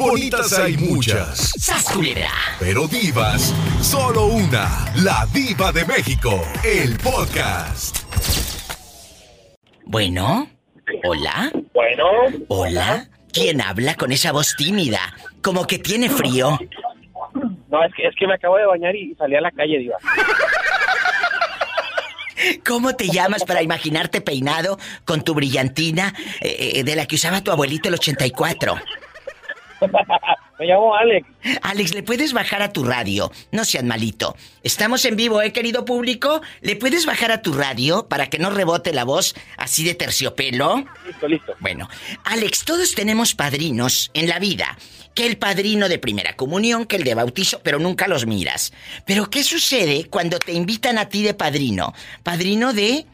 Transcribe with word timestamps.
Bonitas 0.00 0.58
hay 0.58 0.78
muchas. 0.78 1.52
¡Sasculera! 1.58 2.30
Pero 2.58 2.88
divas, 2.88 3.54
solo 3.82 4.28
una. 4.28 4.86
La 4.96 5.28
diva 5.30 5.72
de 5.72 5.84
México. 5.84 6.40
El 6.64 6.96
podcast. 6.96 7.98
Bueno. 9.84 10.48
Hola. 11.04 11.52
Bueno. 11.74 12.06
Hola. 12.48 13.10
¿Quién 13.30 13.60
habla 13.60 13.94
con 13.96 14.10
esa 14.10 14.32
voz 14.32 14.56
tímida? 14.56 15.00
Como 15.42 15.66
que 15.66 15.78
tiene 15.78 16.08
frío. 16.08 16.58
No, 17.68 17.84
es 17.84 17.92
que, 17.94 18.06
es 18.06 18.14
que 18.18 18.26
me 18.26 18.36
acabo 18.36 18.56
de 18.56 18.64
bañar 18.64 18.96
y 18.96 19.14
salí 19.16 19.36
a 19.36 19.42
la 19.42 19.50
calle, 19.50 19.80
diva. 19.80 19.98
¿Cómo 22.66 22.96
te 22.96 23.08
llamas 23.08 23.44
para 23.44 23.62
imaginarte 23.62 24.22
peinado 24.22 24.78
con 25.04 25.22
tu 25.22 25.34
brillantina 25.34 26.14
eh, 26.40 26.76
eh, 26.76 26.84
de 26.84 26.96
la 26.96 27.04
que 27.04 27.16
usaba 27.16 27.42
tu 27.42 27.50
abuelito 27.50 27.88
el 27.88 27.96
84? 27.96 28.76
Me 30.58 30.66
llamo 30.66 30.94
Alex. 30.94 31.26
Alex, 31.62 31.94
¿le 31.94 32.02
puedes 32.02 32.32
bajar 32.32 32.60
a 32.62 32.72
tu 32.72 32.84
radio? 32.84 33.32
No 33.50 33.64
seas 33.64 33.84
malito. 33.84 34.36
Estamos 34.62 35.04
en 35.06 35.16
vivo, 35.16 35.40
¿eh, 35.40 35.52
querido 35.52 35.84
público? 35.84 36.42
¿Le 36.60 36.76
puedes 36.76 37.06
bajar 37.06 37.32
a 37.32 37.40
tu 37.40 37.54
radio 37.54 38.06
para 38.08 38.28
que 38.28 38.38
no 38.38 38.50
rebote 38.50 38.92
la 38.92 39.04
voz 39.04 39.34
así 39.56 39.84
de 39.84 39.94
terciopelo? 39.94 40.84
Listo, 41.06 41.28
listo. 41.28 41.54
Bueno, 41.60 41.88
Alex, 42.24 42.64
todos 42.64 42.94
tenemos 42.94 43.34
padrinos 43.34 44.10
en 44.12 44.28
la 44.28 44.38
vida. 44.38 44.76
Que 45.14 45.26
el 45.26 45.38
padrino 45.38 45.88
de 45.88 45.98
primera 45.98 46.36
comunión, 46.36 46.84
que 46.84 46.96
el 46.96 47.04
de 47.04 47.14
bautizo, 47.14 47.60
pero 47.62 47.78
nunca 47.78 48.06
los 48.06 48.26
miras. 48.26 48.72
Pero 49.06 49.28
¿qué 49.28 49.42
sucede 49.42 50.04
cuando 50.08 50.38
te 50.38 50.52
invitan 50.52 50.98
a 50.98 51.08
ti 51.08 51.22
de 51.22 51.34
padrino? 51.34 51.94
Padrino 52.22 52.72
de 52.72 53.06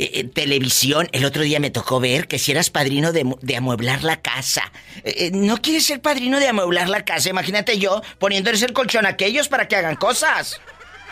eh, 0.00 0.20
eh, 0.20 0.24
televisión. 0.24 1.08
El 1.12 1.26
otro 1.26 1.42
día 1.42 1.60
me 1.60 1.68
tocó 1.68 2.00
ver 2.00 2.26
que 2.26 2.38
si 2.38 2.52
eras 2.52 2.70
padrino 2.70 3.12
de, 3.12 3.36
de 3.42 3.56
amueblar 3.56 4.02
la 4.02 4.16
casa. 4.22 4.72
Eh, 5.04 5.30
¿No 5.34 5.58
quieres 5.58 5.84
ser 5.84 6.00
padrino 6.00 6.40
de 6.40 6.48
amueblar 6.48 6.88
la 6.88 7.04
casa? 7.04 7.28
Imagínate 7.28 7.78
yo 7.78 8.00
poniéndoles 8.18 8.62
el 8.62 8.72
colchón 8.72 9.04
a 9.04 9.10
aquellos 9.10 9.48
para 9.48 9.68
que 9.68 9.76
hagan 9.76 9.96
cosas. 9.96 10.58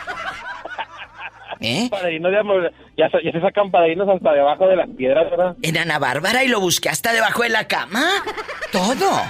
¿Eh? 1.61 1.87
Padrino 1.91 2.31
de 2.31 2.39
amor. 2.39 2.73
Ya, 2.97 3.11
ya, 3.23 3.31
se 3.31 3.39
sacan 3.39 3.69
padrinos 3.69 4.09
hasta 4.09 4.33
debajo 4.33 4.67
de 4.67 4.75
las 4.77 4.89
piedras, 4.89 5.29
¿verdad? 5.29 5.55
En 5.61 5.77
Ana 5.77 5.99
Bárbara 5.99 6.43
y 6.43 6.47
lo 6.47 6.59
busqué 6.59 6.89
hasta 6.89 7.13
debajo 7.13 7.43
de 7.43 7.49
la 7.49 7.67
cama. 7.67 8.09
Todo. 8.71 9.21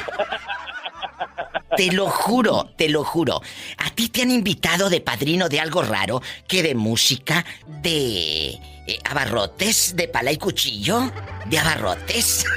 Te 1.75 1.91
lo 1.91 2.07
juro, 2.07 2.69
te 2.77 2.87
lo 2.87 3.03
juro. 3.03 3.41
¿A 3.77 3.89
ti 3.89 4.07
te 4.07 4.21
han 4.21 4.31
invitado 4.31 4.89
de 4.89 5.01
padrino 5.01 5.49
de 5.49 5.59
algo 5.59 5.81
raro? 5.81 6.21
¿Que 6.47 6.63
de 6.63 6.75
música? 6.75 7.43
¿De 7.67 8.57
eh, 8.89 8.99
abarrotes? 9.09 9.95
¿De 9.95 10.07
pala 10.07 10.31
y 10.31 10.37
cuchillo? 10.37 11.11
¿De 11.47 11.57
abarrotes? 11.57 12.45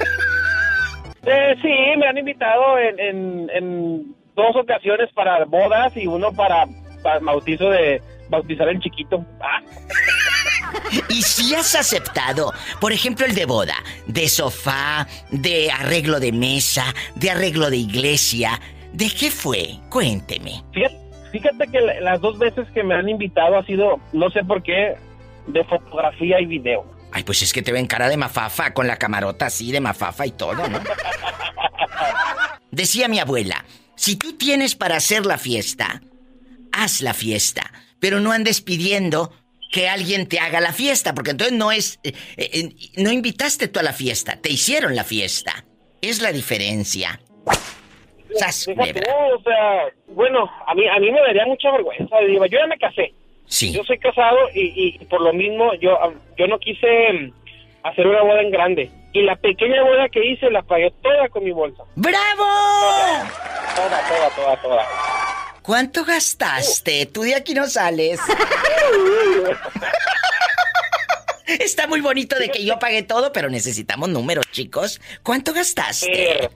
Eh, 1.24 1.54
sí, 1.62 1.68
me 1.98 2.08
han 2.08 2.18
invitado 2.18 2.76
en, 2.78 2.98
en, 2.98 3.50
en, 3.54 4.16
dos 4.34 4.56
ocasiones 4.56 5.08
para 5.14 5.44
bodas 5.44 5.96
y 5.96 6.08
uno 6.08 6.32
para, 6.32 6.66
para 7.00 7.20
bautizo 7.20 7.70
de 7.70 8.02
bautizar 8.28 8.68
el 8.68 8.80
chiquito. 8.80 9.24
Ah. 9.40 9.60
Y 11.08 11.22
si 11.22 11.54
has 11.54 11.74
aceptado, 11.74 12.52
por 12.80 12.92
ejemplo, 12.92 13.26
el 13.26 13.34
de 13.34 13.44
boda, 13.44 13.76
de 14.06 14.28
sofá, 14.28 15.06
de 15.30 15.70
arreglo 15.70 16.18
de 16.20 16.32
mesa, 16.32 16.84
de 17.14 17.30
arreglo 17.30 17.70
de 17.70 17.76
iglesia, 17.76 18.60
¿de 18.92 19.10
qué 19.10 19.30
fue? 19.30 19.78
Cuénteme. 19.90 20.62
Fíjate, 20.72 20.98
fíjate 21.30 21.66
que 21.68 21.80
las 22.00 22.20
dos 22.20 22.38
veces 22.38 22.66
que 22.74 22.82
me 22.82 22.94
han 22.94 23.08
invitado 23.08 23.58
ha 23.58 23.64
sido, 23.64 24.00
no 24.12 24.30
sé 24.30 24.44
por 24.44 24.62
qué, 24.62 24.96
de 25.46 25.64
fotografía 25.64 26.40
y 26.40 26.46
video. 26.46 26.84
Ay, 27.12 27.24
pues 27.24 27.42
es 27.42 27.52
que 27.52 27.62
te 27.62 27.72
ven 27.72 27.86
cara 27.86 28.08
de 28.08 28.16
mafafa, 28.16 28.72
con 28.72 28.86
la 28.86 28.96
camarota 28.96 29.46
así 29.46 29.70
de 29.70 29.80
mafafa 29.80 30.26
y 30.26 30.32
todo, 30.32 30.66
¿no? 30.68 30.80
Decía 32.70 33.08
mi 33.08 33.18
abuela, 33.18 33.64
si 33.96 34.16
tú 34.16 34.36
tienes 34.38 34.74
para 34.74 34.96
hacer 34.96 35.26
la 35.26 35.36
fiesta, 35.36 36.00
haz 36.72 37.02
la 37.02 37.12
fiesta, 37.12 37.70
pero 38.00 38.18
no 38.18 38.32
andes 38.32 38.62
pidiendo 38.62 39.30
que 39.70 39.88
alguien 39.88 40.26
te 40.26 40.38
haga 40.38 40.60
la 40.60 40.72
fiesta, 40.72 41.14
porque 41.14 41.32
entonces 41.32 41.56
no 41.56 41.70
es... 41.70 41.98
Eh, 42.02 42.12
eh, 42.36 42.68
no 42.96 43.10
invitaste 43.10 43.68
tú 43.68 43.80
a 43.80 43.82
la 43.82 43.92
fiesta, 43.92 44.36
te 44.36 44.50
hicieron 44.50 44.94
la 44.94 45.04
fiesta. 45.04 45.64
Es 46.00 46.20
la 46.20 46.32
diferencia. 46.32 47.20
Sas, 48.34 48.64
Fíjate, 48.64 49.00
no, 49.00 49.36
o 49.36 49.42
sea, 49.42 49.92
bueno, 50.08 50.50
a 50.66 50.74
mí, 50.74 50.88
a 50.88 50.98
mí 50.98 51.10
me 51.10 51.20
daría 51.20 51.46
mucha 51.46 51.70
vergüenza. 51.70 52.16
Digo, 52.26 52.44
yo 52.46 52.58
ya 52.58 52.66
me 52.66 52.78
casé. 52.78 53.14
Sí. 53.46 53.72
Yo 53.72 53.84
soy 53.84 53.98
casado 53.98 54.38
y, 54.54 54.98
y 55.00 55.04
por 55.06 55.20
lo 55.20 55.32
mismo 55.32 55.74
yo, 55.74 55.98
yo 56.38 56.46
no 56.46 56.58
quise 56.58 57.12
mm, 57.12 57.32
hacer 57.82 58.06
una 58.06 58.22
boda 58.22 58.40
en 58.40 58.50
grande. 58.50 58.90
Y 59.12 59.22
la 59.22 59.36
pequeña 59.36 59.82
boda 59.82 60.08
que 60.08 60.24
hice 60.24 60.50
la 60.50 60.62
pagué 60.62 60.90
toda 61.02 61.28
con 61.28 61.44
mi 61.44 61.52
bolsa. 61.52 61.82
¡Bravo! 61.96 62.44
Toda, 63.76 64.08
toda, 64.08 64.30
toda, 64.34 64.56
toda. 64.62 64.86
¿Cuánto 65.62 66.04
gastaste? 66.04 67.06
Tú 67.06 67.22
de 67.22 67.34
aquí 67.34 67.54
no 67.54 67.66
sales. 67.66 68.20
Está 71.46 71.86
muy 71.86 72.00
bonito 72.00 72.38
de 72.38 72.48
que 72.48 72.64
yo 72.64 72.78
pagué 72.78 73.02
todo, 73.02 73.32
pero 73.32 73.50
necesitamos 73.50 74.08
números, 74.08 74.46
chicos. 74.50 75.00
¿Cuánto 75.22 75.52
gastaste? 75.52 76.44
Eh, 76.44 76.48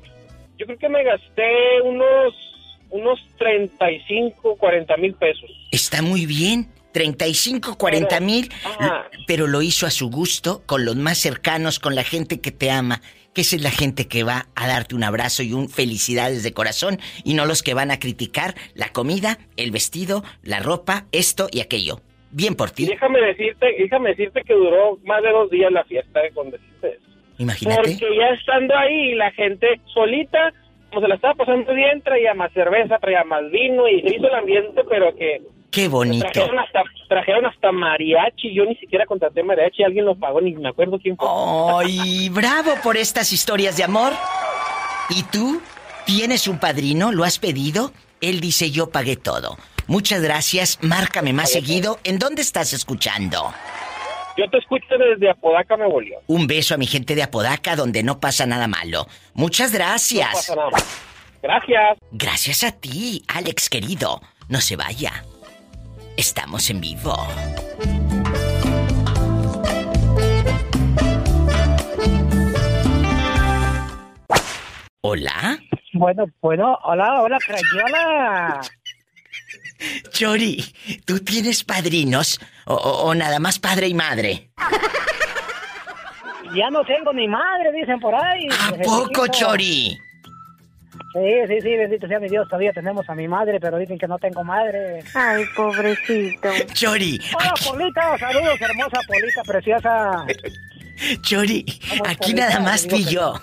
yo 0.57 0.67
creo 0.67 0.79
que 0.79 0.89
me 0.89 1.05
gasté 1.05 1.83
unos, 1.85 2.35
unos 2.91 3.21
35, 3.39 4.57
40 4.57 4.97
mil 4.97 5.15
pesos. 5.15 5.51
Está 5.71 6.01
muy 6.03 6.25
bien. 6.25 6.69
35, 6.97 7.77
40 7.77 8.21
mil, 8.21 8.49
pero 9.27 9.47
lo 9.47 9.61
hizo 9.61 9.85
a 9.85 9.91
su 9.91 10.09
gusto, 10.09 10.63
con 10.65 10.87
los 10.87 10.97
más 10.97 11.19
cercanos, 11.19 11.79
con 11.79 11.95
la 11.95 12.03
gente 12.03 12.41
que 12.41 12.53
te 12.53 12.71
ama, 12.71 13.03
que 13.35 13.43
esa 13.43 13.57
es 13.57 13.63
la 13.63 13.71
gente 13.71 14.09
que 14.09 14.23
va 14.23 14.47
a 14.55 14.67
darte 14.67 14.95
un 14.95 15.05
abrazo 15.05 15.43
y 15.43 15.53
un 15.53 15.69
felicidades 15.69 16.43
de 16.43 16.55
corazón, 16.55 16.99
y 17.23 17.35
no 17.35 17.45
los 17.45 17.63
que 17.63 17.75
van 17.75 17.91
a 17.91 17.99
criticar 17.99 18.55
la 18.73 18.89
comida, 18.95 19.37
el 19.59 19.73
vestido, 19.73 20.25
la 20.43 20.61
ropa, 20.61 21.05
esto 21.13 21.49
y 21.53 21.61
aquello. 21.61 22.01
Bien 22.31 22.55
por 22.55 22.71
ti. 22.71 22.85
Y 22.85 22.87
déjame 22.87 23.21
decirte, 23.21 23.75
déjame 23.79 24.11
decirte 24.11 24.41
que 24.43 24.55
duró 24.55 24.99
más 25.05 25.23
de 25.23 25.33
dos 25.33 25.51
días 25.51 25.71
la 25.71 25.85
fiesta 25.85 26.25
eh, 26.25 26.31
con 26.33 26.51
decirte 26.51 26.95
eso. 26.95 27.07
Imagínate. 27.37 27.91
Porque 27.91 28.17
ya 28.17 28.29
estando 28.29 28.75
ahí, 28.75 29.15
la 29.17 29.31
gente 29.33 29.83
solita, 29.93 30.55
como 30.89 31.03
se 31.03 31.09
la 31.09 31.17
estaba 31.17 31.35
pasando 31.35 31.75
bien, 31.75 32.01
traía 32.01 32.33
más 32.33 32.51
cerveza, 32.55 32.99
traía 33.01 33.23
más 33.25 33.51
vino 33.51 33.87
y 33.87 34.01
se 34.01 34.17
hizo 34.17 34.29
el 34.29 34.35
ambiente, 34.35 34.81
pero 34.89 35.15
que 35.15 35.43
Qué 35.77 35.89
bonito. 35.89 36.27
Trajeron 36.33 36.59
hasta, 36.59 36.83
trajeron 37.07 37.45
hasta 37.45 37.71
mariachi. 37.71 38.55
Yo 38.55 38.65
ni 38.65 38.77
siquiera 38.77 39.05
contraté 39.05 39.43
mariachi. 39.43 39.85
Alguien 39.85 40.07
lo 40.07 40.15
pagó, 40.15 40.41
ni 40.41 40.55
me 40.55 40.71
acuerdo 40.71 40.99
quién 40.99 41.19
fue. 41.19 41.29
¡Ay, 41.29 42.29
bravo 42.33 42.73
por 42.83 42.97
estas 42.97 43.31
historias 43.31 43.77
de 43.77 43.85
amor! 43.85 44.15
¿Y 45.11 45.23
tú? 45.25 45.61
¿Tienes 46.07 46.49
un 46.49 46.59
padrino? 46.59 47.13
¿Lo 47.13 47.25
has 47.25 47.39
pedido? 47.39 47.93
Él 48.23 48.41
dice 48.41 48.71
yo 48.71 48.89
pagué 48.89 49.17
todo. 49.17 49.59
Muchas 49.87 50.23
gracias. 50.23 50.79
Márcame 50.81 51.35
más 51.35 51.53
seguido. 51.53 51.99
¿En 52.05 52.19
dónde 52.19 52.41
estás 52.41 52.73
escuchando? 52.73 53.53
Yo 54.39 54.49
te 54.49 54.57
escucho 54.57 54.97
desde 54.97 55.29
Apodaca, 55.29 55.77
Nuevo 55.77 56.01
León. 56.01 56.23
Un 56.27 56.47
beso 56.47 56.75
a 56.75 56.79
mi 56.79 56.87
gente 56.87 57.15
de 57.15 57.23
Apodaca 57.23 57.77
donde 57.77 58.03
no 58.03 58.19
pasa 58.19 58.47
nada 58.47 58.67
malo. 58.67 59.09
Muchas 59.35 59.75
gracias. 59.75 60.31
No 60.31 60.37
pasa 60.37 60.57
nada. 60.57 60.79
Gracias. 61.43 61.99
Gracias 62.13 62.65
a 62.65 62.73
ti, 62.73 63.23
Alex 63.29 63.69
querido. 63.69 64.23
No 64.49 64.63
se 64.63 64.77
vaya. 64.77 65.23
Estamos 66.17 66.71
en 66.71 66.81
vivo. 66.81 67.15
Hola. 75.03 75.59
Bueno, 75.93 76.25
bueno, 76.41 76.79
hola, 76.85 77.21
hola, 77.21 77.39
crayola. 77.39 78.61
Chori, 80.11 80.65
¿tú 81.05 81.19
tienes 81.21 81.63
padrinos 81.65 82.41
o, 82.65 82.75
o, 82.75 83.09
o, 83.09 83.15
nada 83.15 83.39
más 83.39 83.59
padre 83.59 83.89
y 83.89 83.95
madre? 83.95 84.51
Ya 86.55 86.71
no 86.71 86.83
tengo 86.85 87.13
ni 87.13 87.29
madre, 87.29 87.73
dicen 87.73 88.01
por 88.01 88.15
ahí. 88.15 88.49
¿A 88.51 88.73
poco, 88.83 89.27
Chori? 89.29 89.99
Sí, 91.17 91.33
sí, 91.49 91.61
sí, 91.63 91.77
bendito 91.77 92.07
sea 92.07 92.21
mi 92.21 92.29
Dios, 92.29 92.47
todavía 92.47 92.73
tenemos 92.75 93.09
a 93.09 93.15
mi 93.15 93.27
madre, 93.27 93.59
pero 93.59 93.79
dicen 93.79 93.97
que 93.97 94.07
no 94.07 94.19
tengo 94.19 94.45
madre. 94.45 95.03
Ay, 95.15 95.45
pobrecito. 95.57 96.49
Chori. 96.75 97.19
Hola, 97.35 97.55
aquí... 97.57 97.69
Polita, 97.71 98.19
saludos, 98.19 98.61
hermosa 98.61 99.01
Polita, 99.07 99.43
preciosa. 99.43 100.27
Chori, 101.23 101.65
aquí 102.05 102.33
Polita, 102.33 102.49
nada 102.49 102.61
más 102.61 102.87
tú 102.87 102.97
y 102.97 103.05
yo. 103.05 103.41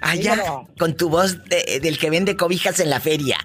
Allá, 0.00 0.32
Dígalo. 0.32 0.68
con 0.78 0.96
tu 0.96 1.10
voz 1.10 1.44
de, 1.44 1.78
del 1.82 1.98
que 1.98 2.08
vende 2.08 2.36
cobijas 2.36 2.80
en 2.80 2.88
la 2.88 3.00
feria. 3.00 3.36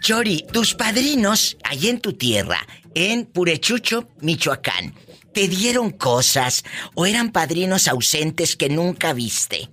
Chori, 0.00 0.44
tus 0.52 0.74
padrinos, 0.74 1.56
allá 1.64 1.88
en 1.88 2.00
tu 2.00 2.12
tierra, 2.12 2.58
en 2.94 3.24
Purechucho, 3.24 4.10
Michoacán, 4.20 4.94
¿te 5.32 5.48
dieron 5.48 5.90
cosas 5.90 6.64
o 6.94 7.06
eran 7.06 7.32
padrinos 7.32 7.88
ausentes 7.88 8.56
que 8.56 8.68
nunca 8.68 9.14
viste? 9.14 9.70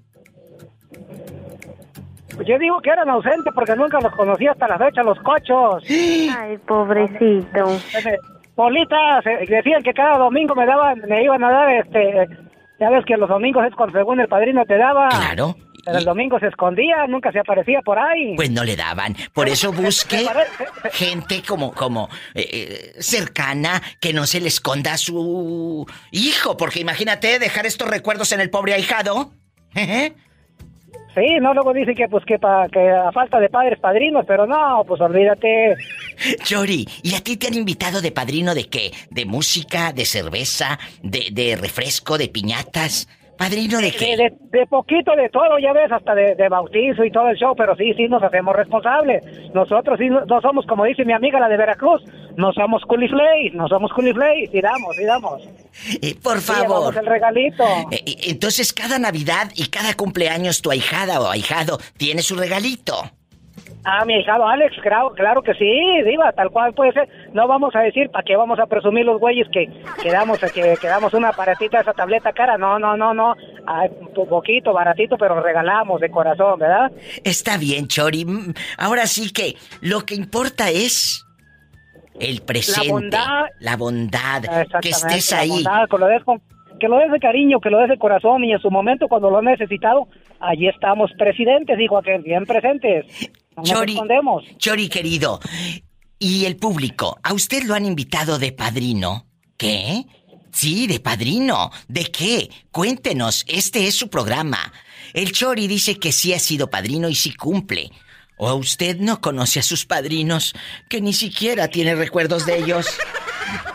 Pues 2.37 2.47
yo 2.47 2.59
digo 2.59 2.79
que 2.81 2.91
eran 2.91 3.09
ausentes 3.09 3.51
porque 3.53 3.75
nunca 3.75 3.99
los 3.99 4.13
conocí 4.13 4.47
hasta 4.47 4.67
la 4.67 4.77
fecha, 4.77 5.01
los 5.01 5.19
cochos. 5.19 5.83
Ay, 5.89 6.57
pobrecito. 6.67 7.65
Polita, 8.55 9.21
decían 9.47 9.81
que 9.83 9.93
cada 9.93 10.19
domingo 10.19 10.53
me 10.55 10.65
daban, 10.65 11.01
me 11.07 11.23
iban 11.23 11.43
a 11.43 11.51
dar 11.51 11.69
este. 11.71 12.27
Ya 12.79 12.91
ves 12.91 13.05
que 13.05 13.17
los 13.17 13.27
domingos 13.27 13.65
es 13.65 13.73
cuando 13.73 13.97
según 13.97 14.19
el 14.19 14.27
padrino 14.27 14.63
te 14.65 14.77
daba. 14.77 15.09
Claro. 15.09 15.55
Pero 15.83 15.99
el 15.99 16.05
domingo 16.05 16.37
se 16.39 16.47
escondía, 16.47 17.07
nunca 17.07 17.31
se 17.31 17.39
aparecía 17.39 17.81
por 17.81 17.97
ahí. 17.97 18.35
Pues 18.35 18.51
no 18.51 18.63
le 18.63 18.75
daban. 18.75 19.15
Por 19.33 19.47
eso 19.47 19.71
busque 19.73 20.27
gente 20.91 21.41
como, 21.47 21.73
como 21.73 22.09
eh, 22.35 22.49
eh, 22.51 23.01
cercana 23.01 23.81
que 23.99 24.13
no 24.13 24.27
se 24.27 24.41
le 24.41 24.49
esconda 24.49 24.93
a 24.93 24.97
su 24.97 25.87
hijo. 26.11 26.57
Porque 26.57 26.81
imagínate 26.81 27.39
dejar 27.39 27.65
estos 27.65 27.89
recuerdos 27.89 28.31
en 28.31 28.41
el 28.41 28.49
pobre 28.49 28.73
ahijado. 28.73 29.31
¿Eh? 29.75 30.13
Sí, 31.17 31.39
no, 31.41 31.51
luego 31.55 31.73
dicen 31.73 31.95
que 31.95 32.07
pues 32.07 32.23
que, 32.25 32.37
pa- 32.37 32.67
que 32.69 32.89
a 32.91 33.11
falta 33.11 33.39
de 33.39 33.49
padres 33.49 33.79
padrinos, 33.79 34.23
pero 34.27 34.45
no, 34.45 34.83
pues 34.87 35.01
olvídate. 35.01 35.75
Chori, 36.43 36.85
¿y 37.01 37.15
a 37.15 37.21
ti 37.21 37.37
te 37.37 37.47
han 37.47 37.55
invitado 37.55 38.01
de 38.01 38.11
padrino 38.11 38.53
de 38.53 38.65
qué? 38.69 38.91
¿De 39.09 39.25
música, 39.25 39.93
de 39.93 40.05
cerveza, 40.05 40.77
de, 41.01 41.29
de 41.31 41.55
refresco, 41.55 42.19
de 42.19 42.27
piñatas? 42.27 43.07
¿Padrino 43.37 43.77
de 43.79 43.91
qué? 43.91 44.17
de, 44.17 44.33
de 44.49 44.65
poquito 44.65 45.15
de 45.15 45.29
todo, 45.29 45.59
ya 45.59 45.71
ves, 45.71 45.91
hasta 45.91 46.15
de, 46.15 46.33
de 46.35 46.49
bautizo 46.49 47.03
y 47.03 47.11
todo 47.11 47.29
el 47.29 47.37
show, 47.37 47.53
pero 47.55 47.75
sí, 47.75 47.93
sí, 47.95 48.07
nos 48.07 48.23
hacemos 48.23 48.55
responsables. 48.55 49.23
Nosotros 49.53 49.99
sí, 49.99 50.09
no, 50.09 50.25
no 50.25 50.41
somos, 50.41 50.65
como 50.65 50.85
dice 50.85 51.05
mi 51.05 51.13
amiga 51.13 51.39
la 51.39 51.47
de 51.47 51.57
Veracruz, 51.57 52.03
no 52.35 52.51
somos 52.53 52.81
culiflays, 52.85 53.53
no 53.53 53.67
somos 53.67 53.91
culiflays, 53.93 54.51
y 54.53 54.59
damos, 54.61 54.99
y 54.99 55.05
damos. 55.05 55.47
Eh, 56.01 56.15
por 56.21 56.39
Sí, 56.41 56.51
favor. 56.53 56.95
el 56.97 57.05
regalito. 57.05 57.63
Eh, 57.91 58.03
entonces, 58.27 58.73
cada 58.73 58.99
Navidad 58.99 59.51
y 59.55 59.67
cada 59.67 59.93
cumpleaños 59.95 60.61
tu 60.61 60.71
ahijada 60.71 61.19
o 61.21 61.29
ahijado 61.29 61.79
tiene 61.97 62.21
su 62.21 62.35
regalito. 62.35 63.11
Ah, 63.89 64.03
mi 64.03 64.15
hijado 64.19 64.45
Alex, 64.45 64.75
claro, 64.81 65.11
claro 65.15 65.41
que 65.41 65.53
sí, 65.53 65.69
diva, 66.05 66.33
tal 66.33 66.49
cual 66.49 66.73
puede 66.73 66.91
ser. 66.91 67.07
No 67.33 67.47
vamos 67.47 67.73
a 67.73 67.79
decir 67.79 68.09
para 68.09 68.23
qué 68.25 68.35
vamos 68.35 68.59
a 68.59 68.65
presumir 68.65 69.05
los 69.05 69.17
güeyes 69.19 69.47
que 69.53 69.69
quedamos 70.01 70.39
que 70.39 70.75
quedamos 70.81 71.13
una 71.13 71.29
aparatita 71.29 71.77
de 71.77 71.83
esa 71.83 71.93
tableta 71.93 72.33
cara. 72.33 72.57
No, 72.57 72.77
no, 72.79 72.97
no, 72.97 73.13
no. 73.13 73.33
Ay, 73.65 73.89
un 74.01 74.27
poquito, 74.27 74.73
baratito, 74.73 75.15
pero 75.17 75.39
regalamos 75.41 76.01
de 76.01 76.09
corazón, 76.09 76.59
¿verdad? 76.59 76.91
Está 77.23 77.57
bien, 77.57 77.87
Chori. 77.87 78.25
Mm, 78.25 78.53
Ahora 78.77 79.07
sí 79.07 79.31
que 79.31 79.55
lo 79.79 80.05
que 80.05 80.15
importa 80.15 80.69
es 80.69 81.25
el 82.19 82.41
presente. 82.41 82.89
bondad. 82.89 83.45
La 83.59 83.75
bondad. 83.77 84.43
Que 84.81 84.89
estés 84.89 85.31
la 85.31 85.39
ahí. 85.39 85.49
bondad, 85.49 85.87
que 85.89 85.97
lo 85.97 86.07
des 86.07 86.23
con- 86.23 86.41
que 86.79 86.87
lo 86.87 86.97
des 86.99 87.11
de 87.11 87.19
cariño, 87.19 87.59
que 87.59 87.69
lo 87.71 87.79
des 87.79 87.89
de 87.89 87.97
corazón 87.97 88.43
y 88.43 88.51
en 88.53 88.59
su 88.59 88.69
momento 88.69 89.07
cuando 89.07 89.29
lo 89.31 89.39
han 89.39 89.45
necesitado, 89.45 90.07
allí 90.39 90.67
estamos 90.67 91.11
presentes, 91.17 91.75
dijo 91.77 91.97
aquel, 91.97 92.21
bien 92.21 92.45
presentes. 92.45 93.05
No 93.55 93.63
Chori, 93.63 93.93
escondemos. 93.93 94.43
Chori 94.57 94.87
querido, 94.87 95.39
y 96.19 96.45
el 96.45 96.57
público, 96.57 97.17
¿a 97.23 97.33
usted 97.33 97.63
lo 97.63 97.73
han 97.73 97.85
invitado 97.85 98.37
de 98.37 98.51
padrino? 98.51 99.25
¿Qué? 99.57 100.03
Sí, 100.51 100.85
de 100.85 100.99
padrino. 100.99 101.71
¿De 101.87 102.05
qué? 102.05 102.49
Cuéntenos, 102.71 103.43
este 103.47 103.87
es 103.87 103.95
su 103.95 104.09
programa. 104.09 104.71
El 105.13 105.31
Chori 105.31 105.67
dice 105.67 105.97
que 105.99 106.11
sí 106.11 106.33
ha 106.33 106.39
sido 106.39 106.69
padrino 106.69 107.09
y 107.09 107.15
sí 107.15 107.33
cumple. 107.33 107.89
¿O 108.37 108.53
usted 108.55 108.97
no 108.99 109.19
conoce 109.19 109.59
a 109.59 109.63
sus 109.63 109.85
padrinos, 109.85 110.53
que 110.89 111.01
ni 111.01 111.13
siquiera 111.13 111.67
tiene 111.69 111.95
recuerdos 111.95 112.45
de 112.45 112.57
ellos? 112.59 112.97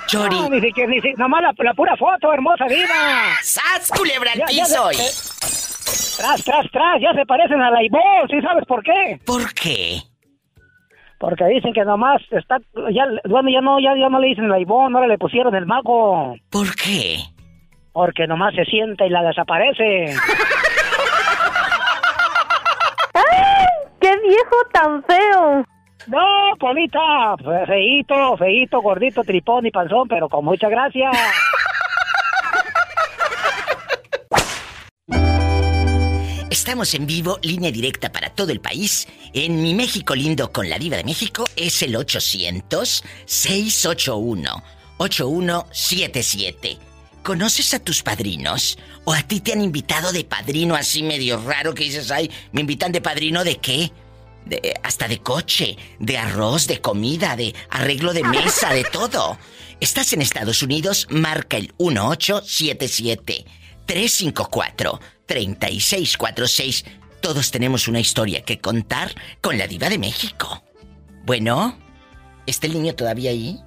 Chori, 0.07 0.37
No, 0.39 0.49
ni 0.51 0.61
siquiera, 0.61 0.89
ni 0.91 1.01
si- 1.01 1.15
nomás 1.15 1.43
la, 1.43 1.53
la 1.59 1.75
pura 1.75 1.97
foto, 1.97 2.33
hermosa 2.33 2.67
vida. 2.67 3.35
¡sas, 3.43 3.91
culebra 3.97 4.33
al 4.33 4.39
Ya, 4.39 4.47
ya, 4.49 4.65
eh, 4.93 5.11
Tras, 6.17 6.45
tras, 6.45 6.71
tras, 6.71 7.01
ya 7.01 7.13
se 7.15 7.27
parecen 7.27 7.61
a 7.61 7.71
la 7.71 7.83
Ivonne, 7.83 8.29
¿sí 8.31 8.41
sabes 8.41 8.65
por 8.67 8.83
qué? 8.85 9.19
¿Por 9.27 9.53
qué? 9.55 10.01
Porque 11.19 11.45
dicen 11.47 11.73
que 11.73 11.85
nomás 11.85 12.21
está, 12.31 12.59
ya, 12.93 13.05
bueno, 13.29 13.49
ya 13.51 13.61
no, 13.61 13.81
ya, 13.81 13.95
ya 13.99 14.09
no 14.09 14.21
le 14.21 14.29
dicen 14.29 14.49
la 14.49 14.61
Ivonne, 14.61 14.95
ahora 14.97 15.09
le 15.09 15.19
pusieron 15.19 15.55
el 15.55 15.67
mago. 15.67 16.35
¿Por 16.51 16.75
qué? 16.77 17.19
Porque 17.93 18.27
nomás 18.27 18.55
se 18.55 18.65
sienta 18.65 19.07
y 19.07 19.11
la 19.11 19.23
desaparece. 19.23 20.15
¡Ay! 23.15 23.67
¡Qué 24.01 24.13
viejo 24.33 24.57
tan 24.73 25.03
feo! 25.05 25.65
No, 26.09 26.57
Polita, 26.59 27.37
fe- 27.39 27.67
feíto, 27.67 28.37
feíto, 28.37 28.81
gordito, 28.81 29.23
tripón 29.23 29.67
y 29.67 29.71
panzón, 29.71 30.09
pero 30.09 30.29
con 30.29 30.45
mucha 30.45 30.69
gracia. 30.69 31.11
Estamos 36.51 36.95
en 36.95 37.07
vivo, 37.07 37.39
línea 37.43 37.71
directa 37.73 38.13
para 38.13 38.31
todo 38.31 38.53
el 38.53 38.61
país. 38.61 39.09
En 39.33 39.63
mi 39.63 39.75
México 39.75 40.15
lindo 40.15 40.53
con 40.53 40.69
la 40.69 40.79
diva 40.79 40.97
de 40.97 41.05
México 41.05 41.45
es 41.57 41.83
el 41.83 41.95
800-681-8177. 45.63 46.79
¿Conoces 47.23 47.73
a 47.75 47.79
tus 47.79 48.03
padrinos? 48.03 48.79
¿O 49.05 49.13
a 49.15 49.23
ti 49.23 49.41
te 49.41 49.53
han 49.53 49.63
invitado 49.63 50.13
de 50.13 50.25
padrino 50.25 50.75
así 50.75 51.03
medio 51.03 51.41
raro 51.45 51.73
que 51.75 51.85
dices, 51.85 52.11
ay, 52.11 52.31
me 52.53 52.61
invitan 52.63 52.93
de 52.93 53.01
padrino 53.01 53.45
de 53.45 53.57
qué? 53.57 53.93
De- 54.47 54.75
hasta 54.83 55.07
de 55.09 55.19
coche, 55.19 55.77
de 55.99 56.19
arroz, 56.19 56.67
de 56.67 56.81
comida, 56.81 57.37
de 57.37 57.55
arreglo 57.71 58.13
de 58.13 58.25
mesa, 58.25 58.73
de 58.73 58.85
todo. 58.93 59.39
Estás 59.81 60.13
en 60.13 60.23
Estados 60.23 60.63
Unidos, 60.63 61.07
marca 61.11 61.57
el 61.57 61.73
1877 61.79 63.45
354 63.87 65.01
3646. 65.27 66.85
Todos 67.21 67.51
tenemos 67.51 67.87
una 67.89 68.01
historia 68.01 68.43
que 68.43 68.59
contar 68.61 69.13
con 69.41 69.59
la 69.59 69.67
diva 69.67 69.89
de 69.89 69.99
México. 69.99 70.63
Bueno, 71.25 71.79
¿está 72.47 72.67
el 72.67 72.75
niño 72.75 72.95
todavía 72.95 73.31
ahí? 73.31 73.61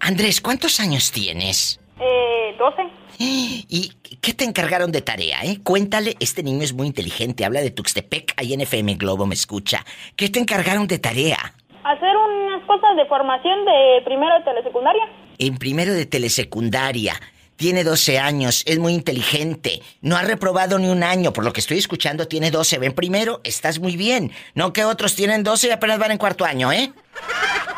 Andrés, 0.00 0.40
¿cuántos 0.40 0.78
años 0.78 1.10
tienes? 1.10 1.80
Eh, 2.00 2.54
12. 2.56 2.82
¿Y 3.18 3.92
qué 4.20 4.32
te 4.32 4.44
encargaron 4.44 4.92
de 4.92 5.02
tarea, 5.02 5.40
eh? 5.42 5.58
Cuéntale, 5.62 6.16
este 6.20 6.42
niño 6.42 6.62
es 6.62 6.72
muy 6.72 6.86
inteligente, 6.86 7.44
habla 7.44 7.60
de 7.60 7.70
Tuxtepec, 7.70 8.34
ahí 8.36 8.54
en 8.54 8.60
FM 8.60 8.94
Globo 8.94 9.26
me 9.26 9.34
escucha. 9.34 9.84
¿Qué 10.14 10.28
te 10.28 10.38
encargaron 10.38 10.86
de 10.86 10.98
tarea? 10.98 11.54
Hacer 11.84 12.16
unas 12.16 12.64
cosas 12.66 12.96
de 12.96 13.06
formación 13.06 13.64
de 13.64 14.02
primero 14.04 14.34
de 14.38 14.44
telesecundaria. 14.44 15.02
En 15.38 15.58
primero 15.58 15.92
de 15.92 16.06
telesecundaria. 16.06 17.20
Tiene 17.56 17.82
12 17.82 18.20
años, 18.20 18.62
es 18.66 18.78
muy 18.78 18.94
inteligente. 18.94 19.82
No 20.00 20.16
ha 20.16 20.22
reprobado 20.22 20.78
ni 20.78 20.86
un 20.86 21.02
año, 21.02 21.32
por 21.32 21.44
lo 21.44 21.52
que 21.52 21.58
estoy 21.58 21.78
escuchando, 21.78 22.28
tiene 22.28 22.52
12. 22.52 22.78
Ven 22.78 22.92
primero, 22.92 23.40
estás 23.42 23.80
muy 23.80 23.96
bien. 23.96 24.30
No 24.54 24.72
que 24.72 24.84
otros 24.84 25.16
tienen 25.16 25.42
12 25.42 25.66
y 25.66 25.70
apenas 25.72 25.98
van 25.98 26.12
en 26.12 26.18
cuarto 26.18 26.44
año, 26.44 26.70
¿eh? 26.70 26.92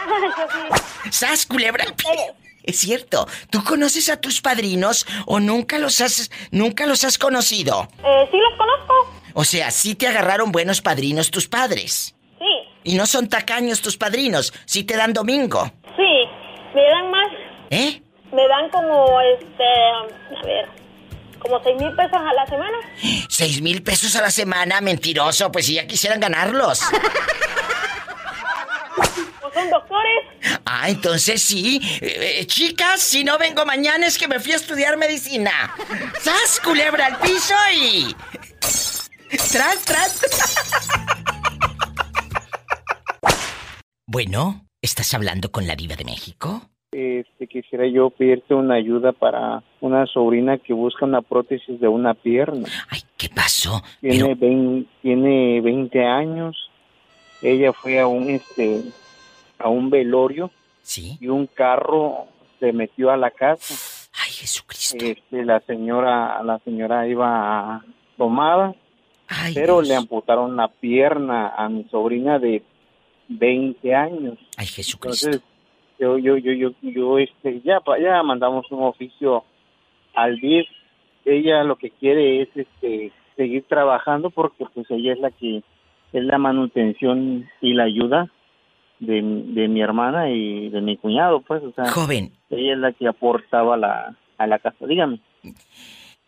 ¡Sas, 1.10 1.46
culebra 1.46 1.84
al 1.84 1.94
pie! 1.94 2.39
Es 2.64 2.78
cierto. 2.78 3.26
¿Tú 3.50 3.62
conoces 3.64 4.08
a 4.08 4.20
tus 4.20 4.40
padrinos 4.40 5.06
o 5.26 5.40
nunca 5.40 5.78
los 5.78 6.00
has, 6.00 6.30
nunca 6.50 6.86
los 6.86 7.04
has 7.04 7.18
conocido? 7.18 7.88
Eh, 8.04 8.28
sí 8.30 8.36
los 8.38 8.58
conozco. 8.58 8.94
O 9.34 9.44
sea, 9.44 9.70
sí 9.70 9.94
te 9.94 10.06
agarraron 10.08 10.52
buenos 10.52 10.80
padrinos 10.80 11.30
tus 11.30 11.48
padres. 11.48 12.14
Sí, 12.38 12.44
Y 12.84 12.94
no 12.96 13.06
son 13.06 13.28
tacaños 13.28 13.81
tus 13.81 13.96
padrinos, 13.96 14.52
sí 14.67 14.84
te 14.84 14.96
dan 14.96 15.12
domingo. 15.12 15.70
sí. 15.96 16.29
Me 16.74 16.82
dan 16.82 17.10
más. 17.10 17.26
¿Eh? 17.70 18.02
Me 18.32 18.46
dan 18.46 18.70
como, 18.70 19.20
este, 19.22 19.64
a 19.64 20.46
ver, 20.46 20.69
como 21.40 21.60
seis 21.64 21.76
mil 21.81 21.93
pesos 21.96 22.20
a 22.20 22.32
la 22.32 22.46
semana. 22.46 22.79
Seis 23.29 23.60
mil 23.60 23.82
pesos 23.82 24.14
a 24.14 24.22
la 24.22 24.31
semana, 24.31 24.81
mentiroso, 24.81 25.50
pues 25.50 25.67
si 25.67 25.74
ya 25.74 25.86
quisieran 25.88 26.20
ganarlos. 26.20 26.81
Son 29.54 29.70
doctores. 29.70 30.60
Ah, 30.64 30.88
entonces 30.88 31.42
sí. 31.42 31.80
Eh, 32.00 32.40
eh, 32.40 32.46
chicas, 32.46 33.00
si 33.00 33.24
no 33.24 33.38
vengo 33.38 33.64
mañana 33.66 34.06
es 34.06 34.19
que 34.19 34.28
me 34.28 34.38
fui 34.38 34.52
a 34.52 34.56
estudiar 34.56 34.96
medicina. 34.96 35.50
¡Sas, 36.20 36.60
culebra 36.62 37.06
al 37.06 37.19
piso 37.19 37.54
y... 37.74 38.14
¡Tras, 39.52 39.84
tras! 39.84 40.20
bueno, 44.06 44.66
¿estás 44.82 45.14
hablando 45.14 45.50
con 45.50 45.66
la 45.66 45.76
diva 45.76 45.96
de 45.96 46.04
México? 46.04 46.70
Este, 46.92 47.46
quisiera 47.46 47.86
yo 47.86 48.10
pedirte 48.10 48.52
una 48.54 48.74
ayuda 48.74 49.12
para 49.12 49.62
una 49.80 50.06
sobrina 50.06 50.58
que 50.58 50.72
busca 50.72 51.04
una 51.04 51.22
prótesis 51.22 51.78
de 51.80 51.86
una 51.86 52.14
pierna. 52.14 52.69
Ay, 52.88 53.00
¿qué 53.16 53.28
pasó? 53.28 53.82
Tiene, 54.00 54.34
Pero, 54.34 54.36
20, 54.36 54.90
tiene 55.00 55.60
20 55.60 56.04
años. 56.04 56.70
Ella 57.42 57.72
fue 57.72 58.00
a 58.00 58.08
un 58.08 58.30
este 58.30 58.82
a 59.60 59.69
un 59.69 59.90
velorio 59.90 60.50
¿sí? 60.82 61.17
y 61.20 61.29
un 61.29 61.46
carro 61.46 62.26
se 62.58 62.72
metió 62.72 63.10
a 63.10 63.17
la 63.17 63.31
casa. 63.31 64.08
Ay, 64.22 64.31
Jesucristo. 64.31 65.05
Este, 65.05 65.44
la 65.44 65.60
señora 65.60 66.43
la 66.43 66.58
señora 66.60 67.06
iba 67.06 67.84
tomada, 68.17 68.74
Ay, 69.29 69.55
pero 69.55 69.76
Dios. 69.76 69.88
le 69.88 69.94
amputaron 69.96 70.56
la 70.56 70.69
pierna 70.69 71.55
a 71.56 71.69
mi 71.69 71.84
sobrina 71.84 72.38
de 72.38 72.62
20 73.29 73.94
años. 73.94 74.38
Ay, 74.56 74.67
Jesucristo. 74.67 75.29
Entonces, 75.29 75.50
yo, 75.98 76.19
yo, 76.19 76.36
yo, 76.38 76.52
yo, 76.52 76.70
yo, 76.82 77.19
este, 77.19 77.60
ya, 77.60 77.81
ya 78.00 78.22
mandamos 78.22 78.70
un 78.70 78.82
oficio 78.82 79.44
al 80.14 80.36
DIF. 80.36 80.67
Ella 81.24 81.62
lo 81.62 81.76
que 81.76 81.90
quiere 81.90 82.43
es, 82.43 82.48
este, 82.55 83.12
seguir 83.36 83.64
trabajando 83.69 84.31
porque, 84.31 84.64
pues, 84.74 84.90
ella 84.90 85.12
es 85.12 85.20
la 85.20 85.31
que 85.31 85.62
es 86.12 86.24
la 86.24 86.38
manutención 86.38 87.48
y 87.60 87.74
la 87.74 87.84
ayuda 87.84 88.31
de, 89.00 89.22
de 89.22 89.69
mi 89.69 89.82
hermana 89.82 90.30
y 90.30 90.69
de 90.69 90.80
mi 90.80 90.96
cuñado, 90.96 91.40
pues, 91.40 91.62
o 91.62 91.72
sea, 91.72 91.90
Joven, 91.90 92.32
ella 92.50 92.74
es 92.74 92.78
la 92.78 92.92
que 92.92 93.08
aportaba 93.08 93.76
la, 93.76 94.16
a 94.38 94.46
la 94.46 94.58
casa. 94.58 94.86
Dígame, 94.86 95.20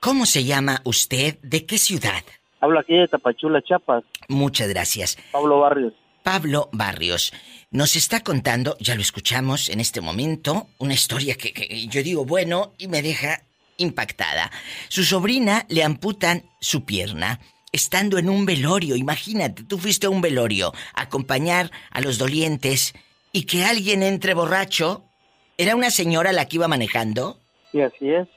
¿cómo 0.01 0.27
se 0.27 0.45
llama 0.45 0.81
usted? 0.85 1.39
¿De 1.43 1.65
qué 1.65 1.79
ciudad? 1.79 2.23
Hablo 2.61 2.81
aquí 2.81 2.95
de 2.95 3.09
Tapachula, 3.09 3.63
Chiapas. 3.63 4.05
Muchas 4.29 4.69
gracias. 4.69 5.19
Pablo 5.33 5.61
Barrios. 5.61 5.93
Pablo 6.23 6.69
Barrios 6.73 7.33
nos 7.71 7.97
está 7.97 8.21
contando, 8.21 8.77
ya 8.79 8.95
lo 8.95 9.01
escuchamos 9.01 9.69
en 9.69 9.81
este 9.81 10.01
momento, 10.01 10.69
una 10.79 10.95
historia 10.95 11.35
que, 11.35 11.53
que 11.53 11.87
yo 11.89 12.03
digo 12.03 12.25
bueno 12.25 12.73
y 12.79 12.87
me 12.87 13.03
deja 13.03 13.41
impactada. 13.79 14.51
Su 14.89 15.05
sobrina 15.05 15.67
le 15.69 15.83
amputan 15.83 16.43
su 16.61 16.85
pierna 16.85 17.41
estando 17.73 18.19
en 18.19 18.29
un 18.29 18.45
velorio. 18.47 18.97
Imagínate, 18.97 19.65
tú 19.65 19.79
fuiste 19.79 20.07
a 20.07 20.11
un 20.11 20.21
velorio 20.21 20.73
a 20.95 21.03
acompañar 21.03 21.71
a 21.91 22.01
los 22.01 22.19
dolientes 22.19 22.95
y 23.33 23.45
que 23.45 23.65
alguien 23.65 24.03
entre 24.03 24.35
borracho. 24.35 25.05
¿Era 25.59 25.75
una 25.77 25.91
señora 25.91 26.33
la 26.33 26.47
que 26.47 26.57
iba 26.57 26.69
manejando? 26.69 27.41
Sí, 27.73 27.81
así 27.81 28.11
es. 28.11 28.29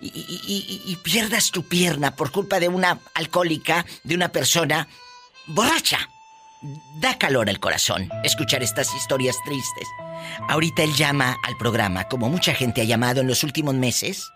Y, 0.00 0.08
y- 0.08 0.44
y- 0.86 0.92
y 0.92 0.96
pierdas 0.96 1.50
tu 1.50 1.62
pierna 1.62 2.14
por 2.16 2.30
culpa 2.30 2.60
de 2.60 2.68
una 2.68 2.98
alcohólica, 3.14 3.86
de 4.04 4.14
una 4.14 4.28
persona 4.28 4.88
borracha. 5.46 5.98
Da 7.00 7.16
calor 7.18 7.48
al 7.48 7.60
corazón 7.60 8.08
escuchar 8.24 8.62
estas 8.62 8.92
historias 8.94 9.36
tristes. 9.44 9.86
Ahorita 10.48 10.82
él 10.82 10.92
llama 10.94 11.36
al 11.44 11.56
programa, 11.56 12.08
como 12.08 12.28
mucha 12.28 12.54
gente 12.54 12.80
ha 12.80 12.84
llamado 12.84 13.20
en 13.20 13.28
los 13.28 13.44
últimos 13.44 13.74
meses, 13.74 14.30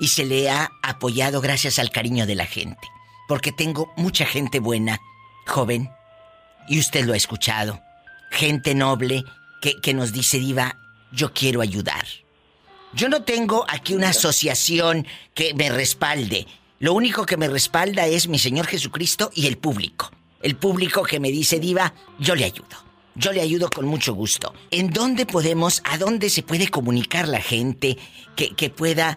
y 0.00 0.08
se 0.08 0.24
le 0.24 0.50
ha 0.50 0.70
apoyado 0.82 1.40
gracias 1.40 1.78
al 1.78 1.90
cariño 1.90 2.26
de 2.26 2.34
la 2.34 2.46
gente. 2.46 2.80
Porque 3.28 3.52
tengo 3.52 3.92
mucha 3.96 4.24
gente 4.26 4.60
buena, 4.60 5.00
joven, 5.46 5.90
y 6.68 6.78
usted 6.78 7.04
lo 7.04 7.12
ha 7.12 7.16
escuchado. 7.16 7.80
Gente 8.30 8.74
noble 8.74 9.24
que, 9.60 9.80
que 9.80 9.94
nos 9.94 10.12
dice, 10.12 10.38
Diva, 10.38 10.76
yo 11.12 11.32
quiero 11.32 11.60
ayudar. 11.60 12.04
Yo 12.92 13.08
no 13.08 13.22
tengo 13.22 13.64
aquí 13.68 13.94
una 13.94 14.10
asociación 14.10 15.06
que 15.34 15.54
me 15.54 15.70
respalde. 15.70 16.46
Lo 16.78 16.94
único 16.94 17.26
que 17.26 17.36
me 17.36 17.48
respalda 17.48 18.06
es 18.06 18.28
mi 18.28 18.38
Señor 18.38 18.66
Jesucristo 18.66 19.30
y 19.34 19.46
el 19.46 19.58
público. 19.58 20.10
El 20.42 20.56
público 20.56 21.02
que 21.02 21.20
me 21.20 21.30
dice, 21.30 21.58
Diva, 21.58 21.92
yo 22.18 22.34
le 22.34 22.44
ayudo. 22.44 22.86
Yo 23.14 23.32
le 23.32 23.40
ayudo 23.40 23.70
con 23.70 23.86
mucho 23.86 24.14
gusto. 24.14 24.54
¿En 24.70 24.90
dónde 24.90 25.24
podemos, 25.24 25.80
a 25.84 25.96
dónde 25.96 26.28
se 26.28 26.42
puede 26.42 26.68
comunicar 26.68 27.28
la 27.28 27.40
gente 27.40 27.96
que, 28.36 28.54
que 28.54 28.68
pueda, 28.68 29.16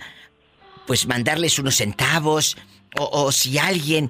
pues, 0.88 1.06
mandarles 1.06 1.60
unos 1.60 1.76
centavos? 1.76 2.56
O, 2.98 3.26
o 3.26 3.32
si 3.32 3.58
alguien 3.58 4.10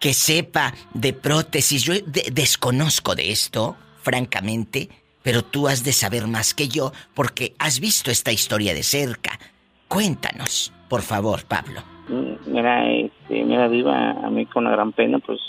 que 0.00 0.14
sepa 0.14 0.72
de 0.92 1.12
prótesis, 1.12 1.82
yo 1.84 1.94
de- 1.94 2.30
desconozco 2.32 3.14
de 3.14 3.30
esto, 3.30 3.76
francamente, 4.02 4.88
pero 5.22 5.42
tú 5.42 5.68
has 5.68 5.82
de 5.84 5.92
saber 5.92 6.26
más 6.26 6.52
que 6.54 6.68
yo 6.68 6.92
porque 7.14 7.54
has 7.58 7.80
visto 7.80 8.10
esta 8.10 8.30
historia 8.32 8.74
de 8.74 8.82
cerca. 8.82 9.38
Cuéntanos, 9.88 10.72
por 10.88 11.02
favor, 11.02 11.44
Pablo. 11.44 11.80
Mira, 12.46 12.90
este, 12.92 13.44
mira, 13.44 13.68
Diva, 13.68 14.10
a 14.10 14.28
mí 14.30 14.44
con 14.46 14.66
una 14.66 14.74
gran 14.76 14.92
pena, 14.92 15.18
pues 15.20 15.40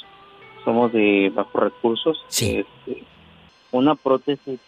somos 0.63 0.91
de 0.93 1.31
bajos 1.35 1.63
recursos. 1.63 2.17
Sí. 2.29 2.57
Este, 2.85 3.03
una 3.71 3.95
prótesis 3.95 4.59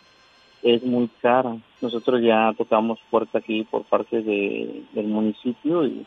es 0.64 0.84
muy 0.84 1.10
cara. 1.22 1.56
Nosotros 1.82 2.22
ya 2.22 2.54
tocamos 2.58 3.00
puerta 3.10 3.38
aquí 3.38 3.64
por 3.64 3.84
parte 3.84 4.22
de, 4.22 4.84
del 4.94 5.08
municipio 5.08 5.86
y 5.86 6.06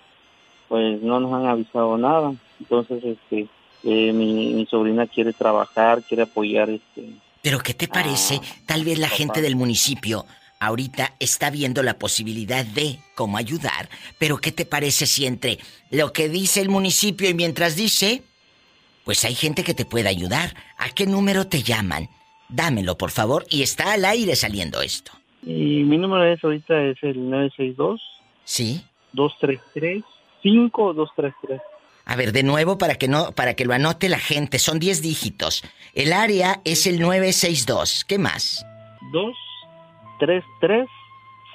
pues 0.70 1.02
no 1.02 1.18
nos 1.18 1.32
han 1.34 1.46
avisado 1.46 1.98
nada. 1.98 2.32
Entonces, 2.60 3.02
este, 3.02 3.48
eh, 3.82 4.12
mi, 4.12 4.54
mi 4.54 4.66
sobrina 4.66 5.08
quiere 5.08 5.32
trabajar, 5.32 6.04
quiere 6.04 6.22
apoyar 6.22 6.70
este, 6.70 7.10
Pero 7.42 7.58
¿qué 7.58 7.74
te 7.74 7.88
parece? 7.88 8.40
Tal 8.66 8.84
vez 8.84 9.00
la 9.00 9.08
papá. 9.08 9.16
gente 9.16 9.42
del 9.42 9.56
municipio 9.56 10.26
ahorita 10.60 11.14
está 11.18 11.50
viendo 11.50 11.82
la 11.82 11.98
posibilidad 11.98 12.64
de 12.64 13.00
cómo 13.16 13.36
ayudar, 13.36 13.88
pero 14.18 14.36
¿qué 14.38 14.52
te 14.52 14.64
parece 14.64 15.06
si 15.06 15.26
entre 15.26 15.58
lo 15.90 16.12
que 16.12 16.28
dice 16.28 16.60
el 16.60 16.68
municipio 16.68 17.28
y 17.28 17.34
mientras 17.34 17.74
dice, 17.74 18.22
pues 19.04 19.24
hay 19.24 19.34
gente 19.34 19.64
que 19.64 19.74
te 19.74 19.84
puede 19.86 20.08
ayudar? 20.08 20.54
¿A 20.78 20.90
qué 20.90 21.06
número 21.06 21.48
te 21.48 21.64
llaman? 21.64 22.08
Dámelo, 22.48 22.96
por 22.96 23.10
favor, 23.10 23.44
y 23.50 23.62
está 23.62 23.92
al 23.94 24.04
aire 24.04 24.36
saliendo 24.36 24.82
esto. 24.82 25.10
Y 25.42 25.82
mi 25.82 25.98
número 25.98 26.24
es 26.30 26.44
ahorita 26.44 26.80
es 26.84 27.02
el 27.02 27.28
962 27.28 28.00
¿Sí? 28.44 28.84
233 29.14 30.04
5233. 30.42 31.60
A 32.06 32.16
ver, 32.16 32.32
de 32.32 32.42
nuevo 32.42 32.78
para 32.78 32.96
que 32.96 33.08
no 33.08 33.32
para 33.32 33.54
que 33.54 33.64
lo 33.64 33.72
anote 33.72 34.08
la 34.08 34.18
gente, 34.18 34.58
son 34.58 34.78
10 34.78 35.02
dígitos. 35.02 35.62
El 35.94 36.12
área 36.12 36.60
es 36.64 36.86
el 36.86 36.98
962. 37.00 38.04
¿Qué 38.04 38.18
más? 38.18 38.64
233 39.12 40.88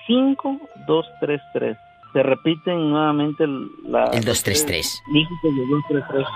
5233. 0.08 1.78
Se 2.14 2.24
repiten 2.24 2.90
nuevamente 2.90 3.44
la 3.84 4.06
El 4.14 4.24
233. 4.24 5.02
dígitos 5.12 5.56
de 5.56 5.62
233. 5.68 6.28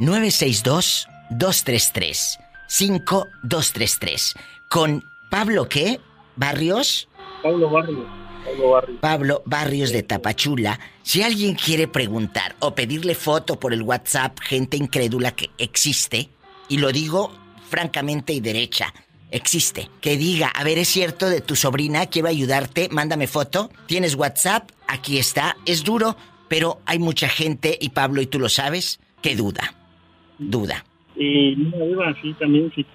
962 0.00 1.08
233 1.30 2.38
5233. 2.66 4.34
Con 4.68 5.04
Pablo 5.30 5.68
qué? 5.68 6.00
Barrios? 6.34 7.08
Pablo 7.42 7.70
Barrios. 7.70 8.25
Pablo 8.46 8.70
Barrios. 8.70 8.98
Pablo 9.00 9.42
Barrios 9.44 9.92
de 9.92 10.02
Tapachula. 10.02 10.78
Si 11.02 11.22
alguien 11.22 11.54
quiere 11.54 11.88
preguntar 11.88 12.56
o 12.60 12.74
pedirle 12.74 13.14
foto 13.14 13.58
por 13.58 13.72
el 13.72 13.82
WhatsApp, 13.82 14.38
gente 14.40 14.76
incrédula 14.76 15.32
que 15.32 15.50
existe, 15.58 16.28
y 16.68 16.78
lo 16.78 16.92
digo 16.92 17.32
francamente 17.68 18.32
y 18.32 18.40
derecha, 18.40 18.94
existe. 19.30 19.90
Que 20.00 20.16
diga, 20.16 20.48
a 20.48 20.64
ver, 20.64 20.78
es 20.78 20.88
cierto 20.88 21.28
de 21.28 21.40
tu 21.40 21.56
sobrina, 21.56 22.06
quiero 22.06 22.28
ayudarte, 22.28 22.88
mándame 22.90 23.26
foto. 23.26 23.70
¿Tienes 23.86 24.14
WhatsApp? 24.14 24.70
Aquí 24.86 25.18
está. 25.18 25.56
Es 25.66 25.84
duro, 25.84 26.16
pero 26.48 26.80
hay 26.86 26.98
mucha 26.98 27.28
gente, 27.28 27.76
y 27.80 27.90
Pablo, 27.90 28.22
y 28.22 28.26
tú 28.26 28.38
lo 28.38 28.48
sabes, 28.48 29.00
que 29.22 29.36
duda. 29.36 29.74
Duda. 30.38 30.84
Y 31.16 31.56
mira, 31.56 31.84
Diva, 31.86 32.08
así 32.08 32.34
también, 32.34 32.70
si, 32.74 32.86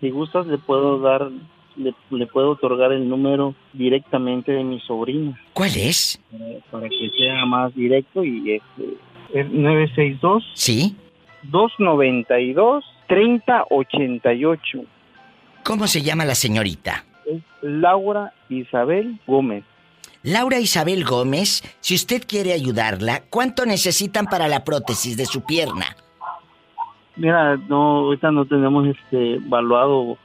si 0.00 0.10
gustas, 0.10 0.46
le 0.46 0.58
puedo 0.58 1.00
dar, 1.00 1.28
le, 1.76 1.94
le 2.10 2.26
puedo 2.26 2.50
otorgar 2.50 2.92
el 2.92 3.08
número 3.08 3.54
directamente 3.72 4.52
de 4.52 4.64
mi 4.64 4.80
sobrina 4.80 5.38
¿Cuál 5.52 5.70
es? 5.76 6.20
para, 6.30 6.44
para 6.70 6.88
que 6.88 7.10
sea 7.16 7.44
más 7.46 7.74
directo 7.74 8.24
y 8.24 8.52
este 8.52 8.96
es 9.32 9.50
962 9.50 10.44
¿Sí? 10.54 10.96
292 11.44 12.84
3088. 13.06 14.78
¿Cómo 15.62 15.86
se 15.86 16.02
llama 16.02 16.24
la 16.24 16.34
señorita? 16.34 17.04
Es 17.26 17.42
Laura 17.62 18.32
Isabel 18.48 19.18
Gómez. 19.26 19.64
Laura 20.22 20.58
Isabel 20.58 21.04
Gómez, 21.04 21.62
si 21.80 21.94
usted 21.94 22.22
quiere 22.26 22.52
ayudarla, 22.52 23.24
¿cuánto 23.28 23.66
necesitan 23.66 24.26
para 24.26 24.48
la 24.48 24.64
prótesis 24.64 25.16
de 25.16 25.26
su 25.26 25.44
pierna? 25.44 25.96
Mira, 27.16 27.56
no, 27.68 27.98
ahorita 28.06 28.30
no 28.30 28.46
tenemos 28.46 28.86
este 28.88 29.34
evaluado 29.34 30.16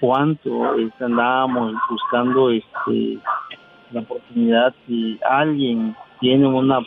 cuánto 0.00 0.74
este, 0.76 1.04
andábamos 1.04 1.74
buscando 1.90 2.50
este 2.50 3.18
la 3.90 4.00
oportunidad 4.00 4.74
si 4.86 5.18
alguien 5.28 5.94
tiene 6.20 6.46
una 6.46 6.80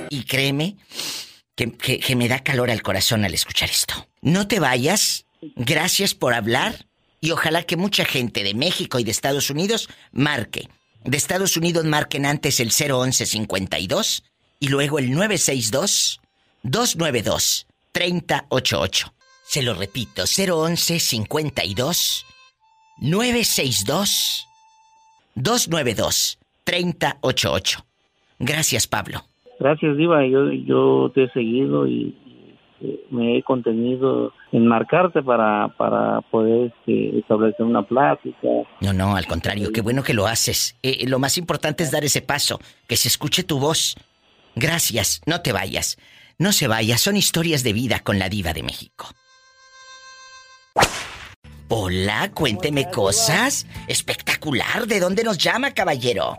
y 0.09 0.23
créeme 0.23 0.77
que, 1.55 1.71
que- 1.73 1.99
que 1.99 2.17
me 2.17 2.29
da 2.29 2.39
calor 2.43 2.71
al 2.71 2.81
corazón 2.81 3.27
al 3.27 3.35
escuchar 3.35 3.69
esto. 3.69 4.09
No 4.23 4.49
te 4.49 4.61
vayas, 4.61 5.27
gracias 5.57 6.15
por 6.15 6.33
hablar 6.33 6.87
y 7.21 7.31
ojalá 7.31 7.63
que 7.65 7.77
mucha 7.77 8.05
gente 8.05 8.43
de 8.43 8.55
México 8.55 8.99
y 8.99 9.05
de 9.05 9.11
Estados 9.11 9.51
Unidos 9.51 9.89
marque. 10.13 10.69
De 11.05 11.17
Estados 11.17 11.57
Unidos 11.57 11.85
marquen 11.85 12.27
antes 12.27 12.61
el 12.61 12.69
01152 12.69 14.25
y 14.61 14.69
luego 14.69 14.99
el 14.99 15.11
962 15.11 16.21
292 16.63 17.67
3088. 17.93 19.15
Se 19.45 19.63
lo 19.63 19.75
repito, 19.75 20.25
01152 20.25 22.27
962 23.01 24.47
292 25.35 26.39
3088. 26.65 27.85
Gracias, 28.39 28.87
Pablo. 28.87 29.25
Gracias, 29.59 29.97
Diva. 29.97 30.25
Yo, 30.27 30.53
yo 30.53 31.11
te 31.15 31.25
he 31.25 31.31
seguido 31.31 31.89
y, 31.89 32.15
me 33.11 33.39
he 33.39 33.43
contenido 33.43 34.33
en 34.53 34.67
marcarte 34.67 35.23
para, 35.23 35.69
para 35.77 36.21
poder 36.23 36.73
este, 36.79 37.19
establecer 37.19 37.67
una 37.67 37.83
plática. 37.83 38.49
No, 38.81 38.93
no, 38.93 39.17
al 39.17 39.27
contrario, 39.27 39.71
qué 39.73 39.81
bueno 39.81 40.03
que 40.03 40.15
lo 40.15 40.27
haces. 40.27 40.77
Eh, 40.83 41.07
lo 41.09 41.19
más 41.19 41.39
importante 41.39 41.83
es 41.83 41.91
dar 41.91 42.05
ese 42.05 42.23
paso, 42.23 42.59
que 42.87 42.97
se 42.97 43.09
escuche 43.09 43.43
tu 43.43 43.59
voz. 43.59 43.97
Gracias, 44.55 45.21
no 45.27 45.41
te 45.41 45.53
vayas. 45.53 45.99
No 46.39 46.53
se 46.53 46.69
vaya, 46.69 46.99
son 46.99 47.17
historias 47.17 47.65
de 47.65 47.73
vida 47.73 48.01
con 48.01 48.19
la 48.19 48.29
diva 48.29 48.53
de 48.53 48.63
México. 48.63 49.07
Hola, 51.71 52.31
cuénteme 52.33 52.91
cosas. 52.91 53.67
Espectacular. 53.89 54.87
¿De 54.87 55.01
dónde 55.01 55.23
nos 55.23 55.37
llama, 55.37 55.73
caballero? 55.73 56.39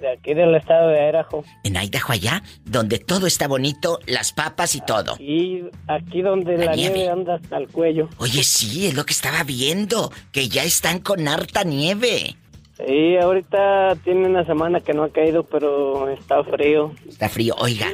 De 0.00 0.12
aquí 0.12 0.34
del 0.34 0.54
estado 0.54 0.88
de 0.88 1.08
Idaho. 1.08 1.44
En 1.64 1.76
Idaho 1.76 2.12
allá, 2.12 2.42
donde 2.64 2.98
todo 2.98 3.26
está 3.26 3.48
bonito, 3.48 3.98
las 4.06 4.32
papas 4.32 4.74
y 4.74 4.80
todo. 4.80 5.16
Y 5.18 5.64
aquí 5.86 6.22
donde 6.22 6.58
la, 6.58 6.74
nieve. 6.74 7.08
anda 7.08 7.36
hasta 7.36 7.56
el 7.56 7.68
cuello. 7.68 8.08
Oye, 8.18 8.42
sí, 8.42 8.86
es 8.86 8.94
lo 8.94 9.04
que 9.04 9.12
estaba 9.12 9.42
viendo, 9.44 10.12
que 10.32 10.48
ya 10.48 10.64
están 10.64 11.00
con 11.00 11.26
harta 11.28 11.64
nieve. 11.64 12.36
Sí, 12.76 13.16
ahorita 13.16 13.96
tiene 14.04 14.26
una 14.26 14.44
semana 14.44 14.82
que 14.82 14.92
no 14.92 15.04
ha 15.04 15.10
caído, 15.10 15.44
pero 15.44 16.10
está 16.10 16.44
frío. 16.44 16.92
Está 17.08 17.30
frío. 17.30 17.54
Oiga, 17.58 17.90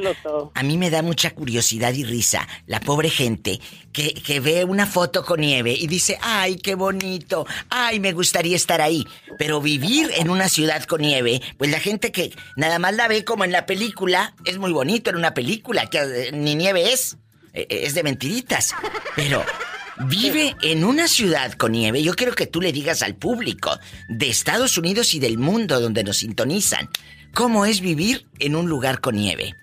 a 0.53 0.63
mí 0.63 0.77
me 0.77 0.89
da 0.89 1.01
mucha 1.01 1.31
curiosidad 1.31 1.93
y 1.93 2.03
risa 2.03 2.45
la 2.67 2.81
pobre 2.81 3.09
gente 3.09 3.61
que, 3.93 4.13
que 4.13 4.41
ve 4.41 4.65
una 4.65 4.85
foto 4.85 5.23
con 5.23 5.39
nieve 5.39 5.71
y 5.71 5.87
dice, 5.87 6.17
ay, 6.21 6.57
qué 6.57 6.75
bonito, 6.75 7.45
ay, 7.69 8.01
me 8.01 8.11
gustaría 8.11 8.57
estar 8.57 8.81
ahí. 8.81 9.05
Pero 9.39 9.61
vivir 9.61 10.11
en 10.17 10.29
una 10.29 10.49
ciudad 10.49 10.83
con 10.83 11.01
nieve, 11.01 11.41
pues 11.57 11.71
la 11.71 11.79
gente 11.79 12.11
que 12.11 12.31
nada 12.57 12.77
más 12.77 12.93
la 12.93 13.07
ve 13.07 13.23
como 13.23 13.45
en 13.45 13.53
la 13.53 13.65
película, 13.65 14.35
es 14.43 14.57
muy 14.57 14.73
bonito 14.73 15.09
en 15.09 15.15
una 15.15 15.33
película, 15.33 15.89
que 15.89 15.99
eh, 15.99 16.31
ni 16.33 16.55
nieve 16.55 16.91
es, 16.91 17.17
eh, 17.53 17.67
es 17.69 17.93
de 17.93 18.03
mentiritas. 18.03 18.75
Pero 19.15 19.43
vive 20.07 20.55
en 20.61 20.83
una 20.83 21.07
ciudad 21.07 21.53
con 21.53 21.71
nieve, 21.71 22.01
yo 22.03 22.13
quiero 22.13 22.33
que 22.33 22.47
tú 22.47 22.61
le 22.61 22.71
digas 22.71 23.01
al 23.01 23.15
público 23.15 23.71
de 24.09 24.29
Estados 24.29 24.77
Unidos 24.77 25.13
y 25.13 25.19
del 25.19 25.37
mundo 25.37 25.79
donde 25.79 26.03
nos 26.03 26.17
sintonizan, 26.17 26.89
¿cómo 27.33 27.65
es 27.65 27.81
vivir 27.81 28.25
en 28.39 28.55
un 28.55 28.67
lugar 28.67 28.99
con 29.01 29.15
nieve? 29.15 29.53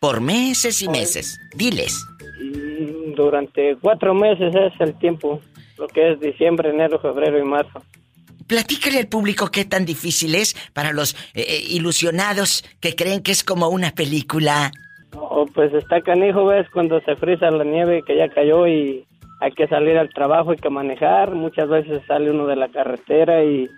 Por 0.00 0.20
meses 0.20 0.82
y 0.82 0.88
meses. 0.88 1.38
Diles. 1.54 2.06
Mm, 2.40 3.14
durante 3.14 3.76
cuatro 3.80 4.14
meses 4.14 4.54
es 4.54 4.80
el 4.80 4.96
tiempo, 4.98 5.40
lo 5.76 5.88
que 5.88 6.12
es 6.12 6.20
diciembre, 6.20 6.70
enero, 6.70 7.00
febrero 7.00 7.38
y 7.38 7.42
marzo. 7.42 7.82
Platícale 8.46 8.98
al 8.98 9.08
público 9.08 9.50
qué 9.50 9.66
tan 9.66 9.84
difícil 9.84 10.34
es 10.34 10.56
para 10.72 10.92
los 10.92 11.14
eh, 11.34 11.44
eh, 11.46 11.62
ilusionados 11.68 12.64
que 12.80 12.96
creen 12.96 13.22
que 13.22 13.32
es 13.32 13.44
como 13.44 13.68
una 13.68 13.90
película. 13.90 14.72
Oh, 15.12 15.46
pues 15.46 15.72
está 15.74 16.00
canijo, 16.00 16.46
ves, 16.46 16.66
cuando 16.72 17.00
se 17.00 17.16
frisa 17.16 17.50
la 17.50 17.64
nieve 17.64 18.02
que 18.06 18.16
ya 18.16 18.28
cayó 18.28 18.66
y 18.66 19.04
hay 19.40 19.52
que 19.52 19.68
salir 19.68 19.96
al 19.96 20.10
trabajo, 20.10 20.50
hay 20.50 20.56
que 20.56 20.70
manejar, 20.70 21.34
muchas 21.34 21.68
veces 21.68 22.02
sale 22.06 22.30
uno 22.30 22.46
de 22.46 22.56
la 22.56 22.68
carretera 22.68 23.44
y 23.44 23.68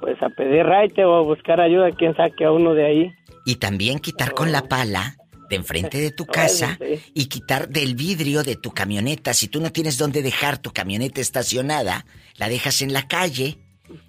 pues 0.00 0.20
a 0.22 0.28
pedir 0.28 0.64
raite 0.64 1.04
o 1.04 1.14
a 1.14 1.22
buscar 1.22 1.60
ayuda, 1.60 1.90
quien 1.92 2.14
saque 2.16 2.44
a 2.44 2.52
uno 2.52 2.74
de 2.74 2.86
ahí. 2.86 3.12
Y 3.44 3.56
también 3.56 3.98
quitar 3.98 4.32
con 4.32 4.52
la 4.52 4.62
pala 4.62 5.16
de 5.48 5.56
enfrente 5.56 5.98
de 5.98 6.10
tu 6.10 6.26
casa 6.26 6.78
y 7.14 7.26
quitar 7.26 7.68
del 7.68 7.94
vidrio 7.94 8.42
de 8.42 8.56
tu 8.56 8.70
camioneta. 8.70 9.32
Si 9.32 9.48
tú 9.48 9.60
no 9.60 9.72
tienes 9.72 9.98
dónde 9.98 10.22
dejar 10.22 10.58
tu 10.58 10.70
camioneta 10.72 11.20
estacionada, 11.20 12.04
la 12.36 12.48
dejas 12.48 12.82
en 12.82 12.92
la 12.92 13.08
calle, 13.08 13.58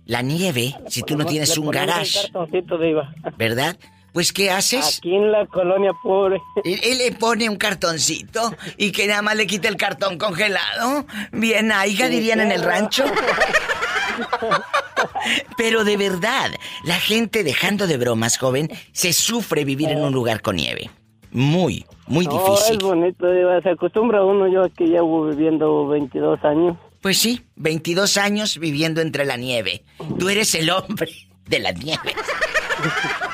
la 0.06 0.22
nieve, 0.22 0.76
si 0.88 1.02
tú 1.04 1.18
no 1.18 1.26
tienes 1.26 1.58
un 1.58 1.70
garage. 1.70 2.32
¿Verdad? 3.38 3.78
Pues, 4.20 4.34
¿qué 4.34 4.52
haces? 4.52 4.98
Aquí 4.98 5.16
en 5.16 5.32
la 5.32 5.46
colonia 5.46 5.94
pobre. 6.04 6.42
Él, 6.66 6.98
le 6.98 7.14
pone 7.14 7.48
un 7.48 7.56
cartoncito 7.56 8.54
y 8.76 8.92
que 8.92 9.08
nada 9.08 9.22
más 9.22 9.38
le 9.38 9.48
quite 9.48 9.70
el 9.70 9.78
cartón 9.78 10.18
congelado. 10.18 11.06
Bien, 11.32 11.72
aiga, 11.72 12.10
dirían 12.10 12.42
en 12.42 12.52
el 12.52 12.62
rancho. 12.62 13.06
Pero 15.58 15.86
de 15.86 15.96
verdad, 15.96 16.52
la 16.84 16.96
gente 16.96 17.46
dejando 17.46 17.88
de 17.88 17.96
bromas, 17.96 18.38
joven, 18.38 18.70
se 18.92 19.14
sufre 19.14 19.64
vivir 19.64 19.88
en 19.88 20.02
un 20.02 20.12
lugar 20.12 20.42
con 20.42 20.58
nieve. 20.58 20.90
Muy, 21.32 21.86
muy 22.06 22.28
difícil. 22.28 22.76
es 22.76 22.80
bonito, 22.80 23.26
se 23.64 23.70
acostumbra 23.70 24.22
uno. 24.22 24.50
Yo 24.50 24.66
aquí 24.66 24.88
llevo 24.88 25.28
viviendo 25.28 25.88
22 25.88 26.44
años. 26.44 26.76
Pues 27.00 27.20
sí, 27.20 27.40
22 27.56 28.18
años 28.18 28.58
viviendo 28.58 29.00
entre 29.00 29.24
la 29.24 29.38
nieve. 29.38 29.86
Tú 30.20 30.28
eres 30.28 30.54
el 30.56 30.72
hombre 30.72 31.10
de 31.46 31.60
la 31.60 31.72
nieve. 31.72 32.14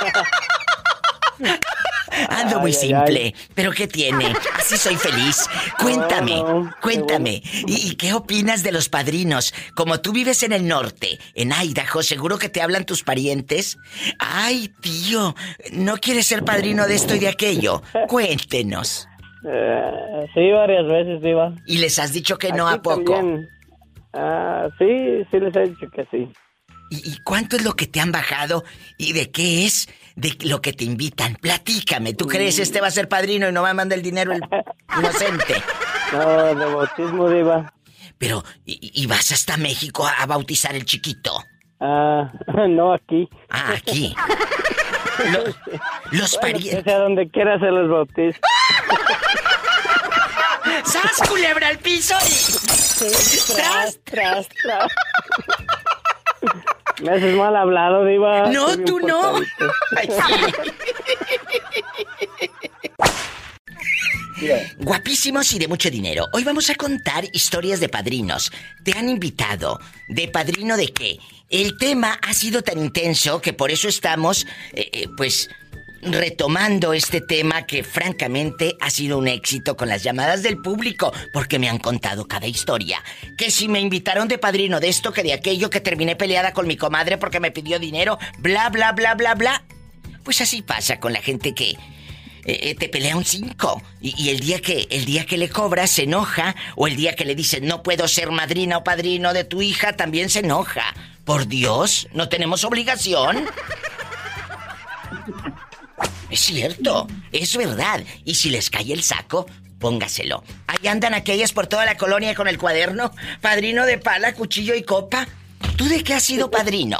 Ando 2.28 2.60
muy 2.60 2.72
simple, 2.72 3.34
pero 3.54 3.72
¿qué 3.72 3.86
tiene? 3.86 4.34
Así 4.58 4.76
soy 4.76 4.96
feliz. 4.96 5.48
Cuéntame, 5.80 6.42
cuéntame. 6.82 7.42
¿Y, 7.66 7.94
qué 7.96 8.12
opinas 8.12 8.62
de 8.62 8.72
los 8.72 8.88
padrinos? 8.88 9.54
Como 9.74 10.00
tú 10.00 10.12
vives 10.12 10.42
en 10.42 10.52
el 10.52 10.66
norte, 10.66 11.18
en 11.34 11.52
Idaho, 11.52 12.02
seguro 12.02 12.38
que 12.38 12.48
te 12.48 12.62
hablan 12.62 12.84
tus 12.84 13.02
parientes. 13.02 13.78
Ay, 14.18 14.70
tío, 14.80 15.34
¿no 15.72 15.96
quieres 15.96 16.26
ser 16.26 16.44
padrino 16.44 16.86
de 16.86 16.94
esto 16.94 17.14
y 17.14 17.20
de 17.20 17.28
aquello? 17.28 17.82
Cuéntenos. 18.08 19.08
Eh, 19.48 20.26
sí, 20.34 20.50
varias 20.50 20.86
veces, 20.86 21.22
Diva. 21.22 21.54
¿Y 21.66 21.78
les 21.78 21.98
has 21.98 22.12
dicho 22.12 22.36
que 22.36 22.52
no 22.52 22.68
a 22.68 22.82
poco? 22.82 23.18
Ah, 24.12 24.68
sí, 24.78 25.24
sí 25.30 25.40
les 25.40 25.54
he 25.56 25.62
dicho 25.62 25.86
que 25.94 26.06
sí. 26.10 26.30
¿Y, 26.90 27.18
cuánto 27.22 27.56
es 27.56 27.62
lo 27.62 27.74
que 27.74 27.86
te 27.86 28.00
han 28.00 28.10
bajado? 28.10 28.64
¿Y 28.98 29.12
de 29.12 29.30
qué 29.30 29.64
es 29.64 29.88
de 30.16 30.36
lo 30.42 30.60
que 30.60 30.72
te 30.72 30.84
invitan? 30.84 31.36
Platícame. 31.36 32.14
¿Tú 32.14 32.26
crees 32.26 32.58
mm. 32.58 32.62
este 32.62 32.80
va 32.80 32.88
a 32.88 32.90
ser 32.90 33.08
padrino 33.08 33.48
y 33.48 33.52
no 33.52 33.62
va 33.62 33.70
a 33.70 33.74
mandar 33.74 33.98
el 33.98 34.02
dinero 34.02 34.32
el 34.32 34.42
inocente? 34.98 35.62
No, 36.12 36.54
de 36.54 36.66
bautismo, 36.66 37.30
Diva. 37.30 37.72
Pero, 38.18 38.44
¿y, 38.66 39.06
vas 39.06 39.32
hasta 39.32 39.56
México 39.56 40.06
a, 40.06 40.26
bautizar 40.26 40.74
el 40.74 40.84
chiquito? 40.84 41.44
Ah, 41.80 42.30
no 42.68 42.92
aquí. 42.92 43.28
Ah, 43.48 43.74
aquí. 43.76 44.14
los, 45.32 45.56
los 46.10 46.36
parientes. 46.38 46.92
a 46.92 46.98
donde 46.98 47.30
quiera 47.30 47.58
se 47.60 47.70
los 47.70 47.88
bautizo. 47.88 48.40
¡Sas, 50.84 51.28
culebra 51.28 51.68
al 51.68 51.78
piso! 51.78 52.14
Y... 52.26 53.54
tras, 53.54 54.00
tras, 54.04 54.48
tras. 54.48 54.92
Me 57.02 57.12
haces 57.12 57.34
mal 57.36 57.56
hablado, 57.56 58.04
Diva. 58.04 58.50
No, 58.50 58.76
tú 58.78 59.00
no. 59.00 59.34
Guapísimos 64.78 65.52
y 65.52 65.58
de 65.58 65.68
mucho 65.68 65.90
dinero. 65.90 66.26
Hoy 66.32 66.44
vamos 66.44 66.70
a 66.70 66.74
contar 66.74 67.24
historias 67.32 67.80
de 67.80 67.88
padrinos. 67.88 68.50
¿Te 68.84 68.92
han 68.96 69.08
invitado? 69.08 69.78
¿De 70.08 70.28
padrino 70.28 70.76
de 70.76 70.92
qué? 70.92 71.18
El 71.48 71.76
tema 71.78 72.18
ha 72.22 72.32
sido 72.32 72.62
tan 72.62 72.78
intenso 72.78 73.40
que 73.40 73.52
por 73.52 73.70
eso 73.70 73.88
estamos, 73.88 74.46
eh, 74.72 74.90
eh, 74.92 75.08
pues, 75.16 75.50
retomando 76.02 76.92
este 76.92 77.20
tema 77.20 77.66
que 77.66 77.84
francamente 77.84 78.76
ha 78.80 78.90
sido 78.90 79.18
un 79.18 79.28
éxito 79.28 79.76
con 79.76 79.88
las 79.88 80.02
llamadas 80.02 80.42
del 80.42 80.58
público, 80.58 81.12
porque 81.32 81.58
me 81.58 81.68
han 81.68 81.78
contado 81.78 82.26
cada 82.26 82.46
historia. 82.46 83.02
Que 83.36 83.50
si 83.50 83.68
me 83.68 83.80
invitaron 83.80 84.28
de 84.28 84.38
padrino 84.38 84.80
de 84.80 84.88
esto, 84.88 85.12
que 85.12 85.22
de 85.22 85.32
aquello, 85.32 85.70
que 85.70 85.80
terminé 85.80 86.16
peleada 86.16 86.52
con 86.52 86.66
mi 86.66 86.76
comadre 86.76 87.18
porque 87.18 87.40
me 87.40 87.50
pidió 87.50 87.78
dinero, 87.78 88.18
bla, 88.38 88.68
bla, 88.70 88.92
bla, 88.92 89.14
bla, 89.14 89.34
bla. 89.34 89.64
Pues 90.24 90.40
así 90.40 90.62
pasa 90.62 91.00
con 91.00 91.12
la 91.12 91.20
gente 91.20 91.54
que 91.54 91.70
eh, 91.70 91.76
eh, 92.44 92.74
te 92.74 92.88
pelea 92.88 93.16
un 93.16 93.24
5 93.24 93.82
y, 94.00 94.30
el 94.30 94.40
día 94.40 94.60
que 94.60 94.86
el 94.90 95.04
día 95.04 95.26
que 95.26 95.38
le 95.38 95.48
cobras 95.48 95.90
se 95.90 96.04
enoja 96.04 96.54
o 96.76 96.86
el 96.86 96.96
día 96.96 97.14
que 97.14 97.24
le 97.24 97.34
dicen 97.34 97.66
no 97.66 97.82
puedo 97.82 98.08
ser 98.08 98.30
madrina 98.30 98.78
o 98.78 98.84
padrino 98.84 99.32
de 99.32 99.44
tu 99.44 99.62
hija 99.62 99.96
también 99.96 100.30
se 100.30 100.40
enoja. 100.40 100.94
Por 101.24 101.46
Dios, 101.46 102.08
no 102.12 102.28
tenemos 102.28 102.64
obligación. 102.64 103.44
Es 106.30 106.40
cierto, 106.40 107.06
es 107.32 107.56
verdad. 107.56 108.02
Y 108.24 108.34
si 108.34 108.50
les 108.50 108.70
cae 108.70 108.92
el 108.92 109.02
saco, 109.02 109.46
póngaselo. 109.78 110.44
Ahí 110.66 110.86
andan 110.86 111.14
aquellas 111.14 111.52
por 111.52 111.66
toda 111.66 111.84
la 111.84 111.96
colonia 111.96 112.34
con 112.34 112.46
el 112.46 112.58
cuaderno. 112.58 113.10
Padrino 113.40 113.86
de 113.86 113.98
pala, 113.98 114.34
cuchillo 114.34 114.74
y 114.74 114.82
copa. 114.82 115.26
¿Tú 115.76 115.88
de 115.88 116.04
qué 116.04 116.14
has 116.14 116.22
sido 116.22 116.50
padrino? 116.50 116.98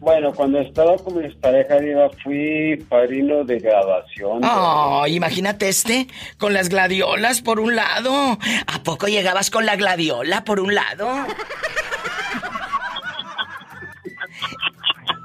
Bueno, 0.00 0.32
cuando 0.32 0.58
estaba 0.60 0.96
con 0.96 1.22
mis 1.22 1.34
parejas, 1.34 1.82
fui 2.24 2.82
padrino 2.88 3.44
de 3.44 3.58
graduación. 3.58 4.42
Oh, 4.42 5.04
imagínate 5.06 5.68
este, 5.68 6.08
con 6.38 6.54
las 6.54 6.70
gladiolas 6.70 7.42
por 7.42 7.60
un 7.60 7.76
lado. 7.76 8.38
¿A 8.66 8.82
poco 8.82 9.08
llegabas 9.08 9.50
con 9.50 9.66
la 9.66 9.76
gladiola 9.76 10.42
por 10.44 10.58
un 10.58 10.74
lado? 10.74 11.26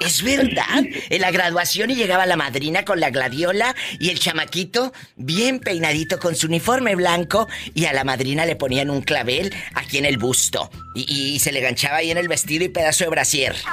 Es 0.06 0.22
verdad. 0.22 0.84
En 1.10 1.22
la 1.22 1.32
graduación 1.32 1.90
y 1.90 1.96
llegaba 1.96 2.28
la 2.28 2.36
madrina 2.36 2.86
con 2.86 3.00
la 3.00 3.10
gladiola 3.10 3.76
y 4.00 4.12
el 4.12 4.20
chamaquito 4.20 4.94
bien 5.16 5.60
peinadito 5.60 6.20
con 6.20 6.36
su 6.36 6.46
uniforme 6.46 6.96
blanco 6.96 7.48
y 7.74 7.86
a 7.86 7.94
la 7.94 8.04
madrina 8.04 8.46
le 8.46 8.56
ponían 8.56 8.92
un 8.92 9.02
clavel 9.02 9.52
aquí 9.74 9.98
en 9.98 10.06
el 10.06 10.18
busto 10.18 10.70
y, 10.94 11.40
se 11.40 11.52
le 11.52 11.60
ganchaba 11.60 11.98
ahí 11.98 12.12
en 12.12 12.18
el 12.18 12.28
vestido 12.28 12.64
y 12.64 12.70
pedazo 12.70 13.06
de 13.06 13.10
brasier. 13.10 13.56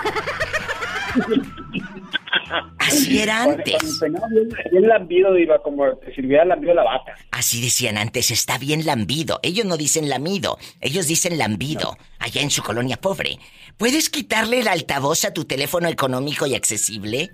Así 2.78 3.20
era 3.20 3.44
Cuando- 3.44 3.58
antes. 3.58 3.74
cuando 3.98 3.98
peinaba 4.00 4.28
bien, 4.28 4.48
bien 4.70 4.88
lambido, 4.88 5.38
iba 5.38 5.58
como 5.62 5.96
te 5.98 6.14
sirviera 6.14 6.44
lambido 6.44 6.74
la 6.74 6.84
bata. 6.84 7.14
Así 7.30 7.60
decían 7.62 7.98
antes, 7.98 8.30
está 8.30 8.58
bien 8.58 8.84
lambido. 8.86 9.40
Ellos 9.42 9.64
no 9.66 9.76
dicen 9.76 10.08
lamido, 10.08 10.58
ellos 10.80 11.06
dicen 11.06 11.38
lambido, 11.38 11.96
allá 12.18 12.40
en 12.42 12.50
su 12.50 12.62
colonia 12.62 12.96
pobre. 12.96 13.38
¿Puedes 13.76 14.10
quitarle 14.10 14.60
el 14.60 14.68
altavoz 14.68 15.24
a 15.24 15.32
tu 15.32 15.44
teléfono 15.44 15.88
económico 15.88 16.46
y 16.46 16.54
accesible? 16.54 17.30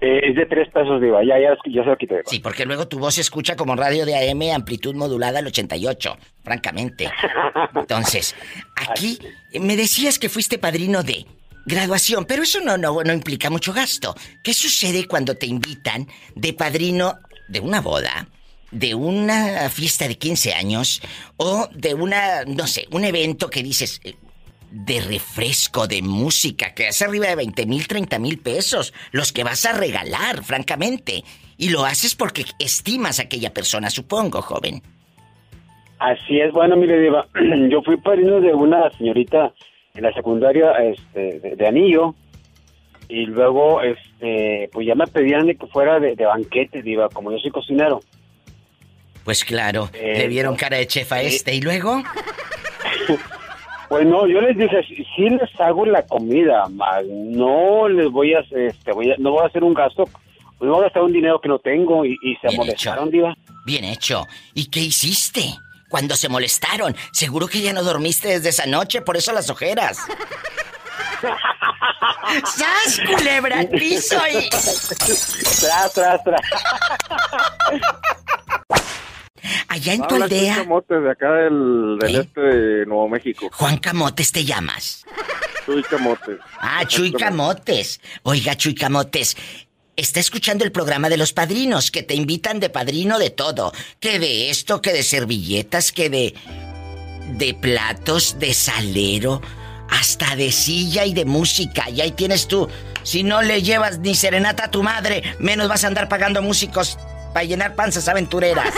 Eh, 0.00 0.20
es 0.30 0.36
de 0.36 0.44
tres 0.46 0.68
pesos, 0.70 1.00
diva. 1.00 1.22
Ya, 1.24 1.38
ya, 1.40 1.56
ya 1.66 1.82
se 1.82 1.88
lo 1.88 1.96
quité. 1.96 2.20
Sí, 2.26 2.38
porque 2.40 2.66
luego 2.66 2.86
tu 2.88 2.98
voz 2.98 3.14
se 3.14 3.20
escucha 3.22 3.56
como 3.56 3.74
radio 3.74 4.04
de 4.04 4.30
AM, 4.30 4.42
amplitud 4.54 4.94
modulada 4.94 5.38
al 5.38 5.46
88, 5.46 6.16
francamente. 6.42 7.10
Entonces, 7.74 8.34
aquí 8.76 9.18
me 9.58 9.76
decías 9.76 10.18
que 10.18 10.28
fuiste 10.28 10.58
padrino 10.58 11.02
de 11.02 11.24
graduación, 11.66 12.24
pero 12.24 12.42
eso 12.42 12.60
no, 12.60 12.76
no, 12.76 13.02
no 13.02 13.12
implica 13.12 13.50
mucho 13.50 13.72
gasto. 13.72 14.14
¿Qué 14.42 14.54
sucede 14.54 15.06
cuando 15.06 15.36
te 15.36 15.46
invitan 15.46 16.06
de 16.34 16.52
padrino 16.52 17.18
de 17.48 17.60
una 17.60 17.80
boda? 17.80 18.28
de 18.70 18.92
una 18.92 19.70
fiesta 19.70 20.08
de 20.08 20.16
15 20.16 20.52
años 20.52 21.00
o 21.36 21.68
de 21.72 21.94
una, 21.94 22.44
no 22.44 22.66
sé, 22.66 22.88
un 22.90 23.04
evento 23.04 23.48
que 23.48 23.62
dices 23.62 24.00
eh, 24.02 24.14
de 24.70 25.00
refresco, 25.00 25.86
de 25.86 26.02
música, 26.02 26.74
que 26.74 26.88
hace 26.88 27.04
arriba 27.04 27.28
de 27.28 27.36
20 27.36 27.66
mil, 27.66 27.86
30 27.86 28.18
mil 28.18 28.40
pesos, 28.40 28.92
los 29.12 29.32
que 29.32 29.44
vas 29.44 29.64
a 29.64 29.72
regalar, 29.72 30.42
francamente. 30.42 31.22
Y 31.56 31.68
lo 31.68 31.84
haces 31.84 32.16
porque 32.16 32.44
estimas 32.58 33.20
a 33.20 33.22
aquella 33.22 33.54
persona, 33.54 33.90
supongo, 33.90 34.42
joven. 34.42 34.82
Así 36.00 36.40
es, 36.40 36.52
bueno, 36.52 36.76
mire, 36.76 37.00
Diva, 37.00 37.28
yo 37.70 37.80
fui 37.82 37.96
padrino 37.96 38.40
de 38.40 38.52
una 38.52 38.90
señorita 38.98 39.54
en 39.94 40.02
la 40.02 40.12
secundaria 40.12 40.72
este, 40.72 41.38
de, 41.38 41.56
de 41.56 41.66
anillo 41.66 42.14
y 43.08 43.26
luego, 43.26 43.80
este, 43.82 44.68
pues 44.72 44.86
ya 44.86 44.94
me 44.94 45.06
pedían 45.06 45.46
de 45.46 45.54
que 45.56 45.66
fuera 45.68 46.00
de, 46.00 46.16
de 46.16 46.24
banquete, 46.24 46.82
Diva, 46.82 47.08
como 47.10 47.30
yo 47.30 47.38
soy 47.38 47.50
cocinero. 47.50 48.00
Pues 49.24 49.44
claro, 49.44 49.88
Eh, 49.94 50.14
le 50.18 50.28
vieron 50.28 50.56
cara 50.56 50.76
de 50.78 50.86
chef 50.86 51.12
a 51.12 51.22
eh. 51.22 51.28
este 51.28 51.54
y 51.54 51.60
luego... 51.60 52.02
Pues 53.86 54.06
no, 54.06 54.26
yo 54.26 54.40
les 54.40 54.56
dije, 54.56 54.82
sí, 55.14 55.28
les 55.28 55.60
hago 55.60 55.84
la 55.86 56.04
comida, 56.04 56.66
más 56.70 57.04
no 57.06 57.86
les 57.86 58.10
voy 58.10 58.32
a, 58.34 58.40
este, 58.40 58.90
voy 58.92 59.12
a- 59.12 59.16
no 59.18 59.30
voy 59.32 59.42
a 59.44 59.46
hacer 59.46 59.62
un 59.62 59.74
gasto, 59.74 60.08
no 60.58 60.70
voy 60.72 60.80
a 60.80 60.84
gastar 60.84 61.02
un 61.02 61.12
dinero 61.12 61.38
que 61.40 61.48
no 61.50 61.58
tengo 61.60 62.04
y, 62.04 62.16
y 62.24 62.34
se 62.36 62.48
Bien 62.48 62.56
molestaron, 62.56 63.10
Diva. 63.10 63.36
Bien 63.66 63.84
hecho. 63.84 64.26
¿Y 64.54 64.68
qué 64.70 64.80
hiciste? 64.80 65.42
Cuando 65.94 66.16
se 66.16 66.28
molestaron, 66.28 66.96
seguro 67.12 67.46
que 67.46 67.60
ya 67.60 67.72
no 67.72 67.84
dormiste 67.84 68.26
desde 68.26 68.48
esa 68.48 68.66
noche, 68.66 69.00
por 69.00 69.16
eso 69.16 69.32
las 69.32 69.48
ojeras. 69.48 69.96
¡Sas, 72.44 73.00
culebra 73.06 73.60
al 73.60 73.68
piso 73.68 74.16
y... 74.28 74.50
Tras, 74.50 75.92
tras, 75.92 76.24
tras. 76.24 76.40
Allá 79.68 79.92
en 79.92 80.00
tu 80.08 80.14
Habla 80.14 80.24
aldea, 80.24 80.54
Chuy 80.56 80.64
Camotes, 80.64 81.02
de 81.04 81.10
acá 81.12 81.32
del, 81.32 81.98
del 82.00 82.16
¿Eh? 82.16 82.20
este 82.22 82.40
de 82.40 82.86
Nuevo 82.86 83.08
México. 83.08 83.48
Juan 83.52 83.76
Camotes 83.76 84.32
te 84.32 84.44
llamas. 84.44 85.04
Chuy 85.64 85.82
Camotes. 85.84 86.38
Ah, 86.58 86.84
Chuy. 86.86 87.12
Camotes. 87.12 88.00
Oiga, 88.22 88.56
Chuy 88.56 88.74
Camotes, 88.74 89.36
está 89.96 90.20
escuchando 90.20 90.64
el 90.64 90.72
programa 90.72 91.08
de 91.08 91.16
los 91.16 91.32
padrinos, 91.32 91.90
que 91.90 92.02
te 92.02 92.14
invitan 92.14 92.60
de 92.60 92.70
padrino 92.70 93.18
de 93.18 93.30
todo. 93.30 93.72
Que 94.00 94.18
de 94.18 94.50
esto, 94.50 94.80
que 94.82 94.92
de 94.92 95.02
servilletas, 95.02 95.92
que 95.92 96.10
de... 96.10 96.34
de 97.38 97.54
platos, 97.54 98.38
de 98.38 98.54
salero, 98.54 99.40
hasta 99.88 100.36
de 100.36 100.52
silla 100.52 101.04
y 101.04 101.14
de 101.14 101.24
música. 101.24 101.88
Y 101.90 102.00
ahí 102.00 102.10
tienes 102.10 102.48
tú. 102.48 102.68
Si 103.02 103.22
no 103.22 103.42
le 103.42 103.62
llevas 103.62 103.98
ni 103.98 104.14
serenata 104.14 104.64
a 104.64 104.70
tu 104.70 104.82
madre, 104.82 105.22
menos 105.38 105.68
vas 105.68 105.84
a 105.84 105.88
andar 105.88 106.08
pagando 106.08 106.42
músicos 106.42 106.98
para 107.32 107.44
llenar 107.44 107.74
panzas 107.74 108.08
aventureras. 108.08 108.72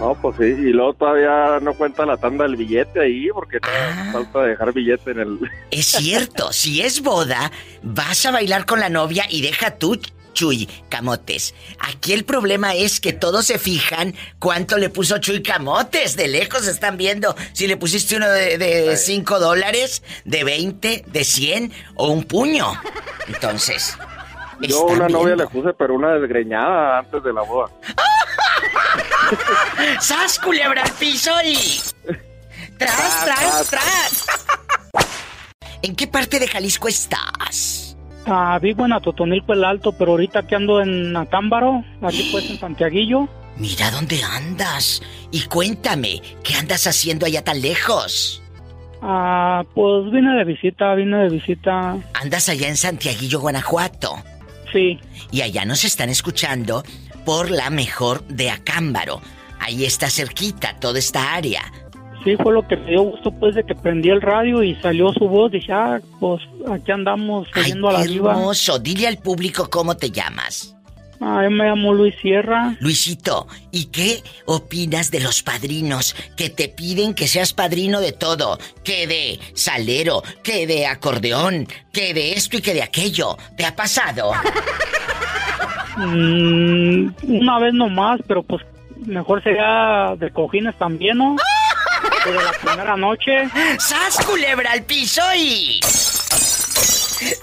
No, 0.00 0.14
pues 0.14 0.36
sí, 0.38 0.44
y 0.44 0.72
luego 0.72 0.94
todavía 0.94 1.60
no 1.60 1.74
cuenta 1.74 2.06
la 2.06 2.16
tanda 2.16 2.44
del 2.44 2.56
billete 2.56 3.00
ahí, 3.00 3.28
porque 3.34 3.58
Ah. 3.62 4.08
falta 4.12 4.42
dejar 4.44 4.72
billete 4.72 5.10
en 5.10 5.20
el... 5.20 5.38
Es 5.70 5.86
cierto, 5.88 6.52
si 6.52 6.80
es 6.80 7.02
boda, 7.02 7.52
vas 7.82 8.24
a 8.26 8.30
bailar 8.30 8.64
con 8.66 8.80
la 8.80 8.88
novia 8.88 9.24
y 9.28 9.42
deja 9.42 9.72
tú, 9.76 10.00
Chuy 10.32 10.68
Camotes. 10.88 11.54
Aquí 11.80 12.12
el 12.14 12.24
problema 12.24 12.74
es 12.74 12.98
que 13.00 13.12
todos 13.12 13.44
se 13.46 13.58
fijan 13.58 14.14
cuánto 14.38 14.78
le 14.78 14.88
puso 14.88 15.18
Chuy 15.18 15.42
Camotes. 15.42 16.16
De 16.16 16.28
lejos 16.28 16.66
están 16.66 16.96
viendo 16.96 17.34
si 17.52 17.66
le 17.66 17.76
pusiste 17.76 18.16
uno 18.16 18.30
de 18.30 18.96
5 18.96 19.38
dólares, 19.38 20.02
de 20.24 20.44
20, 20.44 21.04
de 21.06 21.24
100 21.24 21.72
o 21.96 22.08
un 22.10 22.24
puño. 22.24 22.72
Entonces, 23.26 23.98
Yo 24.60 24.84
una 24.84 25.08
novia 25.08 25.34
viendo. 25.34 25.44
le 25.44 25.50
puse, 25.50 25.72
pero 25.74 25.94
una 25.94 26.14
desgreñada 26.14 27.00
antes 27.00 27.22
de 27.22 27.32
la 27.32 27.42
boda. 27.42 27.70
¡Sas, 30.00 30.38
culebra 30.38 30.82
al 30.82 30.92
piso 30.92 31.30
y... 31.44 31.80
¡Tras, 32.78 33.24
tras, 33.24 33.70
tras! 33.70 34.26
¿En 35.82 35.94
qué 35.94 36.06
parte 36.06 36.38
de 36.38 36.48
Jalisco 36.48 36.88
estás? 36.88 37.96
Ah, 38.26 38.58
vivo 38.60 38.84
en 38.84 38.92
Atotonilco 38.92 39.52
el 39.52 39.64
Alto, 39.64 39.92
pero 39.92 40.12
ahorita 40.12 40.46
que 40.46 40.54
ando 40.54 40.80
en 40.80 41.16
Acámbaro, 41.16 41.84
aquí 42.02 42.28
pues 42.30 42.48
en 42.50 42.58
Santiaguillo. 42.58 43.28
Mira 43.56 43.90
dónde 43.90 44.22
andas. 44.22 45.02
Y 45.30 45.42
cuéntame, 45.42 46.22
¿qué 46.42 46.54
andas 46.54 46.86
haciendo 46.86 47.26
allá 47.26 47.42
tan 47.44 47.60
lejos? 47.60 48.42
Ah, 49.02 49.62
pues 49.74 50.10
vine 50.12 50.36
de 50.36 50.44
visita, 50.44 50.94
vine 50.94 51.16
de 51.18 51.28
visita. 51.30 51.96
Andas 52.14 52.48
allá 52.48 52.68
en 52.68 52.76
Santiaguillo, 52.76 53.40
Guanajuato. 53.40 54.22
Sí. 54.72 54.98
Y 55.30 55.42
allá 55.42 55.64
nos 55.64 55.84
están 55.84 56.10
escuchando 56.10 56.84
por 57.30 57.48
la 57.48 57.70
mejor 57.70 58.24
de 58.26 58.50
Acámbaro. 58.50 59.22
Ahí 59.60 59.84
está 59.84 60.10
cerquita 60.10 60.74
toda 60.80 60.98
esta 60.98 61.32
área. 61.32 61.62
Sí, 62.24 62.34
fue 62.34 62.52
lo 62.52 62.66
que 62.66 62.76
me 62.76 62.90
dio 62.90 63.02
gusto 63.02 63.30
pues 63.30 63.54
de 63.54 63.62
que 63.62 63.76
prendí 63.76 64.08
el 64.08 64.20
radio 64.20 64.64
y 64.64 64.74
salió 64.74 65.12
su 65.12 65.28
voz. 65.28 65.52
Dije, 65.52 65.72
ah, 65.72 66.00
pues 66.18 66.42
aquí 66.68 66.90
andamos 66.90 67.46
oyendo 67.56 67.88
a 67.88 67.92
la 67.92 68.02
diva. 68.02 68.32
hermoso. 68.32 68.80
Dile 68.80 69.06
al 69.06 69.18
público 69.18 69.70
cómo 69.70 69.96
te 69.96 70.10
llamas. 70.10 70.74
Ah, 71.20 71.42
yo 71.44 71.52
me 71.52 71.66
llamo 71.66 71.94
Luis 71.94 72.16
Sierra. 72.20 72.74
Luisito, 72.80 73.46
¿y 73.70 73.84
qué 73.84 74.24
opinas 74.46 75.12
de 75.12 75.20
los 75.20 75.44
padrinos 75.44 76.16
que 76.36 76.50
te 76.50 76.68
piden 76.68 77.14
que 77.14 77.28
seas 77.28 77.52
padrino 77.52 78.00
de 78.00 78.10
todo? 78.10 78.58
Que 78.82 79.06
de 79.06 79.38
salero, 79.54 80.24
que 80.42 80.66
de 80.66 80.86
acordeón, 80.86 81.68
que 81.92 82.12
de 82.12 82.32
esto 82.32 82.56
y 82.56 82.60
que 82.60 82.74
de 82.74 82.82
aquello. 82.82 83.36
¿Te 83.56 83.64
ha 83.64 83.76
pasado? 83.76 84.32
Mm, 86.06 87.10
una 87.22 87.58
vez 87.58 87.74
nomás, 87.74 88.20
pero 88.26 88.42
pues 88.42 88.62
mejor 89.06 89.42
sería 89.42 90.14
de 90.18 90.30
cojines 90.30 90.76
también, 90.76 91.18
¿no? 91.18 91.36
Que 92.24 92.30
de 92.32 92.42
la 92.42 92.52
primera 92.52 92.96
noche. 92.96 93.48
¡Sas, 93.78 94.24
culebra 94.24 94.72
al 94.72 94.82
piso 94.82 95.22
y... 95.36 95.80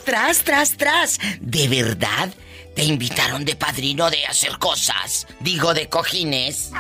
Tras, 0.04 0.44
tras, 0.44 0.78
tras. 0.78 1.20
¿De 1.40 1.68
verdad? 1.68 2.30
¿Te 2.76 2.84
invitaron 2.84 3.46
de 3.46 3.56
padrino 3.56 4.10
de 4.10 4.26
hacer 4.26 4.58
cosas? 4.58 5.28
Digo, 5.40 5.74
de 5.74 5.90
cojines. 5.90 6.72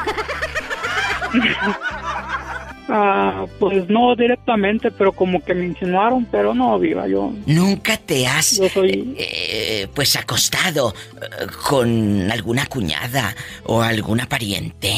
Ah, 2.89 3.45
pues 3.59 3.89
no 3.89 4.15
directamente, 4.15 4.91
pero 4.91 5.11
como 5.11 5.43
que 5.43 5.53
me 5.53 5.65
insinuaron, 5.65 6.25
pero 6.31 6.53
no, 6.53 6.79
viva, 6.79 7.07
yo... 7.07 7.33
¿Nunca 7.45 7.97
te 7.97 8.25
has, 8.25 8.57
Yo 8.59 8.69
soy... 8.69 9.13
eh, 9.17 9.87
pues, 9.93 10.15
acostado 10.15 10.93
eh, 11.15 11.47
con 11.67 12.31
alguna 12.31 12.65
cuñada 12.67 13.35
o 13.65 13.81
alguna 13.81 14.25
pariente? 14.25 14.93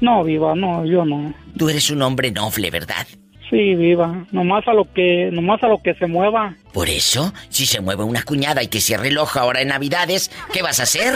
No, 0.00 0.24
viva, 0.24 0.54
no, 0.56 0.84
yo 0.84 1.04
no. 1.04 1.32
Tú 1.56 1.68
eres 1.68 1.90
un 1.90 2.02
hombre 2.02 2.32
noble, 2.32 2.70
¿verdad? 2.70 3.06
Sí, 3.48 3.74
viva, 3.74 4.24
nomás 4.32 4.66
a 4.68 4.72
lo 4.72 4.92
que, 4.92 5.28
nomás 5.32 5.62
a 5.62 5.68
lo 5.68 5.78
que 5.82 5.94
se 5.94 6.06
mueva. 6.06 6.54
Por 6.72 6.88
eso, 6.88 7.32
si 7.48 7.66
se 7.66 7.80
mueve 7.80 8.04
una 8.04 8.22
cuñada 8.22 8.62
y 8.62 8.68
te 8.68 8.80
cierre 8.80 9.08
el 9.08 9.18
ojo 9.18 9.38
ahora 9.38 9.60
en 9.60 9.68
Navidades, 9.68 10.30
¿qué 10.52 10.62
vas 10.62 10.80
a 10.80 10.84
hacer? 10.84 11.14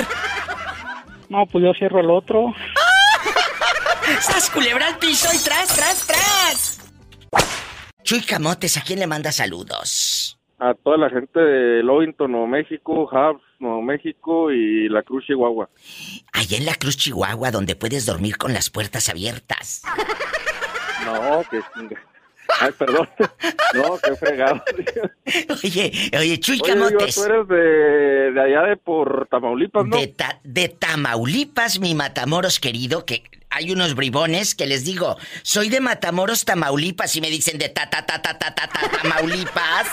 No, 1.29 1.47
pues 1.47 1.65
yo 1.65 1.73
cierro 1.75 2.01
el 2.01 2.11
otro. 2.11 2.53
¡Sas 4.21 4.51
culebra 4.51 4.89
al 4.89 4.99
piso 4.99 5.29
y 5.35 5.39
tras, 5.39 5.75
tras, 5.75 6.07
tras! 6.07 6.81
Chuy 8.03 8.21
Camotes, 8.23 8.77
¿a 8.77 8.83
quién 8.83 8.99
le 8.99 9.07
manda 9.07 9.33
saludos? 9.33 10.39
A 10.59 10.75
toda 10.75 10.97
la 10.97 11.11
gente 11.11 11.41
de 11.41 11.83
Lovington, 11.83 12.31
Nuevo 12.31 12.47
México, 12.47 13.09
Habs, 13.11 13.43
Nuevo 13.59 13.83
México 13.83 14.51
y 14.53 14.89
La 14.89 15.03
Cruz, 15.03 15.25
Chihuahua. 15.27 15.69
Allá 16.33 16.59
en 16.59 16.67
la 16.67 16.75
Cruz, 16.75 16.97
Chihuahua, 16.97 17.51
donde 17.51 17.77
puedes 17.77 18.07
dormir 18.07 18.37
con 18.37 18.53
las 18.53 18.71
puertas 18.71 19.09
abiertas. 19.09 19.83
No, 21.05 21.45
que 21.51 21.61
chinga. 21.75 22.01
Ay, 22.61 22.71
perdón. 22.79 23.09
No, 23.75 23.99
qué 24.03 24.15
fregado. 24.17 24.63
Oye, 25.65 25.93
oye, 26.19 26.41
Chuy 26.41 26.61
Oye, 26.63 26.73
Camotes. 26.73 27.15
tú 27.15 27.25
eres 27.25 27.49
de, 27.49 28.33
de 28.33 28.41
allá 28.41 28.63
de 28.69 28.77
por 28.77 29.27
Tamaulipas, 29.31 29.87
¿no? 29.87 29.97
De, 29.97 30.09
Ta- 30.09 30.41
de 30.45 30.69
Tamaulipas, 30.69 31.81
mi 31.81 31.95
Matamoros 31.95 32.61
querido, 32.61 33.05
que 33.05 33.25
hay 33.51 33.71
unos 33.73 33.95
bribones 33.95 34.55
que 34.55 34.67
les 34.67 34.85
digo, 34.85 35.17
soy 35.43 35.69
de 35.69 35.81
Matamoros, 35.81 36.45
Tamaulipas, 36.45 37.15
y 37.17 37.21
me 37.21 37.31
dicen 37.31 37.59
de 37.59 37.69
ta 37.69 37.89
ta 37.89 38.05
ta 38.05 38.21
ta 38.21 38.39
ta 38.39 38.55
ta, 38.55 38.69
ta 38.69 38.89
Tamaulipas. 39.03 39.87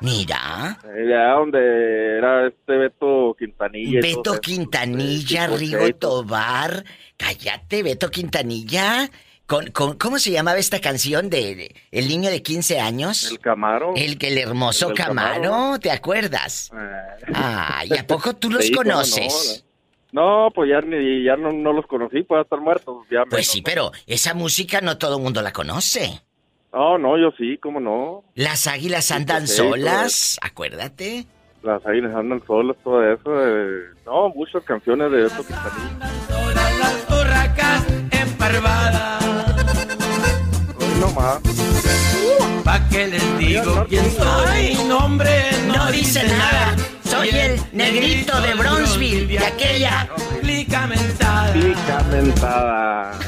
Mira. 0.00 0.78
Allá 0.82 1.32
donde 1.38 2.16
era 2.18 2.48
este 2.48 2.72
Beto 2.76 3.36
Quintanilla. 3.38 4.00
Beto. 4.00 4.40
Quintanilla, 4.40 5.44
Tipo 5.46 5.56
Rigo. 5.58 5.94
Tobar. 5.98 6.84
Cállate, 7.16 7.82
Beto 7.84 8.10
Quintanilla. 8.10 9.08
Con, 9.52 9.66
con- 9.66 9.98
¿Cómo 9.98 10.18
se 10.18 10.30
llamaba 10.30 10.56
esta 10.56 10.80
canción 10.80 11.28
de, 11.28 11.54
de 11.54 11.74
El 11.90 12.08
niño 12.08 12.30
de 12.30 12.40
15 12.42 12.80
años? 12.80 13.30
El 13.30 13.38
Camaro. 13.38 13.92
El, 13.94 14.16
el 14.18 14.38
hermoso 14.38 14.88
El 14.88 14.94
Camaro, 14.96 15.42
Camaro. 15.42 15.78
¿te 15.78 15.90
acuerdas? 15.90 16.70
Eh. 16.74 17.22
Ay, 17.34 17.90
¿a 17.98 18.06
poco 18.06 18.34
tú 18.34 18.48
los 18.54 18.64
Sí, 18.64 18.72
cómo 18.72 18.84
no, 18.84 18.92
conoces? 18.94 19.62
No, 20.10 20.48
pues 20.54 20.70
ya, 20.70 20.80
ni, 20.80 21.22
ya 21.24 21.36
no, 21.36 21.52
no 21.52 21.74
los 21.74 21.86
conocí, 21.86 22.22
pues 22.22 22.42
estar 22.42 22.60
muertos. 22.62 23.06
Ya 23.10 23.24
Pues 23.28 23.32
menos. 23.32 23.46
sí, 23.46 23.60
pero 23.60 23.92
esa 24.06 24.32
música 24.32 24.80
no 24.80 24.96
todo 24.96 25.16
el 25.18 25.22
mundo 25.22 25.42
la 25.42 25.52
conoce. 25.52 26.22
No, 26.72 26.96
no, 26.96 27.18
yo 27.18 27.30
sí, 27.36 27.58
cómo 27.58 27.78
no. 27.78 28.24
Las 28.34 28.66
águilas 28.66 29.10
andan 29.10 29.40
pues 29.42 29.50
sí, 29.50 29.56
solas, 29.58 30.38
acuérdate. 30.40 31.26
Las 31.62 31.84
águilas 31.84 32.14
andan 32.14 32.42
solas, 32.46 32.74
todo 32.82 33.02
eso. 33.04 33.22
eh, 33.46 33.82
No, 34.06 34.30
muchas 34.30 34.64
canciones 34.64 35.10
de 35.12 35.22
Beto 35.24 35.44
Quintanilla. 35.46 36.10
Las 36.78 37.06
turracas 37.06 37.84
emparvadas. 38.10 39.11
Nomás. 41.14 41.42
Pa' 42.64 42.88
que 42.88 43.06
les 43.06 43.38
digo 43.38 43.84
quién 43.88 44.10
soy. 44.12 44.74
Nombre 44.88 45.30
No 45.66 45.90
dice 45.90 46.22
nada. 46.26 46.76
Soy 47.04 47.28
el 47.28 47.60
negrito 47.72 48.40
de 48.40 48.54
Bronzeville, 48.54 49.26
de 49.26 49.38
aquella. 49.38 50.08
Clica 50.40 50.86
mentada. 50.86 51.52
Pica 51.52 52.02
mentada. 52.10 53.18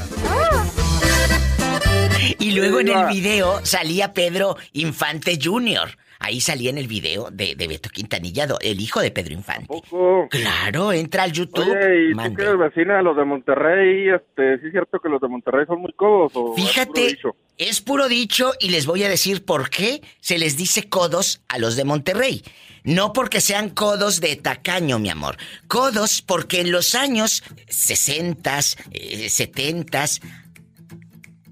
Y 2.38 2.52
luego 2.52 2.80
en 2.80 2.88
el 2.88 3.06
video 3.08 3.64
salía 3.64 4.14
Pedro 4.14 4.56
Infante 4.72 5.38
Jr. 5.42 5.88
Ahí 6.20 6.40
salía 6.40 6.70
en 6.70 6.78
el 6.78 6.88
video 6.88 7.30
de, 7.30 7.54
de 7.54 7.68
Beto 7.68 7.90
Quintanilla, 7.90 8.46
el 8.62 8.80
hijo 8.80 9.00
de 9.00 9.10
Pedro 9.10 9.34
Infante. 9.34 9.66
Poco. 9.66 10.26
Claro, 10.30 10.90
entra 10.92 11.24
al 11.24 11.32
YouTube. 11.32 11.68
Oye, 11.68 12.10
¿y 12.10 12.14
tú 12.14 12.34
que 12.34 12.42
eres 12.42 12.56
vecina 12.56 12.96
de 12.96 13.02
los 13.02 13.14
de 13.14 13.24
Monterrey? 13.24 14.08
Este, 14.08 14.58
¿Sí 14.60 14.66
es 14.66 14.72
cierto 14.72 15.00
que 15.00 15.10
los 15.10 15.20
de 15.20 15.28
Monterrey 15.28 15.66
son 15.66 15.82
muy 15.82 15.92
codos? 15.92 16.32
O 16.34 16.54
Fíjate? 16.54 17.18
Es 17.58 17.80
puro 17.80 18.08
dicho 18.08 18.52
y 18.60 18.70
les 18.70 18.86
voy 18.86 19.04
a 19.04 19.08
decir 19.08 19.44
por 19.44 19.70
qué 19.70 20.02
se 20.20 20.38
les 20.38 20.56
dice 20.56 20.88
codos 20.88 21.40
a 21.48 21.58
los 21.58 21.76
de 21.76 21.84
Monterrey. 21.84 22.42
No 22.82 23.12
porque 23.12 23.40
sean 23.40 23.70
codos 23.70 24.20
de 24.20 24.36
tacaño, 24.36 24.98
mi 24.98 25.08
amor. 25.08 25.38
Codos 25.68 26.20
porque 26.20 26.60
en 26.60 26.70
los 26.70 26.94
años 26.94 27.42
60, 27.68 28.60
eh, 28.90 29.30
70, 29.30 30.04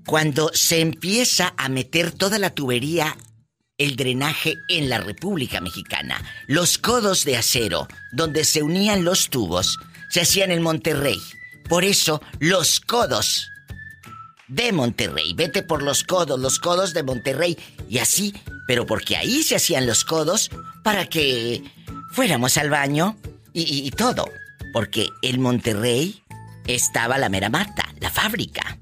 cuando 0.05 0.51
se 0.53 0.81
empieza 0.81 1.55
a 1.57 1.69
meter 1.69 2.13
toda 2.13 2.39
la 2.39 2.51
tubería, 2.51 3.17
el 3.79 3.97
drenaje 3.97 4.57
en 4.69 4.91
la 4.91 4.99
República 4.99 5.61
Mexicana, 5.61 6.23
los 6.47 6.77
codos 6.77 7.25
de 7.25 7.37
acero, 7.37 7.89
donde 8.13 8.45
se 8.45 8.63
unían 8.63 9.05
los 9.05 9.31
tubos, 9.31 9.79
se 10.11 10.21
hacían 10.21 10.51
en 10.51 10.63
Monterrey. 10.63 11.19
Por 11.69 11.85
eso, 11.85 12.21
los 12.41 12.81
codos 12.81 13.52
de 14.55 14.73
Monterrey. 14.73 15.33
Vete 15.35 15.63
por 15.63 15.83
los 15.83 16.05
codos, 16.05 16.39
los 16.39 16.59
codos 16.59 16.93
de 16.95 17.03
Monterrey. 17.03 17.57
Y 17.89 17.99
así, 17.99 18.35
pero 18.67 18.87
porque 18.87 19.17
ahí 19.17 19.43
se 19.43 19.57
hacían 19.57 19.87
los 19.87 20.05
codos 20.05 20.51
para 20.83 21.07
que 21.07 21.63
fuéramos 22.13 22.57
al 22.59 22.71
baño 22.71 23.17
y, 23.53 23.63
y- 23.63 23.87
y 23.87 23.91
todo. 23.91 24.29
Porque 24.73 25.09
en 25.23 25.41
Monterrey 25.41 26.23
estaba 26.67 27.19
la 27.19 27.29
mera 27.29 27.49
mata, 27.51 27.93
la 28.01 28.11
fábrica. 28.11 28.79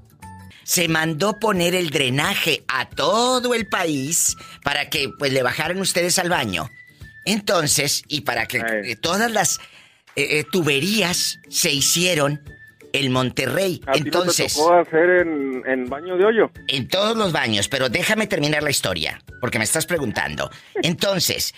Se 0.63 0.87
mandó 0.87 1.39
poner 1.39 1.75
el 1.75 1.89
drenaje 1.89 2.63
a 2.67 2.87
todo 2.89 3.53
el 3.53 3.67
país 3.67 4.37
para 4.63 4.89
que 4.89 5.09
pues 5.19 5.33
le 5.33 5.43
bajaran 5.43 5.79
ustedes 5.81 6.17
al 6.19 6.29
baño. 6.29 6.69
Entonces, 7.25 8.03
y 8.07 8.21
para 8.21 8.45
que 8.45 8.57
eh, 8.59 8.95
todas 8.95 9.31
las 9.31 9.59
eh, 10.15 10.39
eh, 10.39 10.45
tuberías 10.51 11.39
se 11.49 11.71
hicieron 11.71 12.41
en 12.93 13.11
Monterrey. 13.11 13.81
¿A 13.87 13.93
ti 13.93 13.99
no 13.99 14.03
te 14.03 14.09
Entonces, 14.09 14.53
tocó 14.55 14.73
hacer 14.73 15.09
en, 15.21 15.63
en 15.65 15.89
baño 15.89 16.17
de 16.17 16.25
hoyo? 16.25 16.51
en 16.67 16.87
todos 16.87 17.15
los 17.15 17.31
baños, 17.31 17.67
pero 17.67 17.89
déjame 17.89 18.27
terminar 18.27 18.63
la 18.63 18.69
historia, 18.71 19.21
porque 19.39 19.57
me 19.57 19.63
estás 19.63 19.85
preguntando. 19.85 20.49
Entonces, 20.83 21.53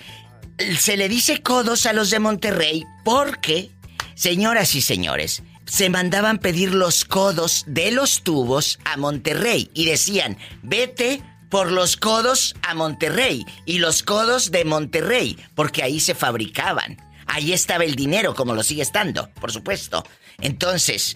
se 0.78 0.98
le 0.98 1.10
dice 1.10 1.42
codos 1.42 1.86
a 1.86 1.94
los 1.94 2.10
de 2.10 2.20
Monterrey 2.20 2.84
porque, 3.04 3.70
señoras 4.16 4.76
y 4.76 4.82
señores, 4.82 5.44
se 5.66 5.90
mandaban 5.90 6.40
pedir 6.40 6.74
los 6.74 7.06
codos 7.06 7.64
de 7.68 7.92
los 7.92 8.24
tubos 8.24 8.80
a 8.86 8.98
Monterrey 8.98 9.72
y 9.74 9.86
decían, 9.86 10.38
vete 10.62 11.22
por 11.50 11.72
los 11.72 11.98
codos 11.98 12.56
a 12.68 12.74
Monterrey 12.76 13.46
y 13.66 13.80
los 13.80 14.04
codos 14.04 14.52
de 14.52 14.66
Monterrey, 14.66 15.38
porque 15.56 15.84
ahí 15.84 16.00
se 16.00 16.16
fabricaban. 16.16 16.98
Ahí 17.28 17.54
estaba 17.54 17.84
el 17.86 17.96
dinero, 17.96 18.36
como 18.36 18.54
lo 18.54 18.64
sigue 18.64 18.82
estando, 18.82 19.30
por 19.40 19.52
supuesto. 19.52 20.04
Entonces, 20.42 21.16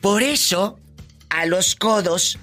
por 0.00 0.22
eso 0.22 0.78
a 1.30 1.46
los 1.46 1.74
codos 1.76 2.38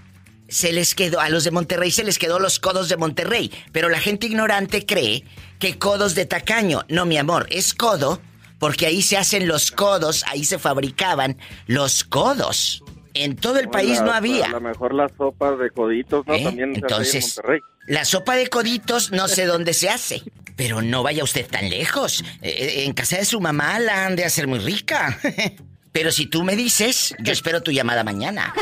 se 0.47 0.73
les 0.73 0.95
quedó, 0.95 1.19
a 1.21 1.29
los 1.29 1.43
de 1.45 1.51
Monterrey 1.51 1.91
se 1.91 2.03
les 2.03 2.19
quedó 2.19 2.39
los 2.39 2.59
codos 2.59 2.89
de 2.89 2.97
Monterrey. 2.97 3.51
Pero 3.71 3.89
la 3.89 3.99
gente 3.99 4.27
ignorante 4.27 4.85
cree 4.85 5.23
que 5.59 5.77
codos 5.79 6.13
de 6.15 6.25
tacaño. 6.25 6.81
No, 6.89 7.05
mi 7.05 7.17
amor, 7.17 7.47
es 7.49 7.73
codo 7.73 8.21
porque 8.59 8.85
ahí 8.85 9.01
se 9.01 9.17
hacen 9.17 9.47
los 9.47 9.71
codos, 9.71 10.23
ahí 10.27 10.43
se 10.43 10.59
fabricaban 10.59 11.37
los 11.67 12.03
codos. 12.03 12.83
En 13.13 13.35
todo 13.35 13.59
el 13.59 13.69
país 13.69 13.99
La- 13.99 14.05
no 14.05 14.11
había. 14.13 14.45
A 14.45 14.49
lo 14.49 14.61
mejor 14.61 14.93
las 14.93 15.11
sopas 15.17 15.57
de 15.59 15.69
coditos, 15.71 16.25
¿no? 16.27 16.33
¿Eh? 16.35 16.43
También 16.43 16.73
se 16.73 16.79
Entonces, 16.81 17.15
en 17.15 17.21
Monterrey. 17.43 17.59
la 17.87 18.05
sopa 18.05 18.35
de 18.35 18.47
coditos 18.47 19.11
no 19.11 19.27
sé 19.27 19.45
dónde 19.45 19.73
se 19.73 19.89
hace. 19.89 20.21
Pero 20.55 20.81
no 20.81 21.01
vaya 21.01 21.23
usted 21.23 21.47
tan 21.47 21.69
lejos. 21.69 22.23
Eh, 22.41 22.83
en 22.85 22.93
casa 22.93 23.17
de 23.17 23.25
su 23.25 23.39
mamá 23.41 23.79
la 23.79 24.05
han 24.05 24.15
de 24.15 24.25
hacer 24.25 24.47
muy 24.47 24.59
rica. 24.59 25.17
Pero 25.91 26.11
si 26.11 26.25
tú 26.25 26.43
me 26.43 26.55
dices, 26.55 27.13
yo 27.19 27.33
espero 27.33 27.61
tu 27.61 27.71
llamada 27.71 28.03
mañana. 28.03 28.53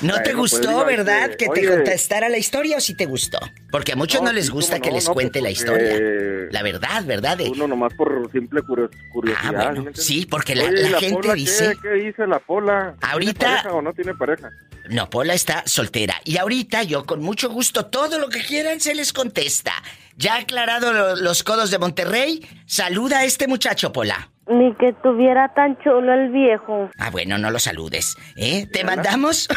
¿No 0.00 0.14
te 0.14 0.32
Bueno, 0.32 0.38
pues, 0.40 0.52
gustó, 0.52 0.84
verdad, 0.84 1.30
este, 1.30 1.46
que 1.46 1.60
te 1.60 1.68
contestara 1.68 2.28
la 2.28 2.38
historia 2.38 2.76
o 2.76 2.80
sí 2.80 2.94
te 2.94 3.04
gustó? 3.06 3.38
Porque 3.72 3.92
a 3.92 3.96
muchos 3.96 4.20
no, 4.22 4.28
No, 4.28 4.32
les 4.32 4.48
gusta 4.50 4.78
que 4.78 4.90
no, 4.90 4.94
les 4.96 5.06
no, 5.08 5.12
cuente 5.14 5.40
pues, 5.40 5.42
la 5.42 5.50
historia. 5.50 6.48
La 6.52 6.62
verdad, 6.62 7.04
¿verdad? 7.04 7.36
De- 7.36 7.48
Uno 7.50 7.66
nomás 7.66 7.92
por 7.94 8.30
simple 8.30 8.62
curio- 8.62 8.90
curiosidad. 9.12 9.54
Ah, 9.56 9.72
bueno, 9.72 9.90
¿sí 9.94 10.24
porque 10.26 10.54
la- 10.54 10.64
Oye, 10.64 10.86
¿y 10.86 10.88
la 10.90 11.00
gente 11.00 11.14
Pola 11.20 11.34
qué? 11.34 11.40
dice- 11.40 11.76
¿Qué, 11.82 11.88
dice 11.94 12.26
la 12.28 12.38
Pola? 12.38 12.94
Ahorita- 13.00 13.32
¿Tiene 13.40 13.56
pareja 13.56 13.72
o 13.74 13.82
no 13.82 13.92
tiene 13.92 14.14
pareja? 14.14 14.50
No, 14.88 15.10
Pola 15.10 15.34
está 15.34 15.64
soltera. 15.66 16.14
Y 16.24 16.36
ahorita 16.38 16.84
yo 16.84 17.04
con 17.04 17.20
mucho 17.20 17.50
gusto 17.50 17.86
todo 17.86 18.20
lo 18.20 18.28
que 18.28 18.42
quieran 18.44 18.78
se 18.80 18.94
les 18.94 19.12
contesta. 19.12 19.72
Ya 20.16 20.36
aclarado 20.36 20.92
lo- 20.92 21.16
los 21.16 21.42
codos 21.42 21.72
de 21.72 21.78
Monterrey, 21.78 22.46
saluda 22.66 23.18
a 23.18 23.24
este 23.24 23.48
muchacho, 23.48 23.92
Pola. 23.92 24.30
Ni 24.50 24.74
que 24.76 24.92
tuviera 25.02 25.52
tan 25.54 25.76
chulo 25.82 26.12
el 26.12 26.30
viejo. 26.30 26.90
Ah, 26.98 27.10
bueno, 27.10 27.36
no 27.38 27.50
lo 27.50 27.58
saludes. 27.58 28.16
¿Eh? 28.36 28.66
Te 28.72 28.82
mandamos 28.84 29.48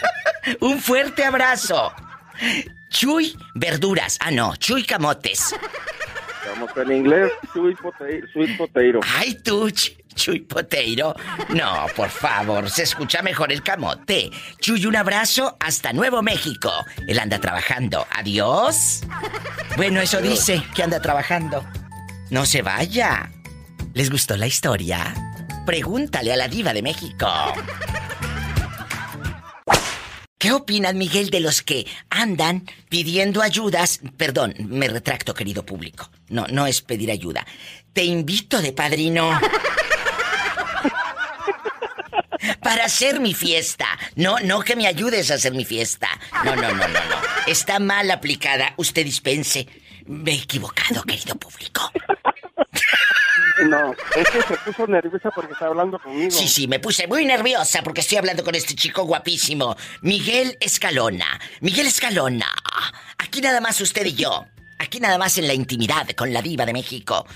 un 0.60 0.80
fuerte 0.80 1.24
abrazo. 1.24 1.92
Chuy 2.88 3.36
Verduras. 3.54 4.18
Ah, 4.20 4.30
no, 4.30 4.56
Chuy 4.56 4.84
Camotes. 4.84 5.54
Vamos 6.54 6.70
en 6.76 6.92
inglés. 6.92 7.30
Sweet 7.52 7.78
potato. 8.56 9.00
Ay, 9.16 9.34
tú, 9.44 9.68
Ch- 9.68 9.96
Chuy 10.14 10.40
Poteiro. 10.40 11.14
No, 11.50 11.86
por 11.96 12.10
favor, 12.10 12.68
se 12.68 12.82
escucha 12.82 13.22
mejor 13.22 13.52
el 13.52 13.62
camote. 13.62 14.28
Chuy, 14.60 14.84
un 14.86 14.96
abrazo 14.96 15.56
hasta 15.60 15.92
Nuevo 15.92 16.20
México. 16.22 16.70
Él 17.06 17.18
anda 17.20 17.38
trabajando. 17.38 18.06
Adiós. 18.10 19.02
Bueno, 19.76 20.00
eso 20.00 20.20
dice 20.20 20.62
que 20.74 20.82
anda 20.82 21.00
trabajando. 21.00 21.64
No 22.30 22.44
se 22.44 22.60
vaya. 22.62 23.30
¿Les 23.94 24.10
gustó 24.10 24.36
la 24.36 24.46
historia? 24.46 25.14
Pregúntale 25.66 26.32
a 26.32 26.36
la 26.36 26.48
diva 26.48 26.72
de 26.72 26.82
México. 26.82 27.28
¿Qué 30.38 30.50
opinas, 30.50 30.94
Miguel, 30.94 31.30
de 31.30 31.40
los 31.40 31.62
que 31.62 31.86
andan 32.10 32.66
pidiendo 32.88 33.42
ayudas? 33.42 34.00
Perdón, 34.16 34.54
me 34.58 34.88
retracto, 34.88 35.34
querido 35.34 35.64
público. 35.64 36.10
No, 36.28 36.46
no 36.48 36.66
es 36.66 36.80
pedir 36.80 37.10
ayuda. 37.10 37.46
Te 37.92 38.02
invito 38.04 38.60
de 38.60 38.72
padrino. 38.72 39.38
Para 42.62 42.86
hacer 42.86 43.20
mi 43.20 43.34
fiesta. 43.34 43.86
No, 44.16 44.40
no 44.40 44.62
que 44.62 44.74
me 44.74 44.86
ayudes 44.86 45.30
a 45.30 45.34
hacer 45.34 45.52
mi 45.52 45.64
fiesta. 45.64 46.08
No, 46.44 46.56
no, 46.56 46.72
no, 46.72 46.88
no, 46.88 46.88
no. 46.88 47.16
Está 47.46 47.78
mal 47.78 48.10
aplicada. 48.10 48.74
Usted 48.78 49.04
dispense. 49.04 49.68
Me 50.06 50.32
he 50.32 50.36
equivocado, 50.36 51.04
querido 51.04 51.36
público. 51.36 51.92
No, 53.68 53.92
es 54.16 54.28
que 54.30 54.42
se 54.42 54.56
puso 54.64 54.86
nerviosa 54.86 55.30
porque 55.30 55.52
está 55.52 55.66
hablando 55.66 55.98
conmigo. 55.98 56.30
Sí, 56.30 56.48
sí, 56.48 56.68
me 56.68 56.78
puse 56.80 57.06
muy 57.06 57.24
nerviosa 57.24 57.82
porque 57.82 58.00
estoy 58.00 58.18
hablando 58.18 58.42
con 58.44 58.54
este 58.54 58.74
chico 58.74 59.04
guapísimo, 59.04 59.76
Miguel 60.00 60.56
Escalona. 60.60 61.38
Miguel 61.60 61.86
Escalona. 61.86 62.52
Aquí 63.18 63.40
nada 63.40 63.60
más 63.60 63.80
usted 63.80 64.04
y 64.06 64.14
yo. 64.14 64.44
Aquí 64.78 64.98
nada 65.00 65.16
más 65.18 65.38
en 65.38 65.46
la 65.46 65.54
intimidad 65.54 66.08
con 66.10 66.32
la 66.32 66.42
diva 66.42 66.66
de 66.66 66.72
México. 66.72 67.26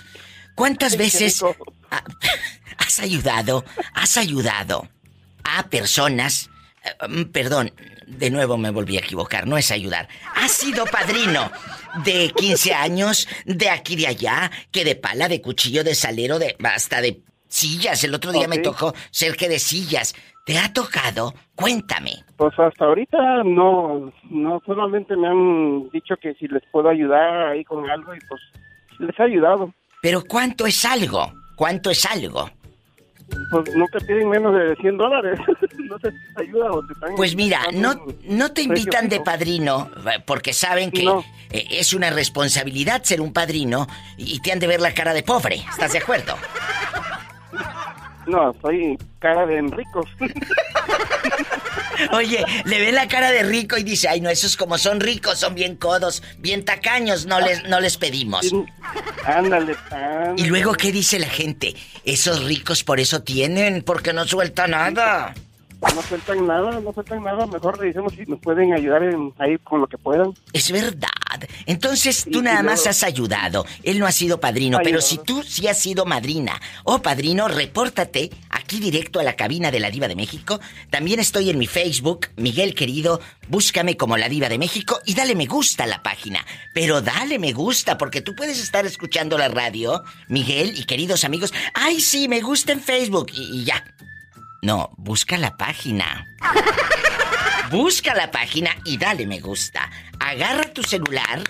¿Cuántas 0.54 0.96
veces 0.96 1.42
ha- 1.90 2.02
has 2.78 2.98
ayudado, 3.00 3.64
has 3.94 4.16
ayudado 4.16 4.88
a 5.44 5.64
personas 5.68 6.50
perdón, 7.32 7.72
de 8.06 8.30
nuevo 8.30 8.56
me 8.56 8.70
volví 8.70 8.96
a 8.96 9.00
equivocar, 9.00 9.46
no 9.46 9.56
es 9.56 9.70
ayudar. 9.70 10.08
Ha 10.34 10.48
sido 10.48 10.84
padrino 10.86 11.50
de 12.04 12.32
15 12.34 12.74
años, 12.74 13.28
de 13.44 13.70
aquí 13.70 13.96
de 13.96 14.06
allá, 14.06 14.50
que 14.70 14.84
de 14.84 14.96
pala, 14.96 15.28
de 15.28 15.40
cuchillo, 15.40 15.84
de 15.84 15.94
salero, 15.94 16.38
de 16.38 16.56
hasta 16.64 17.00
de 17.00 17.20
sillas. 17.48 18.02
El 18.04 18.14
otro 18.14 18.32
día 18.32 18.48
me 18.48 18.58
tocó 18.58 18.94
ser 19.10 19.36
que 19.36 19.48
de 19.48 19.58
sillas. 19.58 20.14
¿Te 20.44 20.58
ha 20.58 20.72
tocado? 20.72 21.34
Cuéntame. 21.56 22.12
Pues 22.36 22.56
hasta 22.58 22.84
ahorita 22.84 23.42
no, 23.44 24.12
no 24.30 24.62
solamente 24.64 25.16
me 25.16 25.26
han 25.26 25.90
dicho 25.90 26.14
que 26.22 26.34
si 26.34 26.46
les 26.46 26.62
puedo 26.70 26.88
ayudar 26.88 27.48
ahí 27.48 27.64
con 27.64 27.88
algo 27.90 28.14
y 28.14 28.18
pues 28.28 28.40
les 29.00 29.18
he 29.18 29.22
ayudado. 29.24 29.74
Pero 30.02 30.22
¿cuánto 30.22 30.66
es 30.66 30.84
algo? 30.84 31.32
¿Cuánto 31.56 31.90
es 31.90 32.06
algo? 32.06 32.48
Pues 33.50 33.74
no 33.76 33.86
te 33.88 34.00
piden 34.04 34.28
menos 34.28 34.54
de 34.54 34.76
100 34.76 34.96
dólares. 34.98 35.38
no 35.90 35.98
te 35.98 36.12
ayuda 36.36 36.70
o 36.70 36.80
te. 36.86 36.94
Pues 37.16 37.34
mira, 37.34 37.60
no, 37.72 37.94
no 38.24 38.52
te 38.52 38.62
invitan 38.62 39.08
de 39.08 39.20
padrino 39.20 39.90
eh, 40.06 40.22
porque 40.24 40.52
saben 40.52 40.90
que 40.90 41.04
No. 41.04 41.24
eh, 41.50 41.66
es 41.70 41.92
una 41.92 42.10
responsabilidad 42.10 43.02
ser 43.02 43.20
un 43.20 43.32
padrino 43.32 43.86
y 44.16 44.40
te 44.40 44.52
han 44.52 44.58
de 44.58 44.66
ver 44.66 44.80
la 44.80 44.94
cara 44.94 45.12
de 45.12 45.22
pobre. 45.22 45.56
¿Estás 45.70 45.92
de 45.92 45.98
acuerdo? 45.98 46.34
No, 48.26 48.54
soy 48.60 48.98
cara 49.18 49.46
de 49.46 49.62
ricos. 49.62 50.06
Oye, 52.12 52.44
le 52.64 52.80
ve 52.80 52.92
la 52.92 53.08
cara 53.08 53.30
de 53.30 53.42
rico 53.42 53.78
y 53.78 53.82
dice, 53.82 54.08
ay 54.08 54.20
no, 54.20 54.28
esos 54.28 54.56
como 54.56 54.76
son 54.78 55.00
ricos, 55.00 55.38
son 55.38 55.54
bien 55.54 55.76
codos, 55.76 56.22
bien 56.38 56.64
tacaños, 56.64 57.26
no 57.26 57.40
les, 57.40 57.64
no 57.64 57.80
les 57.80 57.96
pedimos. 57.96 58.52
ándale, 59.24 59.76
ándale. 59.90 60.34
Y 60.36 60.44
luego, 60.44 60.74
¿qué 60.74 60.92
dice 60.92 61.18
la 61.18 61.28
gente? 61.28 61.74
Esos 62.04 62.44
ricos 62.44 62.84
por 62.84 63.00
eso 63.00 63.22
tienen, 63.22 63.82
porque 63.82 64.12
no 64.12 64.26
suelta 64.26 64.66
nada. 64.66 65.34
No 65.94 66.02
sueltan 66.02 66.46
nada, 66.46 66.80
no 66.80 66.92
sueltan 66.92 67.22
nada. 67.22 67.46
Mejor 67.46 67.78
le 67.80 67.86
decimos 67.88 68.12
si 68.14 68.24
nos 68.26 68.40
pueden 68.40 68.72
ayudar 68.74 69.02
en- 69.02 69.32
ahí 69.38 69.56
con 69.58 69.80
lo 69.80 69.86
que 69.86 69.96
puedan. 69.98 70.32
Es 70.52 70.70
verdad. 70.70 71.08
Entonces 71.66 72.26
tú 72.30 72.42
nada 72.42 72.62
más 72.62 72.86
has 72.86 73.02
ayudado. 73.02 73.66
Él 73.82 73.98
no 73.98 74.06
ha 74.06 74.12
sido 74.12 74.40
padrino, 74.40 74.78
pero 74.82 75.00
si 75.02 75.18
tú 75.18 75.42
sí 75.42 75.66
has 75.68 75.78
sido 75.78 76.04
madrina 76.06 76.60
o 76.84 77.02
padrino, 77.02 77.48
repórtate 77.48 78.30
aquí 78.50 78.80
directo 78.80 79.20
a 79.20 79.22
la 79.22 79.34
cabina 79.36 79.70
de 79.70 79.80
la 79.80 79.90
Diva 79.90 80.08
de 80.08 80.16
México. 80.16 80.60
También 80.90 81.20
estoy 81.20 81.50
en 81.50 81.58
mi 81.58 81.66
Facebook, 81.66 82.28
Miguel 82.36 82.74
querido, 82.74 83.20
búscame 83.48 83.96
como 83.96 84.16
la 84.16 84.28
Diva 84.28 84.48
de 84.48 84.58
México 84.58 84.98
y 85.04 85.14
dale 85.14 85.34
me 85.34 85.46
gusta 85.46 85.84
a 85.84 85.86
la 85.86 86.02
página. 86.02 86.44
Pero 86.72 87.02
dale 87.02 87.38
me 87.38 87.52
gusta 87.52 87.98
porque 87.98 88.22
tú 88.22 88.34
puedes 88.34 88.58
estar 88.62 88.86
escuchando 88.86 89.36
la 89.36 89.48
radio, 89.48 90.02
Miguel 90.28 90.72
y 90.78 90.84
queridos 90.84 91.24
amigos. 91.24 91.52
Ay, 91.74 92.00
sí, 92.00 92.28
me 92.28 92.40
gusta 92.40 92.72
en 92.72 92.80
Facebook 92.80 93.26
y, 93.34 93.60
y 93.60 93.64
ya. 93.64 93.84
No, 94.66 94.90
busca 94.96 95.38
la 95.38 95.56
página. 95.56 96.26
Busca 97.70 98.16
la 98.16 98.32
página 98.32 98.76
y 98.84 98.98
dale 98.98 99.24
me 99.24 99.38
gusta. 99.38 99.88
Agarra 100.18 100.72
tu 100.72 100.82
celular 100.82 101.44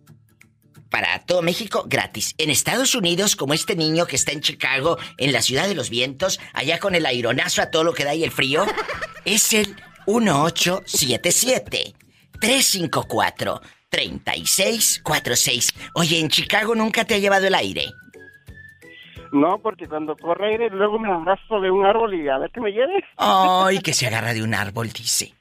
para 0.91 1.19
todo 1.21 1.43
México 1.43 1.85
gratis. 1.87 2.35
En 2.39 2.51
Estados 2.51 2.95
Unidos, 2.95 3.37
como 3.37 3.55
este 3.55 3.77
niño 3.77 4.07
que 4.07 4.17
está 4.17 4.33
en 4.33 4.41
Chicago, 4.41 4.99
en 5.19 5.33
la 5.33 5.43
ciudad 5.43 5.69
de 5.69 5.75
los 5.75 5.91
vientos, 5.91 6.41
allá 6.53 6.79
con 6.79 6.95
el 6.95 7.07
aironazo 7.07 7.63
a 7.63 7.71
todo 7.71 7.85
lo 7.85 7.95
que 7.95 8.05
da 8.05 8.15
y 8.15 8.25
el 8.25 8.31
frío, 8.31 8.65
es 9.25 9.53
el 9.53 9.77
1877 10.07 11.95
354 12.41 13.61
3646. 13.89 15.75
Oye, 15.95 16.21
en 16.21 16.29
Chicago 16.29 16.75
nunca 16.75 17.05
te 17.05 17.15
ha 17.15 17.19
llevado 17.19 17.47
el 17.47 17.55
aire. 17.55 17.87
No, 19.33 19.59
porque 19.59 19.87
cuando 19.87 20.17
corre 20.17 20.53
aire 20.53 20.71
luego 20.71 20.99
me 20.99 21.11
arrastro 21.11 21.61
de 21.61 21.71
un 21.71 21.85
árbol 21.85 22.15
y 22.15 22.29
a 22.29 22.39
ver 22.39 22.51
que 22.51 22.61
me 22.61 22.71
lleve. 22.71 23.05
Ay, 23.17 23.81
que 23.81 23.93
se 23.95 24.07
agarra 24.07 24.35
de 24.35 24.43
un 24.43 24.55
árbol, 24.55 24.89
dice. 24.91 25.36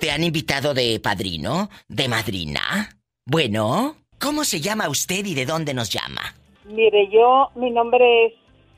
¿Te 0.00 0.10
han 0.10 0.24
invitado 0.24 0.74
de 0.74 0.98
padrino? 0.98 1.68
¿De 1.88 2.08
madrina? 2.08 2.96
Bueno, 3.26 3.96
¿cómo 4.18 4.44
se 4.44 4.62
llama 4.62 4.88
usted 4.88 5.26
y 5.26 5.34
de 5.34 5.44
dónde 5.44 5.74
nos 5.74 5.90
llama? 5.90 6.34
Mire, 6.64 7.10
yo, 7.12 7.50
mi 7.54 7.70
nombre 7.70 8.26
es 8.26 8.32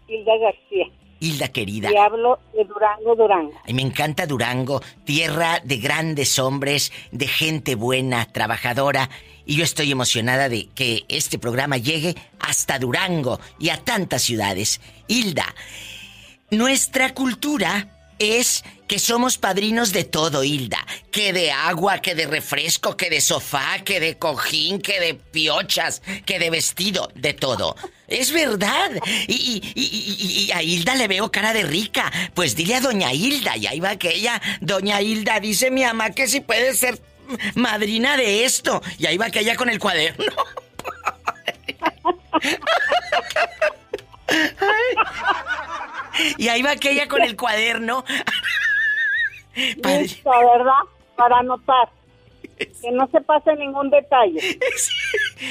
Hilda 0.08 0.36
García 0.38 0.86
Hilda 1.20 1.48
querida. 1.48 1.90
y 1.90 1.96
hablo 1.96 2.38
de 2.54 2.64
Durango, 2.64 3.16
Durango. 3.16 3.52
Ay, 3.64 3.74
me 3.74 3.82
encanta 3.82 4.26
Durango, 4.26 4.80
tierra 5.04 5.60
de 5.64 5.78
grandes 5.78 6.38
hombres, 6.38 6.92
de 7.10 7.26
gente 7.26 7.74
buena, 7.74 8.26
trabajadora. 8.26 9.10
Y 9.44 9.56
yo 9.56 9.64
estoy 9.64 9.90
emocionada 9.90 10.48
de 10.48 10.68
que 10.74 11.04
este 11.08 11.38
programa 11.38 11.76
llegue 11.76 12.14
hasta 12.38 12.78
Durango 12.78 13.40
y 13.58 13.70
a 13.70 13.78
tantas 13.78 14.22
ciudades. 14.22 14.80
Hilda, 15.08 15.46
nuestra 16.50 17.14
cultura 17.14 17.88
es 18.18 18.64
que 18.88 18.98
somos 18.98 19.38
padrinos 19.38 19.92
de 19.92 20.02
todo, 20.04 20.42
Hilda. 20.42 20.84
Que 21.12 21.32
de 21.32 21.52
agua, 21.52 21.98
que 22.00 22.14
de 22.14 22.26
refresco, 22.26 22.96
que 22.96 23.10
de 23.10 23.20
sofá, 23.20 23.78
que 23.84 24.00
de 24.00 24.16
cojín, 24.18 24.80
que 24.80 24.98
de 24.98 25.14
piochas, 25.14 26.02
que 26.26 26.38
de 26.38 26.50
vestido, 26.50 27.10
de 27.14 27.34
todo. 27.34 27.76
Es 28.08 28.32
verdad. 28.32 28.90
Y, 29.28 29.34
y- 29.34 29.72
y- 29.80 30.44
y- 30.46 30.52
a 30.52 30.62
Hilda 30.62 30.94
le 30.96 31.06
veo 31.06 31.30
cara 31.30 31.52
de 31.52 31.62
rica. 31.64 32.10
Pues 32.34 32.56
dile 32.56 32.76
a 32.76 32.80
doña 32.80 33.12
Hilda, 33.12 33.56
y 33.56 33.66
ahí 33.66 33.78
va 33.78 33.90
aquella. 33.90 34.40
Doña 34.62 35.00
Hilda, 35.02 35.38
dice 35.38 35.70
mi 35.70 35.84
mamá 35.84 36.10
que 36.10 36.26
si 36.26 36.40
puede 36.40 36.74
ser 36.74 37.00
madrina 37.54 38.16
de 38.16 38.44
esto. 38.46 38.82
Y 38.98 39.06
ahí 39.06 39.18
va 39.18 39.26
aquella 39.26 39.54
con 39.54 39.68
el 39.68 39.78
cuaderno. 39.78 40.24
Y 46.36 46.48
ahí 46.48 46.62
va 46.62 46.72
aquella 46.72 47.08
con 47.08 47.22
el 47.22 47.36
cuaderno. 47.36 48.04
Listo, 49.54 50.30
¿verdad? 50.30 50.82
Para 51.16 51.38
anotar. 51.38 51.88
Que 52.56 52.90
no 52.90 53.08
se 53.12 53.20
pase 53.20 53.54
ningún 53.54 53.88
detalle. 53.90 54.58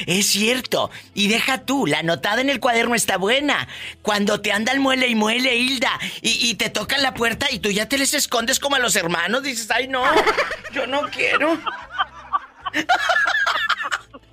Es 0.07 0.27
cierto. 0.27 0.91
Y 1.13 1.29
deja 1.29 1.65
tú, 1.65 1.85
la 1.85 1.99
anotada 1.99 2.41
en 2.41 2.49
el 2.49 2.59
cuaderno 2.59 2.95
está 2.95 3.17
buena. 3.17 3.67
Cuando 4.01 4.41
te 4.41 4.51
anda 4.51 4.73
el 4.73 4.81
muele 4.81 5.07
y 5.07 5.15
muele, 5.15 5.55
Hilda, 5.55 5.91
y, 6.21 6.49
y 6.49 6.55
te 6.55 6.69
tocan 6.69 7.01
la 7.01 7.13
puerta 7.13 7.47
y 7.49 7.59
tú 7.59 7.71
ya 7.71 7.87
te 7.87 7.97
les 7.97 8.13
escondes 8.13 8.59
como 8.59 8.75
a 8.75 8.79
los 8.79 8.95
hermanos, 8.97 9.43
dices, 9.43 9.71
ay 9.71 9.87
no, 9.87 10.03
yo 10.73 10.85
no 10.87 11.03
quiero. 11.09 11.57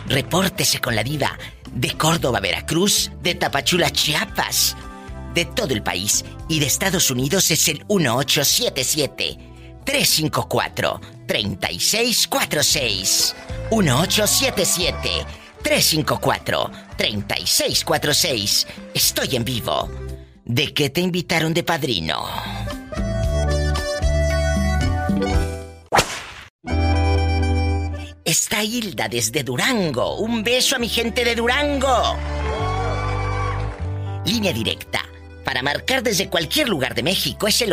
Repórtese 0.07 0.81
con 0.81 0.95
la 0.95 1.03
diva 1.03 1.37
de 1.73 1.97
Córdoba, 1.97 2.39
Veracruz, 2.39 3.11
de 3.23 3.35
Tapachula, 3.35 3.91
Chiapas. 3.91 4.77
De 5.35 5.47
todo 5.47 5.75
el 5.75 5.83
país 5.83 6.25
y 6.49 6.61
de 6.61 6.67
Estados 6.67 7.11
Unidos 7.11 7.51
es 7.51 7.67
el 7.67 7.85
1877 7.89 9.37
354 9.85 11.01
3646. 11.27 13.35
1877 13.71 15.27
354 15.63 16.71
3646. 16.97 18.67
Estoy 18.95 19.37
en 19.37 19.45
vivo. 19.45 19.91
¿De 20.45 20.73
qué 20.73 20.91
te 20.91 21.01
invitaron 21.01 21.53
de 21.53 21.65
padrino? 21.65 22.25
Está 28.25 28.63
Hilda 28.63 29.09
desde 29.09 29.43
Durango. 29.43 30.19
Un 30.19 30.43
beso 30.45 30.77
a 30.77 30.79
mi 30.79 30.89
gente 30.89 31.25
de 31.25 31.35
Durango. 31.35 32.17
Línea 34.25 34.53
directa. 34.53 35.01
Para 35.45 35.63
marcar 35.63 36.03
desde 36.03 36.29
cualquier 36.29 36.69
lugar 36.69 36.95
de 36.95 37.05
México 37.05 37.47
es 37.47 37.63
el 37.63 37.73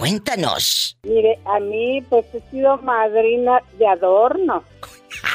Cuéntanos. 0.00 0.96
Mire, 1.02 1.38
a 1.44 1.60
mí 1.60 2.02
pues 2.08 2.24
he 2.34 2.40
sido 2.50 2.78
madrina 2.78 3.60
de 3.78 3.86
adorno. 3.86 4.64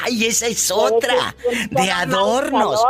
¡Ay, 0.02 0.26
esa 0.26 0.46
es 0.48 0.70
otra! 0.70 1.34
De 1.70 1.90
adornos. 1.90 2.82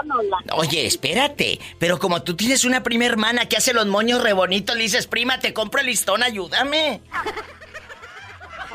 Oye, 0.57 0.87
espérate. 0.87 1.61
Pero 1.79 1.99
como 1.99 2.22
tú 2.22 2.35
tienes 2.35 2.64
una 2.64 2.83
prima 2.83 3.05
hermana 3.05 3.47
que 3.47 3.57
hace 3.59 3.74
los 3.74 3.87
moños 3.87 4.22
re 4.22 4.33
bonitos, 4.33 4.74
le 4.77 4.83
dices, 4.85 5.07
prima, 5.07 5.39
te 5.39 5.53
compro 5.53 5.81
el 5.81 5.87
listón, 5.87 6.22
ayúdame. 6.22 7.03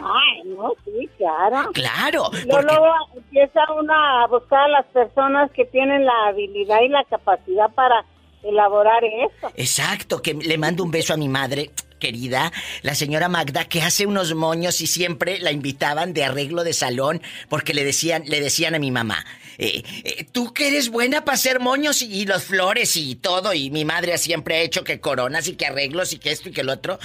Ay, 0.03 0.41
no, 0.45 0.73
sí, 0.85 1.09
claro. 1.17 1.71
Claro, 1.73 2.29
Luego, 2.31 2.47
porque- 2.49 2.65
luego 2.75 2.93
empieza 3.15 3.59
uno 3.79 3.93
a 3.93 4.27
buscar 4.27 4.61
a 4.61 4.67
las 4.67 4.85
personas 4.87 5.51
que 5.51 5.65
tienen 5.65 6.05
la 6.05 6.27
habilidad 6.27 6.81
y 6.81 6.89
la 6.89 7.03
capacidad 7.05 7.69
para 7.73 8.03
elaborar 8.43 9.03
eso. 9.03 9.51
Exacto, 9.55 10.21
que 10.21 10.33
le 10.33 10.57
mando 10.57 10.83
un 10.83 10.91
beso 10.91 11.13
a 11.13 11.17
mi 11.17 11.29
madre 11.29 11.69
querida, 12.01 12.51
la 12.81 12.95
señora 12.95 13.29
Magda, 13.29 13.63
que 13.63 13.81
hace 13.81 14.05
unos 14.05 14.35
moños 14.35 14.81
y 14.81 14.87
siempre 14.87 15.39
la 15.39 15.53
invitaban 15.53 16.11
de 16.11 16.25
arreglo 16.25 16.65
de 16.65 16.73
salón 16.73 17.21
porque 17.47 17.73
le 17.73 17.85
decían, 17.85 18.23
le 18.25 18.41
decían 18.41 18.75
a 18.75 18.79
mi 18.79 18.91
mamá, 18.91 19.25
eh, 19.57 19.83
eh, 20.03 20.25
tú 20.31 20.53
que 20.53 20.67
eres 20.67 20.89
buena 20.89 21.23
para 21.23 21.35
hacer 21.35 21.59
moños 21.59 22.01
y, 22.01 22.25
los 22.25 22.43
flores 22.43 22.95
y 22.97 23.15
todo, 23.15 23.53
y 23.53 23.69
mi 23.69 23.85
madre 23.85 24.17
siempre 24.17 24.55
ha 24.55 24.61
hecho 24.61 24.83
que 24.83 24.99
coronas 24.99 25.47
y 25.47 25.53
que 25.53 25.67
arreglos 25.67 26.13
y 26.13 26.17
que 26.17 26.31
esto 26.31 26.49
y 26.49 26.51
que 26.51 26.61
el 26.61 26.69
otro, 26.69 26.99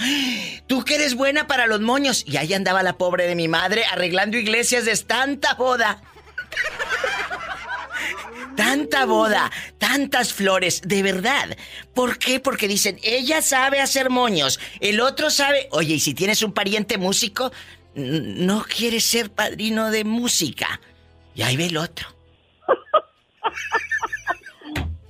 tú 0.65 0.83
que 0.83 0.95
eres 0.95 1.15
buena 1.15 1.47
para 1.47 1.67
los 1.67 1.81
moños. 1.81 2.23
Y 2.27 2.37
ahí 2.37 2.53
andaba 2.53 2.81
la 2.81 2.97
pobre 2.97 3.27
de 3.27 3.35
mi 3.35 3.47
madre 3.47 3.85
arreglando 3.85 4.37
iglesias 4.37 4.85
de 4.85 4.97
tanta 4.97 5.53
boda. 5.53 6.01
Tanta 8.57 9.05
boda, 9.05 9.51
tantas 9.77 10.33
flores, 10.33 10.81
de 10.83 11.03
verdad. 11.03 11.55
¿Por 11.93 12.17
qué? 12.17 12.39
Porque 12.39 12.67
dicen, 12.67 12.99
ella 13.03 13.43
sabe 13.43 13.79
hacer 13.79 14.09
moños, 14.09 14.59
el 14.79 14.99
otro 14.99 15.29
sabe... 15.29 15.67
Oye, 15.71 15.93
y 15.93 15.99
si 15.99 16.15
tienes 16.15 16.41
un 16.41 16.51
pariente 16.51 16.97
músico, 16.97 17.51
no 17.93 18.63
quieres 18.63 19.05
ser 19.05 19.29
padrino 19.29 19.91
de 19.91 20.03
música. 20.03 20.81
Y 21.35 21.43
ahí 21.43 21.55
ve 21.55 21.67
el 21.67 21.77
otro. 21.77 22.07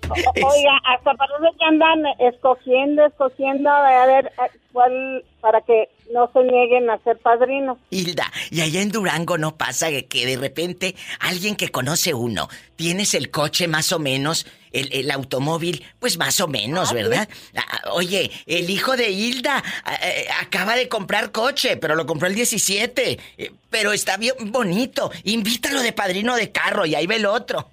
Oiga, 0.36 0.80
hasta 0.86 1.14
parece 1.14 1.58
que 1.58 1.66
andan 1.66 2.04
escogiendo, 2.20 3.06
escogiendo 3.06 3.70
a 3.70 4.06
ver 4.06 4.32
cuál, 4.72 5.24
para 5.42 5.62
que 5.62 5.90
no 6.14 6.30
se 6.32 6.44
nieguen 6.44 6.90
a 6.90 6.98
ser 7.00 7.18
padrinos. 7.18 7.78
Hilda, 7.90 8.32
y 8.50 8.62
allá 8.62 8.82
en 8.82 8.92
Durango 8.92 9.38
no 9.38 9.58
pasa 9.58 9.90
que, 9.90 10.06
que 10.06 10.26
de 10.26 10.38
repente 10.38 10.96
alguien 11.20 11.56
que 11.56 11.70
conoce 11.70 12.14
uno, 12.14 12.48
tienes 12.76 13.14
el 13.14 13.30
coche 13.32 13.68
más 13.68 13.92
o 13.92 14.00
menos, 14.00 14.46
el, 14.72 14.92
el 14.94 15.12
automóvil, 15.12 15.84
pues 16.00 16.18
más 16.18 16.40
o 16.40 16.48
menos, 16.48 16.94
¿verdad? 16.94 17.28
Ah, 17.56 17.92
Oye, 17.92 18.32
el 18.46 18.70
hijo 18.70 18.96
de 18.96 19.10
Hilda 19.10 19.64
ah, 19.84 19.96
eh, 20.02 20.28
acaba 20.42 20.76
de 20.76 20.88
comprar 20.88 21.32
coche, 21.32 21.78
pero 21.78 21.96
lo 21.96 22.06
compró 22.06 22.28
el 22.28 22.36
17, 22.36 23.20
eh, 23.38 23.52
pero 23.70 23.94
está 23.94 24.18
bien 24.18 24.36
bonito. 24.52 25.12
Invítalo 25.24 25.82
de 25.82 25.94
padrino 25.94 26.36
de 26.36 26.52
carro 26.52 26.86
y 26.86 26.96
ahí 26.96 27.08
ve 27.08 27.16
el 27.16 27.26
otro. 27.26 27.70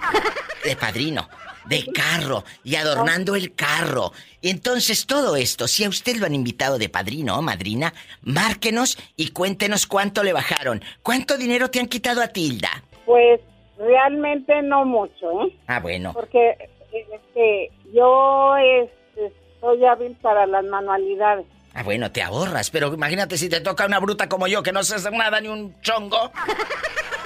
De 0.64 0.76
padrino, 0.76 1.26
de 1.66 1.86
carro 1.86 2.44
y 2.64 2.76
adornando 2.76 3.36
el 3.36 3.54
carro. 3.54 4.12
Y 4.40 4.50
entonces 4.50 5.06
todo 5.06 5.36
esto, 5.36 5.68
si 5.68 5.84
a 5.84 5.88
usted 5.88 6.16
lo 6.16 6.26
han 6.26 6.34
invitado 6.34 6.78
de 6.78 6.88
padrino 6.88 7.38
o 7.38 7.42
madrina, 7.42 7.92
márquenos 8.22 8.98
y 9.16 9.30
cuéntenos 9.30 9.86
cuánto 9.86 10.22
le 10.22 10.32
bajaron. 10.32 10.82
¿Cuánto 11.02 11.36
dinero 11.36 11.70
te 11.70 11.80
han 11.80 11.86
quitado 11.86 12.22
a 12.22 12.28
Tilda? 12.28 12.70
Pues 13.04 13.40
realmente 13.78 14.62
no 14.62 14.84
mucho, 14.84 15.44
¿eh? 15.44 15.56
Ah, 15.66 15.80
bueno. 15.80 16.12
Porque 16.12 16.56
este, 16.92 17.70
yo 17.92 18.56
este, 18.56 19.32
soy 19.60 19.84
hábil 19.84 20.16
para 20.22 20.46
las 20.46 20.64
manualidades. 20.64 21.46
Ah, 21.74 21.82
bueno, 21.84 22.10
te 22.10 22.22
ahorras, 22.22 22.70
pero 22.70 22.92
imagínate 22.92 23.36
si 23.36 23.48
te 23.48 23.60
toca 23.60 23.86
una 23.86 24.00
bruta 24.00 24.28
como 24.28 24.48
yo 24.48 24.62
que 24.62 24.72
no 24.72 24.82
sé 24.82 24.96
hacer 24.96 25.12
nada 25.12 25.40
ni 25.40 25.48
un 25.48 25.80
chongo. 25.82 26.32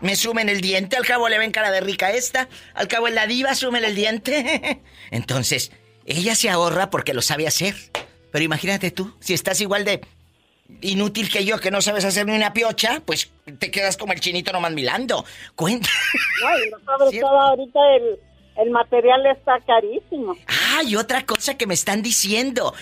Me 0.00 0.16
sumen 0.16 0.48
el 0.48 0.60
diente, 0.60 0.96
al 0.96 1.06
cabo 1.06 1.28
le 1.28 1.38
ven 1.38 1.50
cara 1.50 1.70
de 1.70 1.80
rica 1.80 2.10
esta, 2.12 2.48
al 2.74 2.88
cabo 2.88 3.08
en 3.08 3.14
la 3.14 3.26
diva 3.26 3.54
sumen 3.54 3.84
el 3.84 3.94
diente. 3.94 4.82
Entonces, 5.10 5.72
ella 6.06 6.34
se 6.34 6.50
ahorra 6.50 6.90
porque 6.90 7.14
lo 7.14 7.22
sabe 7.22 7.46
hacer. 7.46 7.74
Pero 8.30 8.44
imagínate 8.44 8.90
tú, 8.90 9.14
si 9.20 9.32
estás 9.32 9.60
igual 9.60 9.84
de 9.84 10.00
inútil 10.80 11.30
que 11.30 11.44
yo, 11.44 11.60
que 11.60 11.70
no 11.70 11.80
sabes 11.82 12.04
hacer 12.04 12.26
ni 12.26 12.34
una 12.34 12.52
piocha, 12.52 13.00
pues 13.04 13.30
te 13.58 13.70
quedas 13.70 13.96
como 13.96 14.12
el 14.12 14.20
chinito 14.20 14.52
nomás 14.52 14.72
milando. 14.72 15.24
Cuenta. 15.54 15.88
No, 16.42 17.10
y 17.10 17.18
ahorita 17.18 17.80
el, 17.96 18.18
el 18.56 18.70
material 18.70 19.24
está 19.26 19.58
carísimo. 19.66 20.36
Ah, 20.46 20.82
y 20.84 20.96
otra 20.96 21.24
cosa 21.24 21.56
que 21.56 21.66
me 21.66 21.74
están 21.74 22.02
diciendo. 22.02 22.74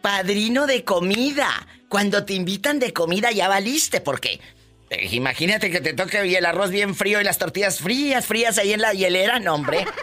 Padrino 0.00 0.66
de 0.66 0.84
comida. 0.84 1.66
Cuando 1.88 2.24
te 2.24 2.34
invitan 2.34 2.78
de 2.78 2.92
comida 2.92 3.30
ya 3.32 3.48
valiste, 3.48 4.00
porque 4.00 4.40
eh, 4.90 5.08
imagínate 5.12 5.70
que 5.70 5.80
te 5.80 5.94
toque 5.94 6.36
el 6.36 6.44
arroz 6.44 6.70
bien 6.70 6.96
frío 6.96 7.20
y 7.20 7.24
las 7.24 7.38
tortillas 7.38 7.78
frías, 7.78 8.26
frías 8.26 8.58
ahí 8.58 8.72
en 8.72 8.80
la 8.80 8.92
hielera, 8.92 9.38
no, 9.38 9.54
hombre. 9.54 9.86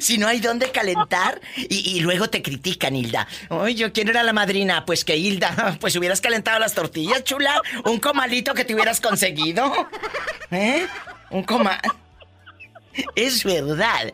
si 0.00 0.18
no 0.18 0.26
hay 0.26 0.40
dónde 0.40 0.72
calentar 0.72 1.40
y, 1.56 1.96
y 1.96 2.00
luego 2.00 2.28
te 2.28 2.42
critican, 2.42 2.96
Hilda. 2.96 3.28
Oye, 3.48 3.76
yo 3.76 3.92
quién 3.92 4.08
era 4.08 4.24
la 4.24 4.32
madrina, 4.32 4.84
pues 4.84 5.04
que 5.04 5.16
Hilda, 5.16 5.76
pues 5.80 5.94
hubieras 5.94 6.20
calentado 6.20 6.58
las 6.58 6.74
tortillas, 6.74 7.22
chula, 7.22 7.62
un 7.84 8.00
comalito 8.00 8.52
que 8.52 8.64
te 8.64 8.74
hubieras 8.74 9.00
conseguido. 9.00 9.72
¿Eh? 10.50 10.88
Un 11.30 11.44
comal. 11.44 11.80
Es 13.14 13.44
verdad. 13.44 14.12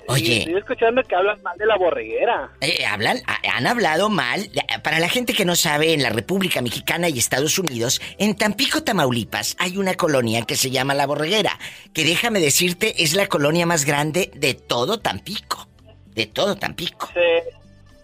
Oye. 0.09 0.38
estoy 0.38 0.54
escuchando 0.57 1.02
que 1.02 1.14
hablas 1.14 1.40
mal 1.42 1.57
de 1.59 1.66
la 1.66 1.76
borreguera. 1.76 2.50
Eh, 2.61 2.84
hablan, 2.86 3.18
ha- 3.26 3.57
han 3.57 3.66
hablado 3.66 4.09
mal. 4.09 4.50
Para 4.82 4.98
la 5.00 5.09
gente 5.09 5.34
que 5.34 5.44
no 5.44 5.54
sabe, 5.54 5.92
en 5.92 6.02
la 6.02 6.11
República 6.11 6.62
Mexicana 6.62 7.09
y 7.09 7.18
Estados 7.18 7.59
Unidos, 7.59 8.00
en 8.18 8.34
Tampico, 8.36 8.82
Tamaulipas, 8.82 9.54
hay 9.59 9.76
una 9.76 9.94
colonia 9.94 10.42
que 10.42 10.57
se 10.57 10.70
llama 10.70 10.94
La 10.94 11.07
Borreguera, 11.07 11.59
que 11.92 12.04
déjame 12.04 12.40
decirte, 12.40 13.02
es 13.02 13.12
la 13.14 13.26
colonia 13.26 13.66
más 13.66 13.84
grande 13.84 14.30
de 14.34 14.54
todo 14.54 14.98
Tampico. 14.98 15.68
De 16.14 16.26
todo 16.26 16.57
Tampico. 16.57 17.11
Se- 17.12 17.44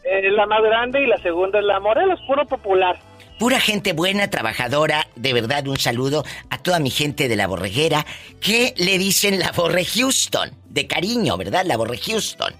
es 0.04 0.32
la 0.32 0.46
más 0.46 0.62
grande 0.62 1.02
y 1.02 1.06
la 1.06 1.18
segunda 1.18 1.58
es 1.58 1.64
la 1.64 1.80
Morelos, 1.80 2.20
puro 2.26 2.46
popular. 2.46 2.98
Pura 3.38 3.58
gente 3.58 3.92
buena, 3.92 4.30
trabajadora. 4.30 5.08
De 5.16 5.32
verdad, 5.32 5.66
un 5.66 5.76
saludo 5.76 6.24
a 6.50 6.58
toda 6.58 6.78
mi 6.78 6.90
gente 6.90 7.28
de 7.28 7.36
La 7.36 7.46
Borreguera, 7.48 8.06
que 8.40 8.72
le 8.76 8.98
dicen 8.98 9.40
La 9.40 9.50
Borre 9.50 9.84
Houston. 9.84 10.50
De 10.66 10.86
cariño, 10.86 11.36
¿verdad? 11.36 11.64
La 11.64 11.76
Borre 11.76 11.98
Houston. 11.98 12.54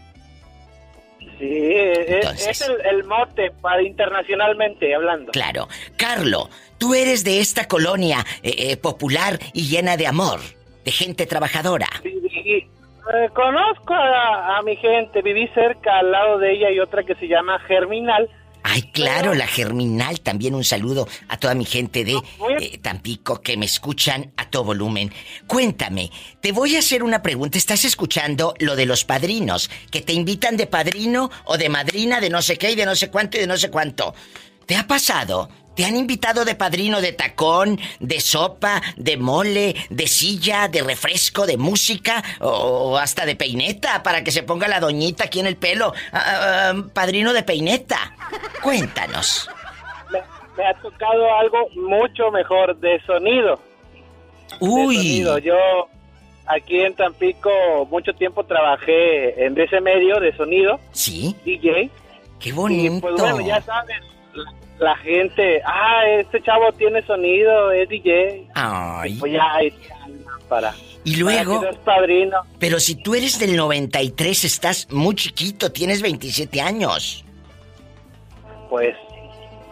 Sí, 1.39 1.73
es, 1.75 2.09
Entonces. 2.09 2.49
es 2.49 2.69
el, 2.69 2.81
el 2.85 3.05
mote 3.05 3.53
para 3.61 3.83
internacionalmente 3.83 4.95
hablando. 4.95 5.33
Claro. 5.33 5.69
Carlo, 5.97 6.49
tú 6.79 6.95
eres 6.95 7.23
de 7.23 7.41
esta 7.41 7.69
colonia 7.69 8.25
eh, 8.43 8.55
eh, 8.59 8.77
popular 8.77 9.39
y 9.53 9.69
llena 9.69 9.97
de 9.97 10.07
amor, 10.07 10.41
de 10.85 10.91
gente 10.91 11.27
trabajadora. 11.27 11.89
Sí, 12.03 12.09
y, 12.45 12.67
eh, 13.13 13.29
conozco 13.35 13.95
a, 13.95 14.59
a 14.59 14.63
mi 14.63 14.77
gente, 14.77 15.23
viví 15.23 15.49
cerca 15.49 15.99
al 15.99 16.11
lado 16.11 16.39
de 16.39 16.53
ella 16.53 16.71
y 16.71 16.81
otra 16.81 17.03
que 17.03 17.15
se 17.15 17.29
llama 17.29 17.59
Germinal. 17.61 18.29
Ay, 18.65 18.83
claro, 18.93 19.35
la 19.35 19.47
Germinal. 19.47 20.21
También 20.21 20.55
un 20.55 20.65
saludo 20.65 21.09
a 21.29 21.37
toda 21.37 21.55
mi 21.55 21.65
gente 21.65 22.05
de 22.05 22.17
eh, 22.61 22.79
Tampico 22.79 23.41
que 23.41 23.57
me 23.57 23.67
escuchan 23.67 24.33
a 24.37 24.49
todo 24.49 24.65
volumen. 24.65 25.13
Cuéntame, 25.47 26.11
te 26.41 26.53
voy 26.53 26.77
a 26.77 26.79
hacer 26.79 27.03
una 27.03 27.23
pregunta. 27.23 27.59
¿Estás 27.59 27.85
escuchando 27.85 28.55
lo 28.61 28.77
de 28.77 28.87
los 28.87 29.05
padrinos? 29.05 29.69
Que 29.91 30.01
te 30.01 30.13
invitan 30.13 30.57
de 30.57 30.67
padrino 30.67 31.31
o 31.45 31.59
de 31.59 31.69
madrina 31.69 32.21
de 32.21 32.31
no 32.31 32.41
sé 32.41 32.57
qué 32.57 32.71
y 32.71 32.77
de 32.77 32.87
no 32.87 32.95
sé 32.95 33.11
cuánto 33.11 33.37
y 33.37 33.41
de 33.41 33.47
no 33.47 33.57
sé 33.57 33.71
cuánto. 33.71 34.15
¿Te 34.67 34.77
ha 34.77 34.87
pasado? 34.87 35.49
¿Te 35.75 35.85
han 35.87 35.97
invitado 35.97 36.45
de 36.45 36.55
padrino 36.55 37.01
de 37.01 37.13
tacón, 37.13 37.81
de 37.99 38.21
sopa, 38.21 38.83
de 38.97 39.17
mole, 39.17 39.75
de 39.89 40.07
silla, 40.07 40.69
de 40.69 40.83
refresco, 40.83 41.47
de 41.47 41.57
música 41.57 42.23
o 42.41 42.99
hasta 42.99 43.25
de 43.25 43.37
peineta 43.37 44.03
para 44.03 44.23
que 44.23 44.31
se 44.31 44.43
ponga 44.43 44.69
la 44.69 44.81
doñita 44.81 45.25
aquí 45.25 45.41
en 45.41 45.47
el 45.47 45.57
pelo? 45.57 45.95
Ah, 46.13 46.73
ah, 46.73 46.83
padrino 46.93 47.33
de 47.33 47.43
peineta. 47.43 48.15
Cuéntanos. 48.63 49.49
Me, 50.11 50.21
me 50.59 50.67
ha 50.69 50.75
tocado 50.75 51.35
algo 51.39 51.69
mucho 51.75 52.31
mejor 52.31 52.77
de 52.79 53.01
sonido. 53.07 53.59
Uy. 54.61 54.97
De 54.97 55.03
sonido. 55.03 55.39
Yo 55.39 55.89
aquí 56.47 56.81
en 56.81 56.95
Tampico 56.95 57.51
mucho 57.91 58.13
tiempo 58.13 58.45
trabajé 58.45 59.47
en 59.47 59.59
ese 59.59 59.81
medio 59.81 60.21
de 60.21 60.37
sonido. 60.37 60.79
Sí. 60.93 61.35
DJ. 61.45 61.91
Qué 62.39 62.53
bonito. 62.53 62.95
Y 62.97 63.01
pues 63.01 63.15
bueno, 63.15 63.41
ya 63.41 63.61
sabes, 63.63 63.97
la, 64.83 64.97
gente, 64.97 65.63
ah, 65.65 66.03
este 66.19 66.43
chavo 66.43 66.73
tiene 66.73 67.03
sonido, 67.07 67.71
es 67.71 67.89
DJ. 67.89 68.49
Ay. 68.55 69.17
Pues 69.19 69.33
ya 69.33 69.59
para. 70.49 70.75
Y 71.05 71.17
luego. 71.17 71.61
para 71.61 71.71
que 71.71 71.79
padrino. 71.79 72.37
Pero 72.59 72.79
si 72.79 72.97
tú 72.97 73.15
eres 73.15 73.39
del 73.39 73.57
93, 73.57 74.45
estás 74.45 74.89
muy 74.91 75.15
chiquito, 75.15 75.73
tienes 75.73 76.03
27 76.03 76.61
años. 76.61 77.25
Pues 78.69 78.95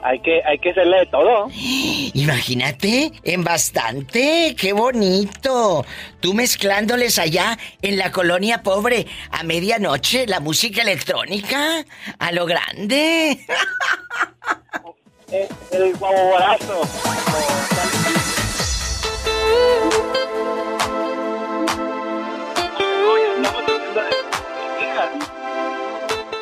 hay 0.02 0.20
que, 0.20 0.40
hay 0.44 0.58
que 0.58 0.70
hacerle 0.70 0.98
de 0.98 1.06
todo. 1.06 1.48
Imagínate, 2.14 3.12
en 3.22 3.44
bastante, 3.44 4.54
qué 4.58 4.72
bonito. 4.72 5.84
Tú 6.20 6.34
mezclándoles 6.34 7.18
allá 7.18 7.58
en 7.82 7.98
la 7.98 8.10
colonia 8.10 8.62
pobre 8.62 9.06
a 9.30 9.42
medianoche 9.42 10.26
la 10.26 10.40
música 10.40 10.82
electrónica 10.82 11.84
a 12.18 12.32
lo 12.32 12.46
grande. 12.46 13.38
El 15.32 15.96
guaborazo. 15.96 16.82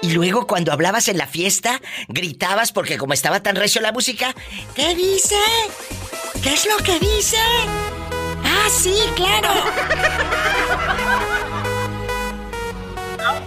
Y 0.00 0.12
luego 0.12 0.46
cuando 0.46 0.72
hablabas 0.72 1.08
en 1.08 1.18
la 1.18 1.26
fiesta, 1.26 1.80
gritabas 2.08 2.72
porque 2.72 2.96
como 2.96 3.12
estaba 3.12 3.42
tan 3.42 3.56
recio 3.56 3.82
la 3.82 3.92
música, 3.92 4.34
¿qué 4.74 4.94
dice? 4.94 5.36
¿Qué 6.42 6.54
es 6.54 6.66
lo 6.66 6.82
que 6.82 6.98
dice? 6.98 7.36
Ah, 8.42 8.68
sí, 8.70 8.94
claro. 9.14 9.50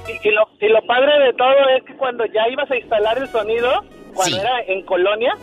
y, 0.07 0.11
y 0.27 0.31
lo, 0.31 0.47
y 0.59 0.67
lo 0.67 0.85
padre 0.85 1.19
de 1.25 1.33
todo 1.33 1.69
es 1.77 1.83
que 1.85 1.95
cuando 1.95 2.25
ya 2.27 2.47
ibas 2.51 2.69
a 2.69 2.75
instalar 2.75 3.17
el 3.17 3.27
sonido, 3.31 3.83
cuando 4.13 4.37
era 4.37 4.61
en 4.67 4.83
colonia, 4.85 5.33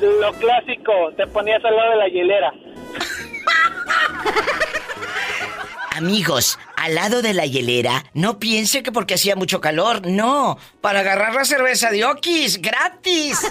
lo 0.00 0.32
clásico, 0.34 0.92
te 1.16 1.26
ponías 1.26 1.64
al 1.64 1.76
lado 1.76 1.90
de 1.90 1.96
la 1.96 2.08
hielera. 2.08 2.52
Amigos, 5.96 6.58
al 6.76 6.94
lado 6.94 7.22
de 7.22 7.32
la 7.32 7.46
hielera, 7.46 8.04
no 8.12 8.38
piense 8.38 8.82
que 8.82 8.92
porque 8.92 9.14
hacía 9.14 9.34
mucho 9.34 9.62
calor, 9.62 10.06
no, 10.06 10.58
para 10.82 11.00
agarrar 11.00 11.34
la 11.34 11.46
cerveza 11.46 11.90
de 11.90 12.04
Okis, 12.04 12.60
gratis. 12.60 13.50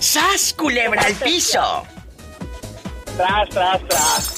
¡Sas, 0.00 0.54
culebra 0.54 1.02
al 1.02 1.14
piso! 1.14 1.84
Tras, 3.16 3.48
tras, 3.48 3.88
tras. 3.88 4.29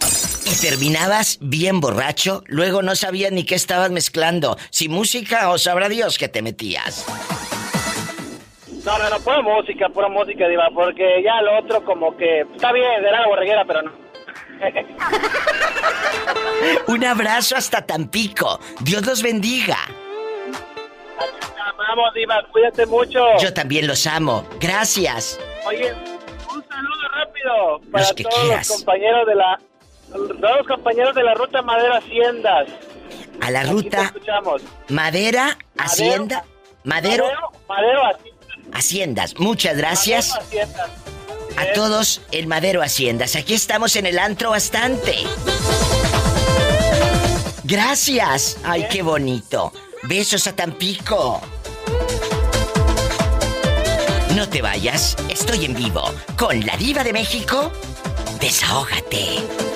Y 0.44 0.60
terminabas 0.60 1.38
bien 1.40 1.80
borracho, 1.80 2.42
luego 2.46 2.82
no 2.82 2.96
sabías 2.96 3.32
ni 3.32 3.44
qué 3.44 3.54
estabas 3.54 3.90
mezclando, 3.90 4.56
si 4.70 4.88
música 4.88 5.50
o 5.50 5.58
sabrá 5.58 5.88
Dios 5.88 6.18
que 6.18 6.28
te 6.28 6.42
metías. 6.42 7.06
No, 8.84 8.98
no, 8.98 9.10
no, 9.10 9.20
pura 9.20 9.40
música, 9.42 9.88
pura 9.88 10.08
música, 10.08 10.48
Diva, 10.48 10.68
porque 10.74 11.22
ya 11.24 11.40
lo 11.42 11.58
otro 11.60 11.84
como 11.84 12.16
que 12.16 12.40
está 12.40 12.72
bien, 12.72 13.04
era 13.04 13.20
la 13.20 13.28
borreguera, 13.28 13.64
pero 13.64 13.82
no. 13.82 13.92
Un 16.88 17.04
abrazo 17.04 17.56
hasta 17.56 17.84
Tampico. 17.86 18.58
Dios 18.80 19.04
los 19.06 19.22
bendiga. 19.22 19.78
Vamos, 21.88 22.14
Diva, 22.14 22.42
cuídate 22.50 22.86
mucho. 22.86 23.20
Yo 23.40 23.52
también 23.52 23.86
los 23.86 24.06
amo. 24.06 24.46
Gracias. 24.60 25.38
Oye, 25.66 25.92
un 25.92 26.64
saludo 26.68 27.08
rápido 27.14 27.80
para 27.90 28.04
Los 28.04 28.12
que 28.14 28.22
todos 28.24 28.40
quieras. 28.40 28.68
los 28.68 28.76
compañeros 28.78 29.26
de 29.26 29.34
la 29.34 29.60
todos 30.12 30.56
los 30.58 30.66
compañeros 30.66 31.14
de 31.14 31.22
la 31.22 31.34
ruta 31.34 31.62
Madera 31.62 31.98
Haciendas. 31.98 32.68
A 33.40 33.50
la 33.50 33.64
ruta 33.64 34.02
escuchamos. 34.04 34.62
Madera, 34.88 35.58
Hacienda, 35.76 36.44
Madero, 36.84 37.24
Madero, 37.24 37.50
Madero 37.68 38.02
Haciendas. 38.06 38.72
Haciendas. 38.72 39.38
Muchas 39.38 39.76
gracias 39.76 40.30
Madero 40.30 40.44
Haciendas. 40.46 40.90
a 41.56 41.72
todos 41.72 42.20
el 42.30 42.46
Madero 42.46 42.82
Haciendas. 42.82 43.36
Aquí 43.36 43.54
estamos 43.54 43.96
en 43.96 44.06
el 44.06 44.18
antro 44.18 44.50
bastante. 44.50 45.16
Gracias. 47.64 48.58
Ay, 48.64 48.86
qué 48.90 49.02
bonito. 49.02 49.72
Besos 50.04 50.46
a 50.46 50.54
Tampico. 50.54 51.40
No 54.34 54.48
te 54.48 54.62
vayas, 54.62 55.16
estoy 55.28 55.66
en 55.66 55.74
vivo 55.74 56.02
con 56.38 56.64
la 56.64 56.76
diva 56.76 57.04
de 57.04 57.12
México. 57.12 57.70
Desahógate. 58.40 59.71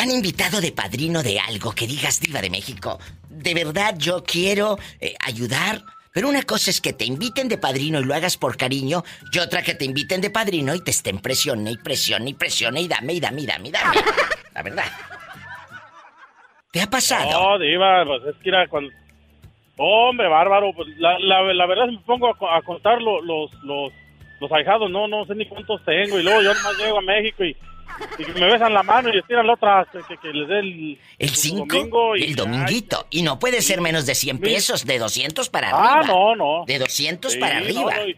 ¿Te 0.00 0.04
han 0.04 0.12
invitado 0.12 0.62
de 0.62 0.72
padrino 0.72 1.22
de 1.22 1.38
algo 1.38 1.72
que 1.72 1.86
digas 1.86 2.20
diva 2.20 2.40
de 2.40 2.48
México? 2.48 2.98
De 3.28 3.52
verdad 3.52 3.94
yo 3.98 4.24
quiero 4.24 4.78
eh, 4.98 5.14
ayudar. 5.26 5.82
Pero 6.14 6.30
una 6.30 6.42
cosa 6.44 6.70
es 6.70 6.80
que 6.80 6.94
te 6.94 7.04
inviten 7.04 7.48
de 7.48 7.58
padrino 7.58 8.00
y 8.00 8.04
lo 8.04 8.14
hagas 8.14 8.38
por 8.38 8.56
cariño, 8.56 9.04
y 9.30 9.38
otra 9.40 9.62
que 9.62 9.74
te 9.74 9.84
inviten 9.84 10.22
de 10.22 10.30
padrino 10.30 10.74
y 10.74 10.82
te 10.82 10.90
estén 10.90 11.18
presione 11.18 11.72
y 11.72 11.76
presione 11.76 12.30
y 12.30 12.32
presione 12.34 12.80
y 12.80 12.88
dame 12.88 13.12
y 13.12 13.20
dame 13.20 13.42
y 13.42 13.46
dame 13.46 13.68
y 13.68 13.72
dame. 13.72 13.96
La 14.54 14.62
verdad. 14.62 14.84
¿Te 16.72 16.80
ha 16.80 16.86
pasado? 16.88 17.30
No, 17.30 17.58
Diva, 17.58 18.02
pues 18.06 18.34
es 18.34 18.42
que 18.42 18.48
era 18.48 18.66
cuando... 18.68 18.90
Hombre, 19.76 20.28
bárbaro, 20.28 20.72
pues 20.74 20.88
la, 20.96 21.18
la, 21.18 21.42
la 21.52 21.66
verdad 21.66 21.88
me 21.88 21.98
pongo 22.06 22.30
a, 22.30 22.38
co- 22.38 22.50
a 22.50 22.62
contar 22.62 23.02
lo- 23.02 23.20
los, 23.20 23.52
los, 23.64 23.92
los 24.40 24.50
ahijados, 24.50 24.90
no, 24.90 25.06
no 25.08 25.26
sé 25.26 25.34
ni 25.34 25.44
cuántos 25.46 25.84
tengo, 25.84 26.18
y 26.18 26.22
luego 26.22 26.40
yo 26.40 26.54
nomás 26.54 26.78
llego 26.78 26.98
a 26.98 27.02
México 27.02 27.44
y, 27.44 27.54
y 28.18 28.24
que 28.24 28.32
me 28.32 28.46
besan 28.46 28.72
la 28.74 28.82
mano 28.82 29.08
y 29.12 29.18
estiran 29.18 29.46
la 29.46 29.54
otra, 29.54 29.86
que, 29.92 30.16
que- 30.16 30.32
les 30.32 30.48
dé 30.48 30.58
el... 30.60 30.98
El 31.18 31.28
5 31.30 31.66
domingo 31.66 32.16
y 32.16 32.22
y- 32.22 32.24
el 32.26 32.36
dominguito. 32.36 33.06
Y 33.10 33.22
no 33.22 33.38
puede 33.38 33.60
ser 33.62 33.80
menos 33.80 34.06
de 34.06 34.14
100 34.14 34.38
pesos, 34.38 34.84
de 34.86 34.98
200 34.98 35.48
para 35.50 35.70
Ah, 35.70 35.98
arriba. 36.00 36.14
no, 36.14 36.36
no. 36.36 36.64
De 36.66 36.78
200 36.78 37.32
Sí, 37.32 37.38
para 37.38 37.60
no, 37.60 37.66
arriba. 37.66 37.94
no, 37.96 38.06
y, 38.08 38.16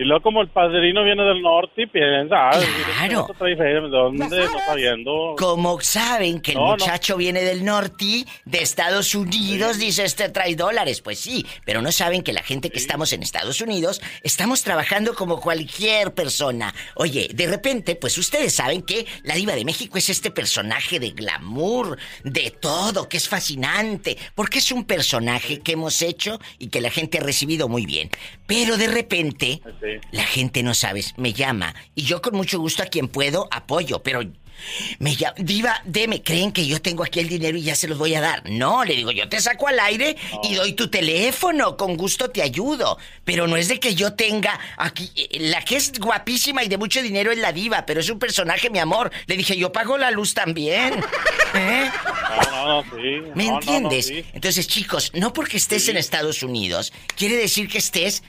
y 0.00 0.04
luego 0.04 0.22
como 0.22 0.40
el 0.40 0.48
padrino 0.48 1.04
viene 1.04 1.22
del 1.24 1.42
norte 1.42 1.82
y 1.82 1.86
piensa, 1.86 2.48
ah, 2.50 2.60
Claro. 2.96 3.20
¿esto 3.20 3.34
trae 3.38 3.54
fe? 3.56 3.64
¿de 3.64 3.80
¿dónde? 3.88 4.26
No 4.28 4.58
está 4.58 4.74
viendo. 4.74 5.34
Como 5.38 5.78
saben 5.82 6.40
que 6.40 6.52
el 6.52 6.56
No, 6.58 6.64
no. 6.64 6.70
muchacho 6.72 7.16
viene 7.18 7.42
del 7.42 7.64
norte, 7.64 8.24
de 8.46 8.58
Estados 8.62 9.14
Unidos, 9.14 9.78
dice 9.78 10.04
este 10.04 10.30
trae 10.30 10.56
dólares. 10.56 11.02
Pues 11.02 11.18
sí, 11.18 11.44
pero 11.66 11.82
no 11.82 11.92
saben 11.92 12.22
que 12.22 12.32
la 12.32 12.42
gente 12.42 12.70
que 12.70 12.78
estamos 12.78 13.12
en 13.12 13.22
Estados 13.22 13.60
Unidos 13.60 14.00
estamos 14.22 14.62
trabajando 14.62 15.14
como 15.14 15.38
cualquier 15.40 16.14
persona. 16.14 16.74
Oye, 16.94 17.28
de 17.34 17.46
repente, 17.46 17.94
pues 17.94 18.16
ustedes 18.16 18.54
saben 18.54 18.80
que 18.82 19.04
la 19.22 19.34
diva 19.34 19.54
de 19.54 19.64
México 19.66 19.98
es 19.98 20.08
este 20.08 20.30
personaje 20.30 20.98
de 20.98 21.10
glamour, 21.10 21.98
de 22.24 22.50
todo, 22.50 23.06
que 23.08 23.18
es 23.18 23.28
fascinante, 23.28 24.16
porque 24.34 24.58
es 24.60 24.72
un 24.72 24.84
personaje 24.84 25.60
que 25.60 25.72
hemos 25.72 26.00
hecho 26.00 26.38
y 26.58 26.68
que 26.68 26.80
la 26.80 26.90
gente 26.90 27.18
ha 27.18 27.22
recibido 27.22 27.68
muy 27.68 27.84
bien. 27.84 28.08
Pero 28.46 28.76
de 28.76 28.86
repente, 28.88 29.60
la 30.10 30.24
gente 30.24 30.62
no 30.62 30.74
sabes, 30.74 31.14
me 31.16 31.32
llama 31.32 31.74
y 31.94 32.02
yo 32.02 32.20
con 32.22 32.34
mucho 32.34 32.58
gusto 32.58 32.82
a 32.82 32.86
quien 32.86 33.08
puedo 33.08 33.48
apoyo, 33.50 34.02
pero 34.02 34.22
me 34.98 35.16
llama, 35.16 35.34
diva, 35.38 35.80
deme, 35.84 36.22
creen 36.22 36.52
que 36.52 36.66
yo 36.66 36.80
tengo 36.80 37.04
aquí 37.04 37.20
el 37.20 37.28
dinero 37.28 37.56
y 37.56 37.62
ya 37.62 37.74
se 37.74 37.88
los 37.88 37.98
voy 37.98 38.14
a 38.14 38.20
dar. 38.20 38.48
No, 38.50 38.84
le 38.84 38.94
digo, 38.94 39.10
yo 39.10 39.28
te 39.28 39.40
saco 39.40 39.68
al 39.68 39.80
aire 39.80 40.16
y 40.42 40.54
doy 40.54 40.72
tu 40.74 40.88
teléfono, 40.88 41.76
con 41.76 41.96
gusto 41.96 42.30
te 42.30 42.42
ayudo. 42.42 42.98
Pero 43.24 43.46
no 43.46 43.56
es 43.56 43.68
de 43.68 43.80
que 43.80 43.94
yo 43.94 44.14
tenga 44.14 44.58
aquí, 44.76 45.10
eh, 45.16 45.38
la 45.40 45.64
que 45.64 45.76
es 45.76 45.98
guapísima 45.98 46.62
y 46.64 46.68
de 46.68 46.78
mucho 46.78 47.02
dinero 47.02 47.32
es 47.32 47.38
la 47.38 47.52
diva, 47.52 47.86
pero 47.86 48.00
es 48.00 48.10
un 48.10 48.18
personaje, 48.18 48.70
mi 48.70 48.78
amor. 48.78 49.10
Le 49.26 49.36
dije, 49.36 49.56
yo 49.56 49.72
pago 49.72 49.98
la 49.98 50.10
luz 50.10 50.34
también. 50.34 50.94
¿Eh? 51.54 51.90
No, 52.28 52.52
no, 52.52 52.82
no, 52.82 52.96
sí. 52.96 53.22
¿Me 53.34 53.46
entiendes? 53.46 54.06
sí. 54.06 54.24
Entonces, 54.32 54.68
chicos, 54.68 55.12
no 55.14 55.32
porque 55.32 55.56
estés 55.56 55.88
en 55.88 55.96
Estados 55.96 56.42
Unidos, 56.42 56.92
quiere 57.16 57.36
decir 57.36 57.68
que 57.68 57.78
estés 57.78 58.22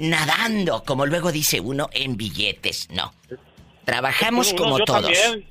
nadando, 0.00 0.82
como 0.84 1.06
luego 1.06 1.32
dice 1.32 1.60
uno, 1.60 1.88
en 1.92 2.16
billetes. 2.16 2.88
No. 2.90 3.12
Trabajamos 3.84 4.52
Uno- 4.52 4.62
como 4.62 4.78
todos. 4.80 5.02
también. 5.02 5.46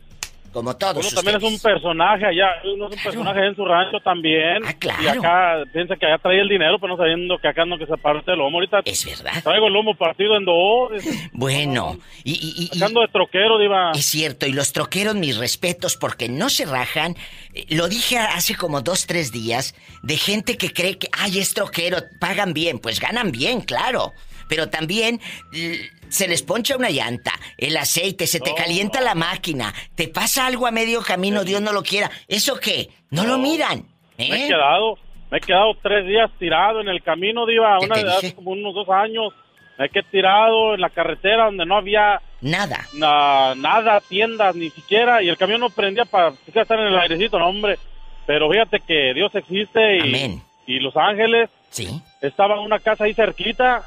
Como 0.51 0.73
todos. 0.77 1.05
Uno 1.05 1.15
también 1.21 1.35
es 1.35 1.43
un 1.43 1.59
personaje 1.59 2.25
allá, 2.27 2.47
uno 2.63 2.87
es 2.87 2.95
un 2.95 3.03
personaje 3.03 3.45
en 3.45 3.55
su 3.57 3.65
rancho 3.65 3.97
también. 4.01 4.63
Ah, 4.65 4.73
claro. 4.79 5.03
Y 5.03 5.07
acá 5.09 5.63
piensa 5.73 5.97
que 5.97 6.05
allá 6.05 6.17
trae 6.19 6.39
el 6.39 6.47
dinero, 6.47 6.77
pero 6.79 6.93
no 6.95 6.97
sabiendo 6.97 7.37
que 7.39 7.49
acá 7.49 7.65
no 7.65 7.77
que 7.77 7.85
se 7.85 7.97
parte 7.97 8.31
el 8.31 8.37
lomo. 8.37 8.55
Ahorita 8.59 8.79
es 8.85 9.05
verdad. 9.05 9.43
Traigo 9.43 9.67
el 9.67 9.73
lomo 9.73 9.95
partido 9.95 10.37
en 10.37 10.45
dos. 10.45 10.91
Bueno, 11.33 11.97
y, 12.23 12.31
y, 12.31 12.69
y- 12.73 12.79
de 12.79 13.07
troquero, 13.11 13.59
diva. 13.59 13.91
Es 13.95 14.05
cierto, 14.05 14.45
y 14.47 14.53
los 14.53 14.71
troqueros, 14.71 15.15
mis 15.15 15.35
respetos, 15.35 15.97
porque 15.97 16.29
no 16.29 16.49
se 16.49 16.63
rajan. 16.65 17.17
Eh, 17.53 17.65
Lo 17.75 17.89
dije 17.89 18.17
hace 18.17 18.55
como 18.55 18.79
dos, 18.79 19.07
tres 19.07 19.33
días, 19.33 19.75
de 20.03 20.15
gente 20.15 20.55
que 20.57 20.71
cree 20.71 20.97
que, 20.97 21.09
ay, 21.11 21.39
es 21.39 21.53
troquero, 21.53 21.97
pagan 22.21 22.53
bien. 22.53 22.79
Pues 22.79 23.01
ganan 23.01 23.33
bien, 23.33 23.59
claro. 23.59 24.13
Pero 24.47 24.69
también 24.69 25.19
se 26.09 26.27
les 26.27 26.43
poncha 26.43 26.77
una 26.77 26.89
llanta, 26.89 27.33
el 27.57 27.75
aceite, 27.77 28.27
se 28.27 28.39
te 28.39 28.53
calienta 28.53 29.01
la 29.01 29.15
máquina, 29.15 29.73
te 29.95 30.07
pasa 30.07 30.45
algo 30.45 30.67
a 30.67 30.71
medio 30.71 31.01
camino, 31.01 31.43
Dios 31.43 31.61
no 31.61 31.71
lo 31.73 31.83
quiera. 31.83 32.09
¿Eso 32.27 32.59
qué? 32.59 32.89
No, 33.09 33.25
lo 33.25 33.37
miran. 33.37 33.85
Me 34.17 34.25
he 34.29 34.45
¿eh? 34.45 34.47
quedado, 34.47 34.97
me 35.31 35.37
he 35.37 35.41
quedado 35.41 35.73
tres 35.81 36.05
días 36.07 36.29
tirado 36.39 36.79
en 36.81 36.87
el 36.89 37.01
camino, 37.01 37.45
diva. 37.45 37.77
¿Qué 37.79 37.85
Una 37.85 37.95
de 37.97 38.11
hace 38.11 38.35
como 38.35 38.51
unos 38.51 38.73
dos 38.73 38.89
años. 38.89 39.33
Me 39.77 39.89
quedé 39.89 40.03
tirado 40.03 40.75
en 40.75 40.79
la 40.79 40.89
carretera 40.89 41.45
donde 41.45 41.65
no 41.65 41.75
había 41.75 42.21
Nada. 42.39 42.87
na- 42.93 43.55
nada, 43.55 43.99
tiendas, 43.99 44.55
ni 44.55 44.69
siquiera. 44.69 45.21
Y 45.21 45.27
el 45.27 45.35
camión 45.35 45.59
no 45.59 45.69
prendía 45.69 46.05
para 46.05 46.31
estar 46.47 46.79
en 46.79 46.87
el 46.87 46.97
airecito, 46.97 47.37
no, 47.37 47.49
hombre. 47.49 47.77
Pero 48.25 48.49
fíjate 48.49 48.79
que 48.79 49.13
Dios 49.13 49.35
existe 49.35 49.97
y, 49.97 50.41
y 50.65 50.79
Los 50.79 50.95
Ángeles. 50.95 51.49
Sí. 51.71 51.89
Estaba 52.21 52.61
una 52.61 52.79
casa 52.79 53.03
ahí 53.03 53.13
cerquita 53.13 53.83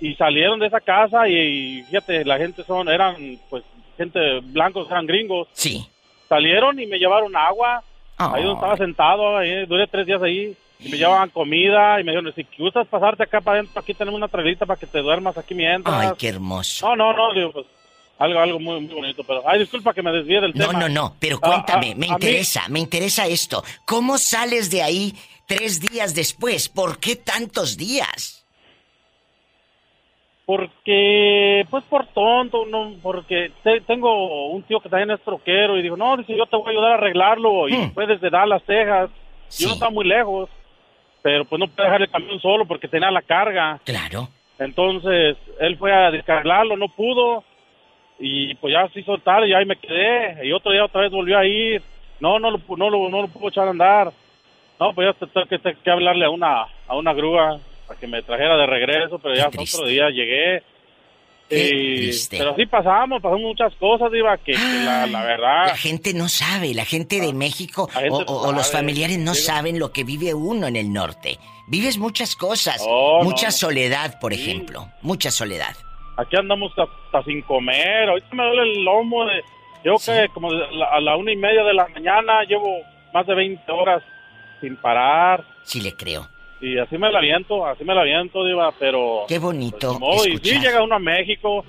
y 0.00 0.14
salieron 0.14 0.58
de 0.58 0.66
esa 0.66 0.80
casa 0.80 1.28
y, 1.28 1.82
fíjate, 1.84 2.24
la 2.24 2.38
gente 2.38 2.62
son, 2.64 2.88
eran 2.88 3.16
pues 3.48 3.62
gente 3.96 4.40
blancos, 4.42 4.88
eran 4.90 5.06
gringos. 5.06 5.48
Sí. 5.52 5.86
Salieron 6.28 6.78
y 6.80 6.86
me 6.86 6.98
llevaron 6.98 7.34
agua. 7.36 7.82
Ah. 8.18 8.32
Ahí 8.34 8.42
donde 8.42 8.54
estaba 8.56 8.76
sentado, 8.76 9.36
ahí, 9.36 9.66
duré 9.66 9.86
tres 9.86 10.06
días 10.06 10.22
ahí. 10.22 10.56
Y 10.78 10.88
me 10.90 10.98
llevaban 10.98 11.30
comida 11.30 11.98
y 12.00 12.04
me 12.04 12.12
dijeron, 12.12 12.32
si 12.34 12.46
gustas 12.58 12.86
pasarte 12.88 13.22
acá 13.22 13.40
para 13.40 13.60
adentro, 13.60 13.80
aquí 13.80 13.94
tenemos 13.94 14.18
una 14.18 14.28
trailita 14.28 14.66
para 14.66 14.78
que 14.78 14.86
te 14.86 14.98
duermas 15.00 15.38
aquí 15.38 15.54
mientras. 15.54 15.94
Ay, 15.96 16.10
qué 16.18 16.28
hermoso. 16.28 16.86
No, 16.86 16.96
no, 16.96 17.12
no, 17.16 17.32
digo, 17.32 17.52
pues 17.52 17.66
algo, 18.18 18.38
algo 18.40 18.60
muy, 18.60 18.80
muy 18.80 18.94
bonito. 18.94 19.24
Pero, 19.24 19.42
ay, 19.48 19.60
disculpa 19.60 19.94
que 19.94 20.02
me 20.02 20.12
desvíe 20.12 20.40
del 20.40 20.52
No, 20.54 20.66
tema. 20.68 20.80
no, 20.80 20.88
no, 20.90 21.16
pero 21.18 21.38
Ah, 21.42 21.48
cuéntame, 21.48 21.92
ah, 21.92 21.94
me 21.96 22.06
a 22.06 22.08
mí- 22.10 22.14
interesa, 22.14 22.68
me 22.68 22.80
interesa 22.80 23.26
esto. 23.26 23.64
¿Cómo 23.86 24.18
sales 24.18 24.70
de 24.70 24.82
ahí 24.82 25.14
tres 25.46 25.80
días 25.80 26.14
después? 26.14 26.68
¿Por 26.68 26.98
qué 26.98 27.16
tantos 27.16 27.78
días? 27.78 28.45
Porque, 30.46 31.66
pues 31.70 31.82
por 31.84 32.06
tonto, 32.06 32.64
no, 32.66 32.92
porque 33.02 33.50
te- 33.64 33.80
tengo 33.80 34.46
un 34.50 34.62
tío 34.62 34.78
que 34.80 34.88
también 34.88 35.10
es 35.10 35.20
troquero 35.20 35.76
y 35.76 35.82
dijo, 35.82 35.96
no, 35.96 36.16
dice, 36.16 36.36
yo 36.36 36.46
te 36.46 36.56
voy 36.56 36.68
a 36.68 36.70
ayudar 36.70 36.92
a 36.92 36.94
arreglarlo 36.94 37.68
y 37.68 37.74
Hmm. 37.74 37.90
puedes 37.90 38.20
de 38.20 38.30
Dallas, 38.30 38.62
Texas. 38.62 39.10
Yo 39.58 39.66
no 39.68 39.74
está 39.74 39.90
muy 39.90 40.06
lejos, 40.06 40.48
pero 41.20 41.44
pues 41.44 41.58
no 41.58 41.66
puede 41.66 41.88
dejar 41.88 42.02
el 42.02 42.10
camión 42.10 42.40
solo 42.40 42.64
porque 42.64 42.86
tenía 42.86 43.10
la 43.10 43.22
carga. 43.22 43.80
Claro. 43.84 44.28
Entonces, 44.58 45.36
él 45.58 45.76
fue 45.78 45.92
a 45.92 46.12
descargarlo, 46.12 46.76
no 46.76 46.86
pudo. 46.88 47.42
Y 48.20 48.54
pues 48.54 48.72
ya 48.72 48.88
se 48.88 49.00
hizo 49.00 49.18
tarde 49.18 49.48
y 49.48 49.52
ahí 49.52 49.66
me 49.66 49.76
quedé. 49.76 50.46
Y 50.46 50.52
otro 50.52 50.70
día 50.70 50.84
otra 50.84 51.02
vez 51.02 51.10
volvió 51.10 51.38
a 51.38 51.44
ir. 51.44 51.82
No, 52.20 52.38
no 52.38 52.52
lo, 52.52 52.60
no 52.76 52.88
lo, 52.88 53.08
no 53.10 53.22
lo 53.22 53.28
pudo 53.28 53.48
echar 53.48 53.66
a 53.66 53.72
andar. 53.72 54.12
No, 54.78 54.92
pues 54.94 55.08
ya 55.08 55.12
te- 55.12 55.26
tengo 55.32 55.46
que, 55.48 55.74
que 55.82 55.90
hablarle 55.90 56.24
a 56.24 56.30
una, 56.30 56.62
a 56.86 56.96
una 56.96 57.12
grúa 57.12 57.58
para 57.86 57.98
que 58.00 58.06
me 58.06 58.22
trajera 58.22 58.56
de 58.56 58.66
regreso, 58.66 59.18
pero 59.18 59.34
ya 59.34 59.48
otro 59.48 59.86
día 59.86 60.08
llegué. 60.10 60.62
Y- 61.48 62.10
pero 62.30 62.56
sí 62.56 62.66
pasamos, 62.66 63.22
pasamos 63.22 63.40
muchas 63.40 63.72
cosas, 63.76 64.10
Diva, 64.10 64.36
que, 64.38 64.52
que 64.52 64.58
la, 64.84 65.06
la 65.06 65.22
verdad... 65.22 65.66
La 65.68 65.76
gente 65.76 66.12
no 66.12 66.28
sabe, 66.28 66.74
la 66.74 66.84
gente 66.84 67.20
de 67.20 67.32
México 67.32 67.88
La 67.94 68.00
gente 68.00 68.24
o, 68.26 68.48
o- 68.48 68.52
los 68.52 68.72
familiares 68.72 69.18
no 69.18 69.34
saben 69.34 69.78
lo 69.78 69.92
que 69.92 70.02
vive 70.02 70.34
uno 70.34 70.66
en 70.66 70.74
el 70.74 70.92
norte. 70.92 71.38
Vives 71.68 71.98
muchas 71.98 72.34
cosas, 72.34 72.82
Oh, 72.84 73.22
mucha 73.22 73.46
no. 73.46 73.52
soledad, 73.52 74.18
por 74.20 74.32
ejemplo, 74.32 74.88
mucha 75.02 75.30
soledad. 75.30 75.76
Aquí 76.16 76.34
andamos 76.36 76.72
hasta 76.76 77.22
sin 77.24 77.42
comer. 77.42 78.08
Ahorita 78.08 78.28
me 78.34 78.42
duele 78.44 78.62
el 78.72 78.84
lomo. 78.84 79.24
De, 79.26 79.42
llevo 79.84 79.98
que 80.04 80.28
como 80.34 80.50
a 80.50 81.00
la 81.00 81.16
una 81.16 81.30
y 81.32 81.36
media 81.36 81.62
de 81.62 81.74
la 81.74 81.86
mañana 81.88 82.42
llevo 82.48 82.78
más 83.14 83.24
de 83.26 83.34
20 83.34 83.70
horas 83.70 84.02
sin 84.60 84.76
parar. 84.76 85.44
Sí 85.62 85.80
le 85.80 85.94
creo. 85.94 86.26
Y 86.60 86.78
así 86.78 86.96
me 86.96 87.10
la 87.10 87.18
aviento, 87.18 87.66
así 87.66 87.84
me 87.84 87.94
la 87.94 88.00
aviento, 88.00 88.44
Diva, 88.44 88.72
pero... 88.78 89.24
Qué 89.28 89.38
bonito 89.38 89.92
ni 89.92 89.98
modo, 89.98 90.26
y 90.26 90.38
sí, 90.38 90.58
llega 90.58 90.82
uno 90.82 90.94
a 90.94 90.98
México, 90.98 91.64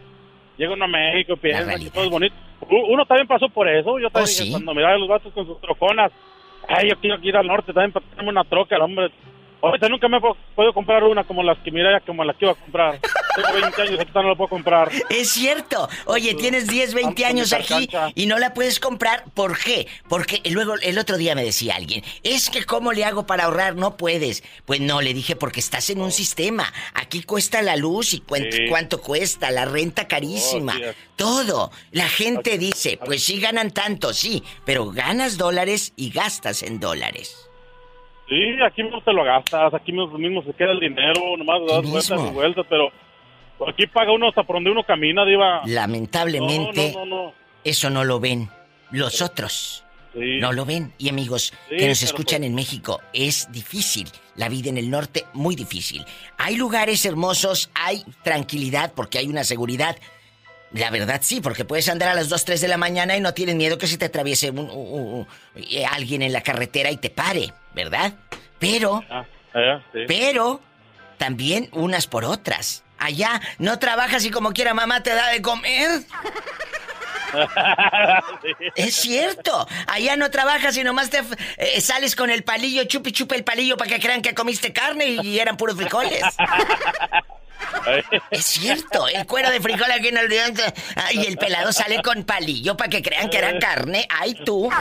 llega 0.57 0.73
uno 0.73 0.85
a 0.85 0.87
México, 0.87 1.35
piensa 1.35 1.75
que 1.75 1.89
todo 1.89 2.05
es 2.05 2.09
bonito. 2.09 2.35
Uno 2.69 3.05
también 3.05 3.27
pasó 3.27 3.49
por 3.49 3.67
eso, 3.67 3.99
yo 3.99 4.09
también 4.09 4.23
Oh, 4.23 4.43
sí? 4.43 4.51
cuando 4.51 4.73
miraba 4.73 4.95
a 4.95 4.97
los 4.97 5.07
vatos 5.07 5.33
con 5.33 5.45
sus 5.45 5.59
troconas, 5.61 6.11
ay, 6.67 6.89
yo 6.89 6.95
quiero 6.99 7.17
ir 7.21 7.35
al 7.35 7.47
norte 7.47 7.73
también 7.73 7.91
para 7.91 8.05
tenerme 8.07 8.29
una 8.31 8.43
troca, 8.45 8.75
el 8.75 8.81
hombre. 8.81 9.11
Ahorita 9.61 9.89
nunca 9.89 10.07
me 10.07 10.19
podido 10.21 10.73
comprar 10.73 11.03
una 11.03 11.23
como 11.23 11.41
las 11.41 11.57
que 11.59 11.71
miré, 11.71 11.99
como 12.05 12.23
las 12.23 12.35
que 12.37 12.45
iba 12.45 12.51
a 12.51 12.55
comprar. 12.55 12.99
Tengo 13.35 13.53
20 13.53 13.81
años, 13.81 13.99
ahorita 13.99 14.21
no 14.21 14.29
la 14.29 14.35
puedo 14.35 14.49
comprar. 14.49 14.91
Es 15.09 15.29
cierto. 15.31 15.89
Oye, 16.05 16.35
tienes 16.35 16.67
10, 16.67 16.93
20 16.93 17.25
años 17.25 17.53
aquí 17.53 17.89
y 18.15 18.25
no 18.27 18.37
la 18.37 18.53
puedes 18.53 18.79
comprar. 18.79 19.25
¿Por 19.33 19.57
qué? 19.57 19.87
Porque 20.07 20.41
luego 20.51 20.75
el 20.81 20.97
otro 20.99 21.17
día 21.17 21.33
me 21.35 21.43
decía 21.43 21.75
alguien, 21.75 22.03
es 22.23 22.49
que 22.49 22.65
¿cómo 22.65 22.93
le 22.93 23.03
hago 23.03 23.25
para 23.25 23.45
ahorrar? 23.45 23.75
No 23.75 23.97
puedes. 23.97 24.43
Pues 24.65 24.79
no, 24.79 25.01
le 25.01 25.13
dije, 25.13 25.35
porque 25.35 25.59
estás 25.59 25.89
en 25.89 26.01
un 26.01 26.11
sistema. 26.11 26.71
Aquí 26.93 27.23
cuesta 27.23 27.61
la 27.61 27.75
luz 27.75 28.13
y 28.13 28.17
Sí. 28.27 28.67
cuánto 28.69 29.01
cuesta, 29.01 29.49
la 29.51 29.65
renta 29.65 30.07
carísima. 30.07 30.75
Oh, 30.77 30.93
Todo. 31.15 31.71
La 31.91 32.07
gente 32.07 32.57
dice, 32.57 32.99
pues 33.03 33.23
sí 33.23 33.39
ganan 33.39 33.71
tanto, 33.71 34.13
sí, 34.13 34.43
pero 34.65 34.91
ganas 34.91 35.37
dólares 35.37 35.93
y 35.95 36.11
gastas 36.11 36.61
en 36.61 36.79
dólares. 36.79 37.46
Sí, 38.29 38.35
aquí 38.65 38.83
mismo 38.83 39.01
te 39.01 39.13
lo 39.13 39.23
gastas, 39.23 39.73
aquí 39.73 39.91
mismo, 39.93 40.17
mismo 40.17 40.43
se 40.43 40.53
queda 40.53 40.71
el 40.71 40.79
dinero, 40.79 41.37
nomás 41.37 41.61
das 41.67 41.89
vueltas 41.89 42.19
y 42.29 42.33
vueltas, 42.33 42.65
pero 42.69 42.91
aquí 43.67 43.87
paga 43.87 44.11
uno 44.11 44.27
hasta 44.29 44.43
por 44.43 44.57
donde 44.57 44.71
uno 44.71 44.83
camina, 44.83 45.23
Diva. 45.25 45.61
Lamentablemente, 45.65 46.91
No, 46.93 46.99
no, 46.99 47.05
no, 47.05 47.23
no. 47.27 47.33
eso 47.63 47.89
no 47.89 48.03
lo 48.03 48.19
ven 48.19 48.49
los 48.91 49.21
otros. 49.21 49.83
Sí. 50.13 50.39
No 50.39 50.51
lo 50.51 50.65
ven. 50.65 50.93
Y 50.97 51.09
amigos 51.09 51.53
Sí, 51.69 51.77
que 51.77 51.87
nos 51.87 52.01
escuchan 52.01 52.43
en 52.43 52.55
México, 52.55 52.99
es 53.13 53.51
difícil. 53.51 54.07
La 54.35 54.49
vida 54.49 54.69
en 54.69 54.77
el 54.77 54.89
norte, 54.89 55.25
muy 55.33 55.55
difícil. 55.55 56.03
Hay 56.37 56.55
lugares 56.55 57.05
hermosos, 57.05 57.69
hay 57.75 58.03
tranquilidad 58.23 58.93
porque 58.95 59.19
hay 59.19 59.27
una 59.27 59.43
seguridad. 59.43 59.95
La 60.73 60.89
verdad 60.89 61.21
sí, 61.23 61.39
porque 61.41 61.63
puedes 61.65 61.87
andar 61.89 62.09
a 62.09 62.13
las 62.13 62.27
2, 62.29 62.43
3 62.45 62.59
de 62.61 62.67
la 62.67 62.77
mañana 62.77 63.15
y 63.15 63.21
no 63.21 63.33
tienes 63.33 63.55
miedo 63.55 63.77
que 63.77 63.87
se 63.87 63.97
te 63.97 64.05
atraviese 64.05 64.49
un- 64.51 65.25
eh, 65.55 65.85
alguien 65.85 66.21
en 66.21 66.33
la 66.33 66.41
carretera 66.41 66.91
y 66.91 66.97
te 66.97 67.09
pare, 67.09 67.53
¿verdad? 67.73 68.13
Pero, 68.59 69.01
Eh, 69.53 69.79
sí. 69.93 69.99
pero, 70.07 70.61
también 71.17 71.69
unas 71.71 72.05
por 72.07 72.25
otras. 72.25 72.83
Allá 72.99 73.39
no 73.59 73.79
trabajas 73.79 74.25
y 74.25 74.31
como 74.31 74.51
quiera 74.51 74.73
mamá 74.73 75.01
te 75.03 75.13
da 75.13 75.29
de 75.29 75.41
comer. 75.41 76.01
Es 78.75 78.95
cierto. 78.95 79.67
Allá 79.87 80.15
no 80.15 80.31
trabajas 80.31 80.77
y 80.77 80.83
nomás 80.83 81.09
te 81.09 81.21
eh, 81.57 81.81
sales 81.81 82.15
con 82.15 82.29
el 82.29 82.43
palillo, 82.43 82.85
chupi 82.85 83.11
chupe 83.11 83.35
el 83.35 83.43
palillo 83.43 83.75
para 83.77 83.89
que 83.91 83.99
crean 83.99 84.21
que 84.21 84.33
comiste 84.33 84.71
carne 84.73 85.07
y 85.07 85.39
eran 85.39 85.57
puros 85.57 85.75
frijoles. 85.75 86.21
Es 88.31 88.45
cierto, 88.45 89.07
el 89.07 89.25
cuero 89.25 89.49
de 89.49 89.59
frijol 89.61 89.91
aquí 89.91 90.07
en 90.09 90.17
el 90.17 90.29
diente. 90.29 90.61
ah, 90.95 91.09
Y 91.13 91.25
el 91.25 91.37
pelado 91.37 91.71
sale 91.71 92.01
con 92.01 92.23
palillo 92.23 92.75
para 92.77 92.89
que 92.89 93.01
crean 93.01 93.29
que 93.29 93.37
era 93.37 93.57
carne. 93.59 94.05
Ay, 94.09 94.33
tú. 94.45 94.69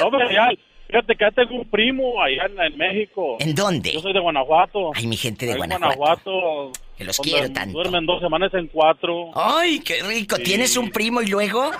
Hombre, 0.00 0.32
ya, 0.32 0.48
fíjate 0.86 1.16
que 1.16 1.24
ya 1.24 1.30
tengo 1.32 1.56
un 1.60 1.68
primo 1.70 2.22
allá 2.22 2.44
en, 2.46 2.60
en 2.60 2.78
México. 2.78 3.36
¿En 3.40 3.54
dónde? 3.54 3.92
Yo 3.92 4.00
soy 4.00 4.12
de 4.12 4.20
Guanajuato. 4.20 4.90
Ay, 4.94 5.06
mi 5.06 5.16
gente 5.16 5.46
de 5.46 5.56
Guanajuato. 5.56 5.96
Guanajuato. 5.96 6.72
Que 6.96 7.04
los 7.04 7.18
quiero 7.18 7.50
tanto. 7.52 7.72
Duermen 7.78 8.06
dos 8.06 8.20
semanas 8.20 8.52
en 8.54 8.66
cuatro. 8.68 9.30
Ay, 9.34 9.80
qué 9.80 10.02
rico. 10.02 10.36
Sí. 10.36 10.42
¿Tienes 10.44 10.76
un 10.76 10.90
primo 10.90 11.20
y 11.22 11.26
luego? 11.28 11.70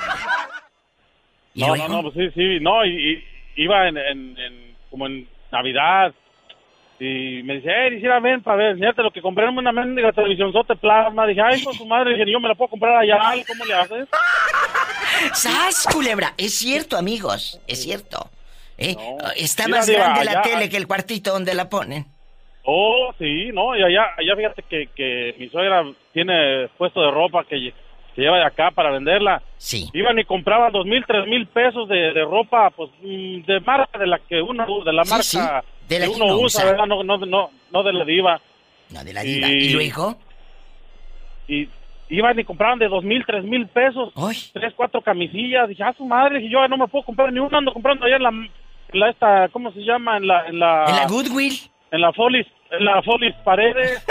¿Y 1.55 1.61
no, 1.61 1.69
luego? 1.69 1.89
no, 1.89 2.03
no, 2.03 2.11
pues 2.11 2.14
sí, 2.14 2.31
sí, 2.35 2.59
no, 2.61 2.85
y, 2.85 3.14
y 3.57 3.62
iba 3.64 3.89
en, 3.89 3.97
en, 3.99 4.39
en- 4.39 4.77
como 4.91 5.07
en 5.07 5.29
Navidad. 5.53 6.12
Y 7.01 7.42
me 7.44 7.55
dice, 7.57 7.68
eh, 7.70 7.90
quisiera 7.94 8.18
ven 8.20 8.42
para 8.42 8.57
ver, 8.57 8.66
enseñarte 8.72 9.03
lo 9.03 9.11
que 9.12 9.22
compré 9.22 9.44
en 9.46 9.57
una 9.57 9.70
mendiga 9.72 10.12
televisión 10.12 10.53
sote 10.53 10.74
plasma. 10.76 11.26
Dije, 11.26 11.40
ay, 11.40 11.62
con 11.62 11.72
su 11.74 11.86
madre, 11.86 12.14
dije, 12.14 12.30
yo 12.30 12.40
me 12.40 12.49
la 12.49 12.55
puedo 12.57 12.70
comprar 12.70 12.96
allá, 12.96 13.18
¿cómo 13.46 13.64
le 13.64 13.74
haces? 13.74 14.09
¡Sas, 15.32 15.86
culebra! 15.92 16.32
Es 16.36 16.59
cierto, 16.59 16.96
amigos. 16.96 17.61
Es 17.66 17.82
cierto. 17.82 18.30
¿Eh? 18.76 18.94
Está 19.36 19.66
Mira, 19.66 19.78
más 19.78 19.86
Diva, 19.86 19.99
grande 20.01 20.24
la 20.24 20.30
allá- 20.32 20.42
tele 20.42 20.68
que 20.68 20.76
el 20.76 20.86
cuartito 20.86 21.32
donde 21.32 21.55
la 21.55 21.68
ponen. 21.68 22.07
Oh, 22.70 23.12
sí, 23.18 23.51
no, 23.53 23.74
y 23.76 23.82
allá, 23.82 24.09
allá 24.16 24.36
fíjate 24.36 24.62
que, 24.68 24.88
que 24.94 25.34
mi 25.38 25.49
suegra 25.49 25.84
tiene 26.12 26.68
puesto 26.76 27.01
de 27.01 27.11
ropa 27.11 27.44
que, 27.44 27.72
que 28.14 28.20
lleva 28.22 28.36
de 28.38 28.44
acá 28.44 28.70
para 28.72 28.90
venderla. 28.90 29.42
Sí. 29.57 29.88
Iban 29.94 30.18
y 30.18 30.24
compraban 30.24 30.70
dos 30.72 30.84
mil, 30.84 31.03
tres 31.07 31.26
mil 31.26 31.46
pesos 31.46 31.88
de, 31.88 32.12
de 32.12 32.24
ropa, 32.24 32.70
pues, 32.70 32.90
mm, 33.03 33.40
de 33.46 33.61
marca, 33.61 33.99
de 33.99 34.07
la 34.07 34.18
que 34.18 34.42
uno, 34.42 34.66
de 34.84 34.92
la 34.92 35.05
Sí, 35.05 35.11
marca 35.11 35.22
sí, 35.24 35.38
de 35.89 35.99
la 35.99 36.07
que 36.07 36.12
uno 36.12 36.36
usa. 36.39 36.64
¿verdad? 36.64 36.86
No, 36.86 37.03
no, 37.03 37.18
no, 37.18 37.51
no 37.70 37.82
de 37.82 37.93
la 37.93 38.05
diva. 38.05 38.41
No, 38.91 39.05
de 39.05 39.12
la 39.12 39.22
diva. 39.22 39.49
¿Y 39.49 39.70
luego? 39.70 40.16
Y 41.47 41.68
iban 42.11 42.39
y 42.39 42.45
compraban 42.45 42.78
de 42.78 42.89
dos 42.89 43.05
mil, 43.05 43.24
tres 43.26 43.45
mil 43.45 43.66
pesos, 43.68 44.12
tres, 44.53 44.72
cuatro 44.76 45.03
camisillas. 45.03 45.68
Dije, 45.68 45.82
ah, 45.82 45.95
su 45.97 46.05
madre, 46.05 46.43
y 46.43 46.51
yo 46.51 46.66
no 46.68 46.76
me 46.76 46.89
puedo 46.89 47.05
comprar 47.05 47.32
ni 47.32 47.39
una, 47.39 47.59
ando 47.59 47.72
comprando 47.72 48.07
allá 48.07 48.16
en 48.16 48.22
la, 48.22 48.28
en 48.30 49.01
la 49.01 49.11
esta, 49.11 49.49
¿cómo 49.49 49.72
se 49.72 49.80
llama? 49.80 50.16
En 50.16 50.26
la, 50.26 50.47
en 50.47 50.59
la... 50.59 50.84
¿En 50.89 50.97
la 50.97 51.07
Goodwill? 51.07 51.59
En 51.91 52.01
la 52.01 52.12
Folis, 52.12 52.47
en 52.70 52.84
la 52.84 53.03
Folis 53.03 53.34
Paredes. 53.45 54.05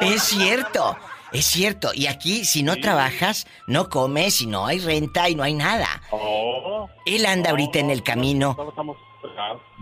Es 0.00 0.22
cierto. 0.22 0.96
Es 1.32 1.44
cierto. 1.46 1.90
Y 1.94 2.08
aquí, 2.08 2.44
si 2.44 2.64
no 2.64 2.76
trabajas, 2.76 3.46
no 3.68 3.88
comes 3.88 4.40
y 4.40 4.48
no 4.48 4.66
hay 4.66 4.80
renta 4.80 5.28
y 5.28 5.36
no 5.36 5.44
hay 5.44 5.54
nada. 5.54 5.86
Oh, 6.10 6.88
Él 7.06 7.24
anda 7.26 7.50
ahorita 7.50 7.78
en 7.78 7.90
el 7.90 8.02
camino. 8.02 8.56
no 8.58 8.70
pegados. 8.72 9.09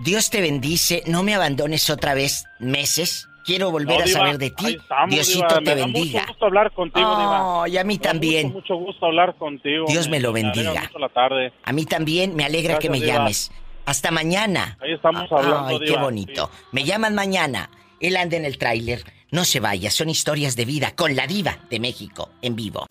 Dios 0.02 0.30
te 0.30 0.40
bendice. 0.40 1.02
No 1.06 1.22
me 1.22 1.34
abandones 1.34 1.88
otra 1.90 2.14
vez 2.14 2.44
meses. 2.58 3.28
Quiero 3.44 3.70
volver 3.70 3.98
No, 4.00 4.04
a 4.04 4.08
saber 4.08 4.38
de 4.38 4.50
ti. 4.50 4.76
estamos, 4.78 5.08
Diosito 5.14 5.38
Diva, 5.46 5.54
te 5.60 5.60
me 5.62 5.70
da 5.70 5.74
bendiga. 5.86 6.20
mucho 6.20 6.32
gusto 6.32 6.44
hablar 6.46 6.72
contigo, 6.72 7.08
Diva. 7.16 7.46
Oh, 7.60 7.66
y 7.66 7.78
a 7.78 7.84
mí 7.84 7.94
Me 7.94 7.98
da 7.98 8.10
también. 8.10 8.46
Mucho, 8.48 8.58
mucho 8.74 8.76
gusto 8.76 9.06
hablar 9.06 9.36
contigo. 9.36 9.86
Dios 9.88 10.08
me 10.08 10.20
lo 10.20 10.32
bendiga. 10.32 10.82
mucho 10.82 10.98
la 10.98 11.08
tarde. 11.08 11.52
A 11.64 11.72
mí 11.72 11.86
también 11.86 12.36
me 12.36 12.44
alegra 12.44 12.74
Gracias, 12.74 12.92
que 12.92 13.00
me 13.00 13.06
llames. 13.06 13.50
Hasta 13.86 14.10
mañana. 14.10 14.76
Ahí 14.82 14.92
estamos 14.92 15.32
hablando, 15.32 15.68
Ay, 15.68 15.80
qué 15.86 15.96
bonito. 15.96 16.50
Me 16.72 16.84
llaman 16.84 17.14
mañana. 17.14 17.70
Él 18.00 18.16
anda 18.18 18.36
en 18.36 18.44
el 18.44 18.58
tráiler. 18.58 19.02
No 19.30 19.44
se 19.46 19.60
vaya, 19.60 19.90
son 19.90 20.10
historias 20.10 20.54
de 20.56 20.66
vida 20.66 20.94
con 20.94 21.16
la 21.16 21.26
diva 21.26 21.58
de 21.70 21.80
México 21.80 22.30
en 22.42 22.54
vivo. 22.54 22.86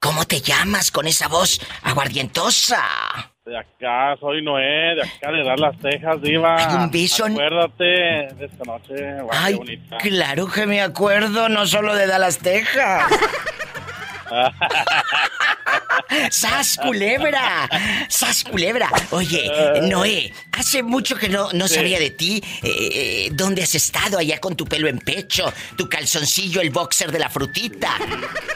¿Cómo 0.00 0.24
te 0.24 0.40
llamas 0.40 0.90
con 0.90 1.06
esa 1.06 1.28
voz 1.28 1.60
aguardientosa? 1.82 3.29
De 3.44 3.56
acá 3.56 4.16
soy 4.20 4.42
Noé, 4.42 4.94
de 4.96 5.02
acá 5.02 5.32
de 5.32 5.42
dar 5.42 5.58
las 5.58 5.76
tejas, 5.78 6.20
Diva. 6.20 6.56
Ay, 6.58 6.76
un 6.76 6.90
beso. 6.90 7.24
Acuérdate 7.24 7.84
de 7.84 8.44
esta 8.44 8.64
noche. 8.66 8.94
Guau, 9.22 9.30
qué 9.30 9.36
Ay, 9.38 9.54
bonita. 9.54 9.96
claro 9.98 10.46
que 10.46 10.66
me 10.66 10.82
acuerdo, 10.82 11.48
no 11.48 11.66
solo 11.66 11.94
de 11.94 12.06
Dallas, 12.06 12.38
Texas. 12.38 13.10
¡Sas, 16.30 16.78
culebra! 16.82 17.66
¡Sas, 18.08 18.44
culebra! 18.44 18.90
Oye, 19.10 19.50
Noé, 19.88 20.32
hace 20.52 20.82
mucho 20.82 21.16
que 21.16 21.28
no, 21.30 21.50
no 21.52 21.66
Sí. 21.66 21.76
sabía 21.76 21.98
de 21.98 22.10
ti. 22.10 22.42
Eh, 22.62 22.90
eh, 22.94 23.28
¿Dónde 23.32 23.62
has 23.62 23.74
estado 23.74 24.18
allá 24.18 24.38
con 24.38 24.54
tu 24.54 24.66
pelo 24.66 24.86
en 24.86 24.98
pecho? 24.98 25.50
Tu 25.78 25.88
calzoncillo, 25.88 26.60
el 26.60 26.68
boxer 26.70 27.10
de 27.10 27.18
la 27.20 27.30
frutita. 27.30 27.94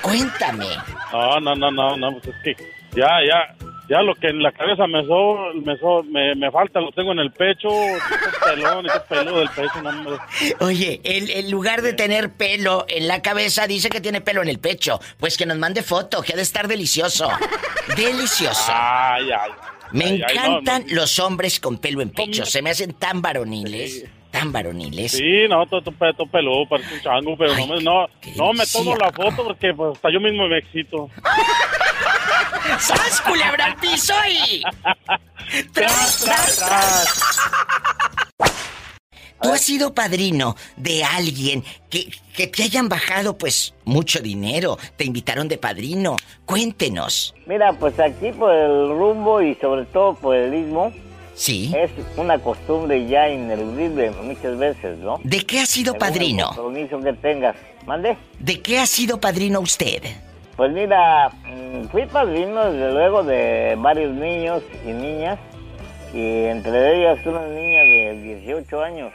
Cuéntame. 0.03 0.67
No, 1.11 1.41
no, 1.41 1.55
no, 1.55 1.71
no, 1.71 1.97
no, 1.97 2.13
pues 2.21 2.37
es 2.37 2.43
que 2.43 2.57
ya, 2.95 3.09
ya, 3.27 3.55
ya 3.89 4.01
lo 4.03 4.15
que 4.15 4.29
en 4.29 4.43
la 4.43 4.51
cabeza 4.53 4.87
me 4.87 5.05
so, 5.07 5.37
me, 5.63 5.77
so- 5.79 6.03
me, 6.05 6.35
me 6.35 6.51
falta 6.51 6.81
lo 6.81 6.91
tengo 6.93 7.13
en 7.13 7.19
el 7.19 7.31
pecho, 7.33 7.69
pelón, 8.45 8.87
peludo 9.09 9.39
del 9.41 9.49
pecho, 9.51 9.83
no. 9.83 10.19
Oye, 10.61 11.01
el- 11.05 11.31
en 11.31 11.51
lugar 11.51 11.83
de 11.83 11.93
tener 11.93 12.33
pelo 12.33 12.85
en 12.89 13.07
la 13.09 13.21
cabeza, 13.23 13.67
dice 13.67 13.91
que 13.91 14.01
tiene 14.01 14.21
pelo 14.21 14.43
en 14.43 14.49
el 14.49 14.59
pecho. 14.59 15.01
Pues 15.19 15.37
que 15.37 15.47
nos 15.47 15.59
mande 15.59 15.83
foto, 15.83 16.23
que 16.23 16.33
ha 16.33 16.37
de 16.37 16.43
estar 16.43 16.67
delicioso. 16.69 17.29
Delicioso. 17.97 18.73
Ay, 18.75 19.31
ay. 19.31 19.51
Me 19.93 20.07
no, 20.19 20.27
encantan 20.27 20.85
los 20.89 21.19
hombres 21.19 21.61
con 21.61 21.79
pelo 21.79 22.01
en 22.01 22.11
pecho, 22.11 22.45
se 22.47 22.63
me 22.63 22.71
hacen 22.71 22.95
tan 22.95 23.23
varoniles. 23.23 24.05
Tan 24.35 24.51
varoniles. 24.51 25.13
Sí, 25.13 25.47
no, 25.49 25.65
todo, 25.67 25.93
peludo, 26.27 26.69
parece 26.69 26.95
un 26.95 27.01
chango, 27.03 27.37
pero 27.37 27.55
no, 27.57 27.67
me, 27.69 27.81
no, 27.81 28.07
no 28.37 28.53
me 28.53 28.67
tomo 28.67 28.97
la 28.97 29.13
foto 29.13 29.45
porque 29.45 29.73
pues, 29.73 29.95
hasta 29.95 30.11
yo 30.11 30.19
mismo 30.19 30.49
me 30.49 30.59
excito. 30.59 31.09
¡Sas, 32.81 33.21
culebra 33.21 33.67
al 33.67 33.77
piso 33.77 34.13
y... 34.29 34.63
¡Tras, 35.73 36.25
tras, 36.25 36.57
tras! 36.57 37.41
Tú 39.41 39.53
has 39.53 39.61
sido 39.61 39.95
padrino 39.95 40.57
de 40.77 41.05
alguien 41.05 41.63
que, 41.91 42.09
que 42.35 42.47
te 42.47 42.63
hayan 42.63 42.89
bajado, 42.89 43.37
pues, 43.37 43.75
mucho 43.85 44.21
dinero. 44.21 44.79
Te 44.97 45.05
invitaron 45.05 45.49
de 45.49 45.59
padrino. 45.59 46.17
Cuéntenos. 46.47 47.35
Mira, 47.47 47.75
pues 47.75 48.01
aquí 48.01 48.33
por 48.33 48.55
el 48.55 48.89
rumbo 48.89 49.43
y 49.43 49.55
sobre 49.57 49.85
todo 49.87 50.15
por 50.15 50.35
el 50.35 50.55
istmo. 50.55 50.93
Sí. 51.35 51.73
Es 51.77 51.91
una 52.17 52.39
costumbre 52.39 53.07
ya 53.07 53.29
ineludible 53.29 54.11
muchas 54.23 54.57
veces, 54.57 54.99
¿no? 54.99 55.21
¿De 55.25 55.45
qué 55.45 55.61
ha 55.61 55.67
sido 55.67 55.93
Según 55.93 56.07
el 56.07 56.13
padrino? 56.13 56.47
compromiso 56.49 57.01
que 57.01 57.13
tengas. 57.15 57.57
¿Mande? 57.87 58.17
¿De 58.39 58.61
qué 58.61 58.79
ha 58.79 58.87
sido 58.87 59.21
padrino 59.21 59.61
usted? 59.61 60.03
Pues 60.57 60.73
mira, 60.73 61.29
mm, 61.29 61.89
fui 61.91 62.07
padrino 62.07 62.71
desde 62.71 62.93
luego 62.93 63.25
de 63.25 63.75
varios 63.79 64.15
niños 64.15 64.63
y 64.85 64.93
niñas. 64.93 65.39
Y 66.15 66.45
entre 66.45 66.97
ellas 67.01 67.19
una 67.27 67.45
niña 67.49 67.83
de 67.83 68.39
18 68.45 68.81
años. 68.83 69.13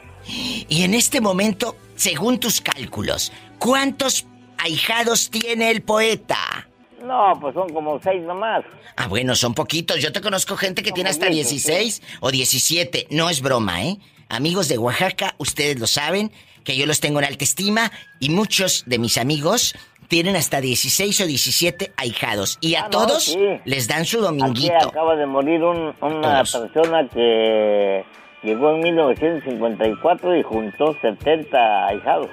Y 0.68 0.84
en 0.84 0.94
este 0.94 1.22
momento, 1.22 1.78
según 1.96 2.40
tus 2.40 2.60
cálculos, 2.60 3.32
¿cuántos 3.58 4.28
ahijados 4.58 5.30
tiene 5.30 5.72
el 5.72 5.82
poeta? 5.82 6.68
No, 7.04 7.34
pues 7.40 7.54
son 7.54 7.70
como 7.74 8.00
seis 8.04 8.22
nomás. 8.24 8.64
Ah, 8.98 9.08
bueno, 9.08 9.36
son 9.36 9.54
poquitos. 9.54 10.02
Yo 10.02 10.12
te 10.12 10.22
conozco 10.22 10.56
gente 10.58 10.84
que 10.84 10.92
tiene 10.92 11.10
hasta 11.10 11.28
poquitos, 11.28 11.50
16 11.52 12.02
o 12.22 12.32
17. 12.32 13.08
No 13.12 13.30
es 13.30 13.42
broma, 13.42 13.84
¿eh? 13.84 13.98
Amigos 14.30 14.68
de 14.68 14.78
Oaxaca, 14.78 15.34
ustedes 15.38 15.80
lo 15.80 15.88
saben, 15.88 16.32
que 16.64 16.76
yo 16.78 16.86
los 16.86 17.00
tengo 17.00 17.20
en 17.20 17.26
alta 17.26 17.44
estima 17.44 17.92
y 18.20 18.30
muchos 18.30 18.84
de 18.86 19.00
mis 19.00 19.18
amigos 19.18 19.74
tienen 20.08 20.36
hasta 20.36 20.60
16 20.62 21.22
o 21.22 21.26
17 21.26 21.94
ahijados. 21.98 22.58
Y 22.62 22.76
a 22.76 22.82
Ah, 22.82 22.84
no, 22.86 22.90
todos 22.90 23.24
sí. 23.24 23.38
les 23.66 23.88
dan 23.88 24.06
su 24.06 24.18
Aquí 24.18 24.26
dominguito. 24.26 24.76
acaba 24.90 25.16
de 25.16 25.26
morir 25.26 25.64
un- 25.64 25.94
una 26.02 26.44
persona 26.44 27.08
que 27.14 28.04
llegó 28.44 28.76
en 28.76 28.82
1954 28.82 30.38
y 30.38 30.44
juntó 30.44 30.96
70 31.02 31.88
ahijados. 31.88 32.30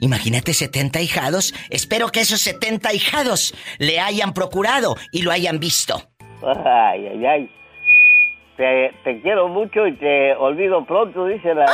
Imagínate 0.00 0.54
70 0.54 0.98
ahijados. 0.98 1.54
Espero 1.70 2.08
que 2.08 2.20
esos 2.20 2.40
70 2.40 2.88
ahijados 2.88 3.54
le 3.78 4.00
hayan 4.00 4.32
procurado 4.32 4.96
y 5.12 5.22
lo 5.22 5.32
hayan 5.32 5.58
visto. 5.58 6.10
Ay, 6.42 7.06
ay, 7.06 7.26
ay. 7.26 7.50
Te, 8.56 8.92
te 9.04 9.20
quiero 9.20 9.48
mucho 9.48 9.86
y 9.86 9.96
te 9.96 10.34
olvido 10.34 10.84
pronto, 10.86 11.26
dice 11.26 11.54
la. 11.54 11.66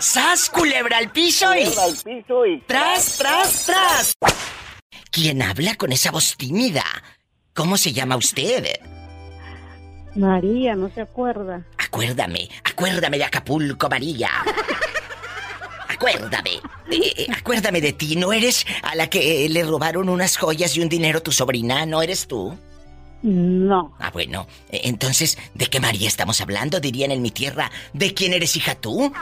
¡Sas, 0.00 0.50
culebra 0.50 0.98
al 0.98 1.10
piso 1.10 1.54
y... 1.54 1.64
Culebra 1.64 1.84
al 1.84 1.96
piso 2.04 2.46
y... 2.46 2.60
¡Tras, 2.60 3.16
tras, 3.18 3.66
tras! 3.66 4.12
¿Quién 5.10 5.40
habla 5.42 5.76
con 5.76 5.92
esa 5.92 6.10
voz 6.10 6.36
tímida? 6.36 6.84
¿Cómo 7.54 7.78
se 7.78 7.92
llama 7.92 8.16
usted? 8.16 8.78
María, 10.18 10.74
no 10.74 10.90
se 10.90 11.00
acuerda. 11.00 11.64
Acuérdame, 11.78 12.48
acuérdame 12.64 13.18
de 13.18 13.24
Acapulco, 13.24 13.88
María. 13.88 14.30
Acuérdame, 15.88 16.50
eh, 16.90 17.12
eh, 17.16 17.26
acuérdame 17.36 17.80
de 17.80 17.92
ti. 17.92 18.16
¿No 18.16 18.32
eres 18.32 18.66
a 18.82 18.94
la 18.94 19.08
que 19.08 19.46
eh, 19.46 19.48
le 19.48 19.64
robaron 19.64 20.08
unas 20.08 20.36
joyas 20.36 20.76
y 20.76 20.80
un 20.80 20.88
dinero 20.88 21.18
a 21.18 21.22
tu 21.22 21.32
sobrina? 21.32 21.86
¿No 21.86 22.02
eres 22.02 22.26
tú? 22.26 22.56
No. 23.22 23.94
Ah, 23.98 24.10
bueno. 24.12 24.46
Entonces, 24.70 25.38
¿de 25.54 25.66
qué 25.66 25.80
María 25.80 26.06
estamos 26.06 26.40
hablando? 26.40 26.78
Dirían 26.78 27.10
en 27.10 27.22
mi 27.22 27.30
tierra. 27.30 27.70
¿De 27.92 28.14
quién 28.14 28.32
eres 28.32 28.54
hija 28.56 28.74
tú? 28.76 29.12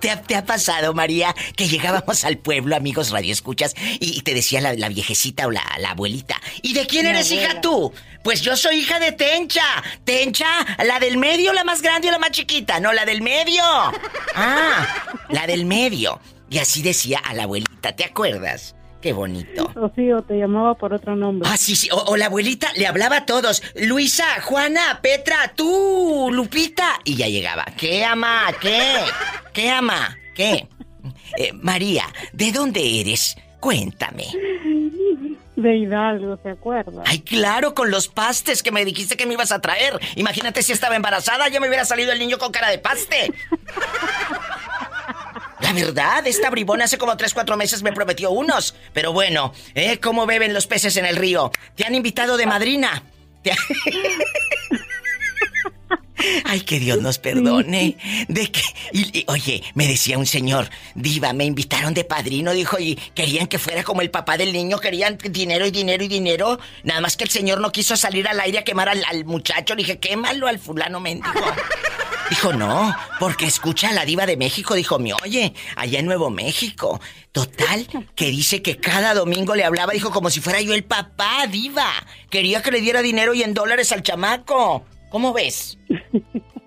¿Te 0.00 0.10
ha, 0.10 0.22
te 0.22 0.36
ha 0.36 0.44
pasado, 0.44 0.94
María, 0.94 1.34
que 1.56 1.68
llegábamos 1.68 2.24
al 2.24 2.38
pueblo, 2.38 2.76
amigos 2.76 3.10
radioescuchas, 3.10 3.74
y, 4.00 4.18
y 4.18 4.22
te 4.22 4.34
decía 4.34 4.60
la, 4.60 4.74
la 4.74 4.88
viejecita 4.88 5.46
o 5.46 5.50
la, 5.50 5.64
la 5.78 5.90
abuelita, 5.90 6.40
¿y 6.62 6.72
de 6.74 6.86
quién 6.86 7.04
Mi 7.04 7.10
eres 7.10 7.30
hija 7.30 7.60
tú? 7.60 7.92
Pues 8.22 8.40
yo 8.42 8.56
soy 8.56 8.80
hija 8.80 8.98
de 8.98 9.12
Tencha. 9.12 9.62
Tencha, 10.04 10.48
la 10.84 10.98
del 10.98 11.16
medio, 11.16 11.52
la 11.52 11.62
más 11.62 11.80
grande 11.80 12.08
o 12.08 12.10
la 12.10 12.18
más 12.18 12.32
chiquita. 12.32 12.80
No, 12.80 12.92
la 12.92 13.04
del 13.04 13.22
medio. 13.22 13.62
Ah, 14.34 14.86
la 15.28 15.46
del 15.46 15.64
medio. 15.64 16.20
Y 16.50 16.58
así 16.58 16.82
decía 16.82 17.20
a 17.24 17.34
la 17.34 17.44
abuelita, 17.44 17.94
¿te 17.94 18.04
acuerdas? 18.04 18.74
Qué 19.06 19.12
bonito. 19.12 19.70
O 19.76 19.88
sí, 19.94 20.10
o 20.10 20.20
te 20.22 20.36
llamaba 20.36 20.74
por 20.74 20.92
otro 20.92 21.14
nombre. 21.14 21.48
Ah, 21.48 21.56
sí, 21.56 21.76
sí. 21.76 21.88
O, 21.92 21.96
o 21.96 22.16
la 22.16 22.26
abuelita 22.26 22.72
le 22.74 22.88
hablaba 22.88 23.18
a 23.18 23.24
todos. 23.24 23.62
Luisa, 23.76 24.24
Juana, 24.42 24.98
Petra, 25.00 25.52
tú, 25.54 26.28
Lupita. 26.32 26.98
Y 27.04 27.14
ya 27.14 27.28
llegaba. 27.28 27.66
¿Qué, 27.76 28.04
ama? 28.04 28.46
¿Qué? 28.60 28.96
¿Qué, 29.52 29.70
ama? 29.70 30.18
¿Qué? 30.34 30.66
Eh, 31.38 31.52
María, 31.52 32.02
¿de 32.32 32.50
dónde 32.50 33.00
eres? 33.00 33.36
Cuéntame. 33.60 34.24
De 35.54 35.76
Hidalgo, 35.76 36.40
¿se 36.42 36.50
acuerda? 36.50 37.04
Ay, 37.06 37.20
claro, 37.20 37.76
con 37.76 37.92
los 37.92 38.08
pastes 38.08 38.64
que 38.64 38.72
me 38.72 38.84
dijiste 38.84 39.16
que 39.16 39.26
me 39.26 39.34
ibas 39.34 39.52
a 39.52 39.60
traer. 39.60 40.00
Imagínate 40.16 40.64
si 40.64 40.72
estaba 40.72 40.96
embarazada, 40.96 41.46
ya 41.46 41.60
me 41.60 41.68
hubiera 41.68 41.84
salido 41.84 42.10
el 42.10 42.18
niño 42.18 42.38
con 42.38 42.50
cara 42.50 42.70
de 42.70 42.80
paste. 42.80 43.32
La 45.66 45.72
verdad, 45.72 46.24
esta 46.26 46.48
bribona 46.50 46.84
hace 46.84 46.96
como 46.96 47.16
3, 47.16 47.34
4 47.34 47.56
meses 47.56 47.82
me 47.82 47.92
prometió 47.92 48.30
unos. 48.30 48.74
Pero 48.92 49.12
bueno, 49.12 49.52
¿eh? 49.74 49.98
¿Cómo 49.98 50.24
beben 50.24 50.54
los 50.54 50.66
peces 50.68 50.96
en 50.96 51.06
el 51.06 51.16
río? 51.16 51.50
¿Te 51.74 51.84
han 51.84 51.94
invitado 51.94 52.36
de 52.36 52.46
madrina? 52.46 53.02
¿Te 53.42 53.50
ha- 53.52 53.56
Ay, 56.44 56.60
que 56.62 56.80
Dios 56.80 57.00
nos 57.02 57.18
perdone. 57.18 57.96
De 58.28 58.50
que. 58.50 58.62
oye, 59.26 59.62
me 59.74 59.86
decía 59.86 60.18
un 60.18 60.26
señor, 60.26 60.68
Diva, 60.94 61.32
me 61.32 61.44
invitaron 61.44 61.94
de 61.94 62.04
padrino, 62.04 62.52
dijo, 62.52 62.78
y 62.80 62.96
querían 63.14 63.46
que 63.46 63.58
fuera 63.58 63.82
como 63.84 64.00
el 64.02 64.10
papá 64.10 64.36
del 64.36 64.52
niño, 64.52 64.78
querían 64.78 65.18
dinero 65.30 65.66
y 65.66 65.70
dinero 65.70 66.02
y 66.04 66.08
dinero. 66.08 66.58
Nada 66.84 67.00
más 67.00 67.16
que 67.16 67.24
el 67.24 67.30
señor 67.30 67.60
no 67.60 67.70
quiso 67.70 67.96
salir 67.96 68.26
al 68.28 68.40
aire 68.40 68.58
a 68.58 68.64
quemar 68.64 68.88
al, 68.88 69.04
al 69.04 69.24
muchacho. 69.24 69.74
Le 69.74 69.82
dije, 69.82 69.98
quémalo 69.98 70.46
al 70.48 70.58
fulano 70.58 71.00
mendigo. 71.00 71.32
Dijo, 72.30 72.52
no, 72.52 72.94
porque 73.20 73.46
escucha 73.46 73.90
a 73.90 73.92
la 73.92 74.04
diva 74.04 74.26
de 74.26 74.36
México. 74.36 74.74
Dijo, 74.74 74.98
me 74.98 75.12
oye, 75.14 75.54
allá 75.76 76.00
en 76.00 76.06
Nuevo 76.06 76.30
México. 76.30 77.00
Total, 77.32 77.86
que 78.14 78.26
dice 78.26 78.62
que 78.62 78.78
cada 78.78 79.14
domingo 79.14 79.54
le 79.54 79.64
hablaba, 79.64 79.92
dijo, 79.92 80.10
como 80.10 80.30
si 80.30 80.40
fuera 80.40 80.60
yo 80.60 80.74
el 80.74 80.84
papá, 80.84 81.46
diva. 81.50 81.90
Quería 82.30 82.62
que 82.62 82.70
le 82.72 82.80
diera 82.80 83.02
dinero 83.02 83.34
y 83.34 83.42
en 83.42 83.54
dólares 83.54 83.92
al 83.92 84.02
chamaco. 84.02 84.84
¿Cómo 85.10 85.32
ves? 85.32 85.78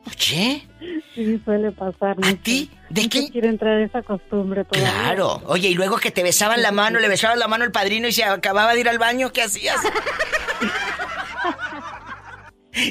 Oye. 0.08 0.66
Sí, 1.14 1.42
suele 1.44 1.72
pasar. 1.72 2.16
¿A 2.22 2.34
ti? 2.36 2.72
¿De 2.90 3.10
qué? 3.10 3.30
quiere 3.30 3.50
entrar 3.50 3.82
esa 3.82 4.02
costumbre 4.02 4.64
todavía. 4.64 4.92
Claro. 4.92 5.42
Oye, 5.46 5.70
y 5.70 5.74
luego 5.74 5.98
que 5.98 6.12
te 6.12 6.24
besaban 6.24 6.62
la 6.62 6.72
mano, 6.72 7.00
le 7.00 7.10
besabas 7.10 7.38
la 7.38 7.48
mano 7.48 7.66
al 7.66 7.72
padrino 7.72 8.08
y 8.08 8.12
se 8.12 8.24
acababa 8.24 8.74
de 8.74 8.80
ir 8.80 8.90
al 8.90 8.98
baño, 8.98 9.32
¿qué 9.32 9.44
hacías? 9.44 9.78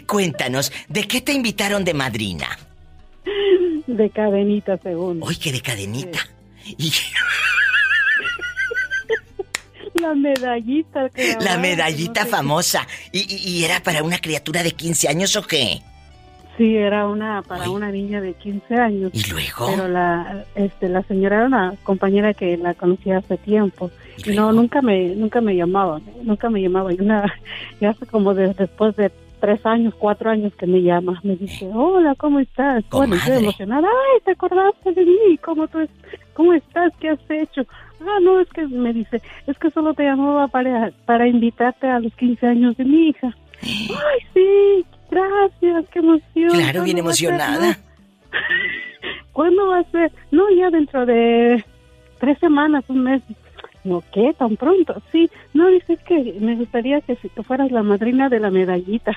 Cuéntanos, 0.07 0.72
¿de 0.89 1.07
qué 1.07 1.20
te 1.20 1.33
invitaron 1.33 1.85
de 1.85 1.95
madrina? 1.95 2.49
De 3.87 4.11
cadenita, 4.11 4.76
según. 4.79 5.22
Uy, 5.22 5.37
que 5.37 5.53
de 5.53 5.61
cadenita. 5.61 6.18
Y 6.64 6.93
La 9.95 10.14
medallita. 10.14 11.09
que 11.11 11.37
la 11.41 11.57
medallita 11.59 12.20
no 12.20 12.26
sé 12.26 12.31
famosa. 12.31 12.87
¿Y, 13.12 13.20
y- 13.35 13.49
y 13.59 13.64
era 13.64 13.83
para 13.83 14.03
una 14.03 14.18
criatura 14.18 14.62
de 14.62 14.70
15 14.72 15.09
años 15.09 15.35
o 15.37 15.43
qué? 15.43 15.81
Sí, 16.57 16.76
era 16.76 17.07
una 17.07 17.43
para 17.43 17.70
una 17.70 17.91
niña 17.91 18.20
de 18.20 18.35
15 18.35 18.74
años. 18.74 19.11
¿Y 19.14 19.24
luego? 19.31 19.66
Pero 19.70 19.89
la 19.89 20.45
este 20.57 20.89
la 20.89 21.03
señora 21.05 21.37
era 21.39 21.47
una 21.47 21.74
compañera 21.85 22.35
que 22.35 22.57
la 22.57 22.74
conocía 22.74 23.18
hace 23.18 23.37
tiempo. 23.39 23.91
Y 24.24 24.31
no 24.31 24.53
nunca 24.53 24.83
me 24.83 25.09
nunca 25.14 25.41
me 25.41 25.55
llamaba, 25.57 26.01
nunca 26.22 26.51
me 26.51 26.61
llamaba. 26.61 26.93
Y 26.93 27.01
una 27.01 27.33
ya 27.81 27.91
hace 27.91 28.07
como 28.07 28.35
de- 28.35 28.55
después 28.55 28.95
de 28.97 29.11
tres 29.41 29.64
años, 29.66 29.95
cuatro 29.99 30.30
años 30.30 30.53
que 30.55 30.66
me 30.66 30.82
llama, 30.82 31.20
me 31.22 31.36
dice, 31.36 31.68
hola, 31.74 32.14
¿cómo 32.16 32.39
estás? 32.41 32.84
Bueno, 32.91 33.16
estoy 33.16 33.39
emocionada. 33.39 33.86
Ay, 33.89 34.20
¿te 34.24 34.32
acordaste 34.32 34.93
de 34.93 35.05
mí? 35.05 35.39
¿Cómo 35.45 35.66
tú 35.68 35.80
es- 35.80 35.91
cómo 36.34 36.53
estás? 36.53 36.93
¿Qué 37.01 37.09
has 37.11 37.30
hecho? 37.30 37.62
Ah, 38.01 38.18
no, 38.22 38.41
es 38.41 38.49
que 38.51 38.66
me 38.66 38.93
dice, 38.93 39.20
es 39.47 39.59
que 39.59 39.70
solo 39.70 39.93
te 39.95 40.05
llamaba 40.05 40.47
para 40.49 40.93
para 41.05 41.26
invitarte 41.26 41.89
a 41.89 41.99
los 42.01 42.14
15 42.14 42.47
años 42.47 42.76
de 42.76 42.84
mi 42.84 43.09
hija. 43.09 43.34
Ay, 43.62 44.20
sí, 44.34 44.84
gracias, 45.11 45.84
qué 45.93 45.99
emoción. 45.99 46.51
Claro, 46.51 46.84
bien 46.84 46.97
¿Cuándo 46.99 47.05
va 47.05 47.11
a 47.11 47.14
ser, 47.14 47.28
emocionada. 47.30 47.78
¿Cuándo 49.32 49.66
va 49.68 49.78
a 49.78 49.84
ser? 49.91 50.12
No, 50.30 50.45
ya 50.51 50.70
dentro 50.70 51.07
de 51.07 51.64
tres 52.18 52.39
semanas, 52.39 52.84
un 52.89 53.03
mes. 53.05 53.22
No, 53.89 54.05
¿qué? 54.12 54.34
¿Tan 54.39 54.57
pronto? 54.57 55.01
Sí. 55.12 55.30
No, 55.55 55.68
dice 55.68 55.95
es 55.95 56.01
que 56.01 56.36
me 56.41 56.55
gustaría 56.57 57.01
que 57.01 57.16
si 57.16 57.28
tú 57.30 57.43
fueras 57.43 57.70
la 57.70 57.82
madrina 57.82 58.28
de 58.28 58.39
la 58.41 58.51
medallita. 58.51 59.12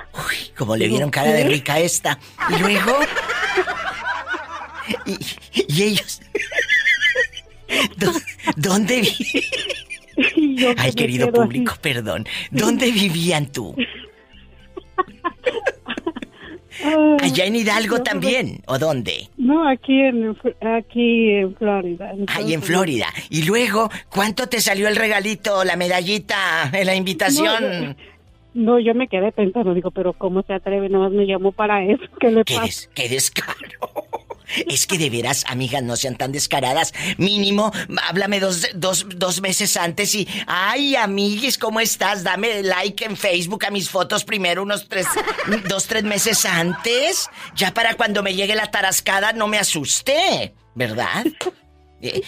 Como 0.58 0.76
le 0.78 0.88
vieron 0.88 1.10
cara 1.10 1.32
de 1.32 1.44
rica 1.48 1.80
esta. 1.80 2.18
Y 2.50 2.60
luego. 2.62 2.92
Y, 5.06 5.18
y 5.74 5.84
ellos. 5.84 6.22
¿Dó- 7.98 8.12
¿Dónde 8.58 9.02
vi? 9.02 9.16
Ay, 10.78 10.92
querido 10.94 11.32
público, 11.32 11.76
perdón. 11.82 12.26
¿Dónde 12.50 12.92
vivían 12.92 13.46
tú? 13.52 13.74
Ay, 16.84 17.18
Allá 17.22 17.46
en 17.46 17.56
Hidalgo 17.56 18.02
también, 18.02 18.62
¿o 18.68 18.78
dónde? 18.80 19.30
No, 19.38 19.68
aquí 19.68 20.00
en, 20.02 20.36
aquí 20.62 21.30
en 21.32 21.56
Florida. 21.56 22.12
Ahí 22.28 22.54
en 22.54 22.62
Florida. 22.62 23.08
Y 23.30 23.44
luego, 23.44 23.90
¿cuánto 24.10 24.48
te 24.48 24.60
salió 24.62 24.88
el 24.88 24.96
regalito, 24.96 25.64
la 25.64 25.76
medallita, 25.76 26.70
en 26.74 26.86
la 26.86 26.96
invitación? 26.96 27.96
No, 28.54 28.80
yo 28.80 28.94
me 28.94 29.08
quedé 29.08 29.32
pensando, 29.32 29.74
digo, 29.74 29.92
pero 29.92 30.12
¿cómo 30.14 30.42
se 30.44 30.54
atreve? 30.54 30.90
Nada 30.90 31.06
más 31.06 31.14
me 31.14 31.26
llamó 31.26 31.52
para 31.54 31.84
eso. 31.86 32.04
¿Qué 32.20 32.32
le 32.32 32.44
¿Qué, 32.44 32.56
pasa? 32.56 32.66
des- 32.66 32.90
qué 32.94 33.08
descaro. 33.10 33.58
Es 34.68 34.88
que 34.88 34.98
de 34.98 35.10
veras, 35.10 35.44
amigas, 35.48 35.84
no 35.84 35.96
sean 35.96 36.16
tan 36.16 36.32
descaradas. 36.32 36.94
Mínimo, 37.18 37.72
háblame 38.08 38.40
dos, 38.40 38.68
dos, 38.74 39.06
dos 39.16 39.42
meses 39.42 39.78
antes 39.78 40.14
y... 40.16 40.28
Ay, 40.48 40.96
amiguis, 40.96 41.58
¿cómo 41.58 41.80
estás? 41.80 42.24
Dame 42.24 42.64
like 42.64 43.06
en 43.06 43.18
Facebook 43.18 43.66
a 43.66 43.72
mis 43.72 43.90
fotos 43.90 44.24
primero 44.24 44.64
unos 44.64 44.88
tres... 44.88 45.08
dos, 45.68 45.88
tres 45.88 46.04
meses 46.04 46.46
antes. 46.46 47.30
Ya 47.56 47.74
para 47.74 47.96
cuando 47.96 48.24
me 48.24 48.34
llegue 48.34 48.56
la 48.56 48.72
tarascada 48.72 49.34
no 49.34 49.48
me 49.48 49.58
asuste, 49.58 50.54
¿verdad? 50.76 51.26
Eh, 52.02 52.22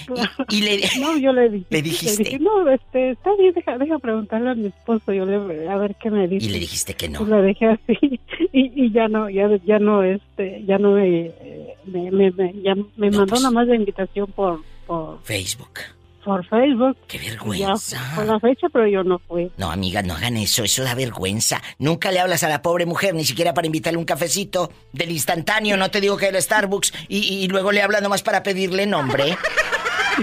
y, 0.49 0.57
y 0.57 0.61
le... 0.61 0.81
No, 0.99 1.17
yo 1.17 1.33
le 1.33 1.49
dije. 1.49 1.65
Le 1.69 1.81
dijiste. 1.81 2.23
dije, 2.23 2.39
no, 2.39 2.69
este, 2.69 3.11
está 3.11 3.35
bien, 3.37 3.53
deja, 3.53 3.77
deja 3.77 3.97
preguntarle 3.99 4.49
a 4.51 4.55
mi 4.55 4.67
esposo, 4.67 5.11
yo 5.13 5.25
le, 5.25 5.67
a 5.67 5.77
ver 5.77 5.95
qué 6.01 6.11
me 6.11 6.27
dice. 6.27 6.45
Y 6.45 6.49
le 6.49 6.59
dijiste 6.59 6.93
que 6.93 7.09
no. 7.09 7.19
Pues 7.19 7.29
lo 7.29 7.41
dejé 7.41 7.65
así 7.67 7.97
y, 8.53 8.85
y 8.85 8.91
ya 8.91 9.07
no, 9.07 9.29
ya, 9.29 9.49
ya 9.65 9.79
no, 9.79 10.03
este, 10.03 10.63
ya 10.65 10.77
no 10.77 10.91
me, 10.91 11.25
eh, 11.27 11.73
me, 11.85 12.11
me, 12.11 12.31
me- 12.31 12.53
ya 12.61 12.75
me 12.97 13.11
mandó 13.11 13.35
nada 13.35 13.51
más 13.51 13.67
la 13.67 13.75
invitación 13.75 14.27
por, 14.31 14.59
por, 14.85 15.21
Facebook. 15.23 15.79
Por 16.23 16.45
Facebook. 16.47 16.97
Qué 17.07 17.17
Ya 17.19 17.29
vergüenza. 17.31 17.99
fue 18.15 18.25
la 18.25 18.39
fecha, 18.39 18.67
pero 18.71 18.87
yo 18.87 19.03
no 19.03 19.19
fui. 19.19 19.51
No, 19.57 19.71
amiga, 19.71 20.01
no 20.01 20.15
hagan 20.15 20.37
eso, 20.37 20.63
eso 20.63 20.83
da 20.83 20.95
vergüenza. 20.95 21.61
Nunca 21.79 22.11
le 22.11 22.19
hablas 22.19 22.43
a 22.43 22.49
la 22.49 22.61
pobre 22.61 22.85
mujer, 22.85 23.13
ni 23.13 23.25
siquiera 23.25 23.53
para 23.53 23.67
invitarle 23.67 23.97
un 23.99 24.05
cafecito 24.05 24.71
del 24.91 25.11
instantáneo, 25.11 25.77
no 25.77 25.91
te 25.91 26.01
digo 26.01 26.17
que 26.17 26.27
el 26.27 26.41
Starbucks, 26.41 26.93
y, 27.07 27.17
y 27.43 27.47
luego 27.47 27.71
le 27.71 27.81
hablas 27.81 28.01
nomás 28.01 28.23
para 28.23 28.43
pedirle 28.43 28.85
nombre. 28.85 29.37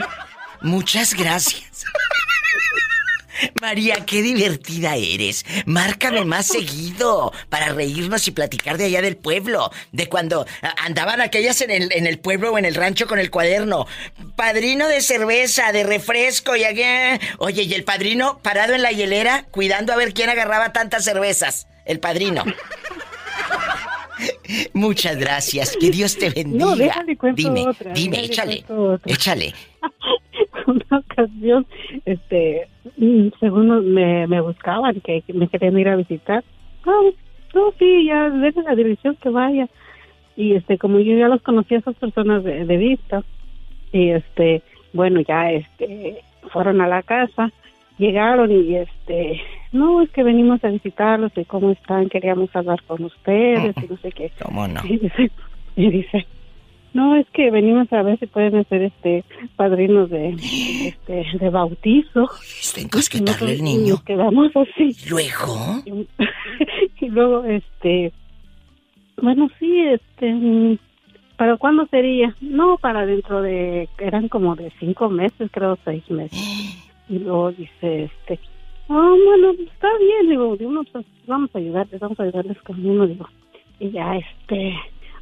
Muchas 0.62 1.14
gracias. 1.14 1.84
María, 3.60 4.04
qué 4.06 4.22
divertida 4.22 4.96
eres. 4.96 5.44
Márcame 5.66 6.24
más 6.24 6.46
seguido 6.48 7.32
para 7.48 7.68
reírnos 7.72 8.26
y 8.28 8.30
platicar 8.30 8.78
de 8.78 8.84
allá 8.86 9.02
del 9.02 9.16
pueblo. 9.16 9.70
De 9.92 10.08
cuando 10.08 10.46
andaban 10.78 11.20
aquellas 11.20 11.60
en 11.60 11.70
el, 11.70 11.92
en 11.92 12.06
el 12.06 12.18
pueblo 12.18 12.52
o 12.52 12.58
en 12.58 12.64
el 12.64 12.74
rancho 12.74 13.06
con 13.06 13.18
el 13.18 13.30
cuaderno. 13.30 13.86
Padrino 14.36 14.88
de 14.88 15.00
cerveza, 15.00 15.72
de 15.72 15.84
refresco 15.84 16.56
y 16.56 16.64
allá. 16.64 17.18
Oye, 17.38 17.62
y 17.62 17.74
el 17.74 17.84
padrino 17.84 18.38
parado 18.42 18.74
en 18.74 18.82
la 18.82 18.92
hielera 18.92 19.46
cuidando 19.50 19.92
a 19.92 19.96
ver 19.96 20.14
quién 20.14 20.30
agarraba 20.30 20.72
tantas 20.72 21.04
cervezas. 21.04 21.66
El 21.84 22.00
padrino. 22.00 22.44
Muchas 24.72 25.16
gracias. 25.16 25.76
Que 25.80 25.90
Dios 25.90 26.16
te 26.18 26.30
bendiga. 26.30 26.64
No, 26.64 26.76
déjale 26.76 27.16
cuento 27.16 27.42
dime, 27.42 27.66
otra, 27.66 27.92
dime, 27.92 28.16
déjale 28.18 28.32
échale. 28.32 28.62
cuento 28.62 28.82
otra. 28.92 29.12
Échale. 29.12 29.54
una 30.66 30.98
ocasión, 30.98 31.66
este, 32.04 32.68
mm, 32.96 33.28
según 33.38 33.92
me, 33.92 34.26
me 34.26 34.40
buscaban, 34.40 35.00
que, 35.00 35.22
que 35.22 35.32
me 35.32 35.48
querían 35.48 35.78
ir 35.78 35.88
a 35.88 35.96
visitar. 35.96 36.44
No, 36.86 36.92
no, 37.54 37.72
sí, 37.78 38.06
ya, 38.06 38.30
denle 38.30 38.62
la 38.62 38.74
dirección 38.74 39.16
que 39.16 39.28
vaya. 39.28 39.68
Y 40.36 40.54
este, 40.54 40.78
como 40.78 41.00
yo 41.00 41.16
ya 41.16 41.28
los 41.28 41.42
conocía 41.42 41.78
a 41.78 41.80
esas 41.80 41.96
personas 41.96 42.44
de, 42.44 42.64
de 42.64 42.76
vista, 42.76 43.22
y 43.92 44.10
este, 44.10 44.62
bueno, 44.92 45.20
ya, 45.20 45.50
este, 45.52 46.22
fueron 46.52 46.80
a 46.80 46.88
la 46.88 47.02
casa, 47.02 47.50
llegaron 47.98 48.50
y 48.50 48.76
este, 48.76 49.40
no, 49.72 50.02
es 50.02 50.10
que 50.10 50.22
venimos 50.22 50.64
a 50.64 50.68
visitarlos 50.68 51.32
y 51.36 51.44
cómo 51.44 51.70
están, 51.70 52.08
queríamos 52.08 52.54
hablar 52.56 52.82
con 52.84 53.04
ustedes 53.04 53.74
y 53.76 53.86
no 53.88 53.96
sé 53.98 54.10
qué. 54.10 54.32
¿Cómo 54.42 54.66
no? 54.66 54.80
Y 54.84 54.98
dice, 54.98 55.30
y 55.76 55.90
dice, 55.90 56.26
no, 56.92 57.16
es 57.16 57.26
que 57.30 57.50
venimos 57.50 57.92
a 57.92 58.02
ver 58.02 58.18
si 58.18 58.26
pueden 58.26 58.56
hacer 58.56 58.82
este 58.82 59.24
padrinos 59.56 60.10
de 60.10 60.30
este 60.86 61.26
de 61.38 61.50
bautizo. 61.50 62.28
Está 62.60 62.80
encasquetarle 62.80 63.54
el 63.54 63.62
niño. 63.62 63.94
Nos 63.94 64.02
quedamos 64.02 64.50
así. 64.56 64.96
¿Luego? 65.08 65.82
Y, 65.86 66.08
y 67.06 67.08
luego, 67.08 67.44
este, 67.44 68.12
bueno, 69.22 69.48
sí, 69.58 69.80
este, 69.80 70.78
¿para 71.36 71.56
cuándo 71.56 71.86
sería? 71.86 72.34
No, 72.40 72.76
para 72.78 73.06
dentro 73.06 73.42
de, 73.42 73.88
eran 73.98 74.28
como 74.28 74.56
de 74.56 74.72
cinco 74.80 75.08
meses, 75.08 75.50
creo, 75.52 75.78
seis 75.84 76.08
meses. 76.10 76.38
Y 77.08 77.18
luego 77.18 77.52
dice, 77.52 78.04
este, 78.04 78.38
ah, 78.88 79.14
bueno, 79.24 79.52
está 79.52 79.88
bien, 79.98 80.30
digo, 80.30 80.56
digo, 80.56 80.72
no, 80.72 80.84
pues 80.84 81.04
vamos 81.26 81.50
a 81.54 81.58
ayudarles, 81.58 82.00
vamos 82.00 82.18
a 82.18 82.24
ayudarles 82.24 82.60
con 82.62 82.84
uno, 82.84 83.06
digo. 83.06 83.28
Y 83.78 83.90
ya, 83.90 84.16
este, 84.16 84.74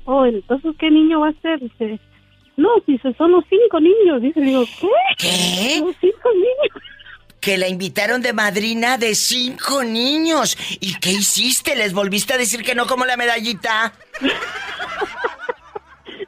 oh, 0.09 0.25
entonces, 0.25 0.75
¿qué 0.79 0.91
niño 0.91 1.21
va 1.21 1.29
a 1.29 1.41
ser? 1.41 1.61
Dice, 1.61 2.01
no, 2.57 2.71
dice, 2.87 3.15
son 3.17 3.33
los 3.33 3.45
cinco 3.49 3.79
niños. 3.79 4.23
Dice, 4.23 4.41
digo, 4.41 4.65
¿qué? 4.81 4.89
¿Qué? 5.19 5.81
Los 5.81 5.95
cinco 6.01 6.31
niños. 6.33 6.83
Que 7.41 7.57
la 7.59 7.69
invitaron 7.69 8.21
de 8.21 8.33
madrina 8.33 8.99
de 8.99 9.15
cinco 9.15 9.85
niños. 9.85 10.57
¿Y 10.81 10.99
qué 10.99 11.13
hiciste? 11.13 11.77
¿Les 11.77 11.93
volviste 11.93 12.33
a 12.33 12.39
decir 12.39 12.63
que 12.63 12.75
no 12.75 12.87
como 12.87 13.05
la 13.05 13.17
medallita? 13.17 13.93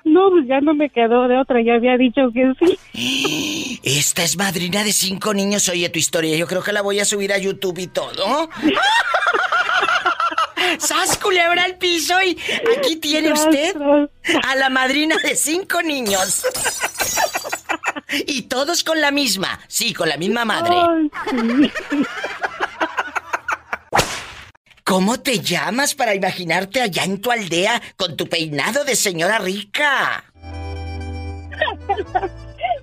No, 0.03 0.28
pues 0.31 0.49
ya 0.49 0.61
no 0.61 0.74
me 0.74 0.91
quedó 0.91 1.28
de 1.28 1.39
otra, 1.39 1.62
ya 1.62 1.74
había 1.74 1.97
dicho 1.97 2.22
que 2.35 2.53
sí. 2.59 3.81
Esta 3.85 4.24
es 4.24 4.37
madrina 4.37 4.83
de 4.83 4.93
cinco 4.93 5.33
niños. 5.33 5.68
Oye, 5.68 5.89
tu 5.89 6.01
historia, 6.01 6.37
yo 6.37 6.49
creo 6.49 6.64
que 6.64 6.72
la 6.72 6.83
voy 6.83 6.99
a 6.99 7.05
subir 7.05 7.33
a 7.33 7.39
YouTube 7.39 7.78
y 7.78 7.87
todo. 7.87 8.49
¡Sas 10.79 11.18
culebra 11.18 11.64
al 11.64 11.77
piso! 11.77 12.14
Y 12.23 12.39
aquí 12.79 12.97
tiene 12.97 13.33
usted 13.33 13.77
a 14.47 14.55
la 14.57 14.71
madrina 14.71 15.16
de 15.23 15.37
cinco 15.37 15.83
niños. 15.83 16.45
Y 18.27 18.43
todos 18.43 18.83
con 18.85 19.01
la 19.01 19.11
misma. 19.11 19.61
Sí, 19.68 19.93
con 19.93 20.09
la 20.09 20.16
misma 20.16 20.45
madre. 20.45 20.77
¿Cómo 24.85 25.21
te 25.21 25.39
llamas 25.39 25.95
para 25.95 26.14
imaginarte 26.16 26.81
allá 26.81 27.05
en 27.05 27.21
tu 27.21 27.31
aldea 27.31 27.81
con 27.97 28.16
tu 28.16 28.29
peinado 28.29 28.85
de 28.85 28.97
señora 28.97 29.39
rica? 29.39 30.25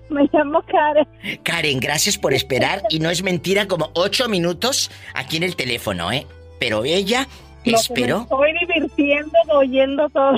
Me 0.10 0.30
llamo 0.32 0.62
Karen. 0.62 1.06
Karen, 1.44 1.80
gracias 1.82 2.18
por 2.18 2.34
esperar 2.34 2.82
y 2.90 3.00
no 3.00 3.10
es 3.10 3.24
mentira 3.24 3.68
como 3.68 3.92
ocho 3.94 4.30
minutos 4.30 4.90
aquí 5.14 5.36
en 5.36 5.44
el 5.44 5.58
teléfono, 5.58 6.12
¿eh? 6.14 6.26
Pero 6.60 6.86
ella 6.86 7.28
Esperó. 7.64 8.22
estoy 8.22 8.54
divirtiendo 8.60 9.38
oyendo 9.52 10.10
todo. 10.10 10.38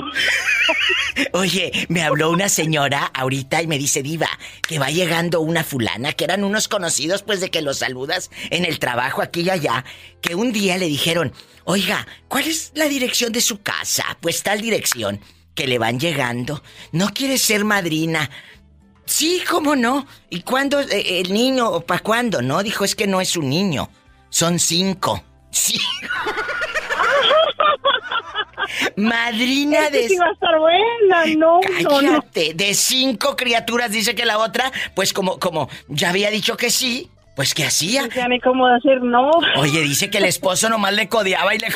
Oye, 1.32 1.86
me 1.88 2.02
habló 2.02 2.30
una 2.30 2.48
señora 2.48 3.10
ahorita 3.14 3.62
y 3.62 3.66
me 3.66 3.78
dice, 3.78 4.02
Diva, 4.02 4.28
que 4.66 4.78
va 4.78 4.90
llegando 4.90 5.40
una 5.40 5.64
fulana, 5.64 6.12
que 6.12 6.24
eran 6.24 6.44
unos 6.44 6.68
conocidos, 6.68 7.22
pues 7.22 7.40
de 7.40 7.50
que 7.50 7.62
los 7.62 7.78
saludas 7.78 8.30
en 8.50 8.64
el 8.64 8.78
trabajo 8.78 9.22
aquí 9.22 9.42
y 9.42 9.50
allá, 9.50 9.84
que 10.20 10.34
un 10.34 10.52
día 10.52 10.78
le 10.78 10.86
dijeron, 10.86 11.32
oiga, 11.64 12.06
¿cuál 12.28 12.46
es 12.46 12.72
la 12.74 12.88
dirección 12.88 13.32
de 13.32 13.40
su 13.40 13.62
casa? 13.62 14.04
Pues 14.20 14.42
tal 14.42 14.60
dirección, 14.60 15.20
que 15.54 15.66
le 15.66 15.78
van 15.78 16.00
llegando. 16.00 16.62
¿No 16.92 17.08
quiere 17.10 17.38
ser 17.38 17.64
madrina? 17.64 18.30
Sí, 19.04 19.42
¿cómo 19.48 19.74
no? 19.74 20.06
¿Y 20.30 20.42
cuándo 20.42 20.80
eh, 20.80 21.20
el 21.20 21.32
niño 21.32 21.68
o 21.68 21.80
para 21.80 22.00
cuándo? 22.00 22.42
No, 22.42 22.62
dijo, 22.62 22.84
es 22.84 22.94
que 22.94 23.06
no 23.08 23.20
es 23.20 23.36
un 23.36 23.48
niño, 23.48 23.90
son 24.30 24.58
cinco. 24.58 25.22
Sí. 25.52 25.80
Madrina 28.96 29.90
de... 29.90 30.08
sí 30.08 30.16
va 30.16 30.26
a 30.26 30.32
estar 30.32 30.58
buena, 30.58 31.24
no, 31.36 31.60
no, 31.82 32.02
no. 32.02 32.24
De 32.32 32.74
cinco 32.74 33.36
criaturas 33.36 33.90
dice 33.90 34.14
que 34.14 34.24
la 34.24 34.38
otra, 34.38 34.70
pues 34.94 35.12
como, 35.12 35.38
como 35.38 35.68
ya 35.88 36.10
había 36.10 36.30
dicho 36.30 36.56
que 36.56 36.70
sí, 36.70 37.10
pues 37.34 37.54
que 37.54 37.64
hacía. 37.64 38.08
Ya 38.14 38.28
ni 38.28 38.38
cómo 38.40 38.68
decir 38.68 39.02
no. 39.02 39.30
Oye, 39.56 39.80
dice 39.80 40.10
que 40.10 40.18
el 40.18 40.24
esposo 40.24 40.68
nomás 40.68 40.92
le 40.92 41.08
codeaba 41.08 41.54
y 41.54 41.58
le 41.58 41.68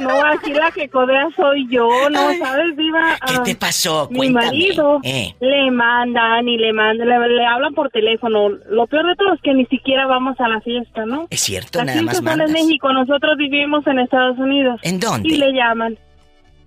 No, 0.00 0.24
aquí 0.26 0.52
la 0.52 0.70
que 0.70 0.88
codea 0.88 1.28
soy 1.36 1.66
yo, 1.70 1.88
¿no 2.10 2.32
sabes, 2.38 2.76
Diva? 2.76 3.18
¿Qué 3.26 3.52
te 3.52 3.54
pasó? 3.56 4.08
Mi 4.10 4.16
Cuéntame. 4.18 4.46
marido 4.46 5.00
Eh. 5.02 5.34
le 5.40 5.70
mandan 5.70 6.48
y 6.48 6.56
le 6.56 6.72
mandan, 6.72 7.08
le, 7.08 7.28
le 7.28 7.46
hablan 7.46 7.74
por 7.74 7.90
teléfono. 7.90 8.48
Lo 8.48 8.86
peor 8.86 9.06
de 9.06 9.16
todo 9.16 9.34
es 9.34 9.40
que 9.42 9.54
ni 9.54 9.66
siquiera 9.66 10.06
vamos 10.06 10.38
a 10.40 10.48
la 10.48 10.60
fiesta, 10.60 11.04
¿no? 11.06 11.26
Es 11.30 11.40
cierto, 11.40 11.84
nada 11.84 12.00
más 12.02 12.16
son 12.16 12.40
en. 12.40 12.52
México, 12.52 12.92
nosotros 12.92 13.36
vivimos 13.36 13.86
en 13.86 13.98
Estados 13.98 14.38
Unidos. 14.38 14.80
¿En 14.82 15.00
dónde? 15.00 15.28
Y 15.28 15.36
le 15.36 15.52
llaman 15.52 15.98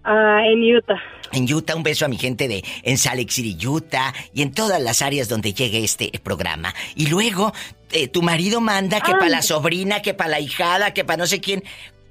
ah, 0.04 0.42
en 0.46 0.76
Utah. 0.76 1.02
En 1.32 1.52
Utah, 1.52 1.76
un 1.76 1.84
beso 1.84 2.06
a 2.06 2.08
mi 2.08 2.18
gente 2.18 2.48
de 2.48 2.64
en 2.84 2.98
Salt 2.98 3.18
Lake 3.18 3.32
City, 3.32 3.68
Utah, 3.68 4.14
y 4.34 4.42
en 4.42 4.54
todas 4.54 4.82
las 4.82 5.02
áreas 5.02 5.28
donde 5.28 5.54
llegue 5.54 5.84
este 5.84 6.12
programa. 6.24 6.74
Y 6.96 7.08
luego, 7.08 7.52
eh, 7.92 8.08
tu 8.08 8.22
marido 8.22 8.62
manda 8.62 9.02
que 9.02 9.12
para 9.12 9.30
la 9.30 9.42
sobrina, 9.42 10.02
que 10.02 10.14
para 10.14 10.30
la 10.30 10.40
hijada, 10.40 10.94
que 10.94 11.04
para 11.04 11.18
no 11.18 11.28
sé 11.28 11.42
quién. 11.42 11.64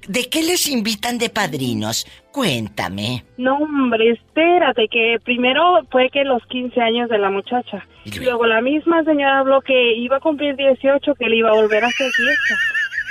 ¿De 0.07 0.29
qué 0.29 0.43
les 0.43 0.67
invitan 0.67 1.17
de 1.17 1.29
padrinos? 1.29 2.05
Cuéntame. 2.31 3.23
No, 3.37 3.57
hombre, 3.57 4.11
espérate, 4.11 4.87
que 4.87 5.17
primero 5.23 5.81
fue 5.89 6.09
que 6.09 6.23
los 6.23 6.45
15 6.47 6.79
años 6.79 7.09
de 7.09 7.17
la 7.17 7.29
muchacha. 7.29 7.87
Y 8.03 8.19
luego 8.19 8.45
la 8.45 8.61
misma 8.61 9.03
señora 9.03 9.39
habló 9.39 9.61
que 9.61 9.95
iba 9.95 10.17
a 10.17 10.19
cumplir 10.19 10.55
18, 10.55 11.15
que 11.15 11.29
le 11.29 11.37
iba 11.37 11.49
a 11.49 11.53
volver 11.55 11.83
a 11.83 11.87
hacer 11.87 12.11
fiesta. 12.11 12.55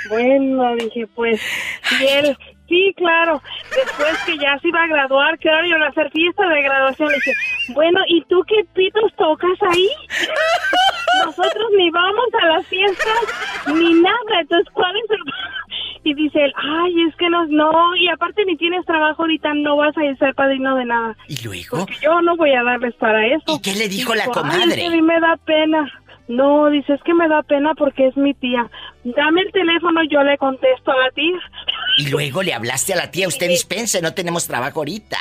Bueno, 0.09 0.75
dije, 0.75 1.07
pues, 1.15 1.41
y 1.99 2.05
él, 2.05 2.37
sí, 2.69 2.93
claro, 2.95 3.41
después 3.75 4.17
que 4.25 4.37
ya 4.37 4.57
se 4.59 4.67
iba 4.67 4.83
a 4.83 4.87
graduar, 4.87 5.37
que 5.39 5.49
ahora 5.49 5.67
iban 5.67 5.83
a 5.83 5.87
hacer 5.87 6.11
fiesta 6.11 6.47
de 6.47 6.61
graduación, 6.61 7.09
le 7.09 7.15
dije, 7.15 7.33
bueno, 7.73 8.01
¿y 8.07 8.23
tú 8.25 8.43
qué 8.47 8.63
pitos 8.73 9.11
tocas 9.17 9.57
ahí? 9.73 9.89
Nosotros 11.25 11.71
ni 11.77 11.89
vamos 11.89 12.25
a 12.41 12.45
las 12.45 12.67
fiestas, 12.67 13.19
ni 13.73 13.93
nada, 13.95 14.39
entonces, 14.39 14.71
¿cuál 14.73 14.95
es 14.95 15.09
el...? 15.09 15.19
Dice 16.15 16.45
él, 16.45 16.53
ay, 16.55 16.93
es 17.09 17.15
que 17.17 17.29
no, 17.29 17.45
no, 17.47 17.95
y 17.95 18.07
aparte 18.09 18.43
ni 18.45 18.55
tienes 18.57 18.85
trabajo 18.85 19.23
ahorita, 19.23 19.53
no 19.53 19.77
vas 19.77 19.95
a 19.97 20.15
ser 20.17 20.33
padrino 20.35 20.75
de 20.75 20.85
nada. 20.85 21.15
¿Y 21.27 21.43
luego? 21.43 21.79
Porque 21.79 21.95
yo 22.01 22.21
no 22.21 22.35
voy 22.37 22.51
a 22.53 22.63
darles 22.63 22.95
para 22.95 23.25
eso. 23.27 23.43
¿Y 23.47 23.61
qué 23.61 23.73
le 23.75 23.87
dijo 23.89 24.13
Y 24.13 24.17
la 24.17 24.23
"Ay, 24.25 24.31
comadre? 24.31 24.63
es 24.69 24.75
que 24.75 24.85
a 24.85 24.89
mí 24.91 25.01
me 25.01 25.19
da 25.19 25.37
pena. 25.45 25.91
No, 26.27 26.69
dice, 26.71 26.93
es 26.93 27.03
que 27.03 27.13
me 27.13 27.27
da 27.27 27.43
pena 27.43 27.73
porque 27.75 28.07
es 28.07 28.17
mi 28.17 28.33
tía. 28.33 28.67
Dame 29.03 29.41
el 29.41 29.51
teléfono, 29.51 30.01
yo 30.09 30.23
le 30.23 30.37
contesto 30.39 30.91
a 30.91 30.97
la 30.97 31.11
tía. 31.11 31.37
Y 31.99 32.09
luego 32.09 32.41
le 32.41 32.53
hablaste 32.53 32.93
a 32.93 32.95
la 32.97 33.11
tía, 33.11 33.27
usted 33.27 33.47
dispense, 33.47 34.01
no 34.01 34.13
tenemos 34.13 34.47
trabajo 34.47 34.79
ahorita. 34.79 35.17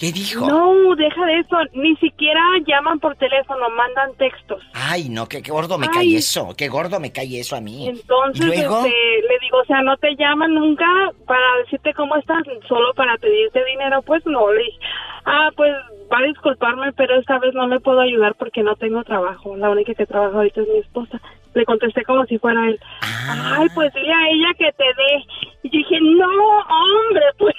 ¿Qué 0.00 0.12
dijo? 0.12 0.48
No, 0.48 0.96
deja 0.96 1.26
de 1.26 1.40
eso. 1.40 1.56
Ni 1.74 1.94
siquiera 1.96 2.40
llaman 2.66 2.98
por 3.00 3.16
teléfono, 3.16 3.68
mandan 3.68 4.16
textos. 4.16 4.62
Ay, 4.72 5.10
no, 5.10 5.28
que 5.28 5.42
qué 5.42 5.50
gordo 5.50 5.76
me 5.76 5.88
Ay. 5.88 5.92
cae 5.92 6.16
eso, 6.16 6.54
qué 6.56 6.68
gordo 6.68 6.98
me 6.98 7.12
cae 7.12 7.38
eso 7.38 7.54
a 7.54 7.60
mí. 7.60 7.86
Entonces, 7.86 8.46
este, 8.46 8.64
le 8.64 9.38
digo, 9.42 9.58
o 9.60 9.64
sea, 9.66 9.82
no 9.82 9.98
te 9.98 10.16
llaman 10.16 10.54
nunca 10.54 10.86
para 11.26 11.44
decirte 11.62 11.92
cómo 11.92 12.16
estás, 12.16 12.42
solo 12.66 12.94
para 12.94 13.18
pedirte 13.18 13.62
dinero. 13.66 14.00
Pues 14.00 14.24
no, 14.24 14.50
le 14.50 14.62
dije, 14.62 14.78
ah, 15.26 15.50
pues 15.54 15.70
va 16.10 16.18
a 16.18 16.22
disculparme, 16.22 16.92
pero 16.94 17.20
esta 17.20 17.38
vez 17.38 17.52
no 17.52 17.68
le 17.68 17.78
puedo 17.80 18.00
ayudar 18.00 18.34
porque 18.36 18.62
no 18.62 18.76
tengo 18.76 19.04
trabajo. 19.04 19.54
La 19.54 19.68
única 19.68 19.92
que 19.92 20.06
trabaja 20.06 20.34
ahorita 20.34 20.62
es 20.62 20.68
mi 20.68 20.78
esposa. 20.78 21.20
Le 21.52 21.66
contesté 21.66 22.04
como 22.04 22.24
si 22.24 22.38
fuera 22.38 22.68
él. 22.68 22.80
Ah. 23.02 23.56
Ay, 23.58 23.68
pues 23.74 23.92
dile 23.92 24.14
a 24.14 24.28
ella 24.30 24.54
que 24.56 24.72
te 24.72 24.84
dé. 24.84 25.24
Y 25.64 25.68
yo 25.68 25.78
dije, 25.78 25.98
no, 26.00 26.58
hombre, 26.58 27.26
pues. 27.36 27.54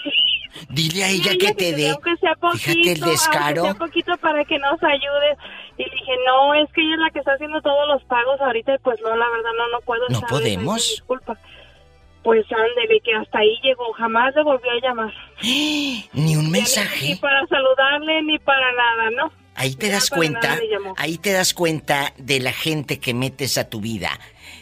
Dile 0.70 1.04
a 1.04 1.10
ella 1.10 1.32
que 1.40 1.54
te 1.54 1.74
dé. 1.74 1.90
Aunque 1.92 2.16
sea 2.18 2.36
poquito, 2.36 2.58
Fíjate 2.72 2.92
el 2.92 3.00
descaro. 3.02 3.64
sea 3.64 3.74
poquito 3.76 4.18
para 4.18 4.44
que 4.46 4.58
nos 4.60 4.82
ayude. 4.84 5.38
Y 5.78 5.84
dije, 5.84 6.12
no, 6.28 6.54
es 6.56 6.72
que 6.74 6.82
ella 6.82 6.94
es 6.96 7.00
la 7.00 7.10
que 7.12 7.20
está 7.20 7.34
haciendo 7.34 7.62
todos 7.62 7.88
los 7.88 8.04
pagos 8.04 8.40
ahorita 8.42 8.76
y 8.76 8.78
pues 8.80 9.00
no, 9.02 9.10
la 9.16 9.30
verdad 9.30 9.50
no, 9.58 9.68
no 9.70 9.82
puedo. 9.82 10.08
¿No 10.10 10.22
podemos? 10.22 10.90
Disculpa. 10.90 11.38
Pues 12.24 12.46
ándele, 12.52 13.00
que 13.04 13.16
hasta 13.16 13.40
ahí 13.40 13.58
llegó, 13.64 13.92
jamás 13.94 14.36
le 14.36 14.44
volvió 14.44 14.70
a 14.72 14.80
llamar. 14.88 15.14
Ni 15.42 16.36
un 16.36 16.46
Ni 16.46 16.52
mensaje. 16.52 17.18
para 17.20 17.48
saludarle, 17.48 18.22
ni 18.24 18.38
para 18.40 18.72
nada, 18.74 19.10
¿no? 19.18 19.32
Ahí 19.56 19.76
te 19.76 19.88
Ya 19.88 19.94
das 19.94 20.10
cuenta, 20.10 20.58
ahí 20.98 21.18
te 21.18 21.32
das 21.34 21.54
cuenta 21.54 22.14
de 22.18 22.40
la 22.40 22.54
gente 22.54 23.00
que 23.00 23.14
metes 23.14 23.58
a 23.58 23.70
tu 23.70 23.82
vida. 23.82 24.12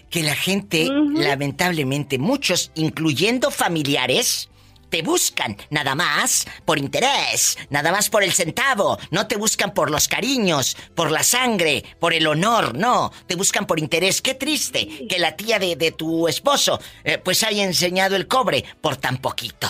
Que 0.09 0.23
la 0.23 0.35
gente, 0.35 0.87
lamentablemente, 1.13 2.17
muchos, 2.17 2.71
incluyendo 2.75 3.51
familiares, 3.51 4.49
te 4.89 5.01
buscan 5.01 5.57
nada 5.69 5.95
más 5.95 6.45
por 6.65 6.77
interés, 6.79 7.57
nada 7.69 7.91
más 7.91 8.09
por 8.09 8.23
el 8.23 8.31
centavo. 8.33 8.97
No 9.11 9.27
te 9.27 9.37
buscan 9.37 9.73
por 9.73 9.91
los 9.91 10.07
cariños, 10.07 10.75
por 10.95 11.11
la 11.11 11.23
sangre, 11.23 11.83
por 11.99 12.13
el 12.13 12.27
honor, 12.27 12.75
no. 12.75 13.11
Te 13.27 13.35
buscan 13.35 13.65
por 13.65 13.79
interés. 13.79 14.21
Qué 14.21 14.33
triste 14.33 15.07
que 15.07 15.19
la 15.19 15.35
tía 15.35 15.59
de, 15.59 15.75
de 15.75 15.91
tu 15.91 16.27
esposo 16.27 16.79
eh, 17.03 17.17
pues 17.17 17.43
haya 17.43 17.63
enseñado 17.63 18.15
el 18.15 18.27
cobre 18.27 18.63
por 18.81 18.97
tan 18.97 19.17
poquito. 19.17 19.67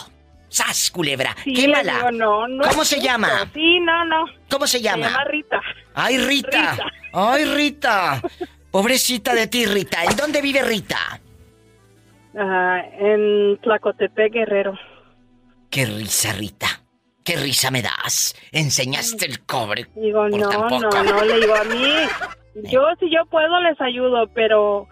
¡Sas, 0.50 0.90
culebra! 0.90 1.36
Sí, 1.44 1.54
¡Qué 1.54 1.68
mala! 1.68 2.10
no, 2.12 2.48
no 2.48 2.68
¿Cómo 2.68 2.84
se 2.84 3.00
llama? 3.00 3.50
Sí, 3.54 3.80
no, 3.82 4.04
no. 4.06 4.26
¿Cómo 4.50 4.66
se 4.66 4.82
llama? 4.82 5.06
Se 5.06 5.12
llama 5.12 5.24
Rita. 5.26 5.62
¡Ay, 5.94 6.18
Rita! 6.18 6.72
Rita. 6.72 6.86
¡Ay, 7.14 7.46
Rita! 7.46 8.22
Pobrecita 8.72 9.36
de 9.36 9.48
ti, 9.48 9.66
Rita. 9.66 10.04
¿En 10.04 10.16
dónde 10.16 10.42
vive 10.42 10.64
Rita? 10.64 11.22
Ah, 12.36 12.82
en 13.00 13.58
Tlacotepec, 13.62 14.34
Guerrero. 14.34 14.74
¡Qué 15.70 15.86
risa, 15.86 16.34
Rita! 16.34 16.68
¡Qué 17.24 17.36
risa 17.36 17.70
me 17.70 17.84
das! 17.84 18.36
Enseñaste 18.52 19.26
el 19.26 19.46
cobre. 19.46 19.88
Digo, 19.96 20.22
por 20.22 20.40
no, 20.40 20.50
no, 20.50 21.04
no, 21.04 21.26
le 21.26 21.40
digo 21.40 21.56
a 21.56 21.64
mí, 21.66 21.94
yo 22.72 22.82
si 23.00 23.12
yo 23.12 23.24
puedo 23.30 23.60
les 23.62 23.80
ayudo, 23.80 24.28
pero 24.34 24.88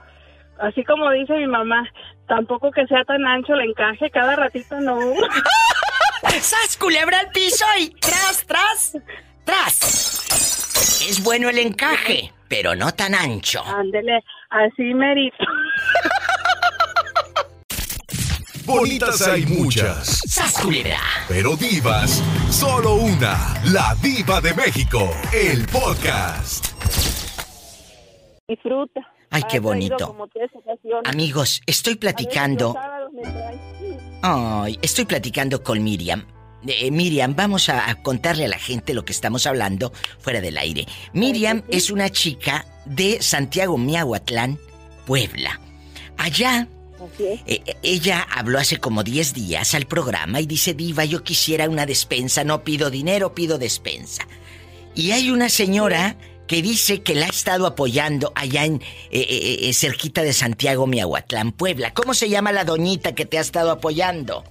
así 0.60 0.84
como 0.84 1.10
dice 1.12 1.34
mi 1.34 1.48
mamá, 1.48 1.90
tampoco 2.28 2.72
que 2.72 2.86
sea 2.86 3.04
tan 3.06 3.26
ancho 3.26 3.54
el 3.54 3.70
encaje, 3.70 4.12
cada 4.12 4.36
ratito 4.36 4.80
no. 4.80 5.00
¡Sas, 6.40 6.78
culebra 6.78 7.22
al 7.22 7.30
piso 7.32 7.66
y 7.80 7.90
tras, 8.00 8.46
tras, 8.46 8.98
tras! 9.44 11.08
Es 11.10 11.24
bueno 11.24 11.50
el 11.50 11.58
encaje, 11.58 12.32
pero 12.48 12.76
no 12.76 12.94
tan 12.94 13.16
ancho. 13.16 13.64
Ándele, 13.66 14.24
así 14.52 14.94
merito. 14.94 15.38
Bonitas 18.68 19.26
hay 19.26 19.46
muchas. 19.46 20.20
¡Sas, 20.28 20.54
culebra! 20.60 21.00
Pero 21.30 21.56
divas, 21.56 22.22
solo 22.52 22.96
una. 22.96 23.54
La 23.64 23.96
diva 24.02 24.42
de 24.42 24.54
México. 24.54 25.10
El 25.32 25.66
podcast. 25.68 26.66
Disfruta. 28.46 29.00
Ay, 29.30 29.44
qué 29.50 29.62
bonito. 29.62 30.18
Amigos, 31.06 31.62
estoy 31.66 31.96
platicando. 31.96 32.76
Ay, 34.22 34.78
estoy 34.82 35.06
platicando 35.06 35.64
con 35.64 35.82
Miriam. 35.82 36.28
Eh, 36.68 36.92
Miriam, 36.92 37.38
vamos 37.38 37.70
a, 37.70 37.90
a 37.90 37.96
contarle 38.04 38.46
a 38.46 38.50
la 38.50 38.60
gente 38.60 38.94
lo 38.94 39.06
que 39.06 39.14
estamos 39.14 39.48
hablando 39.48 39.94
fuera 40.20 40.42
del 40.42 40.58
aire. 40.58 40.86
Miriam 41.14 41.64
es 41.70 41.90
una 41.90 42.10
chica 42.10 42.66
de 42.84 43.22
Santiago 43.22 43.78
Miahuatlán, 43.78 44.60
Puebla. 45.06 45.62
Allá, 46.18 46.68
eh, 47.20 47.40
eh, 47.46 47.78
ella 47.84 48.28
habló 48.30 48.60
hace 48.60 48.78
como 48.78 49.04
10 49.04 49.34
días 49.34 49.76
al 49.76 49.86
programa 49.86 50.42
y 50.42 50.46
dice, 50.46 50.74
Diva, 50.74 51.06
yo 51.06 51.24
quisiera 51.24 51.70
una 51.70 51.86
despensa, 51.86 52.44
no 52.44 52.64
pido 52.64 52.90
dinero, 52.90 53.34
pido 53.34 53.58
despensa. 53.58 54.28
Y 54.96 55.12
hay 55.12 55.30
una 55.30 55.50
señora 55.50 56.18
que 56.48 56.62
dice 56.62 57.04
que 57.04 57.14
la 57.14 57.28
ha 57.28 57.30
estado 57.30 57.68
apoyando 57.68 58.32
allá 58.34 58.66
en 58.66 58.76
eh, 58.76 58.80
eh, 59.12 59.70
eh, 59.70 59.74
cerquita 59.74 60.24
de 60.24 60.34
Santiago 60.34 60.88
Miahuatlán, 60.88 61.52
Puebla. 61.52 61.94
¿Cómo 61.94 62.14
se 62.14 62.30
llama 62.30 62.52
la 62.52 62.64
doñita 62.64 63.14
que 63.14 63.26
te 63.26 63.38
ha 63.38 63.42
estado 63.42 63.70
apoyando? 63.70 64.44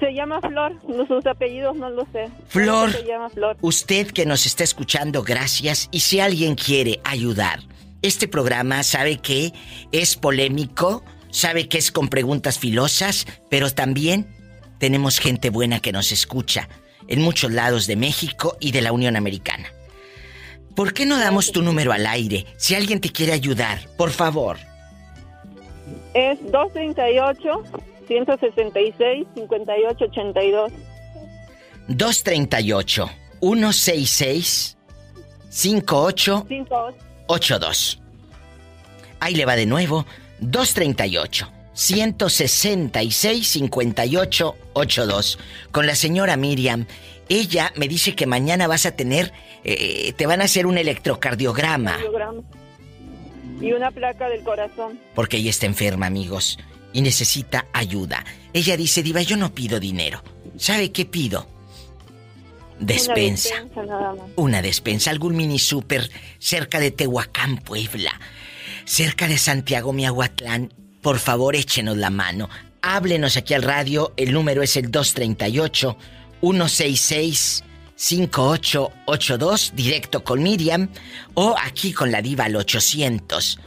Se 0.00 0.12
llama 0.12 0.40
Flor, 0.40 0.76
no, 0.86 1.06
sus 1.06 1.26
apellidos 1.26 1.76
no 1.76 1.90
lo 1.90 2.06
sé. 2.12 2.28
Flor. 2.48 2.92
Se 2.92 3.04
llama 3.04 3.28
Flor. 3.30 3.56
Usted 3.62 4.08
que 4.08 4.26
nos 4.26 4.46
está 4.46 4.62
escuchando, 4.62 5.22
gracias. 5.22 5.88
Y 5.90 6.00
si 6.00 6.20
alguien 6.20 6.54
quiere 6.54 7.00
ayudar, 7.02 7.60
este 8.02 8.28
programa 8.28 8.82
sabe 8.82 9.18
que 9.18 9.52
es 9.92 10.16
polémico, 10.16 11.02
sabe 11.30 11.68
que 11.68 11.78
es 11.78 11.92
con 11.92 12.08
preguntas 12.08 12.58
filosas, 12.58 13.26
pero 13.50 13.70
también 13.70 14.26
tenemos 14.78 15.18
gente 15.18 15.50
buena 15.50 15.80
que 15.80 15.92
nos 15.92 16.12
escucha 16.12 16.68
en 17.08 17.22
muchos 17.22 17.50
lados 17.52 17.86
de 17.86 17.96
México 17.96 18.56
y 18.60 18.72
de 18.72 18.82
la 18.82 18.92
Unión 18.92 19.16
Americana. 19.16 19.72
¿Por 20.74 20.92
qué 20.92 21.06
no 21.06 21.18
damos 21.18 21.52
tu 21.52 21.62
número 21.62 21.92
al 21.92 22.06
aire? 22.06 22.44
Si 22.58 22.74
alguien 22.74 23.00
te 23.00 23.10
quiere 23.10 23.32
ayudar, 23.32 23.78
por 23.96 24.10
favor. 24.10 24.58
Es 26.12 26.38
238 26.52 27.62
166 28.06 29.26
5882. 29.34 30.72
238 31.88 33.10
166 33.40 34.76
5882. 35.48 38.02
Ahí 39.20 39.34
le 39.34 39.46
va 39.46 39.56
de 39.56 39.66
nuevo. 39.66 40.04
238 40.40 41.52
166 41.72 43.46
5882 43.48 45.38
con 45.70 45.86
la 45.86 45.94
señora 45.94 46.36
Miriam. 46.36 46.86
Ella 47.28 47.72
me 47.76 47.88
dice 47.88 48.14
que 48.14 48.26
mañana 48.26 48.66
vas 48.66 48.86
a 48.86 48.92
tener 48.92 49.32
eh, 49.64 50.12
te 50.16 50.26
van 50.26 50.40
a 50.40 50.44
hacer 50.44 50.66
un 50.66 50.78
electrocardiograma. 50.78 51.98
Y 53.60 53.72
una 53.72 53.90
placa 53.90 54.28
del 54.28 54.42
corazón. 54.42 54.98
porque 55.14 55.38
ella 55.38 55.50
está 55.50 55.66
enferma, 55.66 56.06
amigos, 56.06 56.58
y 56.92 57.00
necesita 57.02 57.66
ayuda. 57.72 58.24
Ella 58.52 58.76
dice, 58.76 59.02
"Diva, 59.02 59.22
yo 59.22 59.36
no 59.36 59.52
pido 59.54 59.80
dinero. 59.80 60.22
¿Sabe 60.56 60.92
qué 60.92 61.04
pido? 61.04 61.48
Despensa." 62.78 63.54
Una 63.54 63.62
despensa 63.64 63.86
nada 63.86 64.14
más. 64.14 64.30
una 64.36 64.62
despensa, 64.62 65.10
algún 65.10 65.36
mini 65.36 65.58
super 65.58 66.10
cerca 66.38 66.78
de 66.78 66.90
Tehuacán, 66.90 67.56
Puebla, 67.58 68.20
cerca 68.86 69.28
de 69.28 69.36
Santiago, 69.36 69.92
Miahuatlán. 69.92 70.72
Por 71.02 71.18
favor, 71.18 71.54
échenos 71.54 71.98
la 71.98 72.08
mano. 72.08 72.48
Háblenos 72.80 73.36
aquí 73.36 73.52
al 73.52 73.62
radio. 73.62 74.14
El 74.16 74.32
número 74.32 74.62
es 74.62 74.76
el 74.76 74.90
238 74.90 75.98
166 76.40 77.64
5882 77.96 79.72
directo 79.74 80.24
con 80.24 80.42
Miriam 80.42 80.88
o 81.34 81.54
aquí 81.58 81.92
con 81.92 82.10
la 82.12 82.22
diva 82.22 82.44
al 82.44 82.56
800 82.56 83.58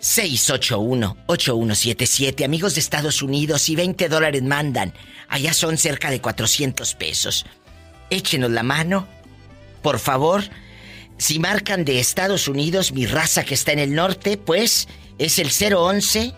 681-8177, 0.00 2.44
amigos 2.44 2.74
de 2.74 2.80
Estados 2.80 3.22
Unidos, 3.22 3.68
y 3.70 3.76
20 3.76 4.10
dólares 4.10 4.42
mandan. 4.42 4.92
Allá 5.28 5.54
son 5.54 5.78
cerca 5.78 6.10
de 6.10 6.20
400 6.20 6.94
pesos. 6.94 7.46
Échenos 8.10 8.50
la 8.50 8.62
mano, 8.62 9.08
por 9.80 9.98
favor. 9.98 10.44
Si 11.16 11.38
marcan 11.38 11.84
de 11.84 12.00
Estados 12.00 12.48
Unidos, 12.48 12.90
mi 12.92 13.06
raza 13.06 13.44
que 13.44 13.54
está 13.54 13.70
en 13.72 13.78
el 13.78 13.94
norte, 13.94 14.36
pues 14.36 14.88
es 15.18 15.38
el 15.38 15.50
011 15.50 16.34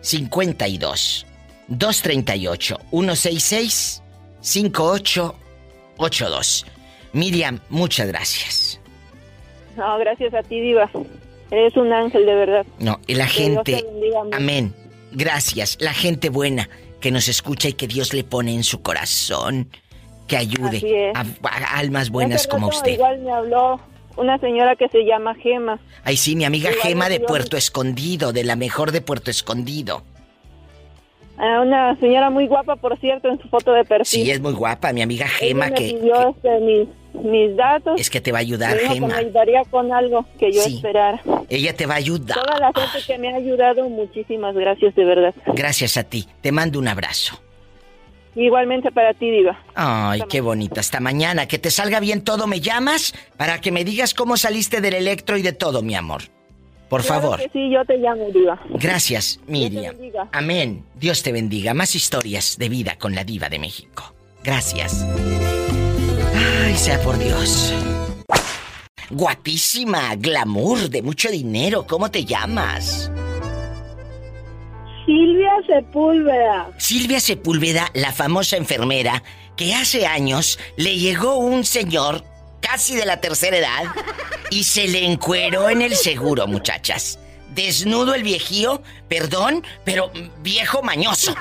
52 0.00 1.26
238 1.68 2.78
166 2.90 4.02
5882. 4.40 6.66
Miriam, 7.12 7.60
muchas 7.68 8.08
gracias. 8.08 8.80
No, 9.76 9.98
gracias 9.98 10.32
a 10.34 10.42
ti, 10.42 10.60
Diva. 10.60 10.90
Eres 11.50 11.76
un 11.76 11.92
ángel, 11.92 12.24
de 12.24 12.34
verdad. 12.34 12.64
No, 12.78 12.98
y 13.06 13.14
la 13.14 13.26
Que 13.26 13.32
gente. 13.32 13.84
Amén. 14.32 14.74
Gracias. 15.12 15.76
La 15.80 15.92
gente 15.92 16.30
buena 16.30 16.68
que 17.00 17.10
nos 17.10 17.28
escucha 17.28 17.68
y 17.68 17.74
que 17.74 17.86
Dios 17.86 18.14
le 18.14 18.24
pone 18.24 18.54
en 18.54 18.64
su 18.64 18.80
corazón. 18.80 19.68
Que 20.32 20.38
ayude 20.38 21.12
a, 21.14 21.20
a 21.20 21.78
almas 21.78 22.08
buenas 22.08 22.46
como 22.46 22.68
usted. 22.68 22.92
Igual 22.92 23.18
me 23.20 23.30
habló 23.30 23.78
una 24.16 24.38
señora 24.38 24.76
que 24.76 24.88
se 24.88 25.04
llama 25.04 25.34
Gema. 25.34 25.78
Ay, 26.04 26.16
sí, 26.16 26.36
mi 26.36 26.46
amiga 26.46 26.70
Igual 26.70 26.82
Gema 26.88 27.08
de 27.10 27.20
Puerto 27.20 27.58
Escondido, 27.58 28.32
de 28.32 28.42
la 28.42 28.56
mejor 28.56 28.92
de 28.92 29.02
Puerto 29.02 29.30
Escondido. 29.30 30.04
Ah, 31.36 31.60
una 31.60 31.94
señora 32.00 32.30
muy 32.30 32.46
guapa, 32.46 32.76
por 32.76 32.98
cierto, 32.98 33.28
en 33.28 33.38
su 33.42 33.48
foto 33.48 33.74
de 33.74 33.84
perfil. 33.84 34.06
Sí, 34.24 34.30
es 34.30 34.40
muy 34.40 34.54
guapa, 34.54 34.90
mi 34.94 35.02
amiga 35.02 35.28
Gema, 35.28 35.66
me 35.66 35.74
que 35.74 35.88
pidió 35.98 36.30
este, 36.30 36.60
mis, 36.60 36.88
mis 37.24 37.54
datos. 37.56 38.00
es 38.00 38.08
que 38.08 38.22
te 38.22 38.32
va 38.32 38.38
a 38.38 38.40
ayudar, 38.40 38.78
que 38.78 38.88
Gema. 38.88 39.08
me 39.08 39.14
ayudaría 39.14 39.64
con 39.70 39.92
algo 39.92 40.24
que 40.38 40.50
yo 40.50 40.62
Sí. 40.62 40.76
esperara. 40.76 41.20
Ella 41.50 41.74
te 41.76 41.84
va 41.84 41.94
a 41.94 41.98
ayudar. 41.98 42.38
Toda 42.38 42.58
la 42.58 42.72
gente 42.72 43.04
que 43.06 43.18
me 43.18 43.30
ha 43.30 43.36
ayudado, 43.36 43.86
muchísimas 43.90 44.54
gracias, 44.54 44.94
de 44.94 45.04
verdad. 45.04 45.34
Gracias 45.54 45.98
a 45.98 46.04
ti. 46.04 46.26
Te 46.40 46.52
mando 46.52 46.78
un 46.78 46.88
abrazo. 46.88 47.38
Igualmente 48.34 48.90
para 48.90 49.12
ti, 49.14 49.30
Diva. 49.30 49.58
Ay, 49.74 50.22
qué 50.28 50.40
bonito. 50.40 50.80
Hasta 50.80 51.00
mañana. 51.00 51.46
Que 51.46 51.58
te 51.58 51.70
salga 51.70 52.00
bien 52.00 52.22
todo. 52.22 52.46
¿Me 52.46 52.60
llamas? 52.60 53.14
Para 53.36 53.60
que 53.60 53.70
me 53.70 53.84
digas 53.84 54.14
cómo 54.14 54.36
saliste 54.36 54.80
del 54.80 54.94
electro 54.94 55.36
y 55.36 55.42
de 55.42 55.52
todo, 55.52 55.82
mi 55.82 55.94
amor. 55.94 56.22
Por 56.88 57.02
Claro 57.02 57.22
favor. 57.22 57.38
que 57.40 57.48
sí, 57.52 57.70
yo 57.70 57.84
te 57.84 57.96
llamo, 57.98 58.26
Diva. 58.32 58.60
Gracias, 58.70 59.40
Miriam. 59.46 59.94
Amén. 60.32 60.84
Dios 60.94 61.22
te 61.22 61.32
bendiga. 61.32 61.72
Más 61.74 61.94
historias 61.94 62.56
de 62.58 62.68
vida 62.68 62.96
con 62.98 63.14
la 63.14 63.24
diva 63.24 63.48
de 63.48 63.58
México. 63.58 64.14
Gracias. 64.44 65.06
Ay, 66.64 66.74
sea 66.76 67.00
por 67.00 67.18
Dios. 67.18 67.74
Guapísima, 69.10 70.14
glamour, 70.16 70.88
de 70.88 71.02
mucho 71.02 71.30
dinero. 71.30 71.86
¿Cómo 71.86 72.10
te 72.10 72.24
llamas? 72.24 73.10
Silvia 75.04 75.50
Sepúlveda. 75.66 76.70
Silvia 76.78 77.20
Sepúlveda, 77.20 77.90
la 77.94 78.12
famosa 78.12 78.56
enfermera, 78.56 79.22
que 79.56 79.74
hace 79.74 80.06
años 80.06 80.58
le 80.76 80.96
llegó 80.96 81.36
un 81.36 81.64
señor 81.64 82.24
casi 82.60 82.94
de 82.94 83.04
la 83.04 83.20
tercera 83.20 83.56
edad 83.56 83.84
y 84.50 84.64
se 84.64 84.86
le 84.86 85.04
encueró 85.04 85.68
en 85.70 85.82
el 85.82 85.96
seguro, 85.96 86.46
muchachas. 86.46 87.18
Desnudo 87.54 88.14
el 88.14 88.22
viejío, 88.22 88.82
perdón, 89.08 89.64
pero 89.84 90.10
viejo 90.42 90.82
mañoso. 90.82 91.34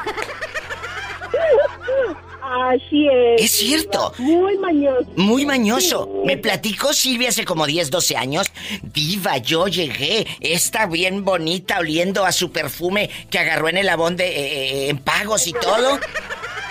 Así 2.51 3.07
es. 3.07 3.43
Es 3.43 3.51
cierto. 3.51 4.13
Muy 4.17 4.57
mañoso. 4.57 5.07
Muy 5.15 5.45
mañoso. 5.45 6.21
Me 6.25 6.37
platicó 6.37 6.91
Silvia 6.91 7.29
hace 7.29 7.45
como 7.45 7.65
10, 7.65 7.89
12 7.89 8.17
años. 8.17 8.51
Diva, 8.81 9.37
yo 9.37 9.67
llegué. 9.67 10.27
Está 10.41 10.85
bien 10.85 11.23
bonita, 11.23 11.79
oliendo 11.79 12.25
a 12.25 12.33
su 12.33 12.51
perfume 12.51 13.09
que 13.29 13.39
agarró 13.39 13.69
en 13.69 13.77
el 13.77 13.87
abón 13.87 14.17
de 14.17 14.27
eh, 14.27 14.89
en 14.89 14.97
pagos 14.97 15.47
y 15.47 15.53
todo. 15.53 15.99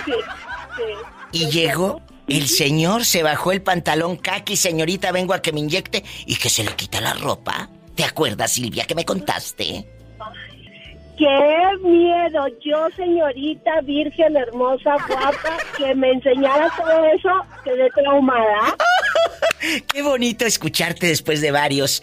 Sí, 0.07 0.12
sí. 0.77 1.44
Y 1.44 1.51
llegó. 1.51 2.01
El 2.27 2.48
señor 2.48 3.05
se 3.05 3.23
bajó 3.23 3.52
el 3.52 3.61
pantalón 3.61 4.16
kaki, 4.16 4.57
señorita, 4.57 5.12
vengo 5.12 5.35
a 5.35 5.43
que 5.43 5.52
me 5.52 5.61
inyecte 5.61 6.02
y 6.24 6.36
que 6.36 6.48
se 6.48 6.65
le 6.65 6.74
quita 6.74 7.02
la 7.02 7.12
ropa. 7.12 7.69
¿Te 7.94 8.05
acuerdas, 8.05 8.52
Silvia, 8.52 8.86
que 8.86 8.94
me 8.94 9.05
contaste? 9.05 9.85
¡Qué 11.20 11.76
miedo! 11.86 12.47
Yo, 12.64 12.88
señorita 12.97 13.82
virgen, 13.82 14.38
hermosa, 14.38 14.97
guapa, 15.06 15.59
que 15.76 15.94
me 15.94 16.12
enseñara 16.12 16.72
todo 16.74 17.05
eso, 17.14 17.28
quedé 17.62 17.90
traumada. 17.90 18.74
Qué 19.92 20.01
bonito 20.01 20.47
escucharte 20.47 21.09
después 21.09 21.42
de 21.42 21.51
varios 21.51 22.02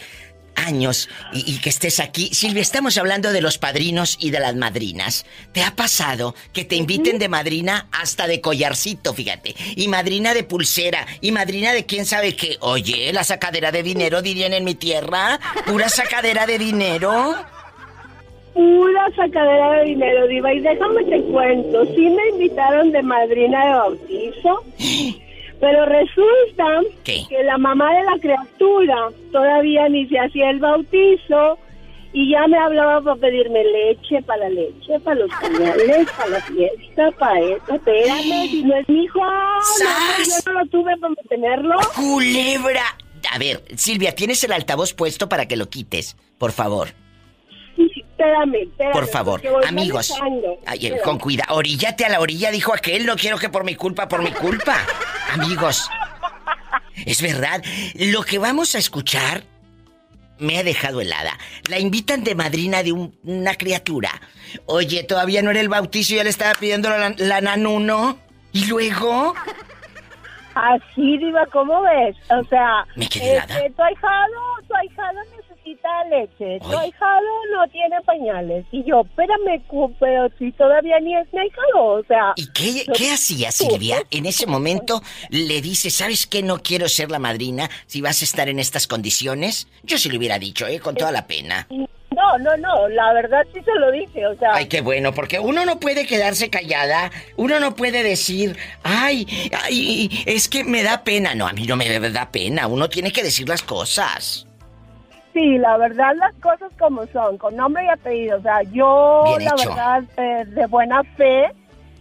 años 0.54 1.10
y, 1.34 1.52
y 1.52 1.58
que 1.58 1.70
estés 1.70 2.00
aquí. 2.00 2.30
Silvia, 2.32 2.62
estamos 2.62 2.96
hablando 3.00 3.32
de 3.32 3.42
los 3.42 3.58
padrinos 3.58 4.18
y 4.20 4.30
de 4.30 4.40
las 4.40 4.56
madrinas. 4.56 5.26
¿Te 5.52 5.64
ha 5.64 5.76
pasado 5.76 6.36
que 6.54 6.64
te 6.64 6.76
inviten 6.76 7.18
de 7.18 7.28
madrina 7.28 7.88
hasta 7.92 8.28
de 8.28 8.40
collarcito, 8.40 9.16
fíjate? 9.16 9.56
Y 9.76 9.88
madrina 9.88 10.36
de 10.36 10.44
pulsera, 10.44 11.08
y 11.22 11.32
madrina 11.32 11.74
de 11.74 11.88
quién 11.88 12.06
sabe 12.06 12.36
qué. 12.36 12.58
Oye, 12.60 13.12
la 13.14 13.24
sacadera 13.24 13.72
de 13.72 13.82
dinero, 13.82 14.22
dirían 14.22 14.54
en 14.54 14.64
mi 14.64 14.76
tierra. 14.76 15.40
Pura 15.66 15.90
sacadera 15.90 16.46
de 16.46 16.60
dinero. 16.60 17.36
Pura 18.58 19.06
sacadera 19.16 19.72
de 19.74 19.84
dinero, 19.86 20.26
Diva. 20.26 20.52
Y 20.52 20.62
déjame 20.62 21.04
te 21.04 21.22
cuento, 21.26 21.86
sí 21.94 22.10
me 22.10 22.30
invitaron 22.30 22.92
de 22.92 23.04
madrina 23.04 23.64
de 23.64 23.72
bautizo, 23.74 24.64
pero 25.60 25.86
resulta 25.86 26.66
¿Qué? 27.04 27.22
que 27.30 27.44
la 27.44 27.60
mamá 27.60 27.94
de 27.94 28.04
la 28.04 28.18
criatura 28.20 29.10
todavía 29.32 29.88
ni 29.90 30.08
se 30.08 30.18
hacía 30.18 30.50
el 30.50 30.58
bautizo 30.60 31.60
y 32.14 32.32
ya 32.32 32.48
me 32.48 32.58
hablaba 32.58 33.00
para 33.02 33.16
pedirme 33.18 33.64
leche, 33.64 34.24
para 34.24 34.46
la 34.46 34.50
leche, 34.50 35.00
para 35.04 35.20
los 35.20 35.30
pañales, 35.40 36.10
para 36.18 36.30
la 36.30 36.42
fiesta, 36.42 37.12
para 37.20 37.40
esto. 37.40 37.76
Espérame, 37.76 38.50
si 38.50 38.64
no 38.64 38.76
es 38.76 38.90
mi 38.90 39.04
hijo, 39.04 39.20
no, 39.20 39.62
¡Sas! 39.62 40.44
yo 40.46 40.52
no 40.52 40.60
lo 40.62 40.66
tuve 40.70 40.98
para 40.98 41.14
mantenerlo. 41.14 41.76
¡Culebra! 41.96 42.98
A 43.32 43.38
ver, 43.38 43.62
Silvia, 43.76 44.16
¿tienes 44.16 44.44
el 44.44 44.52
altavoz 44.52 44.96
puesto 44.96 45.30
para 45.30 45.48
que 45.48 45.58
lo 45.58 45.70
quites? 45.70 46.16
Por 46.40 46.54
favor. 46.54 46.88
Espérame, 48.18 48.56
espérame. 48.64 48.94
Por 48.94 49.08
favor, 49.08 49.42
amigos. 49.68 50.14
Ay, 50.66 50.88
eh, 50.88 51.00
con 51.04 51.20
cuidado. 51.20 51.56
Oríllate 51.56 52.04
a 52.06 52.10
la 52.10 52.20
orilla, 52.20 52.50
dijo 52.52 52.74
aquel. 52.74 53.06
No 53.06 53.16
quiero 53.16 53.38
que 53.38 53.50
por 53.50 53.64
mi 53.64 53.76
culpa, 53.76 54.08
por 54.08 54.24
mi 54.24 54.32
culpa. 54.32 54.76
Amigos. 55.34 55.88
Es 57.06 57.22
verdad. 57.22 57.62
Lo 57.96 58.24
que 58.24 58.40
vamos 58.40 58.74
a 58.76 58.80
escuchar 58.80 59.44
me 60.40 60.58
ha 60.58 60.64
dejado 60.64 61.00
helada. 61.02 61.38
La 61.70 61.78
invitan 61.80 62.24
de 62.24 62.34
madrina 62.34 62.82
de 62.82 62.92
un- 62.94 63.16
una 63.24 63.54
criatura. 63.56 64.10
Oye, 64.66 65.04
todavía 65.04 65.42
no 65.44 65.52
era 65.52 65.60
el 65.60 65.70
bautizo 65.70 66.14
y 66.14 66.18
ya 66.18 66.24
le 66.24 66.30
estaba 66.32 66.54
pidiendo 66.56 66.90
la, 66.90 67.14
la 67.18 67.42
nanuno. 67.42 68.18
¿Y 68.52 68.66
luego? 68.66 69.36
Así, 70.56 71.18
Diva, 71.20 71.46
¿cómo 71.52 71.82
ves? 71.84 72.16
O 72.32 72.44
sea, 72.46 72.84
Me 72.96 73.08
quedé 73.08 73.34
helada. 73.34 73.58
este, 73.58 73.70
tu 73.72 73.84
ahijado, 73.84 74.34
tu 74.68 74.76
ahijado 74.76 75.20
necesita 75.68 76.04
leche, 76.06 76.60
tu 76.60 76.78
ahijado 76.78 77.28
no 77.54 77.68
tiene 77.72 78.02
pañales. 78.06 78.66
Y 78.72 78.84
yo, 78.84 79.02
espérame, 79.02 79.62
pero 80.00 80.30
si 80.38 80.52
todavía 80.54 81.00
ni 81.00 81.16
es 81.16 81.32
mi 81.34 81.40
ahijado, 81.40 81.86
o 81.86 82.04
sea... 82.04 82.34
¿Y 82.36 82.52
qué, 82.52 82.86
qué 82.94 83.12
hacía 83.12 83.52
Silvia? 83.52 83.98
En 84.12 84.26
ese 84.26 84.48
momento 84.48 85.02
le 85.30 85.62
dice, 85.62 85.90
¿sabes 85.90 86.28
qué? 86.28 86.42
No 86.42 86.60
quiero 86.60 86.88
ser 86.88 87.12
la 87.12 87.20
madrina 87.20 87.70
si 87.86 88.02
vas 88.02 88.22
a 88.22 88.26
estar 88.26 88.50
en 88.50 88.60
estas 88.60 88.88
condiciones. 88.88 89.68
Yo 89.84 89.98
sí 89.98 90.10
le 90.10 90.18
hubiera 90.18 90.40
dicho, 90.40 90.66
¿eh? 90.68 90.80
Con 90.80 90.96
toda 90.96 91.12
la 91.12 91.28
pena. 91.28 91.68
No, 91.70 92.38
no, 92.40 92.58
no, 92.58 92.90
la 92.90 93.14
verdad 93.14 93.46
sí 93.54 93.60
se 93.64 93.74
lo 93.80 93.92
dije, 93.92 94.26
o 94.26 94.36
sea... 94.38 94.56
Ay, 94.56 94.68
qué 94.68 94.82
bueno, 94.82 95.14
porque 95.14 95.40
uno 95.40 95.66
no 95.66 95.80
puede 95.80 96.08
quedarse 96.08 96.50
callada, 96.50 97.12
uno 97.36 97.60
no 97.60 97.76
puede 97.76 98.02
decir, 98.02 98.58
ay, 98.82 99.28
ay, 99.64 100.24
es 100.26 100.48
que 100.48 100.64
me 100.64 100.84
da 100.84 101.04
pena. 101.04 101.36
No, 101.36 101.48
a 101.48 101.54
mí 101.54 101.68
no 101.68 101.76
me 101.76 102.00
da 102.00 102.32
pena, 102.32 102.68
uno 102.68 102.90
tiene 102.90 103.12
que 103.12 103.24
decir 103.24 103.48
las 103.48 103.62
cosas. 103.62 104.47
Sí, 105.38 105.60
la 105.60 105.78
verdad 105.78 106.16
las 106.16 106.34
cosas 106.42 106.72
como 106.80 107.06
son, 107.14 107.38
con 107.38 107.56
nombre 107.56 107.86
y 107.86 107.90
apellido. 107.90 108.40
O 108.40 108.42
sea, 108.42 108.64
yo 108.64 109.24
Bien 109.38 109.46
la 109.46 109.52
hecho. 109.52 109.70
verdad 109.70 110.04
eh, 110.18 110.46
de 110.48 110.66
buena 110.66 111.04
fe 111.16 111.52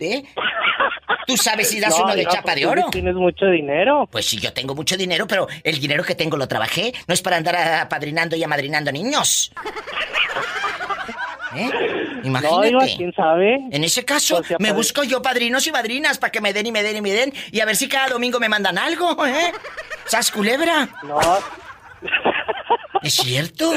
¿Eh? 0.00 0.24
¿Tú 1.26 1.36
sabes 1.36 1.68
si 1.70 1.78
das 1.78 1.96
No, 1.96 2.04
uno 2.04 2.14
de 2.14 2.20
Diva, 2.20 2.30
chapa 2.32 2.54
de 2.54 2.62
pues, 2.62 2.74
tú 2.74 2.80
oro? 2.80 2.90
Tienes 2.90 3.14
mucho 3.14 3.46
dinero. 3.46 4.08
Pues 4.10 4.26
sí, 4.26 4.38
yo 4.40 4.52
tengo 4.52 4.74
mucho 4.74 4.96
dinero, 4.96 5.26
pero 5.26 5.46
el 5.62 5.78
dinero 5.78 6.02
que 6.02 6.14
tengo 6.14 6.36
lo 6.36 6.48
trabajé. 6.48 6.92
No 7.06 7.14
es 7.14 7.22
para 7.22 7.36
andar 7.36 7.54
apadrinando 7.56 8.34
y 8.34 8.42
amadrinando 8.42 8.90
niños. 8.90 9.52
¿Eh? 11.54 11.70
Imagínate. 12.24 12.70
No, 12.72 12.78
quién 12.96 13.12
sabe. 13.12 13.58
En 13.70 13.84
ese 13.84 14.04
caso, 14.04 14.42
Pues, 14.46 14.58
me 14.60 14.72
busco 14.72 15.02
yo 15.04 15.20
padrinos 15.20 15.66
y 15.66 15.72
madrinas 15.72 16.18
para 16.18 16.30
que 16.30 16.40
me 16.40 16.52
den 16.52 16.66
y 16.66 16.72
me 16.72 16.82
den 16.82 16.96
y 16.96 17.00
me 17.02 17.12
den. 17.12 17.32
Y 17.52 17.60
a 17.60 17.66
ver 17.66 17.76
si 17.76 17.88
cada 17.88 18.08
domingo 18.08 18.40
me 18.40 18.48
mandan 18.48 18.78
algo, 18.78 19.26
¿eh? 19.26 19.52
¿Sas 20.06 20.30
culebra? 20.30 20.88
No. 21.02 21.18
¿Es 23.02 23.14
cierto? 23.14 23.72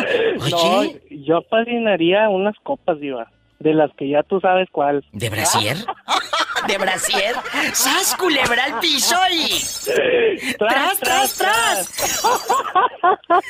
No, 0.49 0.57
Oye. 0.79 1.01
yo 1.09 1.37
apadrinaría 1.37 2.29
unas 2.29 2.55
copas, 2.63 2.99
Diva. 2.99 3.29
De 3.63 3.73
las 3.73 3.91
que 3.97 4.09
ya 4.09 4.23
tú 4.23 4.41
sabes 4.41 4.67
cuál. 4.71 5.05
¿De 5.13 5.29
brasier? 5.29 5.77
¿De 6.67 6.77
brasier? 6.77 7.33
¡Sas 7.71 8.13
culebra 8.19 8.65
al 8.65 8.79
piso 8.79 9.15
y... 9.31 9.63
¡Tras, 10.57 10.99
tras, 10.99 11.37
tras! 11.37 12.23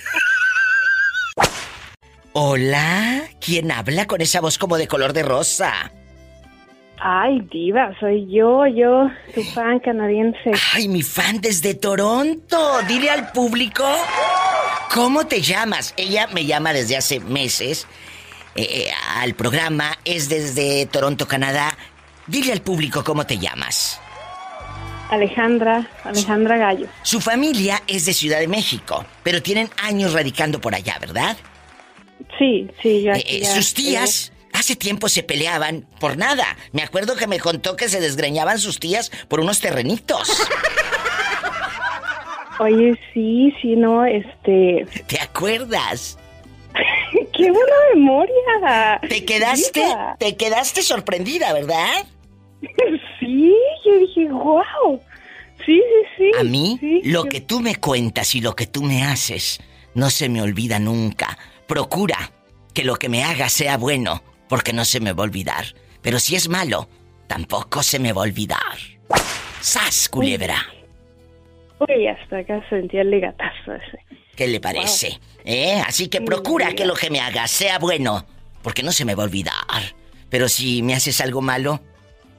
Hola, 2.33 3.23
¿quién 3.43 3.71
habla 3.71 4.05
con 4.05 4.21
esa 4.21 4.39
voz 4.39 4.59
como 4.59 4.77
de 4.77 4.87
color 4.87 5.13
de 5.13 5.23
rosa? 5.23 5.91
Ay, 6.99 7.41
diva, 7.51 7.91
soy 7.99 8.27
yo, 8.31 8.67
yo, 8.67 9.09
tu 9.33 9.41
fan 9.41 9.79
canadiense. 9.79 10.51
Ay, 10.73 10.87
mi 10.89 11.01
fan 11.01 11.41
desde 11.41 11.73
Toronto. 11.73 12.81
Dile 12.87 13.09
al 13.09 13.31
público 13.31 13.83
cómo 14.93 15.25
te 15.25 15.41
llamas. 15.41 15.95
Ella 15.97 16.27
me 16.27 16.45
llama 16.45 16.71
desde 16.71 16.97
hace 16.97 17.19
meses 17.19 17.87
eh, 18.55 18.67
eh, 18.87 18.91
al 19.17 19.33
programa. 19.35 19.97
Es 20.05 20.29
desde 20.29 20.85
Toronto, 20.87 21.27
Canadá. 21.27 21.75
Dile 22.27 22.53
al 22.53 22.61
público 22.61 23.03
cómo 23.03 23.25
te 23.25 23.37
llamas. 23.37 23.99
Alejandra, 25.09 25.87
Alejandra 26.03 26.57
Gallo. 26.57 26.87
Su 27.03 27.21
familia 27.21 27.83
es 27.87 28.05
de 28.05 28.13
Ciudad 28.13 28.39
de 28.39 28.47
México, 28.47 29.05
pero 29.21 29.43
tienen 29.43 29.69
años 29.81 30.13
radicando 30.13 30.59
por 30.59 30.73
allá, 30.73 30.97
¿verdad? 30.99 31.37
Sí, 32.39 32.67
sí, 32.81 33.03
yo 33.03 33.11
Eh, 33.11 33.17
aquí 33.17 33.35
eh, 33.37 33.39
ya- 33.41 33.53
sus 33.55 33.73
tías 33.73 34.31
hace 34.53 34.75
tiempo 34.75 35.09
se 35.09 35.21
peleaban 35.21 35.85
por 35.99 36.17
nada. 36.17 36.45
Me 36.71 36.81
acuerdo 36.81 37.15
que 37.15 37.27
me 37.27 37.39
contó 37.39 37.75
que 37.75 37.89
se 37.89 37.99
desgreñaban 37.99 38.57
sus 38.59 38.79
tías 38.79 39.11
por 39.27 39.39
unos 39.39 39.59
terrenitos. 39.59 40.29
Oye, 42.59 42.97
sí, 43.13 43.53
sí, 43.61 43.75
no, 43.75 44.05
este... 44.05 44.85
¿Te 45.07 45.19
acuerdas? 45.19 46.17
¡Qué 47.33 47.51
buena 47.51 47.75
memoria! 47.93 48.99
Te 49.07 49.25
quedaste, 49.25 49.83
te 50.19 50.35
quedaste 50.37 50.81
sorprendida, 50.81 51.53
¿verdad? 51.53 52.05
Sí, 53.19 53.55
yo 53.85 53.97
dije, 53.99 54.27
wow. 54.29 55.01
Sí, 55.65 55.81
sí, 55.81 56.07
sí. 56.17 56.31
A 56.39 56.43
mí, 56.43 56.77
sí, 56.79 57.01
lo 57.05 57.23
yo- 57.23 57.29
que 57.29 57.41
tú 57.41 57.59
me 57.61 57.75
cuentas 57.77 58.35
y 58.35 58.41
lo 58.41 58.53
que 58.55 58.67
tú 58.67 58.83
me 58.83 59.03
haces 59.03 59.59
no 59.93 60.09
se 60.09 60.27
me 60.29 60.41
olvida 60.41 60.79
nunca. 60.79 61.37
Procura 61.67 62.31
que 62.73 62.83
lo 62.83 62.95
que 62.95 63.07
me 63.09 63.23
hagas 63.23 63.53
sea 63.53 63.77
bueno, 63.77 64.23
porque 64.49 64.73
no 64.73 64.83
se 64.85 64.99
me 64.99 65.13
va 65.13 65.23
a 65.23 65.27
olvidar. 65.27 65.65
Pero 66.01 66.19
si 66.19 66.35
es 66.35 66.49
malo, 66.49 66.89
tampoco 67.27 67.81
se 67.83 67.99
me 67.99 68.11
va 68.13 68.21
a 68.21 68.25
olvidar. 68.25 68.59
¡Sas, 69.61 70.09
culebra! 70.09 70.57
Uy, 71.79 72.07
hasta 72.07 72.39
acá 72.39 72.61
sentí 72.69 72.97
el 72.97 73.09
ligatazo 73.11 73.73
ese. 73.73 73.99
¿Qué 74.35 74.47
le 74.47 74.59
parece? 74.59 75.19
¿Eh? 75.45 75.81
Así 75.85 76.07
que 76.07 76.21
procura 76.21 76.73
que 76.73 76.85
lo 76.85 76.95
que 76.95 77.09
me 77.09 77.19
hagas 77.19 77.51
sea 77.51 77.79
bueno, 77.79 78.25
porque 78.61 78.83
no 78.83 78.91
se 78.91 79.05
me 79.05 79.15
va 79.15 79.23
a 79.23 79.25
olvidar. 79.25 79.95
Pero 80.29 80.49
si 80.49 80.81
me 80.81 80.95
haces 80.95 81.21
algo 81.21 81.41
malo, 81.41 81.81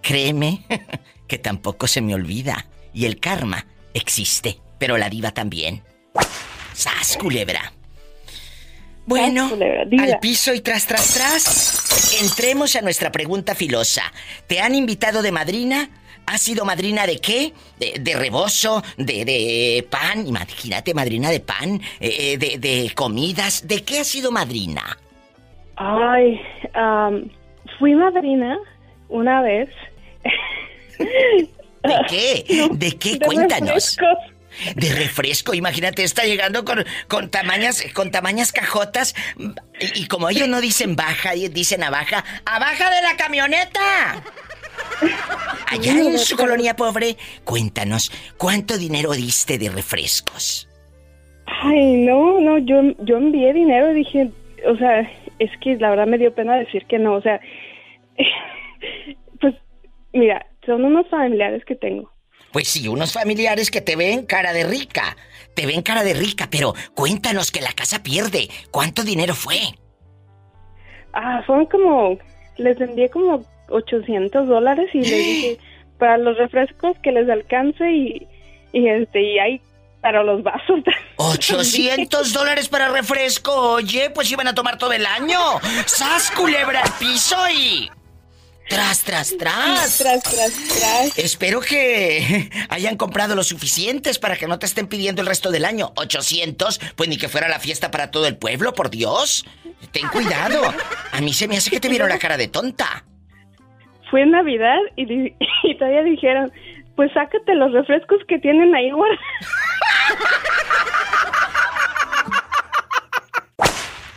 créeme 0.03 0.65
que 1.29 1.39
tampoco 1.39 1.87
se 1.87 2.01
me 2.01 2.15
olvida. 2.15 2.67
Y 2.93 3.07
el 3.07 3.21
karma 3.21 3.67
existe, 3.93 4.59
pero 4.79 4.99
la 4.99 5.11
diva 5.11 5.33
también. 5.33 5.83
¡Sas, 6.73 7.17
culebra! 7.17 7.73
Bueno, 9.07 9.51
al 9.99 10.19
piso 10.19 10.55
y 10.55 10.61
tras, 10.61 10.87
tras, 10.87 11.13
tras. 11.13 12.21
Entremos 12.23 12.75
a 12.75 12.81
nuestra 12.81 13.13
pregunta 13.13 13.55
filosa. 13.55 14.03
¿Te 14.47 14.61
han 14.61 14.75
invitado 14.75 15.21
de 15.21 15.31
madrina? 15.31 15.91
¿Has 16.27 16.41
sido 16.41 16.65
madrina 16.65 17.07
de 17.07 17.19
qué? 17.21 17.53
¿De, 17.79 17.95
de 18.01 18.15
rebozo? 18.17 18.83
¿De, 18.97 19.25
de 19.25 19.87
pan? 19.91 20.27
Imagínate, 20.27 20.95
madrina 20.95 21.31
de 21.31 21.41
pan. 21.41 21.81
eh, 22.01 22.37
de, 22.39 22.59
de 22.59 22.93
comidas. 22.95 23.67
¿De 23.69 23.83
qué 23.85 24.01
has 24.01 24.07
sido 24.09 24.31
madrina? 24.33 24.99
Ay, 25.77 26.41
am, 26.75 27.29
fui 27.79 27.95
madrina 27.95 28.57
una 29.09 29.43
vez. 29.43 29.69
¿De 30.99 31.49
qué? 32.09 32.69
¿De 32.73 32.93
qué? 32.97 33.19
de 33.19 33.27
Cuéntanos. 33.27 33.97
refrescos. 33.97 34.19
De 34.77 34.95
refresco, 34.95 35.53
imagínate, 35.53 36.05
está 36.05 36.23
llegando 36.25 36.65
con, 36.65 36.85
con 37.09 37.29
tamañas, 37.29 37.83
con 37.93 38.13
tamañas 38.13 38.53
cajotas. 38.53 39.13
Y, 39.81 40.03
y 40.03 40.07
como 40.07 40.29
ellos 40.31 40.47
no 40.47 40.61
dicen 40.61 40.95
baja, 40.95 41.33
dicen 41.33 41.83
a 41.83 41.91
baja, 41.91 42.25
¡a 42.47 42.59
baja 42.61 42.89
de 42.89 43.03
la 43.03 43.17
camioneta! 43.17 44.23
Allá 45.69 45.93
en 45.93 46.19
su 46.19 46.37
colonia 46.37 46.77
pobre, 46.77 47.17
cuéntanos, 47.45 48.13
¿cuánto 48.39 48.79
dinero 48.79 49.13
diste 49.13 49.59
de 49.59 49.71
refrescos? 49.71 50.69
Ay, 51.47 52.05
no, 52.05 52.41
no, 52.41 52.59
yo, 52.59 52.83
yo 53.01 53.17
envié 53.17 53.53
dinero 53.53 53.93
dije, 53.93 54.31
o 54.67 54.77
sea, 54.77 55.01
es 55.39 55.51
que 55.61 55.77
la 55.77 55.91
verdad 55.91 56.07
me 56.07 56.19
dio 56.19 56.35
pena 56.35 56.57
decir 56.57 56.87
que 56.87 56.99
no, 56.99 57.15
o 57.15 57.23
sea, 57.23 57.41
pues, 59.41 59.55
mira, 60.13 60.47
son 60.65 60.85
unos 60.85 61.09
familiares 61.09 61.65
que 61.65 61.75
tengo. 61.75 62.11
Pues 62.53 62.69
sí, 62.69 62.87
unos 62.87 63.13
familiares 63.13 63.71
que 63.71 63.81
te 63.81 63.97
ven 63.97 64.27
cara 64.27 64.53
de 64.53 64.65
rica. 64.65 65.17
Te 65.55 65.67
ven 65.67 65.83
cara 65.83 66.05
de 66.05 66.15
rica, 66.15 66.49
pero 66.49 66.75
cuéntanos 66.95 67.51
que 67.51 67.61
la 67.61 67.73
casa 67.73 68.03
pierde. 68.03 68.49
¿Cuánto 68.71 69.03
dinero 69.03 69.35
fue? 69.35 69.57
Ah, 71.13 71.43
fueron 71.47 71.67
como, 71.67 72.17
les 72.57 72.81
envié 72.81 73.09
como 73.09 73.45
800 73.75 74.49
dólares 74.49 74.89
y 74.95 74.99
les 74.99 75.11
dije, 75.11 75.59
para 75.99 76.19
los 76.19 76.37
refrescos 76.39 76.97
que 77.03 77.13
les 77.13 77.29
alcance 77.29 77.91
y, 77.91 78.27
y 78.73 78.89
este, 78.89 79.23
y 79.23 79.39
hay 79.39 79.61
para 80.01 80.23
los 80.23 80.43
vasos. 80.43 80.81
800 81.17 82.33
dólares 82.33 82.69
para 82.69 82.89
refresco. 82.89 83.53
Oye, 83.53 84.11
pues 84.11 84.31
iban 84.31 84.47
a 84.47 84.55
tomar 84.55 84.79
todo 84.79 84.93
el 84.93 85.07
año. 85.07 85.39
¡Sas, 85.87 86.31
culebra 86.31 86.83
al 86.83 86.93
piso 86.99 87.37
y... 87.51 87.91
Tras, 88.69 89.03
tras, 89.03 89.37
tras. 89.37 89.99
Tras, 89.99 90.23
tras, 90.23 90.53
tras. 90.53 91.19
Espero 91.19 91.61
que 91.61 92.51
hayan 92.71 92.97
comprado 92.97 93.35
lo 93.35 93.45
suficientes 93.45 94.19
para 94.19 94.37
que 94.37 94.47
no 94.47 94.59
te 94.59 94.67
estén 94.67 94.87
pidiendo 94.87 95.21
el 95.21 95.29
resto 95.29 95.51
del 95.51 95.65
año. 95.67 95.93
800, 95.97 96.81
pues 96.97 97.09
ni 97.09 97.19
que 97.19 97.29
fuera 97.29 97.49
la 97.49 97.61
fiesta 97.61 97.91
para 97.91 98.11
todo 98.11 98.27
el 98.27 98.37
pueblo, 98.37 98.73
por 98.73 98.91
Dios. 98.91 99.45
Ten 99.93 100.09
cuidado. 100.09 100.63
A 101.13 101.21
mí 101.21 101.35
se 101.35 101.47
me 101.47 101.57
hace 101.57 101.71
que 101.71 101.81
te 101.81 101.89
vieron 101.89 102.09
la 102.09 102.19
cara 102.19 102.37
de 102.37 102.49
tonta. 102.49 103.05
Fue 104.15 104.23
en 104.23 104.31
Navidad 104.31 104.79
y, 104.95 105.07
di- 105.07 105.35
y 105.65 105.75
todavía 105.77 106.05
dijeron, 106.05 106.53
pues 106.95 107.11
sácate 107.15 107.53
los 107.57 107.73
refrescos 107.73 108.21
que 108.29 108.39
tienen 108.39 108.73
ahí 108.73 108.93
guardados. 108.93 109.19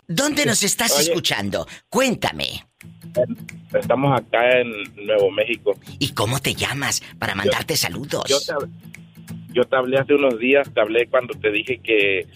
¿Dónde 0.07 0.45
nos 0.45 0.61
estás 0.61 0.91
Oye. 0.91 1.01
escuchando? 1.09 1.65
Cuéntame. 1.89 2.63
Estamos 3.73 4.21
acá 4.21 4.59
en 4.59 4.71
Nuevo 5.07 5.31
México. 5.31 5.75
¿Y 5.97 6.13
cómo 6.13 6.37
te 6.39 6.53
llamas 6.53 7.01
para 7.17 7.33
mandarte 7.33 7.75
saludos? 7.75 8.23
Yo 8.27 8.37
te, 8.37 8.53
yo 9.51 9.63
te 9.63 9.75
hablé 9.75 9.97
hace 9.97 10.13
unos 10.13 10.37
días, 10.37 10.71
te 10.75 10.79
hablé 10.79 11.07
cuando 11.07 11.33
te 11.39 11.49
dije 11.51 11.79
que, 11.83 12.27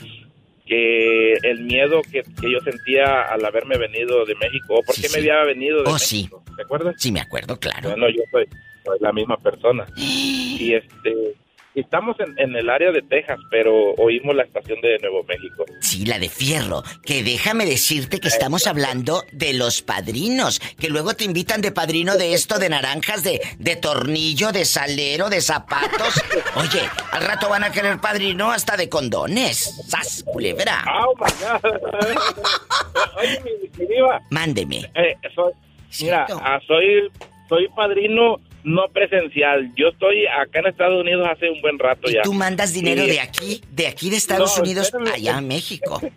que 0.71 1.33
el 1.43 1.65
miedo 1.65 2.01
que, 2.01 2.23
que 2.23 2.49
yo 2.49 2.61
sentía 2.61 3.23
al 3.23 3.43
haberme 3.43 3.77
venido 3.77 4.23
de 4.23 4.35
México, 4.35 4.75
o 4.75 4.81
por 4.83 4.95
qué 4.95 5.09
me 5.11 5.19
había 5.19 5.43
venido 5.43 5.83
de 5.83 5.89
Oh, 5.89 5.93
México, 5.95 6.41
¿te 6.55 6.63
acuerdas? 6.63 6.95
Sí, 6.97 7.11
me 7.11 7.19
acuerdo, 7.19 7.59
claro. 7.59 7.89
Bueno, 7.89 8.07
yo 8.09 8.23
soy, 8.31 8.47
soy 8.85 8.97
la 9.01 9.11
misma 9.11 9.35
persona. 9.35 9.85
Y 9.97 10.75
este 10.75 11.33
estamos 11.75 12.17
en, 12.19 12.37
en 12.37 12.55
el 12.55 12.69
área 12.69 12.91
de 12.91 13.01
Texas, 13.01 13.39
pero 13.49 13.93
oímos 13.97 14.35
la 14.35 14.43
estación 14.43 14.79
de 14.81 14.97
Nuevo 14.99 15.23
México. 15.23 15.65
Sí, 15.79 16.05
la 16.05 16.19
de 16.19 16.29
fierro. 16.29 16.83
Que 17.05 17.23
déjame 17.23 17.65
decirte 17.65 18.19
que 18.19 18.27
estamos 18.27 18.67
hablando 18.67 19.23
de 19.31 19.53
los 19.53 19.81
padrinos. 19.81 20.59
Que 20.79 20.89
luego 20.89 21.13
te 21.13 21.23
invitan 21.23 21.61
de 21.61 21.71
padrino 21.71 22.17
de 22.17 22.33
esto, 22.33 22.59
de 22.59 22.69
naranjas, 22.69 23.23
de, 23.23 23.41
de 23.57 23.75
tornillo, 23.75 24.51
de 24.51 24.65
salero, 24.65 25.29
de 25.29 25.41
zapatos. 25.41 26.21
Oye, 26.55 26.81
al 27.11 27.23
rato 27.23 27.49
van 27.49 27.63
a 27.63 27.71
querer 27.71 27.99
padrino 27.99 28.51
hasta 28.51 28.77
de 28.77 28.89
condones. 28.89 29.57
¡Sas, 29.87 30.23
culebra! 30.23 30.83
Oh 31.05 31.15
my 31.15 31.31
God. 31.41 31.71
Oye, 33.19 33.41
mi, 33.43 33.69
mi 33.77 33.85
diva. 33.87 34.21
Mándeme. 34.29 34.91
Eh, 34.95 35.15
soy, 35.33 35.53
mira, 36.01 36.25
ah, 36.29 36.59
soy, 36.67 37.11
soy 37.47 37.67
padrino 37.75 38.37
no 38.63 38.87
presencial. 38.93 39.71
Yo 39.75 39.89
estoy 39.89 40.25
acá 40.27 40.59
en 40.59 40.67
Estados 40.67 41.01
Unidos 41.01 41.27
hace 41.29 41.49
un 41.49 41.61
buen 41.61 41.77
rato 41.79 42.09
ya. 42.09 42.21
Tú 42.21 42.33
mandas 42.33 42.73
dinero 42.73 43.03
de 43.03 43.19
aquí, 43.19 43.61
de 43.71 43.87
aquí 43.87 44.09
de 44.09 44.17
Estados 44.17 44.55
No, 44.57 44.63
Unidos, 44.63 44.85
espérame. 44.87 45.13
allá 45.13 45.37
a 45.37 45.41
México. 45.41 45.99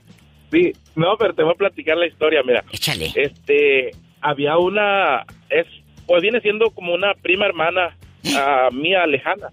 Sí, 0.52 0.72
no, 0.94 1.16
pero 1.18 1.34
te 1.34 1.42
voy 1.42 1.52
a 1.52 1.56
platicar 1.56 1.96
la 1.96 2.06
historia, 2.06 2.40
mira. 2.44 2.62
Échale. 2.70 3.10
Este, 3.16 3.90
había 4.20 4.56
una, 4.56 5.24
es, 5.50 5.66
pues 6.06 6.22
viene 6.22 6.40
siendo 6.42 6.70
como 6.70 6.94
una 6.94 7.12
prima 7.14 7.44
hermana 7.46 7.96
ah, 8.36 8.68
mía 8.70 9.04
lejana. 9.04 9.48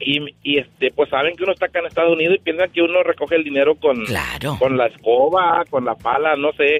Y, 0.00 0.18
y 0.42 0.58
este, 0.58 0.90
pues 0.90 1.08
saben 1.10 1.36
que 1.36 1.44
uno 1.44 1.52
está 1.52 1.66
acá 1.66 1.78
en 1.78 1.86
Estados 1.86 2.14
Unidos 2.14 2.34
y 2.34 2.42
piensan 2.42 2.72
que 2.72 2.82
uno 2.82 3.04
recoge 3.04 3.36
el 3.36 3.44
dinero 3.44 3.76
con, 3.76 4.04
con 4.58 4.76
la 4.76 4.86
escoba, 4.86 5.64
con 5.70 5.84
la 5.84 5.94
pala, 5.94 6.34
no 6.34 6.52
sé. 6.54 6.78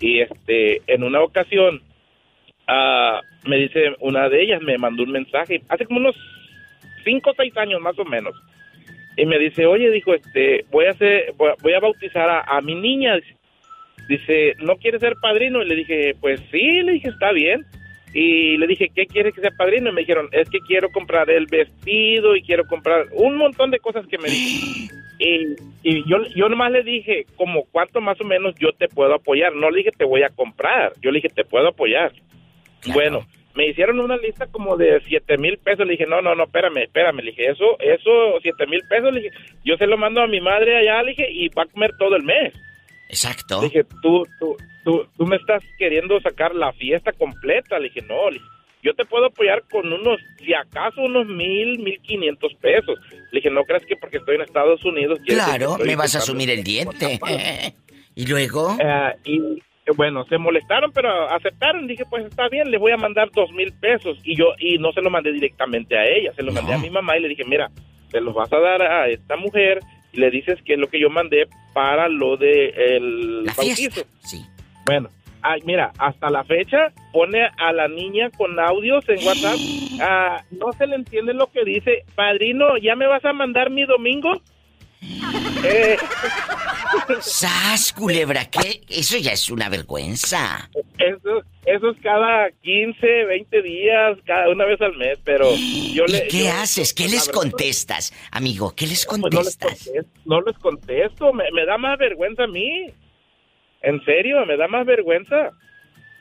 Y 0.00 0.18
este, 0.20 0.82
en 0.92 1.04
una 1.04 1.20
ocasión, 1.20 1.80
ah, 2.68 3.20
me 3.46 3.56
dice 3.56 3.94
una 4.00 4.28
de 4.28 4.42
ellas, 4.42 4.62
me 4.62 4.78
mandó 4.78 5.02
un 5.02 5.12
mensaje, 5.12 5.62
hace 5.68 5.86
como 5.86 6.00
unos 6.00 6.16
cinco 7.04 7.30
o 7.30 7.34
seis 7.34 7.56
años 7.56 7.80
más 7.80 7.98
o 7.98 8.04
menos. 8.04 8.34
Y 9.16 9.26
me 9.26 9.38
dice, 9.38 9.66
oye, 9.66 9.90
dijo, 9.90 10.14
este, 10.14 10.64
voy 10.70 10.84
a 10.84 10.92
hacer, 10.92 11.34
voy 11.36 11.72
a, 11.72 11.80
bautizar 11.80 12.30
a, 12.30 12.42
a 12.42 12.60
mi 12.60 12.76
niña. 12.76 13.18
Dice, 14.08 14.54
¿no 14.60 14.76
quiere 14.76 15.00
ser 15.00 15.16
padrino? 15.20 15.60
Y 15.60 15.68
le 15.68 15.74
dije, 15.74 16.14
pues 16.20 16.40
sí, 16.52 16.82
le 16.82 16.92
dije, 16.92 17.08
está 17.08 17.32
bien. 17.32 17.66
Y 18.14 18.56
le 18.56 18.66
dije, 18.66 18.90
¿qué 18.94 19.06
quiere 19.06 19.32
que 19.32 19.40
sea 19.40 19.50
padrino? 19.50 19.90
Y 19.90 19.92
me 19.92 20.00
dijeron, 20.02 20.28
es 20.32 20.48
que 20.48 20.60
quiero 20.60 20.90
comprar 20.90 21.28
el 21.30 21.46
vestido 21.46 22.36
y 22.36 22.42
quiero 22.42 22.66
comprar 22.66 23.06
un 23.12 23.36
montón 23.36 23.70
de 23.70 23.80
cosas 23.80 24.06
que 24.06 24.18
me 24.18 24.28
dijo. 24.28 24.94
Y, 25.20 25.56
y 25.82 26.08
yo, 26.08 26.18
yo 26.36 26.48
nomás 26.48 26.70
le 26.70 26.84
dije, 26.84 27.26
como 27.34 27.64
cuánto 27.72 28.00
más 28.00 28.20
o 28.20 28.24
menos 28.24 28.54
yo 28.54 28.70
te 28.70 28.86
puedo 28.86 29.12
apoyar. 29.12 29.52
No 29.52 29.68
le 29.68 29.78
dije, 29.78 29.90
te 29.90 30.04
voy 30.04 30.22
a 30.22 30.28
comprar. 30.28 30.92
Yo 31.02 31.10
le 31.10 31.16
dije, 31.16 31.28
te 31.28 31.44
puedo 31.44 31.66
apoyar. 31.66 32.12
Bueno, 32.86 33.26
me 33.54 33.68
hicieron 33.68 33.98
una 34.00 34.16
lista 34.16 34.46
como 34.46 34.76
de 34.76 35.00
siete 35.06 35.36
mil 35.36 35.58
pesos. 35.58 35.84
Le 35.86 35.92
dije, 35.92 36.06
no, 36.06 36.22
no, 36.22 36.34
no, 36.34 36.44
espérame, 36.44 36.84
espérame. 36.84 37.18
Le 37.18 37.30
dije, 37.30 37.50
eso, 37.50 37.78
eso, 37.80 38.38
siete 38.40 38.66
mil 38.66 38.80
pesos. 38.88 39.12
Le 39.12 39.20
dije, 39.20 39.36
yo 39.64 39.76
se 39.76 39.86
lo 39.86 39.96
mando 39.96 40.20
a 40.22 40.26
mi 40.26 40.40
madre 40.40 40.76
allá, 40.76 41.02
le 41.02 41.10
dije, 41.10 41.28
y 41.30 41.48
va 41.48 41.64
a 41.64 41.66
comer 41.66 41.92
todo 41.98 42.16
el 42.16 42.22
mes. 42.22 42.54
Exacto. 43.08 43.60
Le 43.62 43.68
dije, 43.68 43.84
tú, 44.02 44.24
tú, 44.38 44.56
tú, 44.84 45.06
tú 45.16 45.26
me 45.26 45.36
estás 45.36 45.62
queriendo 45.78 46.20
sacar 46.20 46.54
la 46.54 46.72
fiesta 46.72 47.12
completa. 47.12 47.78
Le 47.78 47.88
dije, 47.88 48.02
no, 48.02 48.30
le 48.30 48.34
dije, 48.38 48.46
yo 48.82 48.94
te 48.94 49.04
puedo 49.04 49.26
apoyar 49.26 49.64
con 49.70 49.92
unos, 49.92 50.20
si 50.38 50.54
acaso, 50.54 51.00
unos 51.00 51.26
mil, 51.26 51.78
mil 51.80 52.00
quinientos 52.02 52.52
pesos. 52.60 52.98
Le 53.32 53.40
dije, 53.40 53.50
no 53.50 53.64
creas 53.64 53.84
que 53.86 53.96
porque 53.96 54.18
estoy 54.18 54.36
en 54.36 54.42
Estados 54.42 54.84
Unidos. 54.84 55.18
Claro, 55.26 55.78
me 55.84 55.96
vas 55.96 56.14
a 56.14 56.18
asumir 56.18 56.50
el 56.50 56.62
diente. 56.62 57.18
y 58.14 58.26
luego. 58.26 58.76
eh, 58.80 59.14
y 59.24 59.62
bueno, 59.96 60.24
se 60.24 60.38
molestaron, 60.38 60.92
pero 60.92 61.30
aceptaron. 61.30 61.86
Dije, 61.86 62.04
pues 62.08 62.24
está 62.26 62.48
bien, 62.48 62.70
le 62.70 62.78
voy 62.78 62.92
a 62.92 62.96
mandar 62.96 63.30
dos 63.34 63.50
mil 63.52 63.72
pesos. 63.72 64.18
Y 64.24 64.36
yo, 64.36 64.46
y 64.58 64.78
no 64.78 64.92
se 64.92 65.00
lo 65.02 65.10
mandé 65.10 65.32
directamente 65.32 65.96
a 65.96 66.04
ella, 66.04 66.32
se 66.34 66.42
lo 66.42 66.52
mandé 66.52 66.74
a 66.74 66.78
mi 66.78 66.90
mamá 66.90 67.16
y 67.16 67.22
le 67.22 67.28
dije, 67.28 67.44
mira, 67.44 67.70
te 68.10 68.20
los 68.20 68.34
vas 68.34 68.52
a 68.52 68.58
dar 68.58 68.82
a 68.82 69.08
esta 69.08 69.36
mujer 69.36 69.80
y 70.12 70.20
le 70.20 70.30
dices 70.30 70.58
que 70.64 70.74
es 70.74 70.78
lo 70.78 70.88
que 70.88 71.00
yo 71.00 71.10
mandé 71.10 71.46
para 71.74 72.08
lo 72.08 72.36
de 72.36 72.68
el 72.96 73.44
La 73.44 73.52
bautizo. 73.54 74.02
sí. 74.20 74.44
Bueno, 74.86 75.10
ay, 75.42 75.60
mira, 75.66 75.92
hasta 75.98 76.30
la 76.30 76.44
fecha 76.44 76.92
pone 77.12 77.46
a 77.58 77.72
la 77.72 77.88
niña 77.88 78.30
con 78.36 78.58
audios 78.58 79.06
en 79.08 79.18
WhatsApp. 79.26 79.58
Ah, 80.00 80.42
no 80.50 80.72
se 80.72 80.86
le 80.86 80.94
entiende 80.96 81.34
lo 81.34 81.48
que 81.52 81.62
dice. 81.64 82.04
Padrino, 82.14 82.78
¿ya 82.78 82.96
me 82.96 83.06
vas 83.06 83.24
a 83.26 83.32
mandar 83.34 83.70
mi 83.70 83.84
domingo? 83.84 84.32
Eh, 85.64 85.96
¡Sas, 87.20 87.92
culebra! 87.92 88.44
¿Qué? 88.46 88.80
Eso 88.88 89.16
ya 89.18 89.32
es 89.32 89.50
una 89.50 89.68
vergüenza. 89.68 90.68
Eso, 90.98 91.42
eso 91.66 91.90
es 91.90 91.96
cada 92.02 92.50
15, 92.62 93.24
20 93.24 93.62
días, 93.62 94.18
cada 94.26 94.48
una 94.50 94.64
vez 94.64 94.80
al 94.80 94.96
mes, 94.96 95.18
pero 95.24 95.46
yo 95.50 96.04
¿Y 96.06 96.12
le... 96.12 96.28
qué 96.28 96.44
yo- 96.44 96.52
haces? 96.52 96.92
¿Qué 96.94 97.04
les 97.04 97.26
verdad, 97.26 97.40
contestas? 97.40 98.12
Amigo, 98.30 98.74
¿qué 98.76 98.86
les 98.86 99.06
pues 99.06 99.18
no 99.20 99.28
les 99.28 99.56
contestas? 99.56 99.84
contesto, 99.86 100.20
no 100.24 100.40
les 100.42 100.58
contesto, 100.58 101.32
me, 101.32 101.44
me 101.52 101.64
da 101.66 101.78
más 101.78 101.98
vergüenza 101.98 102.44
a 102.44 102.48
mí. 102.48 102.86
En 103.82 104.04
serio, 104.04 104.44
me 104.46 104.56
da 104.56 104.66
más 104.68 104.84
vergüenza. 104.86 105.50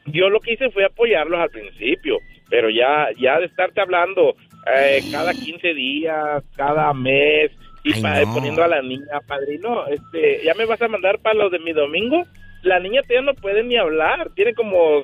Yo 0.06 0.30
lo 0.30 0.39
que 0.39 0.53
hice 0.53 0.69
fue 0.72 0.85
apoyarlos 0.85 1.39
al 1.39 1.49
principio, 1.49 2.19
pero 2.49 2.69
ya, 2.69 3.07
ya 3.19 3.39
de 3.39 3.45
estarte 3.48 3.81
hablando 3.81 4.35
eh, 4.73 5.02
cada 5.11 5.34
15 5.34 5.73
días, 5.73 6.44
cada 6.56 6.94
mes, 6.94 7.52
y 7.90 7.94
Ay, 7.94 8.02
pa- 8.02 8.22
no. 8.22 8.34
poniendo 8.34 8.64
a 8.64 8.68
la 8.68 8.82
niña, 8.82 9.06
padrino, 9.28 9.86
este, 9.88 10.42
¿ya 10.44 10.54
me 10.56 10.66
vas 10.66 10.82
a 10.82 10.88
mandar 10.88 11.20
para 11.20 11.36
lo 11.36 11.50
de 11.50 11.60
mi 11.60 11.74
domingo? 11.74 12.24
La 12.64 12.80
niña 12.80 13.02
todavía 13.04 13.32
no 13.32 13.34
puede 13.36 13.64
ni 13.64 13.78
hablar, 13.78 14.30
tiene 14.36 14.54
como 14.54 15.04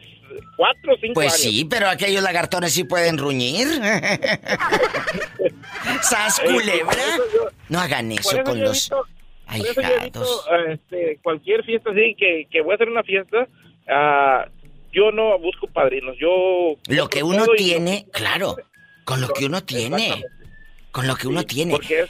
cuatro 0.58 0.94
o 0.94 0.98
cinco 1.00 1.14
Pues 1.14 1.28
años. 1.34 1.42
sí, 1.42 1.66
pero 1.70 1.88
aquellos 1.88 2.24
lagartones 2.24 2.74
sí 2.74 2.84
pueden 2.84 3.18
ruñir. 3.18 3.68
¿Sas, 6.02 6.40
por 6.40 6.54
culebra? 6.54 6.94
yo- 7.34 7.50
No 7.70 7.80
hagan 7.80 8.12
eso 8.12 8.32
eso 8.36 8.44
con 8.44 8.60
los 8.60 8.72
visto- 8.72 9.06
por 9.46 9.56
eso 9.58 9.82
yo 9.82 9.84
he 9.88 10.00
visto, 10.04 10.20
ahijados. 10.20 10.46
este, 10.70 11.20
cualquier 11.22 11.64
fiesta 11.64 11.92
así, 11.92 12.16
que, 12.18 12.48
que 12.50 12.62
voy 12.62 12.72
a 12.72 12.76
hacer 12.76 12.90
una 12.90 13.04
fiesta, 13.04 13.48
ah, 13.88 14.46
yo 14.92 15.12
no 15.12 15.38
busco 15.40 15.68
padrinos, 15.68 16.16
yo... 16.20 16.76
Lo 16.88 17.10
que 17.10 17.24
uno 17.24 17.46
tiene, 17.56 18.06
claro, 18.12 18.56
con 19.04 19.22
lo 19.22 19.30
que 19.30 19.46
uno 19.46 19.62
tiene. 19.64 20.24
Con 20.92 21.08
lo 21.08 21.16
que 21.16 21.28
uno 21.28 21.44
tiene. 21.44 21.72
Porque 21.74 22.02
es, 22.02 22.10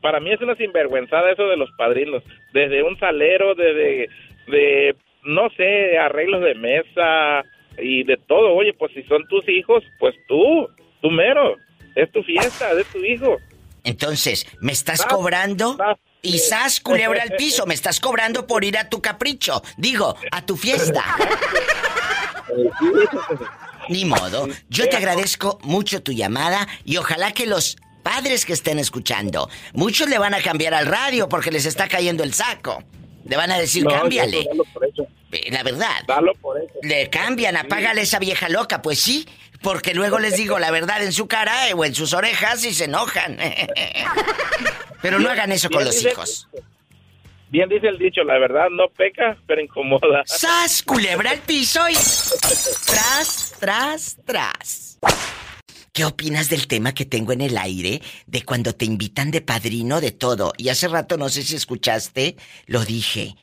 para 0.00 0.20
mí 0.20 0.32
es 0.32 0.40
una 0.40 0.56
sinvergüenzada 0.56 1.32
eso 1.32 1.46
de 1.48 1.56
los 1.56 1.70
padrinos. 1.72 2.22
Desde 2.52 2.82
un 2.82 2.98
salero, 2.98 3.54
desde, 3.54 4.08
de, 4.46 4.96
no 5.24 5.48
sé, 5.50 5.98
arreglos 5.98 6.42
de 6.42 6.54
mesa 6.54 7.44
y 7.78 8.04
de 8.04 8.16
todo. 8.16 8.54
Oye, 8.54 8.72
pues 8.74 8.92
si 8.92 9.02
son 9.04 9.26
tus 9.28 9.48
hijos, 9.48 9.84
pues 9.98 10.14
tú, 10.26 10.68
tú 11.00 11.10
mero. 11.10 11.56
Es 11.94 12.10
tu 12.12 12.22
fiesta, 12.22 12.72
es 12.72 12.86
tu 12.88 12.98
hijo. 13.04 13.38
Entonces, 13.84 14.46
¿me 14.60 14.72
estás 14.72 15.04
cobrando? 15.04 15.76
sas. 15.76 15.98
Y 16.20 16.38
sas, 16.38 16.80
culebra 16.80 17.22
al 17.22 17.36
piso, 17.36 17.64
me 17.64 17.74
estás 17.74 18.00
cobrando 18.00 18.46
por 18.46 18.64
ir 18.64 18.76
a 18.76 18.88
tu 18.88 19.00
capricho. 19.00 19.62
Digo, 19.76 20.16
a 20.32 20.44
tu 20.44 20.56
fiesta. 20.56 21.04
Ni 23.88 24.04
modo. 24.04 24.48
Yo 24.68 24.88
te 24.88 24.96
agradezco 24.96 25.58
mucho 25.62 26.02
tu 26.02 26.12
llamada 26.12 26.66
y 26.84 26.96
ojalá 26.96 27.32
que 27.32 27.46
los 27.46 27.76
padres 28.08 28.46
que 28.46 28.54
estén 28.54 28.78
escuchando, 28.78 29.50
muchos 29.74 30.08
le 30.08 30.16
van 30.18 30.32
a 30.32 30.40
cambiar 30.40 30.72
al 30.72 30.86
radio 30.86 31.28
porque 31.28 31.50
les 31.50 31.66
está 31.66 31.88
cayendo 31.88 32.24
el 32.24 32.32
saco. 32.32 32.82
Le 33.26 33.36
van 33.36 33.50
a 33.50 33.58
decir, 33.58 33.84
No, 33.84 33.90
cámbiale. 33.90 34.40
eso, 34.40 34.48
dalo 34.48 34.64
por 34.72 34.84
hecho. 34.86 35.02
Eh, 35.32 35.50
La 35.50 35.62
verdad. 35.62 36.02
Dalo 36.06 36.32
por 36.40 36.58
hecho. 36.58 36.72
Le 36.82 37.10
cambian, 37.10 37.56
apágale 37.58 38.00
esa 38.00 38.18
vieja 38.18 38.48
loca, 38.48 38.80
pues 38.80 38.98
sí. 38.98 39.26
Porque 39.60 39.92
luego 39.92 40.18
les 40.18 40.36
digo 40.36 40.58
la 40.58 40.70
verdad 40.70 41.02
en 41.02 41.12
su 41.12 41.26
cara 41.26 41.68
eh, 41.68 41.74
o 41.74 41.84
en 41.84 41.94
sus 41.94 42.14
orejas 42.14 42.64
y 42.64 42.72
se 42.72 42.84
enojan. 42.84 43.36
Pero 45.02 45.18
no 45.18 45.28
hagan 45.28 45.52
eso 45.52 45.68
con 45.68 45.84
los 45.84 46.02
hijos. 46.02 46.48
Bien 47.50 47.68
dice 47.68 47.88
el 47.88 47.98
dicho, 47.98 48.22
la 48.24 48.38
verdad 48.38 48.68
no 48.70 48.88
peca, 48.88 49.36
pero 49.46 49.62
incomoda. 49.62 50.22
¡Sas! 50.26 50.82
Culebra 50.82 51.30
al 51.30 51.38
piso 51.38 51.80
y. 51.88 51.94
Tras, 52.86 53.54
tras, 53.58 54.16
tras. 54.26 54.98
¿Qué 55.98 56.04
opinas 56.04 56.48
del 56.48 56.68
tema 56.68 56.94
que 56.94 57.04
tengo 57.04 57.32
en 57.32 57.40
el 57.40 57.58
aire 57.58 58.00
de 58.28 58.44
cuando 58.44 58.72
te 58.72 58.84
invitan 58.84 59.32
de 59.32 59.40
padrino 59.40 60.00
de 60.00 60.12
todo? 60.12 60.52
Y 60.56 60.68
hace 60.68 60.86
rato 60.86 61.16
no 61.16 61.28
sé 61.28 61.42
si 61.42 61.56
escuchaste, 61.56 62.36
lo 62.66 62.84
dije. 62.84 63.34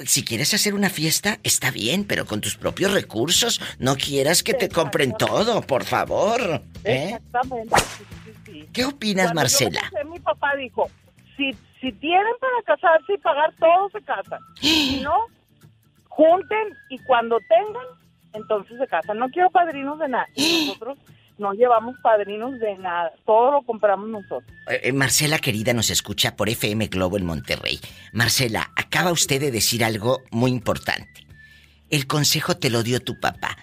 Si 0.00 0.22
quieres 0.22 0.52
hacer 0.52 0.74
una 0.74 0.90
fiesta, 0.90 1.38
está 1.42 1.70
bien, 1.70 2.04
pero 2.04 2.26
con 2.26 2.42
tus 2.42 2.58
propios 2.58 2.92
recursos. 2.92 3.62
No 3.78 3.96
quieras 3.96 4.42
que 4.42 4.52
te 4.52 4.68
compren 4.68 5.14
todo, 5.16 5.62
por 5.62 5.84
favor. 5.84 6.60
¿eh? 6.84 7.14
Exactamente. 7.14 7.74
sí, 7.78 8.04
sí, 8.26 8.32
sí. 8.44 8.68
¿Qué 8.74 8.84
opinas, 8.84 9.28
Cuando 9.28 9.40
Marcela? 9.40 9.80
Yo 9.98 10.10
mi 10.10 10.20
papá 10.20 10.54
dijo, 10.54 10.90
si, 11.34 11.54
si 11.80 11.92
tienen 11.92 12.34
para 12.38 12.76
casarse 12.76 13.14
y 13.14 13.18
pagar 13.20 13.54
todo, 13.58 13.88
se 13.88 14.02
casan. 14.02 14.40
Si 14.60 15.00
no, 15.00 15.14
junten 16.10 16.74
y 16.90 16.98
cuando 16.98 17.38
tengan, 17.48 17.86
entonces 18.34 18.76
se 18.78 18.86
casan. 18.86 19.16
No 19.16 19.30
quiero 19.30 19.48
padrinos 19.48 19.98
de 19.98 20.08
nada. 20.10 20.28
Y 20.34 20.66
nosotros 20.66 20.98
no 21.38 21.52
llevamos 21.52 21.96
padrinos 22.02 22.58
de 22.58 22.76
nada, 22.78 23.12
todo 23.24 23.52
lo 23.52 23.62
compramos 23.62 24.08
nosotros. 24.08 24.44
Eh, 24.68 24.80
eh, 24.84 24.92
Marcela 24.92 25.38
querida 25.38 25.74
nos 25.74 25.90
escucha 25.90 26.36
por 26.36 26.48
FM 26.48 26.86
Globo 26.88 27.16
en 27.16 27.26
Monterrey. 27.26 27.80
Marcela, 28.12 28.70
acaba 28.76 29.12
usted 29.12 29.40
de 29.40 29.50
decir 29.50 29.84
algo 29.84 30.22
muy 30.30 30.50
importante. 30.50 31.26
El 31.90 32.06
consejo 32.06 32.56
te 32.56 32.70
lo 32.70 32.82
dio 32.82 33.00
tu 33.00 33.20
papá. 33.20 33.56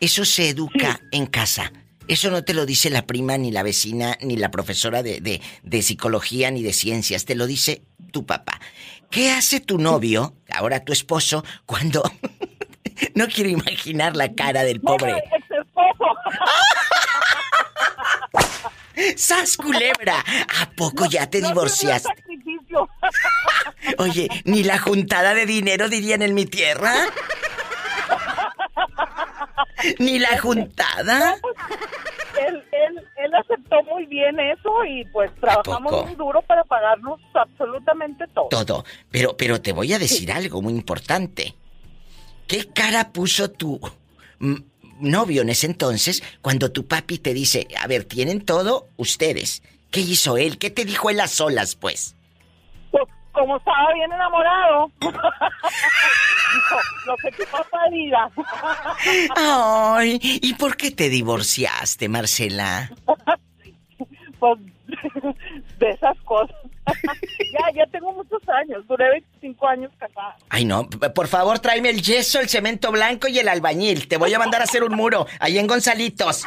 Eso 0.00 0.24
se 0.24 0.48
educa 0.48 1.00
en 1.12 1.26
casa. 1.26 1.72
Eso 2.08 2.30
no 2.30 2.42
te 2.42 2.54
lo 2.54 2.66
dice 2.66 2.90
la 2.90 3.06
prima, 3.06 3.38
ni 3.38 3.52
la 3.52 3.62
vecina, 3.62 4.18
ni 4.20 4.36
la 4.36 4.50
profesora 4.50 5.02
de, 5.02 5.20
de, 5.20 5.40
de 5.62 5.82
psicología, 5.82 6.50
ni 6.50 6.62
de 6.62 6.72
ciencias. 6.72 7.24
Te 7.24 7.36
lo 7.36 7.46
dice 7.46 7.82
tu 8.10 8.26
papá. 8.26 8.60
¿Qué 9.10 9.30
hace 9.30 9.60
tu 9.60 9.78
novio, 9.78 10.34
ahora 10.52 10.84
tu 10.84 10.92
esposo, 10.92 11.44
cuando... 11.66 12.02
no 13.14 13.26
quiero 13.28 13.50
imaginar 13.50 14.16
la 14.16 14.32
cara 14.34 14.62
del 14.64 14.80
pobre. 14.80 15.22
Esposo. 15.48 16.04
¡Sas, 19.16 19.56
culebra! 19.56 20.24
¿A 20.60 20.70
poco 20.70 21.06
ya 21.06 21.28
te 21.28 21.40
divorciaste? 21.40 22.08
Sacrificio. 22.08 22.88
Oye, 23.98 24.28
ni 24.44 24.62
la 24.62 24.78
juntada 24.78 25.34
de 25.34 25.46
dinero 25.46 25.88
dirían 25.88 26.22
en 26.22 26.34
mi 26.34 26.46
tierra. 26.46 26.92
Ni 29.98 30.18
la 30.18 30.38
juntada. 30.38 31.36
Él, 32.38 32.62
él, 32.70 33.08
él 33.16 33.34
aceptó 33.34 33.82
muy 33.84 34.04
bien 34.06 34.38
eso 34.38 34.84
y 34.84 35.04
pues 35.06 35.34
trabajamos 35.36 36.04
muy 36.04 36.14
duro 36.16 36.42
para 36.42 36.64
pagarnos 36.64 37.18
absolutamente 37.32 38.26
todo. 38.34 38.48
Todo. 38.48 38.84
Pero, 39.10 39.36
pero 39.38 39.60
te 39.60 39.72
voy 39.72 39.92
a 39.94 39.98
decir 39.98 40.30
algo 40.32 40.60
muy 40.60 40.74
importante. 40.74 41.54
¿Qué 42.46 42.68
cara 42.72 43.12
puso 43.12 43.50
tu 43.50 43.80
novio 45.00 45.42
en 45.42 45.50
ese 45.50 45.66
entonces 45.66 46.22
cuando 46.42 46.72
tu 46.72 46.86
papi 46.86 47.18
te 47.18 47.34
dice, 47.34 47.68
a 47.78 47.86
ver, 47.86 48.04
tienen 48.04 48.44
todo 48.44 48.88
ustedes? 48.96 49.62
¿Qué 49.90 50.00
hizo 50.00 50.36
él? 50.36 50.58
¿Qué 50.58 50.70
te 50.70 50.84
dijo 50.84 51.10
él 51.10 51.20
a 51.20 51.26
solas, 51.26 51.74
pues? 51.74 52.14
Pues 52.90 53.04
como 53.32 53.56
estaba 53.56 53.92
bien 53.94 54.12
enamorado, 54.12 54.90
dijo, 55.00 56.76
lo 57.06 57.16
que 57.16 57.30
tu 57.32 57.50
papá 57.50 57.78
diga. 57.90 58.30
Ay, 59.36 60.18
¿y 60.22 60.54
por 60.54 60.76
qué 60.76 60.90
te 60.90 61.08
divorciaste, 61.08 62.08
Marcela? 62.08 62.90
pues 64.38 64.58
de 65.78 65.90
esas 65.90 66.18
cosas. 66.20 66.56
ya, 67.52 67.74
ya 67.74 67.86
tengo 67.90 68.12
muchos 68.12 68.42
años, 68.48 68.86
duré 68.86 69.10
25 69.10 69.68
años 69.68 69.92
casada. 69.98 70.36
Ay, 70.48 70.64
no, 70.64 70.88
por 70.88 71.28
favor, 71.28 71.58
tráeme 71.58 71.90
el 71.90 72.02
yeso, 72.02 72.40
el 72.40 72.48
cemento 72.48 72.90
blanco 72.92 73.28
y 73.28 73.38
el 73.38 73.48
albañil. 73.48 74.08
Te 74.08 74.16
voy 74.16 74.32
a 74.34 74.38
mandar 74.38 74.60
a 74.60 74.64
hacer 74.64 74.82
un 74.84 74.94
muro 74.94 75.26
ahí 75.38 75.58
en 75.58 75.66
Gonzalitos. 75.66 76.44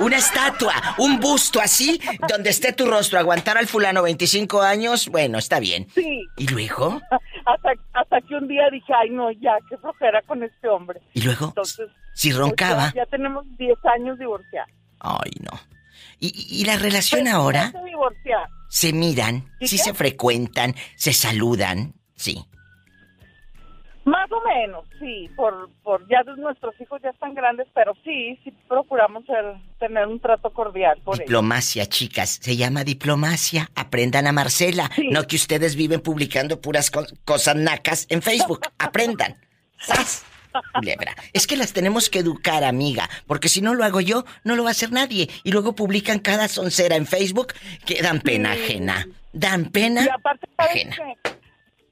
Una 0.00 0.16
estatua, 0.16 0.74
un 0.98 1.20
busto 1.20 1.60
así, 1.60 2.00
donde 2.28 2.50
esté 2.50 2.72
tu 2.72 2.84
rostro. 2.86 3.18
Aguantar 3.18 3.56
al 3.58 3.68
fulano 3.68 4.02
25 4.02 4.60
años, 4.60 5.08
bueno, 5.08 5.38
está 5.38 5.60
bien. 5.60 5.86
Sí. 5.94 6.26
¿Y 6.36 6.48
luego? 6.48 7.00
Hasta, 7.46 7.72
hasta 7.92 8.20
que 8.22 8.34
un 8.34 8.48
día 8.48 8.68
dije, 8.72 8.92
ay 8.92 9.10
no, 9.10 9.30
ya, 9.32 9.52
qué 9.68 9.76
flojera 9.76 10.20
con 10.22 10.42
este 10.42 10.68
hombre. 10.68 11.00
¿Y 11.12 11.22
luego? 11.22 11.46
Entonces, 11.46 11.88
Si 12.14 12.30
pues, 12.30 12.38
roncaba. 12.38 12.92
ya, 12.94 13.04
ya 13.04 13.06
tenemos 13.06 13.44
10 13.56 13.78
años 13.96 14.18
divorciados. 14.18 14.70
Ay, 14.98 15.30
no. 15.40 15.52
¿Y, 16.32 16.60
y- 16.60 16.64
la 16.64 16.76
relación 16.76 17.28
ahora? 17.28 17.70
Ya 17.72 17.80
se 17.80 17.84
divorciaron. 17.84 18.48
¿Se 18.68 18.92
miran? 18.92 19.44
¿Y 19.60 19.68
¿Sí 19.68 19.78
se 19.78 19.94
frecuentan? 19.94 20.74
¿Se 20.96 21.12
saludan? 21.12 21.94
Sí. 22.16 22.44
Más 24.04 24.30
o 24.32 24.40
menos, 24.46 24.84
sí, 25.00 25.30
por, 25.34 25.70
por 25.82 26.06
ya 26.10 26.22
nuestros 26.36 26.78
hijos 26.78 27.00
ya 27.02 27.08
están 27.08 27.32
grandes, 27.34 27.66
pero 27.74 27.94
sí, 28.04 28.38
sí 28.44 28.52
procuramos 28.68 29.24
ser- 29.24 29.56
tener 29.78 30.06
un 30.06 30.20
trato 30.20 30.50
cordial 30.52 31.00
por 31.02 31.14
ellos. 31.16 31.26
Diplomacia, 31.26 31.86
chicas. 31.86 32.38
Se 32.42 32.54
llama 32.56 32.84
diplomacia. 32.84 33.70
Aprendan 33.74 34.26
a 34.26 34.32
Marcela. 34.32 34.90
No 35.10 35.26
que 35.26 35.36
ustedes 35.36 35.74
viven 35.74 36.00
publicando 36.02 36.60
puras 36.60 36.90
co- 36.90 37.06
cosas 37.24 37.56
nacas 37.56 38.06
en 38.10 38.20
Facebook. 38.20 38.60
Aprendan. 38.78 39.36
¡Sas! 39.78 40.24
Culebra. 40.74 41.14
Es 41.32 41.46
que 41.46 41.56
las 41.56 41.72
tenemos 41.72 42.10
que 42.10 42.20
educar, 42.20 42.64
amiga. 42.64 43.08
Porque 43.26 43.48
si 43.48 43.60
no 43.60 43.74
lo 43.74 43.84
hago 43.84 44.00
yo, 44.00 44.24
no 44.44 44.56
lo 44.56 44.62
va 44.62 44.70
a 44.70 44.72
hacer 44.72 44.92
nadie. 44.92 45.28
Y 45.42 45.52
luego 45.52 45.74
publican 45.74 46.18
cada 46.18 46.48
soncera 46.48 46.96
en 46.96 47.06
Facebook 47.06 47.54
que 47.86 48.02
dan 48.02 48.20
pena 48.20 48.52
ajena. 48.52 49.06
Dan 49.32 49.66
pena 49.66 50.04
Y 50.04 50.08
aparte, 50.08 50.48
¿sabes 50.56 50.86
ajena. 50.86 50.96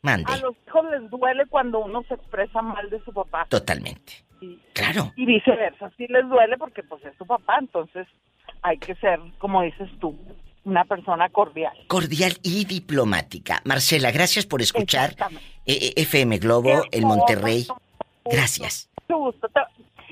Mande. 0.02 0.32
A 0.32 0.36
los 0.39 0.55
hijos 0.66 0.84
les 0.90 1.10
duele 1.10 1.47
cuando 1.47 1.78
uno 1.78 2.02
se 2.09 2.14
expresa 2.14 2.60
mal 2.60 2.90
de 2.90 3.02
su 3.05 3.12
papá. 3.12 3.47
Totalmente. 3.48 4.24
Claro. 4.72 5.12
Y 5.16 5.26
viceversa, 5.26 5.90
sí 5.97 6.06
les 6.09 6.28
duele 6.28 6.59
porque 6.59 6.82
pues 6.82 7.05
es 7.05 7.16
tu 7.16 7.24
papá, 7.24 7.59
entonces 7.60 8.09
hay 8.62 8.78
que 8.78 8.94
ser, 8.97 9.20
como 9.39 9.62
dices 9.62 9.89
tú, 10.01 10.16
una 10.64 10.84
persona 10.84 11.28
cordial. 11.28 11.76
Cordial 11.89 12.34
y 12.43 12.64
diplomática. 12.64 13.60
Marcela, 13.64 14.10
gracias 14.10 14.47
por 14.47 14.62
escuchar 14.62 15.14
eh, 15.66 15.93
eh, 15.97 16.02
FM 16.02 16.39
Globo 16.39 16.82
en 16.90 17.06
Monterrey. 17.06 17.66
Gracias. 18.24 18.88
Mucho 19.08 19.18
gusto. 19.18 19.48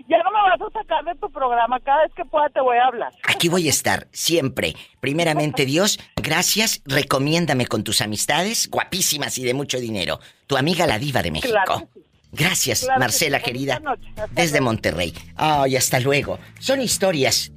Ya 0.08 0.18
no 0.24 0.30
me 0.32 0.40
vas 0.50 0.60
a 0.60 0.78
sacar 0.80 1.04
de 1.04 1.14
tu 1.20 1.30
programa, 1.30 1.78
cada 1.80 2.02
vez 2.04 2.12
que 2.14 2.24
pueda 2.24 2.48
te 2.48 2.60
voy 2.60 2.76
a 2.78 2.86
hablar. 2.86 3.12
Aquí 3.28 3.48
voy 3.48 3.66
a 3.66 3.70
estar 3.70 4.08
siempre. 4.12 4.74
Primeramente 5.00 5.66
Dios, 5.66 5.98
gracias. 6.16 6.82
Recomiéndame 6.84 7.66
con 7.66 7.84
tus 7.84 8.00
amistades, 8.00 8.68
guapísimas 8.70 9.38
y 9.38 9.44
de 9.44 9.54
mucho 9.54 9.78
dinero. 9.78 10.18
Tu 10.46 10.56
amiga 10.56 10.86
la 10.86 10.98
diva 10.98 11.22
de 11.22 11.30
México. 11.30 11.52
Claro 11.64 11.88
que 11.94 12.00
Gracias, 12.32 12.80
Claro 12.82 12.94
que 12.94 13.00
Marcela 13.00 13.38
sí. 13.38 13.44
querida. 13.44 13.78
Buenas 13.80 13.98
noches. 13.98 14.18
Hasta 14.18 14.40
Desde 14.40 14.58
luego. 14.58 14.64
Monterrey. 14.64 15.14
Ay, 15.36 15.76
hasta 15.76 16.00
luego. 16.00 16.38
Son 16.60 16.80
historias 16.80 17.52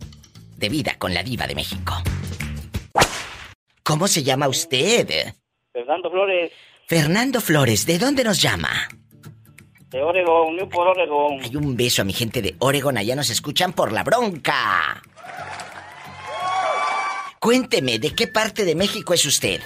de 0.57 0.69
vida 0.69 0.95
con 0.97 1.13
la 1.13 1.23
diva 1.23 1.45
de 1.47 1.55
México. 1.55 1.93
¿Cómo 3.83 4.07
se 4.07 4.23
llama 4.23 4.47
usted? 4.47 5.33
Fernando 5.71 6.09
Flores, 6.09 6.51
Fernando 6.87 7.41
Flores, 7.41 7.85
¿de 7.85 7.97
dónde 7.99 8.23
nos 8.23 8.41
llama? 8.41 8.69
De 9.93 10.03
Oregon, 10.03 10.55
Newport, 10.57 10.89
Oregon. 10.97 11.39
Hay 11.41 11.55
un 11.55 11.77
beso 11.77 12.01
a 12.01 12.05
mi 12.05 12.13
gente 12.13 12.41
de 12.41 12.55
Oregon, 12.59 12.97
allá 12.97 13.15
nos 13.15 13.29
escuchan 13.29 13.73
por 13.73 13.91
la 13.91 14.03
bronca. 14.03 15.01
Cuénteme, 17.39 17.99
¿de 17.99 18.11
qué 18.15 18.27
parte 18.27 18.65
de 18.65 18.75
México 18.75 19.13
es 19.13 19.25
usted? 19.25 19.61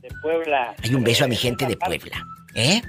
de 0.00 0.08
Puebla. 0.22 0.74
Hay 0.82 0.94
un 0.94 1.04
beso 1.04 1.24
a 1.24 1.28
mi 1.28 1.36
gente 1.36 1.66
de 1.66 1.76
Puebla. 1.76 2.24
¿Eh? 2.54 2.80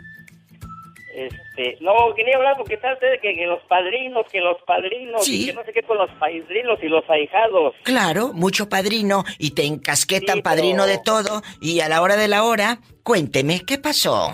Este, 1.13 1.77
no, 1.81 1.91
quería 2.15 2.37
hablar 2.37 2.55
porque 2.57 2.75
está 2.75 2.93
usted 2.93 3.19
que, 3.21 3.35
que 3.35 3.45
los 3.45 3.61
padrinos, 3.67 4.25
que 4.31 4.39
los 4.39 4.57
padrinos, 4.65 5.25
Sí. 5.25 5.43
y 5.43 5.45
que 5.47 5.53
no 5.53 5.63
sé 5.65 5.73
qué 5.73 5.83
con 5.83 5.97
los 5.97 6.09
padrinos 6.11 6.79
y 6.81 6.87
los 6.87 7.03
ahijados. 7.09 7.75
Claro, 7.83 8.31
mucho 8.33 8.69
padrino 8.69 9.25
y 9.37 9.51
te 9.51 9.65
encasquetan 9.65 10.37
Sí, 10.37 10.41
padrino 10.41 10.83
pero- 10.85 10.97
de 10.97 10.99
todo 11.03 11.41
y 11.59 11.81
a 11.81 11.89
la 11.89 12.01
hora 12.01 12.15
de 12.15 12.29
la 12.29 12.43
hora, 12.43 12.79
cuénteme, 13.03 13.59
¿qué 13.65 13.77
pasó? 13.77 14.31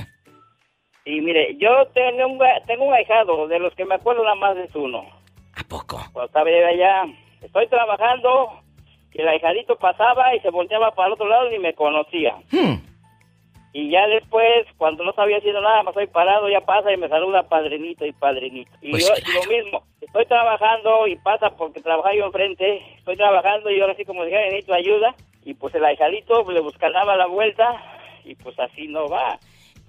Y 1.07 1.21
mire, 1.21 1.55
yo 1.57 1.87
tengo 1.93 2.27
un, 2.27 2.39
tengo 2.65 2.83
un 2.83 2.93
ahijado, 2.93 3.47
de 3.47 3.59
los 3.59 3.73
que 3.75 3.85
me 3.85 3.95
acuerdo 3.95 4.23
nada 4.23 4.35
más 4.35 4.57
es 4.57 4.75
uno. 4.75 5.05
¿A 5.55 5.63
poco? 5.63 6.01
Cuando 6.11 6.25
estaba 6.25 6.49
yo 6.49 6.67
allá, 6.67 7.05
estoy 7.41 7.65
trabajando, 7.67 8.49
y 9.13 9.21
el 9.21 9.27
ahijadito 9.29 9.77
pasaba 9.77 10.35
y 10.35 10.41
se 10.41 10.49
volteaba 10.49 10.91
para 10.91 11.07
el 11.07 11.13
otro 11.13 11.29
lado 11.29 11.49
y 11.51 11.59
me 11.59 11.73
conocía. 11.73 12.35
Hmm. 12.51 12.75
Y 13.71 13.89
ya 13.89 14.05
después, 14.07 14.67
cuando 14.77 15.05
no 15.05 15.13
sabía 15.13 15.37
haciendo 15.37 15.61
nada, 15.61 15.81
más 15.83 15.93
estoy 15.95 16.07
parado, 16.07 16.49
ya 16.49 16.61
pasa 16.61 16.91
y 16.91 16.97
me 16.97 17.07
saluda 17.07 17.47
padrinito 17.47 18.05
y 18.05 18.11
padrinito. 18.11 18.71
Y 18.81 18.91
Pues 18.91 19.07
yo 19.07 19.13
lo 19.33 19.49
mismo, 19.49 19.83
estoy 20.01 20.25
trabajando 20.25 21.07
y 21.07 21.15
pasa 21.15 21.51
porque 21.51 21.79
trabajaba 21.79 22.15
yo 22.15 22.25
enfrente, 22.25 22.81
estoy 22.97 23.15
trabajando 23.15 23.71
y 23.71 23.79
ahora 23.79 23.95
sí 23.95 24.03
como 24.03 24.25
dije, 24.25 24.37
necesito 24.37 24.73
ayuda. 24.73 25.15
Y 25.45 25.53
pues 25.53 25.73
el 25.73 25.85
ahijadito 25.85 26.51
le 26.51 26.59
buscaba 26.59 27.15
la 27.15 27.27
vuelta 27.27 27.81
y 28.25 28.35
pues 28.35 28.59
así 28.59 28.89
no 28.89 29.07
va. 29.07 29.39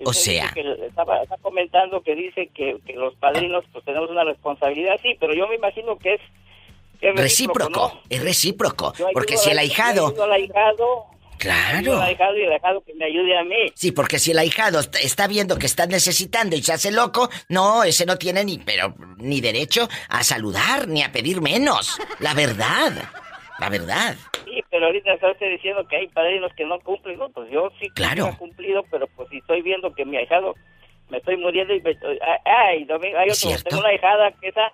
O 0.04 0.12
sea. 0.12 0.50
que 0.54 0.62
estaba, 0.86 1.22
está 1.22 1.36
comentando 1.38 2.02
que 2.02 2.14
dice 2.14 2.48
que, 2.54 2.78
que 2.86 2.92
los 2.94 3.14
padrinos 3.16 3.64
pues 3.72 3.84
tenemos 3.84 4.10
una 4.10 4.24
responsabilidad, 4.24 4.96
sí, 5.02 5.16
pero 5.18 5.34
yo 5.34 5.48
me 5.48 5.56
imagino 5.56 5.96
que 5.98 6.14
es, 6.14 6.20
que 7.00 7.10
es 7.10 7.16
Recíproco, 7.16 7.92
¿no? 7.94 8.00
es 8.08 8.22
recíproco. 8.22 8.92
Porque 9.12 9.36
si 9.36 9.50
el 9.50 9.56
yo 9.56 9.60
ahijado... 9.62 10.14
al 10.22 10.32
ahijado, 10.32 11.04
Claro. 11.38 11.94
al 11.94 12.02
ahijado 12.02 12.36
y 12.36 12.42
el 12.42 12.52
ahijado 12.52 12.80
que 12.84 12.94
me 12.94 13.04
ayude 13.04 13.38
a 13.38 13.44
mí. 13.44 13.70
Sí, 13.76 13.92
porque 13.92 14.18
si 14.18 14.32
el 14.32 14.38
ahijado 14.40 14.80
est- 14.80 14.96
está 14.96 15.28
viendo 15.28 15.56
que 15.56 15.66
estás 15.66 15.86
necesitando 15.88 16.56
y 16.56 16.62
se 16.64 16.72
hace 16.72 16.90
loco, 16.90 17.30
no, 17.48 17.84
ese 17.84 18.04
no 18.06 18.16
tiene 18.16 18.44
ni, 18.44 18.58
pero, 18.58 18.92
ni 19.18 19.40
derecho 19.40 19.88
a 20.08 20.24
saludar 20.24 20.88
ni 20.88 21.02
a 21.04 21.12
pedir 21.12 21.40
menos. 21.40 21.96
La 22.18 22.34
verdad, 22.34 22.92
la 23.58 23.68
verdad. 23.68 24.14
Sí, 24.44 24.62
pero 24.70 24.86
ahorita 24.86 25.12
está 25.14 25.30
usted 25.30 25.50
diciendo 25.50 25.86
que 25.88 25.96
hay 25.96 26.08
padrinos 26.08 26.52
que 26.54 26.64
no 26.64 26.78
cumplen, 26.80 27.18
¿no? 27.18 27.28
Pues 27.30 27.50
yo 27.50 27.70
sí 27.80 27.86
que 27.88 27.94
Claro. 27.94 28.28
he 28.32 28.36
cumplido, 28.36 28.82
pero 28.90 29.06
pues 29.16 29.28
si 29.30 29.38
estoy 29.38 29.62
viendo 29.62 29.92
que 29.94 30.04
mi 30.04 30.16
ahijado 30.16 30.54
me 31.10 31.18
estoy 31.18 31.36
muriendo 31.36 31.74
y 31.74 31.80
me 31.80 31.90
estoy... 31.90 32.18
Ay, 32.44 32.84
Domingo, 32.84 33.18
hay 33.18 33.28
¿Es 33.28 33.44
otro, 33.44 33.58
tengo 33.64 33.80
una 33.80 33.88
ahijada 33.90 34.30
que 34.32 34.48
esa, 34.48 34.72